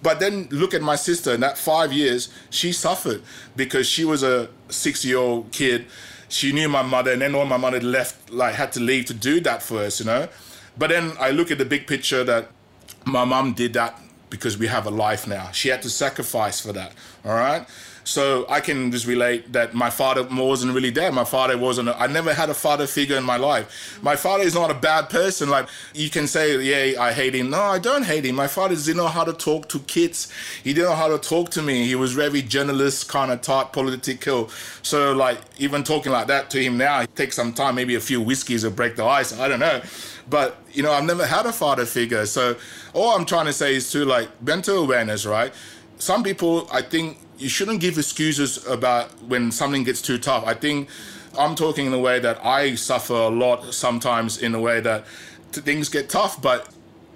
But 0.00 0.20
then 0.20 0.46
look 0.52 0.74
at 0.74 0.82
my 0.82 0.94
sister, 0.94 1.34
in 1.34 1.40
that 1.40 1.58
five 1.58 1.92
years, 1.92 2.28
she 2.50 2.70
suffered 2.70 3.20
because 3.56 3.88
she 3.88 4.04
was 4.04 4.22
a 4.22 4.48
six 4.68 5.04
year 5.04 5.18
old 5.18 5.50
kid 5.50 5.86
she 6.32 6.52
knew 6.52 6.68
my 6.68 6.82
mother, 6.82 7.12
and 7.12 7.20
then 7.20 7.36
when 7.36 7.48
my 7.48 7.56
mother 7.56 7.80
left, 7.80 8.30
like 8.30 8.54
had 8.54 8.72
to 8.72 8.80
leave 8.80 9.04
to 9.06 9.14
do 9.14 9.40
that 9.40 9.62
for 9.62 9.78
us, 9.78 10.00
you 10.00 10.06
know. 10.06 10.28
But 10.78 10.90
then 10.90 11.12
I 11.20 11.30
look 11.30 11.50
at 11.50 11.58
the 11.58 11.64
big 11.64 11.86
picture 11.86 12.24
that 12.24 12.48
my 13.04 13.24
mom 13.24 13.52
did 13.52 13.74
that 13.74 14.00
because 14.30 14.56
we 14.56 14.66
have 14.66 14.86
a 14.86 14.90
life 14.90 15.26
now. 15.26 15.50
She 15.52 15.68
had 15.68 15.82
to 15.82 15.90
sacrifice 15.90 16.60
for 16.60 16.72
that. 16.72 16.92
All 17.24 17.34
right. 17.34 17.66
So 18.04 18.46
I 18.48 18.60
can 18.60 18.90
just 18.90 19.06
relate 19.06 19.52
that 19.52 19.74
my 19.74 19.90
father 19.90 20.26
wasn't 20.28 20.74
really 20.74 20.90
there. 20.90 21.12
My 21.12 21.24
father 21.24 21.56
wasn't, 21.56 21.88
I 21.88 22.06
never 22.08 22.34
had 22.34 22.50
a 22.50 22.54
father 22.54 22.86
figure 22.86 23.16
in 23.16 23.24
my 23.24 23.36
life. 23.36 23.98
My 24.02 24.16
father 24.16 24.42
is 24.42 24.54
not 24.54 24.70
a 24.70 24.74
bad 24.74 25.08
person. 25.08 25.48
Like 25.48 25.68
you 25.94 26.10
can 26.10 26.26
say, 26.26 26.60
yeah, 26.60 27.00
I 27.00 27.12
hate 27.12 27.34
him. 27.34 27.50
No, 27.50 27.60
I 27.60 27.78
don't 27.78 28.04
hate 28.04 28.24
him. 28.24 28.34
My 28.34 28.48
father 28.48 28.74
didn't 28.74 28.96
know 28.96 29.06
how 29.08 29.24
to 29.24 29.32
talk 29.32 29.68
to 29.68 29.78
kids. 29.80 30.32
He 30.64 30.74
didn't 30.74 30.90
know 30.90 30.96
how 30.96 31.08
to 31.08 31.18
talk 31.18 31.50
to 31.50 31.62
me. 31.62 31.86
He 31.86 31.94
was 31.94 32.12
very 32.12 32.42
journalist 32.42 33.08
kind 33.08 33.30
of 33.30 33.40
type, 33.40 33.72
political. 33.72 34.50
So 34.82 35.12
like 35.12 35.38
even 35.58 35.84
talking 35.84 36.10
like 36.10 36.26
that 36.26 36.50
to 36.50 36.62
him 36.62 36.76
now, 36.76 37.02
it 37.02 37.14
takes 37.14 37.36
some 37.36 37.52
time, 37.52 37.76
maybe 37.76 37.94
a 37.94 38.00
few 38.00 38.20
whiskeys 38.20 38.62
to 38.62 38.70
break 38.70 38.96
the 38.96 39.04
ice. 39.04 39.38
I 39.38 39.46
don't 39.46 39.60
know. 39.60 39.80
But 40.28 40.56
you 40.72 40.82
know, 40.82 40.92
I've 40.92 41.04
never 41.04 41.26
had 41.26 41.46
a 41.46 41.52
father 41.52 41.86
figure. 41.86 42.26
So 42.26 42.56
all 42.94 43.14
I'm 43.16 43.26
trying 43.26 43.46
to 43.46 43.52
say 43.52 43.76
is 43.76 43.92
to 43.92 44.04
like 44.04 44.28
mental 44.42 44.78
awareness, 44.78 45.24
right? 45.24 45.52
Some 45.98 46.24
people, 46.24 46.68
I 46.72 46.82
think 46.82 47.18
you 47.42 47.48
shouldn't 47.48 47.80
give 47.80 47.98
excuses 47.98 48.64
about 48.66 49.10
when 49.24 49.50
something 49.50 49.82
gets 49.82 50.00
too 50.00 50.16
tough. 50.16 50.44
I 50.46 50.54
think 50.54 50.88
I'm 51.36 51.54
talking 51.56 51.86
in 51.86 51.92
a 51.92 51.98
way 51.98 52.20
that 52.20 52.44
I 52.44 52.76
suffer 52.76 53.14
a 53.14 53.28
lot 53.28 53.74
sometimes 53.74 54.38
in 54.38 54.54
a 54.54 54.60
way 54.60 54.80
that 54.80 55.06
things 55.50 55.88
get 55.88 56.08
tough, 56.08 56.40
but 56.40 56.68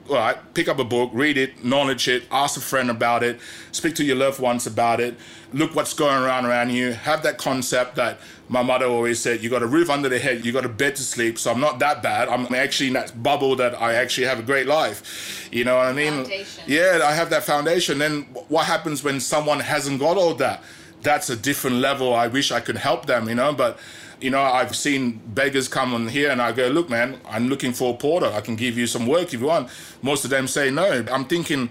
all 0.09 0.16
right, 0.16 0.37
pick 0.55 0.68
up 0.68 0.79
a 0.79 0.85
book, 0.85 1.11
read 1.12 1.37
it, 1.37 1.64
knowledge 1.64 2.09
it, 2.09 2.24
ask 2.31 2.57
a 2.57 2.61
friend 2.61 2.91
about 2.91 3.22
it, 3.22 3.41
speak 3.72 3.95
to 3.97 4.05
your 4.05 4.16
loved 4.16 4.41
ones 4.41 4.66
about 4.66 5.01
it, 5.01 5.16
look 5.53 5.74
what's 5.74 5.95
going 5.95 6.22
around 6.22 6.45
around 6.45 6.70
you, 6.70 6.93
have 6.93 7.22
that 7.22 7.39
concept 7.39 7.97
that 7.97 8.18
my 8.49 8.62
mother 8.62 8.86
always 8.86 9.18
said, 9.20 9.42
you 9.42 9.51
got 9.51 9.62
a 9.62 9.66
roof 9.66 9.90
under 9.90 10.09
the 10.09 10.18
head, 10.18 10.44
you 10.44 10.53
got 10.53 10.64
a 10.64 10.68
bed 10.68 10.97
to 10.97 11.03
sleep, 11.03 11.38
so 11.38 11.51
I'm 11.51 11.61
not 11.61 11.80
that 11.80 12.03
bad. 12.03 12.28
I'm 12.28 12.55
actually 12.55 12.88
in 12.88 12.92
that 12.92 13.20
bubble 13.22 13.57
that 13.57 13.80
I 13.80 13.94
actually 13.94 14.26
have 14.26 14.38
a 14.38 14.42
great 14.42 14.66
life. 14.66 15.49
You 15.53 15.64
know 15.64 15.76
what 15.76 15.86
I 15.86 15.92
mean? 15.92 16.22
Foundation. 16.24 16.64
Yeah, 16.66 17.01
I 17.05 17.12
have 17.12 17.30
that 17.30 17.42
foundation. 17.42 17.99
Then 17.99 18.22
what 18.49 18.66
happens 18.66 19.03
when 19.03 19.18
someone 19.20 19.61
hasn't 19.61 19.99
got 19.99 20.16
all 20.16 20.34
that? 20.34 20.62
That's 21.03 21.28
a 21.28 21.36
different 21.36 21.76
level. 21.76 22.14
I 22.14 22.28
wish 22.28 22.53
I 22.53 22.61
could 22.61 22.76
help 22.76 23.07
them, 23.07 23.28
you 23.28 23.34
know, 23.34 23.53
but 23.53 23.78
you 24.20 24.30
know, 24.30 24.40
I've 24.40 24.74
seen 24.74 25.20
beggars 25.34 25.68
come 25.68 25.92
on 25.92 26.09
here 26.09 26.30
and 26.30 26.40
I 26.40 26.53
go, 26.53 26.68
look, 26.68 26.88
man, 26.88 27.20
I'm 27.28 27.49
looking 27.49 27.72
for 27.72 27.94
a 27.94 27.97
porter. 27.97 28.26
I 28.26 28.40
can 28.40 28.57
give 28.57 28.78
you 28.78 28.86
some 28.86 29.07
work 29.07 29.34
if 29.34 29.40
you 29.40 29.47
want. 29.47 29.68
Most 30.03 30.24
of 30.24 30.30
them 30.30 30.49
say 30.49 30.70
no. 30.70 31.05
I'm 31.12 31.26
thinking, 31.26 31.68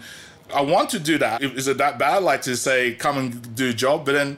I 0.54 0.62
want 0.62 0.92
to 0.92 1.00
do 1.00 1.18
that. 1.18 1.42
Is 1.42 1.68
it 1.68 1.78
that 1.80 1.98
bad? 1.98 2.22
Like 2.22 2.44
to 2.44 2.56
say, 2.56 2.94
come 2.94 3.18
and 3.18 3.56
do 3.56 3.70
a 3.70 3.74
job, 3.74 4.06
but 4.06 4.12
then 4.12 4.38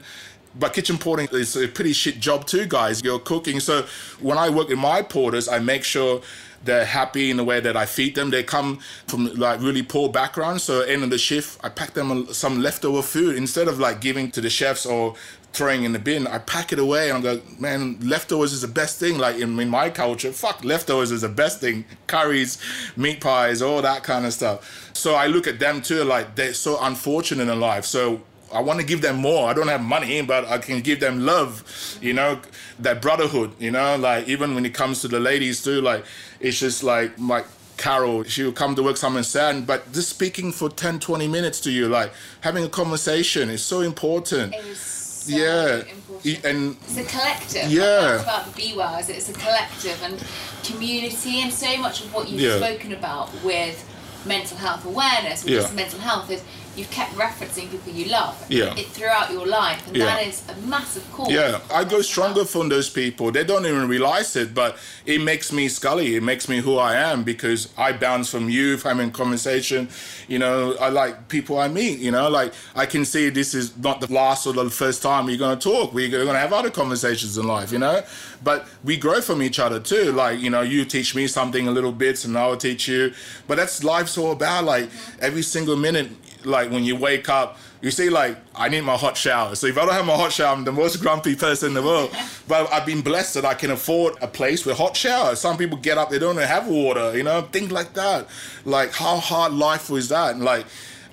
but 0.54 0.72
kitchen 0.72 0.98
porting 0.98 1.28
is 1.32 1.56
a 1.56 1.68
pretty 1.68 1.92
shit 1.92 2.20
job 2.20 2.46
too, 2.46 2.66
guys. 2.66 3.02
You're 3.02 3.18
cooking. 3.18 3.60
So 3.60 3.86
when 4.20 4.38
I 4.38 4.48
work 4.50 4.68
with 4.68 4.78
my 4.78 5.02
porters, 5.02 5.48
I 5.48 5.58
make 5.58 5.84
sure 5.84 6.22
they're 6.64 6.84
happy 6.84 7.30
in 7.30 7.36
the 7.36 7.44
way 7.44 7.60
that 7.60 7.76
I 7.76 7.86
feed 7.86 8.14
them. 8.14 8.30
They 8.30 8.42
come 8.42 8.80
from 9.06 9.26
like 9.34 9.60
really 9.60 9.82
poor 9.82 10.08
backgrounds. 10.08 10.64
So 10.64 10.80
end 10.80 11.04
of 11.04 11.10
the 11.10 11.18
shift, 11.18 11.58
I 11.62 11.68
pack 11.68 11.94
them 11.94 12.26
some 12.32 12.60
leftover 12.60 13.02
food 13.02 13.36
instead 13.36 13.68
of 13.68 13.78
like 13.78 14.00
giving 14.00 14.30
to 14.32 14.40
the 14.40 14.50
chefs 14.50 14.84
or 14.84 15.14
throwing 15.52 15.84
in 15.84 15.92
the 15.92 15.98
bin. 15.98 16.26
I 16.26 16.38
pack 16.38 16.72
it 16.72 16.78
away 16.78 17.10
and 17.10 17.18
I 17.18 17.36
go, 17.36 17.42
man, 17.58 17.98
leftovers 18.00 18.52
is 18.52 18.62
the 18.62 18.68
best 18.68 18.98
thing. 18.98 19.18
Like 19.18 19.36
in, 19.36 19.58
in 19.58 19.68
my 19.68 19.90
culture, 19.90 20.32
fuck, 20.32 20.64
leftovers 20.64 21.10
is 21.10 21.22
the 21.22 21.28
best 21.28 21.60
thing. 21.60 21.84
Curries, 22.06 22.58
meat 22.96 23.20
pies, 23.20 23.62
all 23.62 23.80
that 23.82 24.02
kind 24.02 24.26
of 24.26 24.32
stuff. 24.32 24.90
So 24.94 25.14
I 25.14 25.26
look 25.26 25.46
at 25.46 25.58
them 25.58 25.80
too, 25.80 26.04
like 26.04 26.34
they're 26.34 26.54
so 26.54 26.78
unfortunate 26.82 27.48
in 27.48 27.60
life. 27.60 27.84
So 27.84 28.20
I 28.52 28.60
want 28.60 28.80
to 28.80 28.86
give 28.86 29.02
them 29.02 29.16
more. 29.16 29.48
I 29.48 29.52
don't 29.54 29.68
have 29.68 29.82
money, 29.82 30.22
but 30.22 30.46
I 30.46 30.58
can 30.58 30.80
give 30.80 31.00
them 31.00 31.24
love, 31.26 31.64
you 32.00 32.12
know, 32.14 32.40
that 32.78 33.02
brotherhood, 33.02 33.52
you 33.58 33.70
know, 33.70 33.96
like 33.96 34.28
even 34.28 34.54
when 34.54 34.64
it 34.64 34.74
comes 34.74 35.00
to 35.02 35.08
the 35.08 35.20
ladies 35.20 35.62
too, 35.62 35.80
like 35.80 36.04
it's 36.40 36.58
just 36.58 36.82
like 36.82 37.18
my 37.18 37.44
Carol, 37.76 38.24
she 38.24 38.42
will 38.42 38.52
come 38.52 38.74
to 38.74 38.82
work 38.82 38.96
some 38.96 39.12
something 39.12 39.22
sad, 39.22 39.66
but 39.66 39.92
just 39.92 40.08
speaking 40.08 40.50
for 40.50 40.68
10, 40.68 40.98
20 40.98 41.28
minutes 41.28 41.60
to 41.60 41.70
you, 41.70 41.88
like 41.88 42.12
having 42.40 42.64
a 42.64 42.68
conversation 42.68 43.48
is 43.50 43.62
so 43.62 43.82
important. 43.82 44.52
So 44.74 45.36
yeah. 45.36 45.82
important. 45.84 46.44
And 46.44 46.76
It's 46.82 46.96
a 46.96 47.04
collective. 47.04 47.70
Yeah. 47.70 48.20
About 48.20 48.46
the 48.46 48.52
B 48.52 48.74
words. 48.76 49.08
It's 49.08 49.28
a 49.28 49.32
collective 49.32 50.02
and 50.02 50.22
community, 50.64 51.40
and 51.42 51.52
so 51.52 51.76
much 51.76 52.00
of 52.02 52.12
what 52.12 52.28
you've 52.28 52.40
Yeah. 52.40 52.56
spoken 52.56 52.92
about 52.92 53.30
with 53.44 53.84
mental 54.26 54.56
health 54.56 54.84
awareness, 54.84 55.44
which 55.44 55.52
Yeah. 55.54 55.60
is 55.60 55.72
mental 55.72 56.00
health, 56.00 56.30
is 56.30 56.42
you've 56.78 56.90
kept 56.90 57.12
referencing 57.16 57.68
people 57.70 57.92
you 57.92 58.06
love 58.06 58.34
Yeah. 58.48 58.74
it 58.76 58.86
throughout 58.88 59.32
your 59.32 59.46
life, 59.46 59.80
and 59.88 59.96
Yeah. 59.96 60.04
that 60.06 60.26
is 60.26 60.42
a 60.48 60.54
massive 60.66 61.02
cause. 61.12 61.30
Yeah, 61.30 61.58
I 61.72 61.84
go 61.84 62.00
stronger 62.02 62.44
from 62.44 62.68
those 62.68 62.88
people. 62.88 63.32
They 63.32 63.44
don't 63.44 63.66
even 63.66 63.88
realize 63.88 64.36
it, 64.36 64.54
but 64.54 64.78
it 65.04 65.20
makes 65.20 65.52
me 65.52 65.68
Scully. 65.68 66.14
It 66.16 66.22
makes 66.22 66.48
me 66.48 66.58
who 66.60 66.78
I 66.78 66.94
am 66.94 67.24
because 67.24 67.68
I 67.76 67.92
bounce 67.92 68.30
from 68.30 68.48
youth. 68.48 68.86
I'm 68.86 69.00
in 69.00 69.10
conversation. 69.10 69.88
You 70.28 70.38
know, 70.38 70.76
I 70.80 70.88
like 70.88 71.28
people 71.28 71.58
I 71.58 71.68
meet. 71.68 71.98
You 71.98 72.12
know, 72.12 72.28
like 72.28 72.52
I 72.76 72.86
can 72.86 73.04
see 73.04 73.28
this 73.30 73.54
is 73.54 73.76
not 73.76 74.00
the 74.00 74.12
last 74.12 74.46
or 74.46 74.52
the 74.52 74.70
first 74.70 75.02
time 75.02 75.26
we're 75.26 75.36
going 75.38 75.58
to 75.58 75.62
talk. 75.70 75.92
We're 75.92 76.08
going 76.10 76.26
to 76.26 76.38
have 76.38 76.52
other 76.52 76.70
conversations 76.70 77.36
in 77.36 77.46
life. 77.46 77.72
You 77.72 77.78
know, 77.80 78.02
but 78.44 78.66
we 78.84 78.96
grow 78.96 79.20
from 79.20 79.42
each 79.42 79.58
other 79.58 79.80
too. 79.80 80.12
Like 80.12 80.40
you 80.40 80.50
know, 80.50 80.60
you 80.62 80.84
teach 80.84 81.14
me 81.14 81.26
something 81.26 81.66
a 81.66 81.70
little 81.72 81.92
bit, 81.92 82.24
and 82.24 82.36
I'll 82.38 82.56
teach 82.56 82.86
you. 82.88 83.12
But 83.48 83.56
that's 83.56 83.82
life's 83.82 84.16
all 84.16 84.32
about. 84.32 84.64
Like 84.64 84.88
every 85.20 85.42
single 85.42 85.76
minute, 85.76 86.08
like 86.44 86.70
when 86.70 86.84
you 86.84 86.96
wake 86.96 87.28
up 87.28 87.58
you 87.80 87.92
see, 87.92 88.10
like, 88.10 88.36
I 88.56 88.68
need 88.68 88.80
my 88.80 88.96
hot 88.96 89.16
shower. 89.16 89.54
So 89.54 89.68
if 89.68 89.78
I 89.78 89.84
don't 89.84 89.94
have 89.94 90.04
my 90.04 90.16
hot 90.16 90.32
shower, 90.32 90.56
I'm 90.56 90.64
the 90.64 90.72
most 90.72 91.00
grumpy 91.00 91.36
person 91.36 91.68
in 91.68 91.74
the 91.74 91.82
world. 91.82 92.10
but 92.48 92.72
I've 92.72 92.84
been 92.84 93.02
blessed 93.02 93.34
that 93.34 93.44
I 93.44 93.54
can 93.54 93.70
afford 93.70 94.14
a 94.20 94.26
place 94.26 94.66
with 94.66 94.76
hot 94.76 94.96
showers. 94.96 95.40
Some 95.40 95.56
people 95.56 95.78
get 95.78 95.96
up, 95.96 96.10
they 96.10 96.18
don't 96.18 96.36
have 96.36 96.66
water, 96.66 97.16
you 97.16 97.22
know, 97.22 97.42
things 97.42 97.70
like 97.70 97.94
that. 97.94 98.26
Like, 98.64 98.92
how 98.92 99.18
hard 99.18 99.52
life 99.52 99.90
was 99.90 100.08
that? 100.08 100.34
And 100.34 100.44
like, 100.44 100.66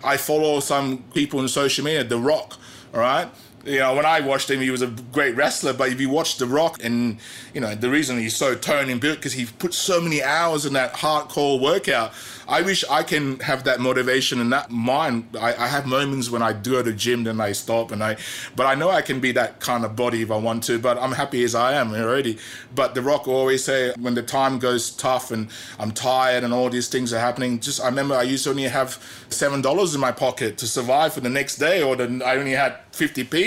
I 0.03 0.17
follow 0.17 0.59
some 0.59 1.03
people 1.13 1.39
on 1.39 1.47
social 1.47 1.85
media, 1.85 2.03
The 2.03 2.17
Rock, 2.17 2.57
all 2.93 2.99
right? 2.99 3.29
You 3.65 3.79
know, 3.79 3.95
when 3.95 4.05
I 4.05 4.19
watched 4.19 4.49
him, 4.51 4.61
he 4.61 4.69
was 4.69 4.83
a 4.83 4.87
great 4.87 5.35
wrestler. 5.35 5.73
But 5.73 5.89
if 5.89 5.99
you 5.99 6.09
watch 6.09 6.37
The 6.37 6.45
Rock, 6.45 6.83
and 6.83 7.17
you 7.53 7.61
know 7.61 7.73
the 7.73 7.89
reason 7.89 8.19
he's 8.19 8.35
so 8.35 8.53
toned 8.53 8.91
and 8.91 9.01
built 9.01 9.17
because 9.17 9.33
he 9.33 9.45
put 9.45 9.73
so 9.73 9.99
many 9.99 10.21
hours 10.21 10.65
in 10.65 10.73
that 10.73 10.93
hardcore 10.93 11.59
workout. 11.59 12.13
I 12.47 12.61
wish 12.61 12.85
I 12.91 13.01
can 13.01 13.39
have 13.39 13.63
that 13.63 13.79
motivation 13.79 14.39
and 14.39 14.53
that 14.53 14.69
mind. 14.69 15.35
I, 15.39 15.55
I 15.55 15.67
have 15.67 15.87
moments 15.87 16.29
when 16.29 16.43
I 16.43 16.53
do 16.53 16.75
go 16.75 16.83
to 16.83 16.91
the 16.91 16.95
gym, 16.95 17.23
then 17.23 17.41
I 17.41 17.53
stop, 17.53 17.91
and 17.91 18.03
I. 18.03 18.17
But 18.55 18.67
I 18.67 18.75
know 18.75 18.89
I 18.89 19.01
can 19.01 19.19
be 19.19 19.31
that 19.33 19.59
kind 19.59 19.83
of 19.83 19.95
body 19.95 20.21
if 20.21 20.29
I 20.31 20.37
want 20.37 20.63
to. 20.65 20.77
But 20.77 20.97
I'm 20.97 21.13
happy 21.13 21.43
as 21.43 21.55
I 21.55 21.73
am 21.73 21.93
already. 21.93 22.37
But 22.73 22.93
The 22.93 23.01
Rock 23.01 23.27
always 23.27 23.63
say 23.63 23.93
when 23.99 24.13
the 24.13 24.23
time 24.23 24.59
goes 24.59 24.91
tough 24.91 25.31
and 25.31 25.49
I'm 25.79 25.91
tired 25.91 26.43
and 26.43 26.53
all 26.53 26.69
these 26.69 26.87
things 26.87 27.13
are 27.13 27.19
happening. 27.19 27.59
Just 27.59 27.81
I 27.81 27.87
remember 27.87 28.15
I 28.15 28.23
used 28.23 28.43
to 28.43 28.51
only 28.51 28.63
have 28.63 29.25
seven 29.29 29.61
dollars 29.61 29.95
in 29.95 30.01
my 30.01 30.11
pocket 30.11 30.57
to 30.59 30.67
survive 30.67 31.13
for 31.13 31.21
the 31.21 31.29
next 31.29 31.55
day, 31.57 31.81
or 31.81 31.95
then 31.95 32.21
I 32.21 32.35
only 32.35 32.51
had 32.51 32.77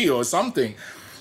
50p 0.08 0.16
or 0.16 0.24
something. 0.24 0.74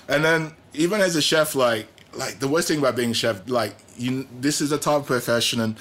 And 0.08 0.24
then 0.24 0.52
even 0.74 1.00
as 1.00 1.16
a 1.16 1.22
chef, 1.22 1.54
like 1.54 1.86
like 2.14 2.38
the 2.40 2.48
worst 2.48 2.68
thing 2.68 2.78
about 2.78 2.96
being 2.96 3.10
a 3.10 3.14
chef, 3.14 3.48
like 3.48 3.76
you, 3.96 4.26
this 4.40 4.60
is 4.60 4.72
a 4.72 4.78
type 4.78 5.00
of 5.00 5.06
profession 5.06 5.60
and 5.60 5.76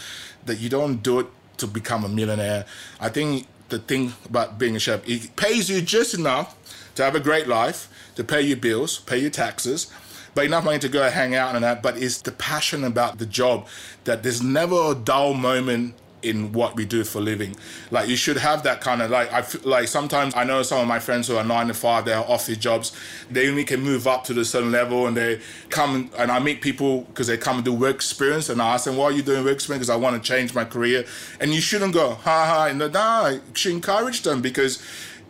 that 0.46 0.60
you 0.60 0.70
don't 0.70 1.02
do 1.02 1.20
it 1.20 1.28
to 1.58 1.68
become 1.68 2.04
a 2.04 2.10
millionaire. 2.10 2.66
I 3.00 3.10
think 3.10 3.48
the 3.70 3.80
thing 3.80 4.14
about 4.26 4.60
being 4.60 4.76
a 4.76 4.80
chef, 4.80 5.08
it 5.08 5.36
pays 5.36 5.70
you 5.70 5.82
just 5.82 6.14
enough 6.14 6.56
to 6.96 7.04
have 7.04 7.16
a 7.16 7.20
great 7.20 7.48
life, 7.48 7.88
to 8.16 8.24
pay 8.24 8.42
your 8.42 8.58
bills, 8.58 9.00
pay 9.00 9.18
your 9.18 9.30
taxes, 9.30 9.92
but 10.36 10.46
enough 10.46 10.66
money 10.66 10.80
to 10.80 10.90
go 10.90 11.10
hang 11.10 11.34
out 11.34 11.56
and 11.56 11.64
that. 11.64 11.82
But 11.82 11.98
it's 11.98 12.22
the 12.22 12.32
passion 12.32 12.84
about 12.84 13.18
the 13.18 13.26
job 13.26 13.68
that 14.04 14.22
there's 14.24 14.44
never 14.44 14.92
a 14.92 14.96
dull 14.96 15.34
moment 15.34 15.96
in 16.28 16.52
what 16.52 16.76
we 16.76 16.86
do 16.86 17.04
for 17.04 17.20
a 17.20 17.22
living. 17.22 17.56
Like 17.92 18.10
you 18.10 18.16
should 18.16 18.38
have 18.38 18.64
that 18.64 18.82
kind 18.82 19.02
of 19.02 19.10
like 19.10 19.32
I 19.32 19.46
like 19.64 19.88
sometimes 19.88 20.36
I 20.36 20.44
know 20.44 20.64
some 20.64 20.80
of 20.80 20.88
my 20.88 21.00
friends 21.00 21.28
who 21.28 21.38
are 21.38 21.44
nine 21.44 21.68
to 21.68 21.74
five, 21.74 22.06
they 22.06 22.14
are 22.14 22.26
office 22.26 22.58
jobs. 22.58 22.92
They 23.32 23.50
only 23.50 23.64
can 23.64 23.82
move 23.82 24.08
up 24.08 24.24
to 24.26 24.34
the 24.34 24.46
certain 24.46 24.72
level 24.72 25.08
and 25.08 25.16
they 25.16 25.40
come 25.70 26.12
and 26.18 26.32
I 26.32 26.40
meet 26.40 26.62
people 26.62 27.02
because 27.02 27.28
they 27.28 27.38
come 27.38 27.58
and 27.58 27.66
do 27.66 27.74
work 27.74 27.96
experience 27.96 28.50
and 28.50 28.62
I 28.62 28.74
ask 28.74 28.86
them, 28.86 28.98
why 28.98 29.06
are 29.06 29.12
you 29.12 29.22
doing 29.22 29.44
work 29.44 29.54
experience? 29.54 29.88
Because 29.88 29.96
I 29.96 29.98
want 29.98 30.22
to 30.22 30.28
change 30.28 30.54
my 30.54 30.66
career. 30.66 31.06
And 31.40 31.54
you 31.54 31.62
shouldn't 31.62 31.94
go, 31.94 32.16
ha 32.16 32.46
ha, 32.46 32.68
and 32.70 32.80
nah, 32.94 33.28
you 33.28 33.42
should 33.54 33.72
encourage 33.74 34.22
them 34.22 34.42
because 34.42 34.82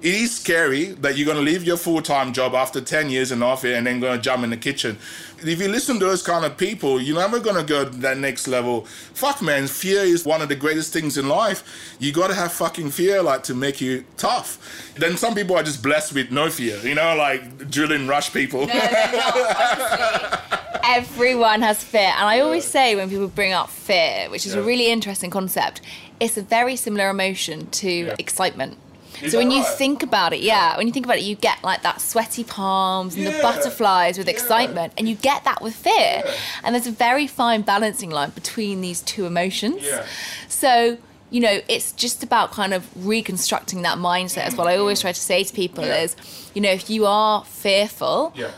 it 0.02 0.14
is 0.14 0.36
scary 0.40 0.86
that 1.02 1.18
you're 1.18 1.26
going 1.26 1.38
to 1.38 1.44
leave 1.44 1.64
your 1.64 1.76
full-time 1.78 2.32
job 2.32 2.54
after 2.54 2.80
10 2.80 3.10
years 3.10 3.32
in 3.32 3.42
office 3.42 3.76
and 3.76 3.88
then 3.88 4.00
going 4.00 4.16
to 4.16 4.22
jump 4.22 4.44
in 4.44 4.50
the 4.52 4.58
kitchen 4.58 4.98
if 5.44 5.60
you 5.62 5.68
listen 5.68 5.98
to 6.00 6.06
those 6.06 6.22
kind 6.22 6.46
of 6.46 6.56
people 6.58 7.02
you're 7.02 7.18
never 7.18 7.40
going 7.40 7.56
to 7.56 7.64
go 7.64 7.84
to 7.84 7.90
that 7.98 8.18
next 8.18 8.48
level 8.48 8.82
fuck 9.14 9.42
man 9.42 9.66
fear 9.68 10.02
is 10.02 10.24
one 10.24 10.42
of 10.42 10.50
the 10.50 10.56
greatest 10.56 10.94
things 10.94 11.18
in 11.18 11.28
life 11.28 11.64
you 12.00 12.12
got 12.14 12.28
to 12.28 12.36
have 12.36 12.52
fucking 12.52 12.92
fear 12.92 13.24
like 13.24 13.42
to 13.44 13.56
make 13.56 13.82
you 13.82 14.04
tough 14.18 14.60
then 14.98 15.18
some 15.18 15.34
people 15.34 15.56
are 15.56 15.64
just 15.64 15.82
blessed 15.82 16.14
with 16.14 16.32
no 16.32 16.48
fear 16.50 16.78
you 16.86 16.94
know 16.94 17.16
like 17.16 17.70
drilling 17.72 18.08
rush 18.08 18.32
people 18.32 18.68
No, 18.68 18.74
not. 18.74 20.44
Everyone 20.84 21.62
has 21.64 21.84
fear. 21.84 22.14
And 22.18 22.28
I 22.30 22.40
always 22.40 22.64
say 22.64 22.96
when 22.96 23.10
people 23.10 23.28
bring 23.28 23.52
up 23.52 23.70
fear, 23.70 24.30
which 24.30 24.46
is 24.46 24.54
a 24.56 24.62
really 24.64 24.88
interesting 24.90 25.30
concept, 25.30 25.82
it's 26.22 26.38
a 26.38 26.42
very 26.42 26.76
similar 26.78 27.10
emotion 27.10 27.68
to 27.72 27.90
Yeah. 27.90 28.16
excitement. 28.18 28.78
Is 29.22 29.32
so 29.32 29.38
when 29.40 29.50
that 29.50 29.56
you 29.56 29.64
think 29.64 30.04
about 30.04 30.34
it, 30.34 30.42
yeah, 30.42 30.78
when 30.78 30.88
you 30.88 30.94
think 30.94 31.06
about 31.06 31.18
it, 31.18 31.24
you 31.24 31.36
get 31.36 31.64
like 31.64 31.82
that 31.84 32.02
sweaty 32.02 32.44
palms 32.44 33.16
and 33.16 33.26
the 33.26 33.32
butterflies 33.42 34.18
with 34.18 34.28
Yeah. 34.28 34.34
excitement, 34.34 34.94
and 34.98 35.08
you 35.10 35.16
get 35.16 35.44
that 35.46 35.62
with 35.62 35.76
fear. 35.76 36.24
Yeah. 36.26 36.32
And 36.64 36.74
there's 36.76 36.88
a 36.88 36.92
very 36.92 37.28
fine 37.28 37.62
balancing 37.62 38.10
line 38.10 38.32
between 38.32 38.82
these 38.82 39.02
two 39.02 39.26
emotions. 39.26 39.84
Yeah. 39.84 40.06
So, 40.48 40.98
you 41.30 41.40
know, 41.42 41.60
it's 41.68 41.92
just 41.94 42.24
about 42.24 42.52
kind 42.52 42.74
of 42.74 42.86
reconstructing 43.06 43.82
that 43.82 43.98
mindset 43.98 44.46
as 44.46 44.56
well. 44.56 44.68
I 44.68 44.78
always 44.78 45.02
try 45.02 45.12
to 45.12 45.20
say 45.20 45.44
to 45.44 45.54
people 45.54 45.86
Yeah. 45.86 46.02
is, 46.04 46.16
you 46.54 46.62
know, 46.62 46.72
if 46.72 46.90
you 46.90 47.06
are 47.06 47.44
fearful, 47.46 48.34
yeah 48.36 48.52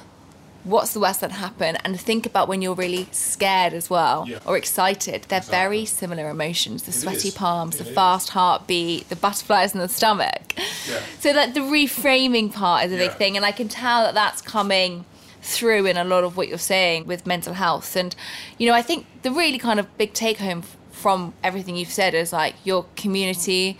what's 0.65 0.91
the 0.91 0.99
worst 0.99 1.21
that 1.21 1.31
happen 1.31 1.77
and 1.85 1.99
think 1.99 2.25
about 2.25 2.49
when 2.49 2.61
you're 2.61 2.75
really 2.75 3.07
scared 3.13 3.73
as 3.73 3.89
well 3.89 4.25
Yeah. 4.27 4.39
or 4.45 4.57
excited 4.57 5.23
they're 5.29 5.37
Exactly. 5.39 5.57
very 5.57 5.85
similar 5.85 6.29
emotions 6.29 6.83
the 6.83 6.91
sweaty 6.91 7.31
palms 7.31 7.75
It 7.75 7.83
the 7.85 7.89
is. 7.89 7.95
fast 7.95 8.29
heartbeat 8.31 9.07
the 9.07 9.15
butterflies 9.15 9.73
in 9.73 9.79
the 9.79 9.87
stomach 9.87 10.48
Yeah. 10.89 11.01
so 11.19 11.31
like 11.31 11.53
the 11.53 11.59
reframing 11.61 12.51
part 12.53 12.85
is 12.85 12.91
a 12.91 12.97
big 12.97 13.11
Yeah. 13.11 13.15
thing 13.17 13.37
and 13.37 13.45
i 13.45 13.51
can 13.51 13.67
tell 13.67 14.03
that 14.03 14.13
that's 14.13 14.41
coming 14.41 15.05
through 15.41 15.85
in 15.85 15.95
a 15.97 16.03
lot 16.03 16.23
of 16.23 16.35
what 16.37 16.47
you're 16.49 16.57
saying 16.57 17.05
with 17.07 17.25
mental 17.25 17.53
health 17.53 17.95
and 17.95 18.15
you 18.57 18.67
know 18.67 18.73
i 18.75 18.81
think 18.81 19.05
the 19.21 19.31
really 19.31 19.57
kind 19.57 19.79
of 19.79 19.85
big 19.97 20.13
take 20.13 20.39
home 20.39 20.63
from 20.91 21.33
everything 21.43 21.75
you've 21.77 21.91
said 22.01 22.13
is 22.13 22.33
like 22.33 22.55
your 22.65 22.85
community 22.97 23.77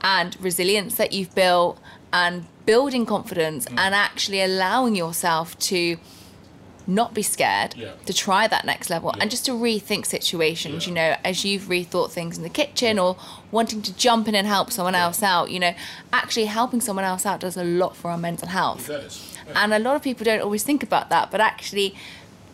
and 0.00 0.36
resilience 0.40 0.94
that 0.96 1.12
you've 1.12 1.34
built 1.34 1.78
and 2.12 2.46
building 2.66 3.04
confidence 3.04 3.66
Mm. 3.66 3.78
and 3.78 3.94
actually 3.94 4.40
allowing 4.40 4.94
yourself 4.96 5.58
to 5.58 5.96
not 6.86 7.14
be 7.14 7.22
scared 7.22 7.74
Yeah. 7.76 7.92
to 8.06 8.12
try 8.12 8.46
that 8.48 8.64
next 8.64 8.90
level 8.90 9.12
Yeah. 9.14 9.22
and 9.22 9.30
just 9.30 9.44
to 9.46 9.52
rethink 9.52 10.06
situations 10.06 10.84
Yeah. 10.84 10.88
you 10.88 10.94
know 10.94 11.16
as 11.24 11.44
you've 11.44 11.62
rethought 11.68 12.10
things 12.10 12.36
in 12.36 12.42
the 12.42 12.48
kitchen 12.48 12.98
or 12.98 13.16
wanting 13.50 13.82
to 13.82 13.92
jump 13.94 14.26
in 14.28 14.34
and 14.34 14.46
help 14.46 14.70
someone 14.72 14.94
else 14.94 15.22
out 15.22 15.50
you 15.50 15.60
know 15.60 15.74
actually 16.12 16.46
helping 16.46 16.80
someone 16.80 17.04
else 17.04 17.24
out 17.24 17.40
does 17.40 17.56
a 17.56 17.64
lot 17.64 17.96
for 17.96 18.10
our 18.10 18.18
mental 18.18 18.48
health 18.48 18.88
It 18.88 19.02
does. 19.02 19.20
Yeah. 19.46 19.62
and 19.64 19.72
a 19.74 19.78
lot 19.78 19.94
of 19.96 20.02
people 20.02 20.24
don't 20.24 20.40
always 20.40 20.62
think 20.62 20.82
about 20.82 21.08
that 21.10 21.30
but 21.30 21.40
actually 21.40 21.94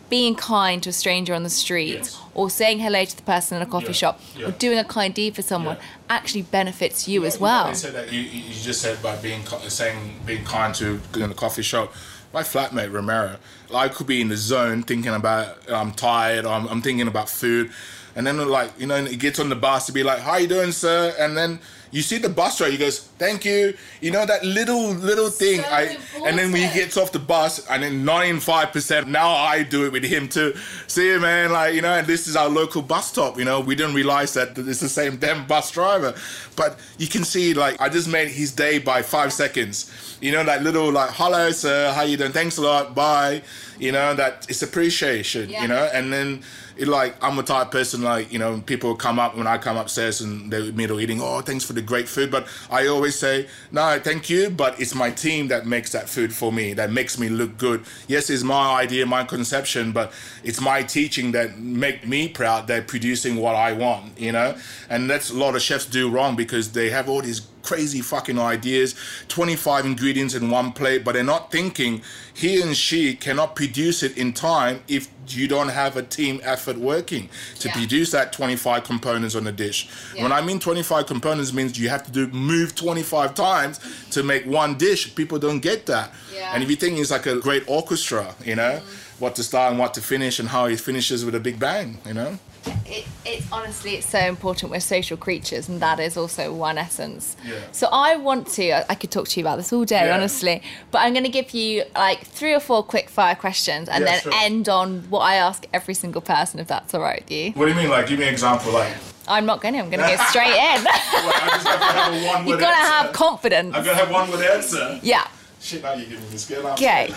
being 0.09 0.33
kind 0.35 0.81
to 0.81 0.89
a 0.89 0.93
stranger 0.93 1.35
on 1.35 1.43
the 1.43 1.51
street 1.51 1.93
Yes. 1.97 2.17
or 2.33 2.49
saying 2.49 2.79
hello 2.79 3.05
to 3.05 3.15
the 3.15 3.21
person 3.21 3.57
in 3.57 3.61
a 3.61 3.65
coffee 3.67 3.87
Yeah. 3.87 3.91
shop 3.93 4.21
Yeah. 4.35 4.47
or 4.47 4.51
doing 4.51 4.79
a 4.79 4.83
kind 4.83 5.13
deed 5.13 5.35
for 5.35 5.43
someone 5.43 5.75
Yeah. 5.77 5.83
actually 6.17 6.41
benefits 6.43 7.07
you 7.07 7.25
as 7.25 7.39
well 7.39 7.69
You, 7.69 7.75
said 7.75 7.93
that 7.93 8.11
you, 8.11 8.21
you 8.21 8.41
you 8.49 8.53
just 8.63 8.81
said 8.81 9.01
by 9.03 9.15
being 9.17 9.43
saying 9.67 10.19
being 10.25 10.43
kind 10.45 10.73
to 10.75 10.99
in 11.15 11.29
the 11.29 11.35
coffee 11.35 11.61
shop. 11.61 11.93
My 12.31 12.43
flatmate 12.43 12.93
Romero, 12.93 13.37
I 13.73 13.89
could 13.89 14.05
be 14.05 14.21
in 14.21 14.29
the 14.29 14.37
zone 14.37 14.83
thinking 14.83 15.13
about 15.13 15.57
I'm 15.71 15.91
tired. 15.91 16.45
I'm, 16.45 16.67
I'm 16.67 16.81
thinking 16.81 17.07
about 17.07 17.27
food, 17.27 17.71
and 18.15 18.25
then 18.25 18.37
like 18.47 18.71
you 18.79 18.85
know 18.85 19.03
he 19.03 19.15
gets 19.15 19.39
on 19.39 19.49
the 19.49 19.55
bus 19.55 19.87
to 19.87 19.91
be 19.91 20.03
like, 20.03 20.19
"How 20.19 20.37
you 20.37 20.47
doing, 20.47 20.71
sir?" 20.71 21.15
And 21.17 21.35
then 21.35 21.59
you 21.91 22.01
see 22.01 22.17
the 22.17 22.29
bus 22.29 22.57
driver, 22.57 22.71
he 22.71 22.77
goes, 22.77 22.99
"Thank 23.17 23.45
you." 23.45 23.73
You 24.01 24.11
know 24.11 24.25
that 24.25 24.43
little 24.45 24.89
little 24.91 25.29
thing. 25.29 25.61
So 25.61 25.67
I 25.69 25.97
and 26.25 26.37
then 26.37 26.51
when 26.51 26.61
he 26.61 26.63
important. 26.63 26.73
gets 26.73 26.97
off 26.97 27.11
the 27.11 27.19
bus, 27.19 27.65
and 27.67 27.83
then 27.83 28.05
95% 28.05 29.07
now 29.07 29.31
I 29.31 29.63
do 29.63 29.85
it 29.85 29.91
with 29.91 30.03
him 30.03 30.27
too. 30.27 30.53
See 30.87 31.07
you, 31.07 31.19
man. 31.19 31.51
Like 31.51 31.73
you 31.73 31.81
know, 31.81 31.93
and 31.93 32.07
this 32.07 32.27
is 32.27 32.35
our 32.35 32.49
local 32.49 32.81
bus 32.81 33.09
stop. 33.09 33.37
You 33.37 33.45
know, 33.45 33.59
we 33.59 33.75
didn't 33.75 33.95
realize 33.95 34.33
that 34.33 34.57
it's 34.57 34.79
the 34.79 34.89
same 34.89 35.17
damn 35.17 35.47
bus 35.47 35.71
driver, 35.71 36.13
but 36.55 36.79
you 36.97 37.07
can 37.07 37.23
see 37.23 37.53
like 37.53 37.79
I 37.81 37.89
just 37.89 38.07
made 38.07 38.29
his 38.29 38.51
day 38.51 38.77
by 38.79 39.01
five 39.01 39.33
seconds. 39.33 39.91
You 40.21 40.31
know, 40.31 40.43
that 40.43 40.63
little 40.63 40.91
like, 40.91 41.11
"Hello, 41.11 41.51
sir. 41.51 41.91
How 41.93 42.03
you 42.03 42.17
doing? 42.17 42.31
Thanks 42.31 42.57
a 42.57 42.61
lot. 42.61 42.93
Bye." 42.93 43.41
You 43.79 43.93
know, 43.93 44.13
that 44.13 44.45
it's 44.49 44.61
appreciation. 44.61 45.49
Yeah. 45.49 45.61
You 45.61 45.67
know, 45.69 45.89
and 45.93 46.11
then 46.11 46.43
it 46.79 46.87
like 46.87 47.21
I'm 47.21 47.37
a 47.37 47.43
type 47.43 47.71
person 47.71 48.01
like 48.01 48.31
you 48.31 48.39
know 48.39 48.61
people 48.65 48.95
come 48.95 49.19
up 49.19 49.35
when 49.35 49.47
I 49.47 49.57
come 49.57 49.77
upstairs 49.77 50.21
and 50.21 50.51
they're 50.51 50.71
middle 50.71 50.99
eating. 50.99 51.21
Oh, 51.21 51.41
thanks 51.41 51.65
for 51.65 51.73
the 51.73 51.81
great 51.81 52.07
food, 52.07 52.31
but 52.31 52.47
I 52.71 52.87
always 52.87 53.19
say 53.19 53.47
no, 53.71 53.99
thank 53.99 54.29
you. 54.29 54.49
But 54.49 54.79
it's 54.79 54.95
my 54.95 55.11
team 55.11 55.49
that 55.49 55.65
makes 55.65 55.91
that 55.91 56.09
food 56.09 56.33
for 56.33 56.51
me. 56.51 56.73
That 56.73 56.91
makes 56.91 57.19
me 57.19 57.27
look 57.27 57.57
good. 57.57 57.83
Yes, 58.07 58.29
it's 58.29 58.43
my 58.43 58.79
idea, 58.81 59.05
my 59.05 59.25
conception, 59.25 59.91
but 59.91 60.13
it's 60.43 60.61
my 60.61 60.81
teaching 60.81 61.33
that 61.33 61.59
make 61.59 62.07
me 62.07 62.29
proud. 62.29 62.67
They're 62.67 62.81
producing 62.81 63.35
what 63.35 63.55
I 63.55 63.73
want. 63.73 64.17
You 64.19 64.31
know, 64.31 64.57
and 64.89 65.09
that's 65.09 65.29
a 65.29 65.37
lot 65.37 65.55
of 65.55 65.61
chefs 65.61 65.85
do 65.85 66.09
wrong 66.09 66.37
because 66.37 66.71
they 66.71 66.89
have 66.89 67.09
all 67.09 67.21
these 67.21 67.41
crazy 67.63 68.01
fucking 68.01 68.39
ideas, 68.39 68.95
25 69.27 69.85
ingredients 69.85 70.33
in 70.33 70.49
one 70.49 70.71
plate, 70.71 71.03
but 71.03 71.13
they're 71.13 71.23
not 71.23 71.51
thinking 71.51 72.01
he 72.33 72.61
and 72.61 72.75
she 72.75 73.15
cannot 73.15 73.55
produce 73.55 74.01
it 74.03 74.17
in 74.17 74.33
time 74.33 74.81
if 74.87 75.07
you 75.27 75.47
don't 75.47 75.69
have 75.69 75.95
a 75.97 76.01
team 76.01 76.39
effort 76.43 76.77
working 76.77 77.29
to 77.59 77.67
Yeah. 77.67 77.73
produce 77.73 78.11
that 78.11 78.33
25 78.33 78.83
components 78.83 79.35
on 79.35 79.43
the 79.43 79.51
dish. 79.51 79.87
Yeah. 80.15 80.23
When 80.23 80.31
I 80.31 80.41
mean 80.41 80.59
25 80.59 81.05
components 81.05 81.53
means 81.53 81.77
you 81.77 81.89
have 81.89 82.03
to 82.05 82.11
do 82.11 82.27
move 82.27 82.75
25 82.75 83.35
times 83.35 83.79
to 84.11 84.23
make 84.23 84.45
one 84.45 84.75
dish. 84.75 85.13
People 85.15 85.37
don't 85.37 85.59
get 85.59 85.85
that. 85.85 86.13
Yeah. 86.33 86.51
And 86.53 86.63
if 86.63 86.69
you 86.69 86.75
think 86.75 86.97
it's 86.97 87.11
like 87.11 87.25
a 87.27 87.35
great 87.35 87.63
orchestra, 87.67 88.33
you 88.43 88.55
know, 88.55 88.79
mm-hmm. 88.81 89.08
What 89.19 89.35
to 89.35 89.43
start 89.43 89.71
and 89.71 89.79
what 89.79 89.93
to 89.95 90.01
finish 90.01 90.39
and 90.39 90.49
how 90.49 90.67
he 90.67 90.75
finishes 90.75 91.23
with 91.25 91.35
a 91.35 91.39
big 91.39 91.59
bang, 91.59 91.97
you 92.05 92.13
know? 92.13 92.37
it, 92.85 93.05
it's 93.25 93.49
honestly 93.53 93.95
it's 93.95 94.05
so 94.09 94.19
important 94.19 94.69
we're 94.69 94.81
social 94.81 95.15
creatures 95.15 95.69
and 95.69 95.79
that 95.81 95.97
is 95.97 96.17
also 96.17 96.53
one 96.53 96.77
essence 96.77 97.37
Yeah. 97.45 97.55
so 97.71 97.87
i 97.91 98.17
want 98.17 98.47
to 98.57 98.71
I- 98.73 98.85
i 98.89 98.95
could 98.95 99.11
talk 99.11 99.29
to 99.29 99.39
you 99.39 99.45
about 99.45 99.55
this 99.55 99.71
all 99.71 99.85
day 99.85 100.05
Yeah. 100.07 100.13
honestly 100.15 100.61
but 100.91 100.99
i'm 100.99 101.13
going 101.13 101.23
to 101.23 101.29
give 101.31 101.51
you 101.51 101.83
like 101.95 102.19
three 102.27 102.53
or 102.53 102.59
four 102.59 102.83
quick 102.83 103.09
fire 103.09 103.33
questions 103.35 103.87
and 103.87 104.03
Yeah, 104.03 104.11
then 104.11 104.21
sure. 104.23 104.31
end 104.35 104.67
on 104.67 105.03
what 105.09 105.21
i 105.21 105.35
ask 105.35 105.65
every 105.73 105.93
single 105.93 106.21
person 106.21 106.59
if 106.59 106.67
that's 106.67 106.93
all 106.93 106.99
right 107.01 107.21
with 107.23 107.31
you 107.31 107.51
What 107.53 107.65
do 107.67 107.71
you 107.71 107.77
mean? 107.77 107.89
Like, 107.89 108.07
give 108.07 108.19
me 108.19 108.27
an 108.27 108.33
example. 108.33 108.73
Like, 108.73 108.93
i'm 109.29 109.45
not 109.45 109.61
going 109.61 109.73
to 109.75 109.79
i'm 109.79 109.89
going 109.89 110.03
to 110.03 110.17
go 110.17 110.21
straight 110.25 110.47
in 110.47 110.53
I 110.85 111.49
just 111.53 111.67
have 111.67 111.79
to 111.79 111.85
have 111.85 112.13
a 112.13 112.27
one 112.27 112.47
you've 112.47 112.59
got 112.59 112.71
to 112.71 112.91
have 112.91 113.13
confidence 113.13 113.73
I'm 113.73 113.85
gonna 113.85 113.97
have 113.97 114.11
one 114.11 114.29
with 114.31 114.41
answer. 114.41 114.99
yeah 115.01 115.27
Shit, 115.61 115.83
now 115.83 115.93
you're 115.93 116.05
giving 116.07 116.23
me 116.23 116.29
this 116.31 116.47
girl. 116.47 116.65
Okay. 116.67 117.09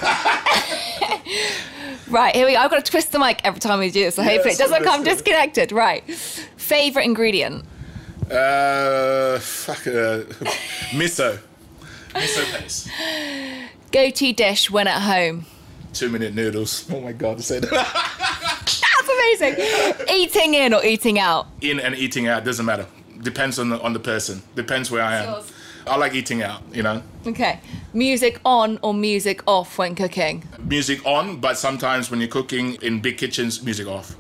right, 2.09 2.35
here 2.35 2.47
we 2.47 2.53
go. 2.55 2.59
I've 2.59 2.71
got 2.71 2.85
to 2.85 2.91
twist 2.91 3.13
the 3.13 3.19
mic 3.19 3.41
every 3.45 3.61
time 3.61 3.79
we 3.79 3.91
do 3.91 4.05
this, 4.05 4.17
so 4.17 4.23
Yeah, 4.23 4.31
hopefully 4.31 4.55
it 4.55 4.59
doesn't 4.59 4.83
come 4.83 5.05
disconnected. 5.05 5.71
Right. 5.73 6.03
Favorite 6.57 7.05
ingredient? 7.05 7.65
Uh, 8.31 9.39
fuck, 9.39 9.87
uh, 9.87 10.23
miso. 10.93 11.39
Miso 12.15 12.59
paste. 12.59 12.89
Go 13.93 14.11
to 14.11 14.33
dish 14.33 14.71
when 14.71 14.89
at 14.89 15.03
home? 15.03 15.47
Two 15.93 16.09
minute 16.09 16.35
noodles. 16.35 16.87
Oh 16.91 17.01
my 17.01 17.13
god, 17.13 17.39
I 17.39 17.41
said 17.43 17.65
That's 17.65 19.09
amazing. 19.41 20.07
eating 20.11 20.55
in 20.55 20.73
or 20.75 20.85
eating 20.85 21.19
out? 21.19 21.47
in 21.61 21.79
and 21.79 21.95
eating 21.95 22.27
out 22.27 22.45
doesn't 22.45 22.65
matter. 22.67 22.87
Depends 23.23 23.59
on 23.59 23.69
the 23.69 23.81
on 23.83 23.93
the 23.93 24.01
person. 24.01 24.43
Depends 24.57 24.91
where 24.91 25.03
I 25.03 25.17
am. 25.19 25.25
Yours. 25.31 25.53
I 25.87 25.97
like 25.97 26.15
eating 26.15 26.43
out. 26.43 26.63
You 26.73 26.83
know, 26.83 27.03
Okay. 27.27 27.61
Music 27.93 28.41
on 28.45 28.79
or 28.83 28.95
music 28.95 29.43
off 29.47 29.79
when 29.79 29.95
cooking? 29.95 30.43
music 30.65 31.05
on, 31.07 31.37
but 31.41 31.57
sometimes 31.59 32.11
when 32.11 32.21
you're 32.21 32.29
cooking 32.29 32.75
in 32.83 33.01
big 33.01 33.19
kitchens, 33.19 33.63
music 33.63 33.87
off. 33.87 34.17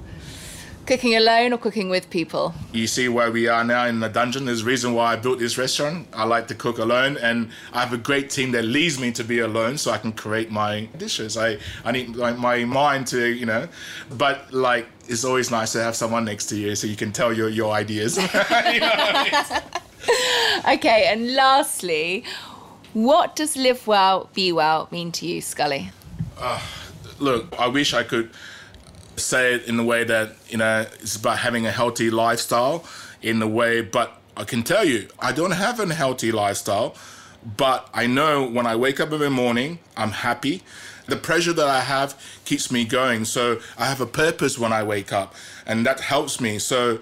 Cooking 0.85 1.15
alone 1.15 1.53
or 1.53 1.59
cooking 1.59 1.89
with 1.89 2.11
people? 2.11 2.53
You 2.73 2.89
see 2.89 3.09
where 3.09 3.31
we 3.31 3.47
are 3.47 3.63
now 3.63 3.87
in 3.87 4.01
the 4.01 4.09
dungeon. 4.09 4.47
There's 4.47 4.63
a 4.63 4.65
reason 4.65 4.95
why 4.95 5.13
I 5.13 5.17
built 5.17 5.39
this 5.39 5.57
restaurant. 5.57 6.09
I 6.13 6.25
like 6.25 6.49
to 6.49 6.57
cook 6.57 6.79
alone, 6.79 7.17
and 7.19 7.51
I 7.73 7.81
have 7.81 7.93
a 7.93 7.97
great 7.97 8.31
team 8.31 8.51
that 8.53 8.65
leaves 8.65 8.99
me 8.99 9.13
to 9.13 9.23
be 9.23 9.39
alone, 9.39 9.79
so 9.79 9.93
I 9.93 9.99
can 9.99 10.11
create 10.13 10.51
my 10.51 10.89
dishes. 10.99 11.37
I 11.37 11.59
I 11.85 11.93
need 11.93 12.17
my, 12.17 12.33
my 12.33 12.65
mind 12.65 13.07
to 13.09 13.25
you 13.25 13.47
know, 13.47 13.69
but 14.11 14.53
like 14.53 14.89
it's 15.07 15.25
always 15.25 15.53
nice 15.53 15.71
to 15.73 15.83
have 15.83 15.95
someone 15.95 16.25
next 16.25 16.47
to 16.47 16.57
you 16.57 16.75
so 16.75 16.89
you 16.89 16.97
can 16.97 17.13
tell 17.13 17.33
your 17.33 17.49
your 17.49 17.73
ideas. 17.73 18.17
You 18.75 18.81
know 18.81 18.87
what 18.89 19.17
I 19.17 19.51
mean? 19.53 19.63
Okay, 20.69 21.09
and 21.11 21.35
lastly, 21.35 22.25
what 22.93 23.35
does 23.35 23.57
live 23.57 23.87
well, 23.87 24.31
be 24.33 24.53
well 24.53 24.89
mean 24.93 25.11
to 25.13 25.27
you, 25.27 25.41
Scully? 25.41 25.91
Uh, 26.39 26.61
look, 27.19 27.53
I 27.59 27.67
wish 27.67 27.93
I 27.93 28.05
could 28.05 28.31
say 29.17 29.55
it 29.55 29.65
in 29.65 29.77
the 29.77 29.83
way 29.83 30.05
that 30.05 30.37
you 30.49 30.57
know 30.57 30.87
it's 31.01 31.17
about 31.17 31.39
having 31.39 31.67
a 31.67 31.71
healthy 31.71 32.11
lifestyle 32.11 32.85
in 33.21 33.41
the 33.41 33.47
way 33.47 33.83
but 33.83 34.21
i 34.39 34.43
can 34.43 34.63
tell 34.63 34.85
you 34.85 35.07
i 35.19 35.31
don't 35.31 35.51
have 35.51 35.79
a 35.79 35.95
healthy 35.95 36.33
lifestyle 36.33 36.97
but 37.45 37.89
i 37.93 38.07
know 38.07 38.49
when 38.49 38.67
i 38.67 38.75
wake 38.75 39.01
up 39.01 39.13
every 39.13 39.31
morning 39.31 39.79
i'm 39.97 40.13
happy. 40.13 40.63
The 41.07 41.17
pressure 41.17 41.53
that 41.53 41.67
i 41.67 41.81
have 41.81 42.15
keeps 42.45 42.71
me 42.71 42.85
going. 42.85 43.25
So 43.25 43.61
i 43.77 43.87
have 43.87 44.01
a 44.01 44.07
purpose 44.07 44.59
when 44.59 44.73
i 44.73 44.83
wake 44.83 45.13
up 45.13 45.35
and 45.67 45.85
that 45.85 46.01
helps 46.01 46.41
me. 46.41 46.59
So 46.59 47.01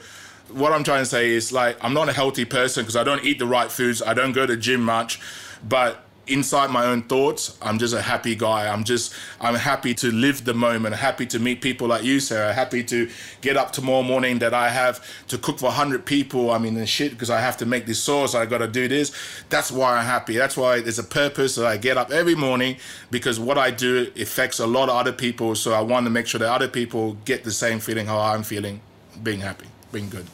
what 0.53 0.72
i'm 0.72 0.84
trying 0.84 1.03
to 1.03 1.07
say 1.07 1.30
is 1.30 1.53
like 1.53 1.76
i'm 1.82 1.94
not 1.94 2.09
a 2.09 2.12
healthy 2.12 2.44
person 2.44 2.82
because 2.82 2.96
i 2.96 3.05
don't 3.05 3.24
eat 3.24 3.38
the 3.38 3.46
right 3.46 3.70
foods 3.70 4.03
i 4.03 4.14
don't 4.14 4.32
go 4.32 4.46
to 4.46 4.57
gym 4.57 4.82
much 4.82 5.20
but 5.68 6.05
inside 6.30 6.70
my 6.70 6.86
own 6.86 7.03
thoughts, 7.03 7.59
I'm 7.61 7.78
just 7.78 7.92
a 7.92 8.01
happy 8.01 8.34
guy. 8.34 8.68
I'm 8.68 8.84
just, 8.84 9.12
I'm 9.40 9.55
happy 9.55 9.94
to 9.94 10.11
live 10.12 10.44
the 10.44 10.55
moment, 10.55 10.94
happy 10.94 11.26
to 11.26 11.38
meet 11.38 11.61
people 11.61 11.88
like 11.88 12.05
you, 12.05 12.20
Sarah, 12.20 12.53
happy 12.53 12.84
to 12.84 13.11
get 13.40 13.57
up 13.57 13.72
tomorrow 13.72 14.03
morning 14.03 14.38
that 14.38 14.55
I 14.55 14.68
have 14.68 15.05
to 15.28 15.38
cook 15.38 15.59
for 15.59 15.66
100 15.66 16.07
people. 16.07 16.51
I 16.51 16.59
mean, 16.59 16.82
shit, 16.86 17.12
because 17.12 17.30
I 17.30 17.40
have 17.40 17.57
to 17.59 17.66
make 17.66 17.86
this 17.86 18.03
sauce, 18.03 18.34
I 18.34 18.46
got 18.46 18.59
to 18.59 18.68
do 18.68 18.88
this. 18.88 19.12
That's 19.48 19.72
why 19.72 19.96
I'm 19.96 20.05
happy. 20.07 20.36
That's 20.36 20.57
why 20.57 20.80
there's 20.80 20.98
a 20.98 21.05
purpose 21.05 21.57
that 21.57 21.66
I 21.66 21.76
get 21.76 21.96
up 21.96 22.11
every 22.11 22.34
morning 22.34 22.76
because 23.11 23.40
what 23.40 23.59
I 23.59 23.70
do 23.70 24.11
affects 24.18 24.61
a 24.61 24.66
lot 24.66 24.88
of 24.88 24.96
other 24.96 25.12
people. 25.12 25.55
So 25.55 25.72
I 25.72 25.80
want 25.80 26.07
to 26.07 26.11
make 26.11 26.26
sure 26.26 26.38
that 26.38 26.51
other 26.51 26.68
people 26.68 27.14
get 27.24 27.44
the 27.44 27.53
same 27.53 27.80
feeling 27.80 28.07
how 28.07 28.20
I'm 28.20 28.42
feeling, 28.42 28.80
being 29.22 29.40
happy, 29.40 29.66
being 29.92 30.09
good. 30.09 30.26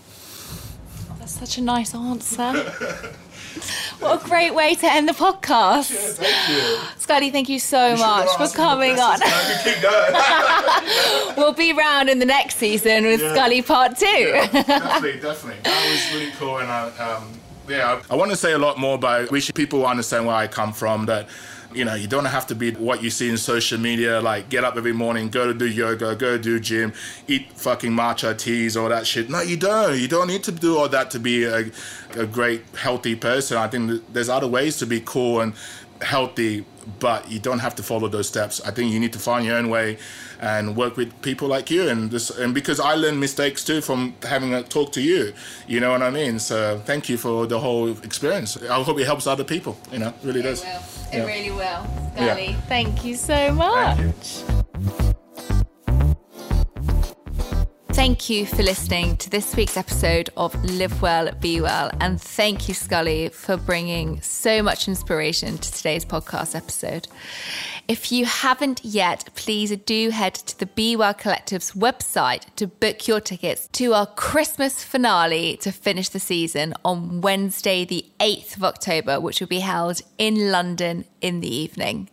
That's 1.26 1.40
such 1.40 1.58
a 1.58 1.60
nice 1.60 1.92
answer. 1.92 2.52
what 3.98 4.24
a 4.24 4.28
great 4.28 4.54
way 4.54 4.76
to 4.76 4.86
end 4.86 5.08
the 5.08 5.12
podcast. 5.12 5.90
Thank 5.90 6.48
you. 6.48 6.78
Scully, 6.98 7.30
thank 7.30 7.48
you 7.48 7.58
so 7.58 7.96
much 7.96 8.28
for 8.36 8.46
coming 8.56 8.96
on. 9.00 9.18
We'll 11.36 11.52
be 11.52 11.72
round 11.72 12.08
in 12.08 12.20
the 12.20 12.26
next 12.26 12.58
season 12.58 13.06
with 13.06 13.20
Yeah. 13.20 13.34
Scully 13.34 13.60
Part 13.60 13.98
2. 13.98 14.06
definitely, 14.06 15.18
definitely. 15.18 15.56
That 15.64 15.90
was 15.90 16.14
really 16.14 16.30
cool, 16.38 16.58
and 16.58 16.70
I, 16.70 16.90
um, 16.98 17.32
yeah, 17.68 18.00
I 18.08 18.14
want 18.14 18.30
to 18.30 18.36
say 18.36 18.52
a 18.52 18.58
lot 18.58 18.78
more, 18.78 18.96
but 18.96 19.08
I 19.08 19.24
wish 19.24 19.52
people 19.52 19.84
understand 19.84 20.26
where 20.26 20.36
I 20.36 20.46
come 20.46 20.72
from. 20.72 21.06
That 21.06 21.28
you 21.76 21.84
know, 21.84 21.94
you 21.94 22.08
don't 22.08 22.24
have 22.24 22.46
to 22.48 22.54
be 22.54 22.72
what 22.72 23.02
you 23.02 23.10
see 23.10 23.28
in 23.28 23.36
social 23.36 23.78
media. 23.78 24.20
Like, 24.20 24.48
get 24.48 24.64
up 24.64 24.76
every 24.76 24.92
morning, 24.92 25.28
go 25.28 25.46
to 25.46 25.54
do 25.54 25.68
yoga, 25.68 26.16
go 26.16 26.38
do 26.38 26.58
gym, 26.58 26.92
eat 27.28 27.52
fucking 27.52 27.92
matcha 27.92 28.36
teas, 28.36 28.76
all 28.76 28.88
that 28.88 29.06
shit. 29.06 29.28
No, 29.28 29.40
you 29.40 29.56
don't. 29.56 29.98
You 29.98 30.08
don't 30.08 30.28
need 30.28 30.44
to 30.44 30.52
do 30.52 30.78
all 30.78 30.88
that 30.88 31.10
to 31.12 31.20
be 31.20 31.44
a, 31.44 31.70
a 32.16 32.26
great, 32.26 32.62
healthy 32.76 33.14
person. 33.14 33.56
I 33.56 33.68
think 33.68 34.02
there's 34.12 34.28
other 34.28 34.48
ways 34.48 34.78
to 34.78 34.86
be 34.86 35.02
cool 35.04 35.40
and 35.40 35.52
healthy, 36.00 36.64
but 37.00 37.30
you 37.30 37.38
don't 37.38 37.58
have 37.58 37.74
to 37.76 37.82
follow 37.82 38.08
those 38.08 38.28
steps. 38.28 38.60
I 38.64 38.70
think 38.70 38.92
you 38.92 39.00
need 39.00 39.12
to 39.12 39.18
find 39.18 39.44
your 39.44 39.56
own 39.56 39.68
way 39.70 39.98
and 40.40 40.76
work 40.76 40.96
with 40.96 41.10
people 41.22 41.48
like 41.48 41.70
you 41.70 41.88
and 41.88 42.10
this 42.10 42.30
and 42.30 42.54
because 42.54 42.78
I 42.78 42.94
learn 42.94 43.18
mistakes 43.18 43.64
too 43.64 43.80
from 43.80 44.14
having 44.22 44.54
a 44.54 44.62
talk 44.62 44.92
to 44.92 45.00
you. 45.02 45.32
You 45.66 45.80
know 45.80 45.90
what 45.90 46.02
I 46.02 46.10
mean? 46.10 46.38
So 46.38 46.80
thank 46.84 47.08
you 47.08 47.16
for 47.16 47.46
the 47.46 47.58
whole 47.58 47.90
experience. 48.02 48.56
I 48.62 48.82
hope 48.82 48.98
it 48.98 49.06
helps 49.06 49.26
other 49.26 49.44
people, 49.44 49.76
you 49.92 49.98
know, 49.98 50.12
really 50.22 50.42
does. 50.42 50.62
It 50.62 50.68
Yeah. 51.12 51.24
really 51.24 51.50
will. 51.50 51.86
Yeah. 52.16 52.52
Thank 52.68 53.04
you 53.04 53.16
so 53.16 53.52
much. 53.52 55.15
Thank 57.96 58.28
you. 58.28 58.44
For 58.44 58.62
listening 58.62 59.16
to 59.16 59.30
this 59.30 59.56
week's 59.56 59.78
episode 59.78 60.28
of 60.36 60.54
Live 60.62 61.00
Well, 61.00 61.32
Be 61.40 61.62
Well. 61.62 61.90
And 61.98 62.20
thank 62.20 62.68
you, 62.68 62.74
Scully, 62.74 63.30
for 63.30 63.56
bringing 63.56 64.20
so 64.20 64.62
much 64.62 64.86
inspiration 64.86 65.56
to 65.56 65.72
today's 65.72 66.04
podcast 66.04 66.54
episode. 66.54 67.08
If 67.88 68.12
you 68.12 68.26
haven't 68.26 68.84
yet, 68.84 69.30
please 69.34 69.74
do 69.74 70.10
head 70.10 70.34
to 70.34 70.58
the 70.58 70.66
Be 70.66 70.94
Well 70.94 71.14
Collective's 71.14 71.72
website 71.72 72.44
to 72.56 72.66
book 72.66 73.08
your 73.08 73.18
tickets 73.18 73.66
to 73.72 73.94
our 73.94 74.06
Christmas 74.06 74.84
finale 74.84 75.56
to 75.62 75.72
finish 75.72 76.10
the 76.10 76.20
season 76.20 76.74
on 76.84 77.22
Wednesday, 77.22 77.86
the 77.86 78.04
8th 78.20 78.58
of 78.58 78.64
October, 78.64 79.18
which 79.20 79.40
will 79.40 79.48
be 79.48 79.60
held 79.60 80.02
in 80.18 80.52
London 80.52 81.06
in 81.22 81.40
the 81.40 81.52
evening. 81.52 82.10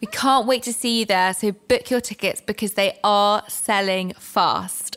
We 0.00 0.06
can't 0.06 0.46
wait 0.46 0.62
to 0.62 0.72
see 0.72 1.00
you 1.00 1.04
there, 1.04 1.34
so 1.34 1.52
book 1.52 1.90
your 1.90 2.00
tickets 2.00 2.40
because 2.40 2.72
they 2.72 2.98
are 3.04 3.44
selling 3.46 4.14
fast. 4.14 4.96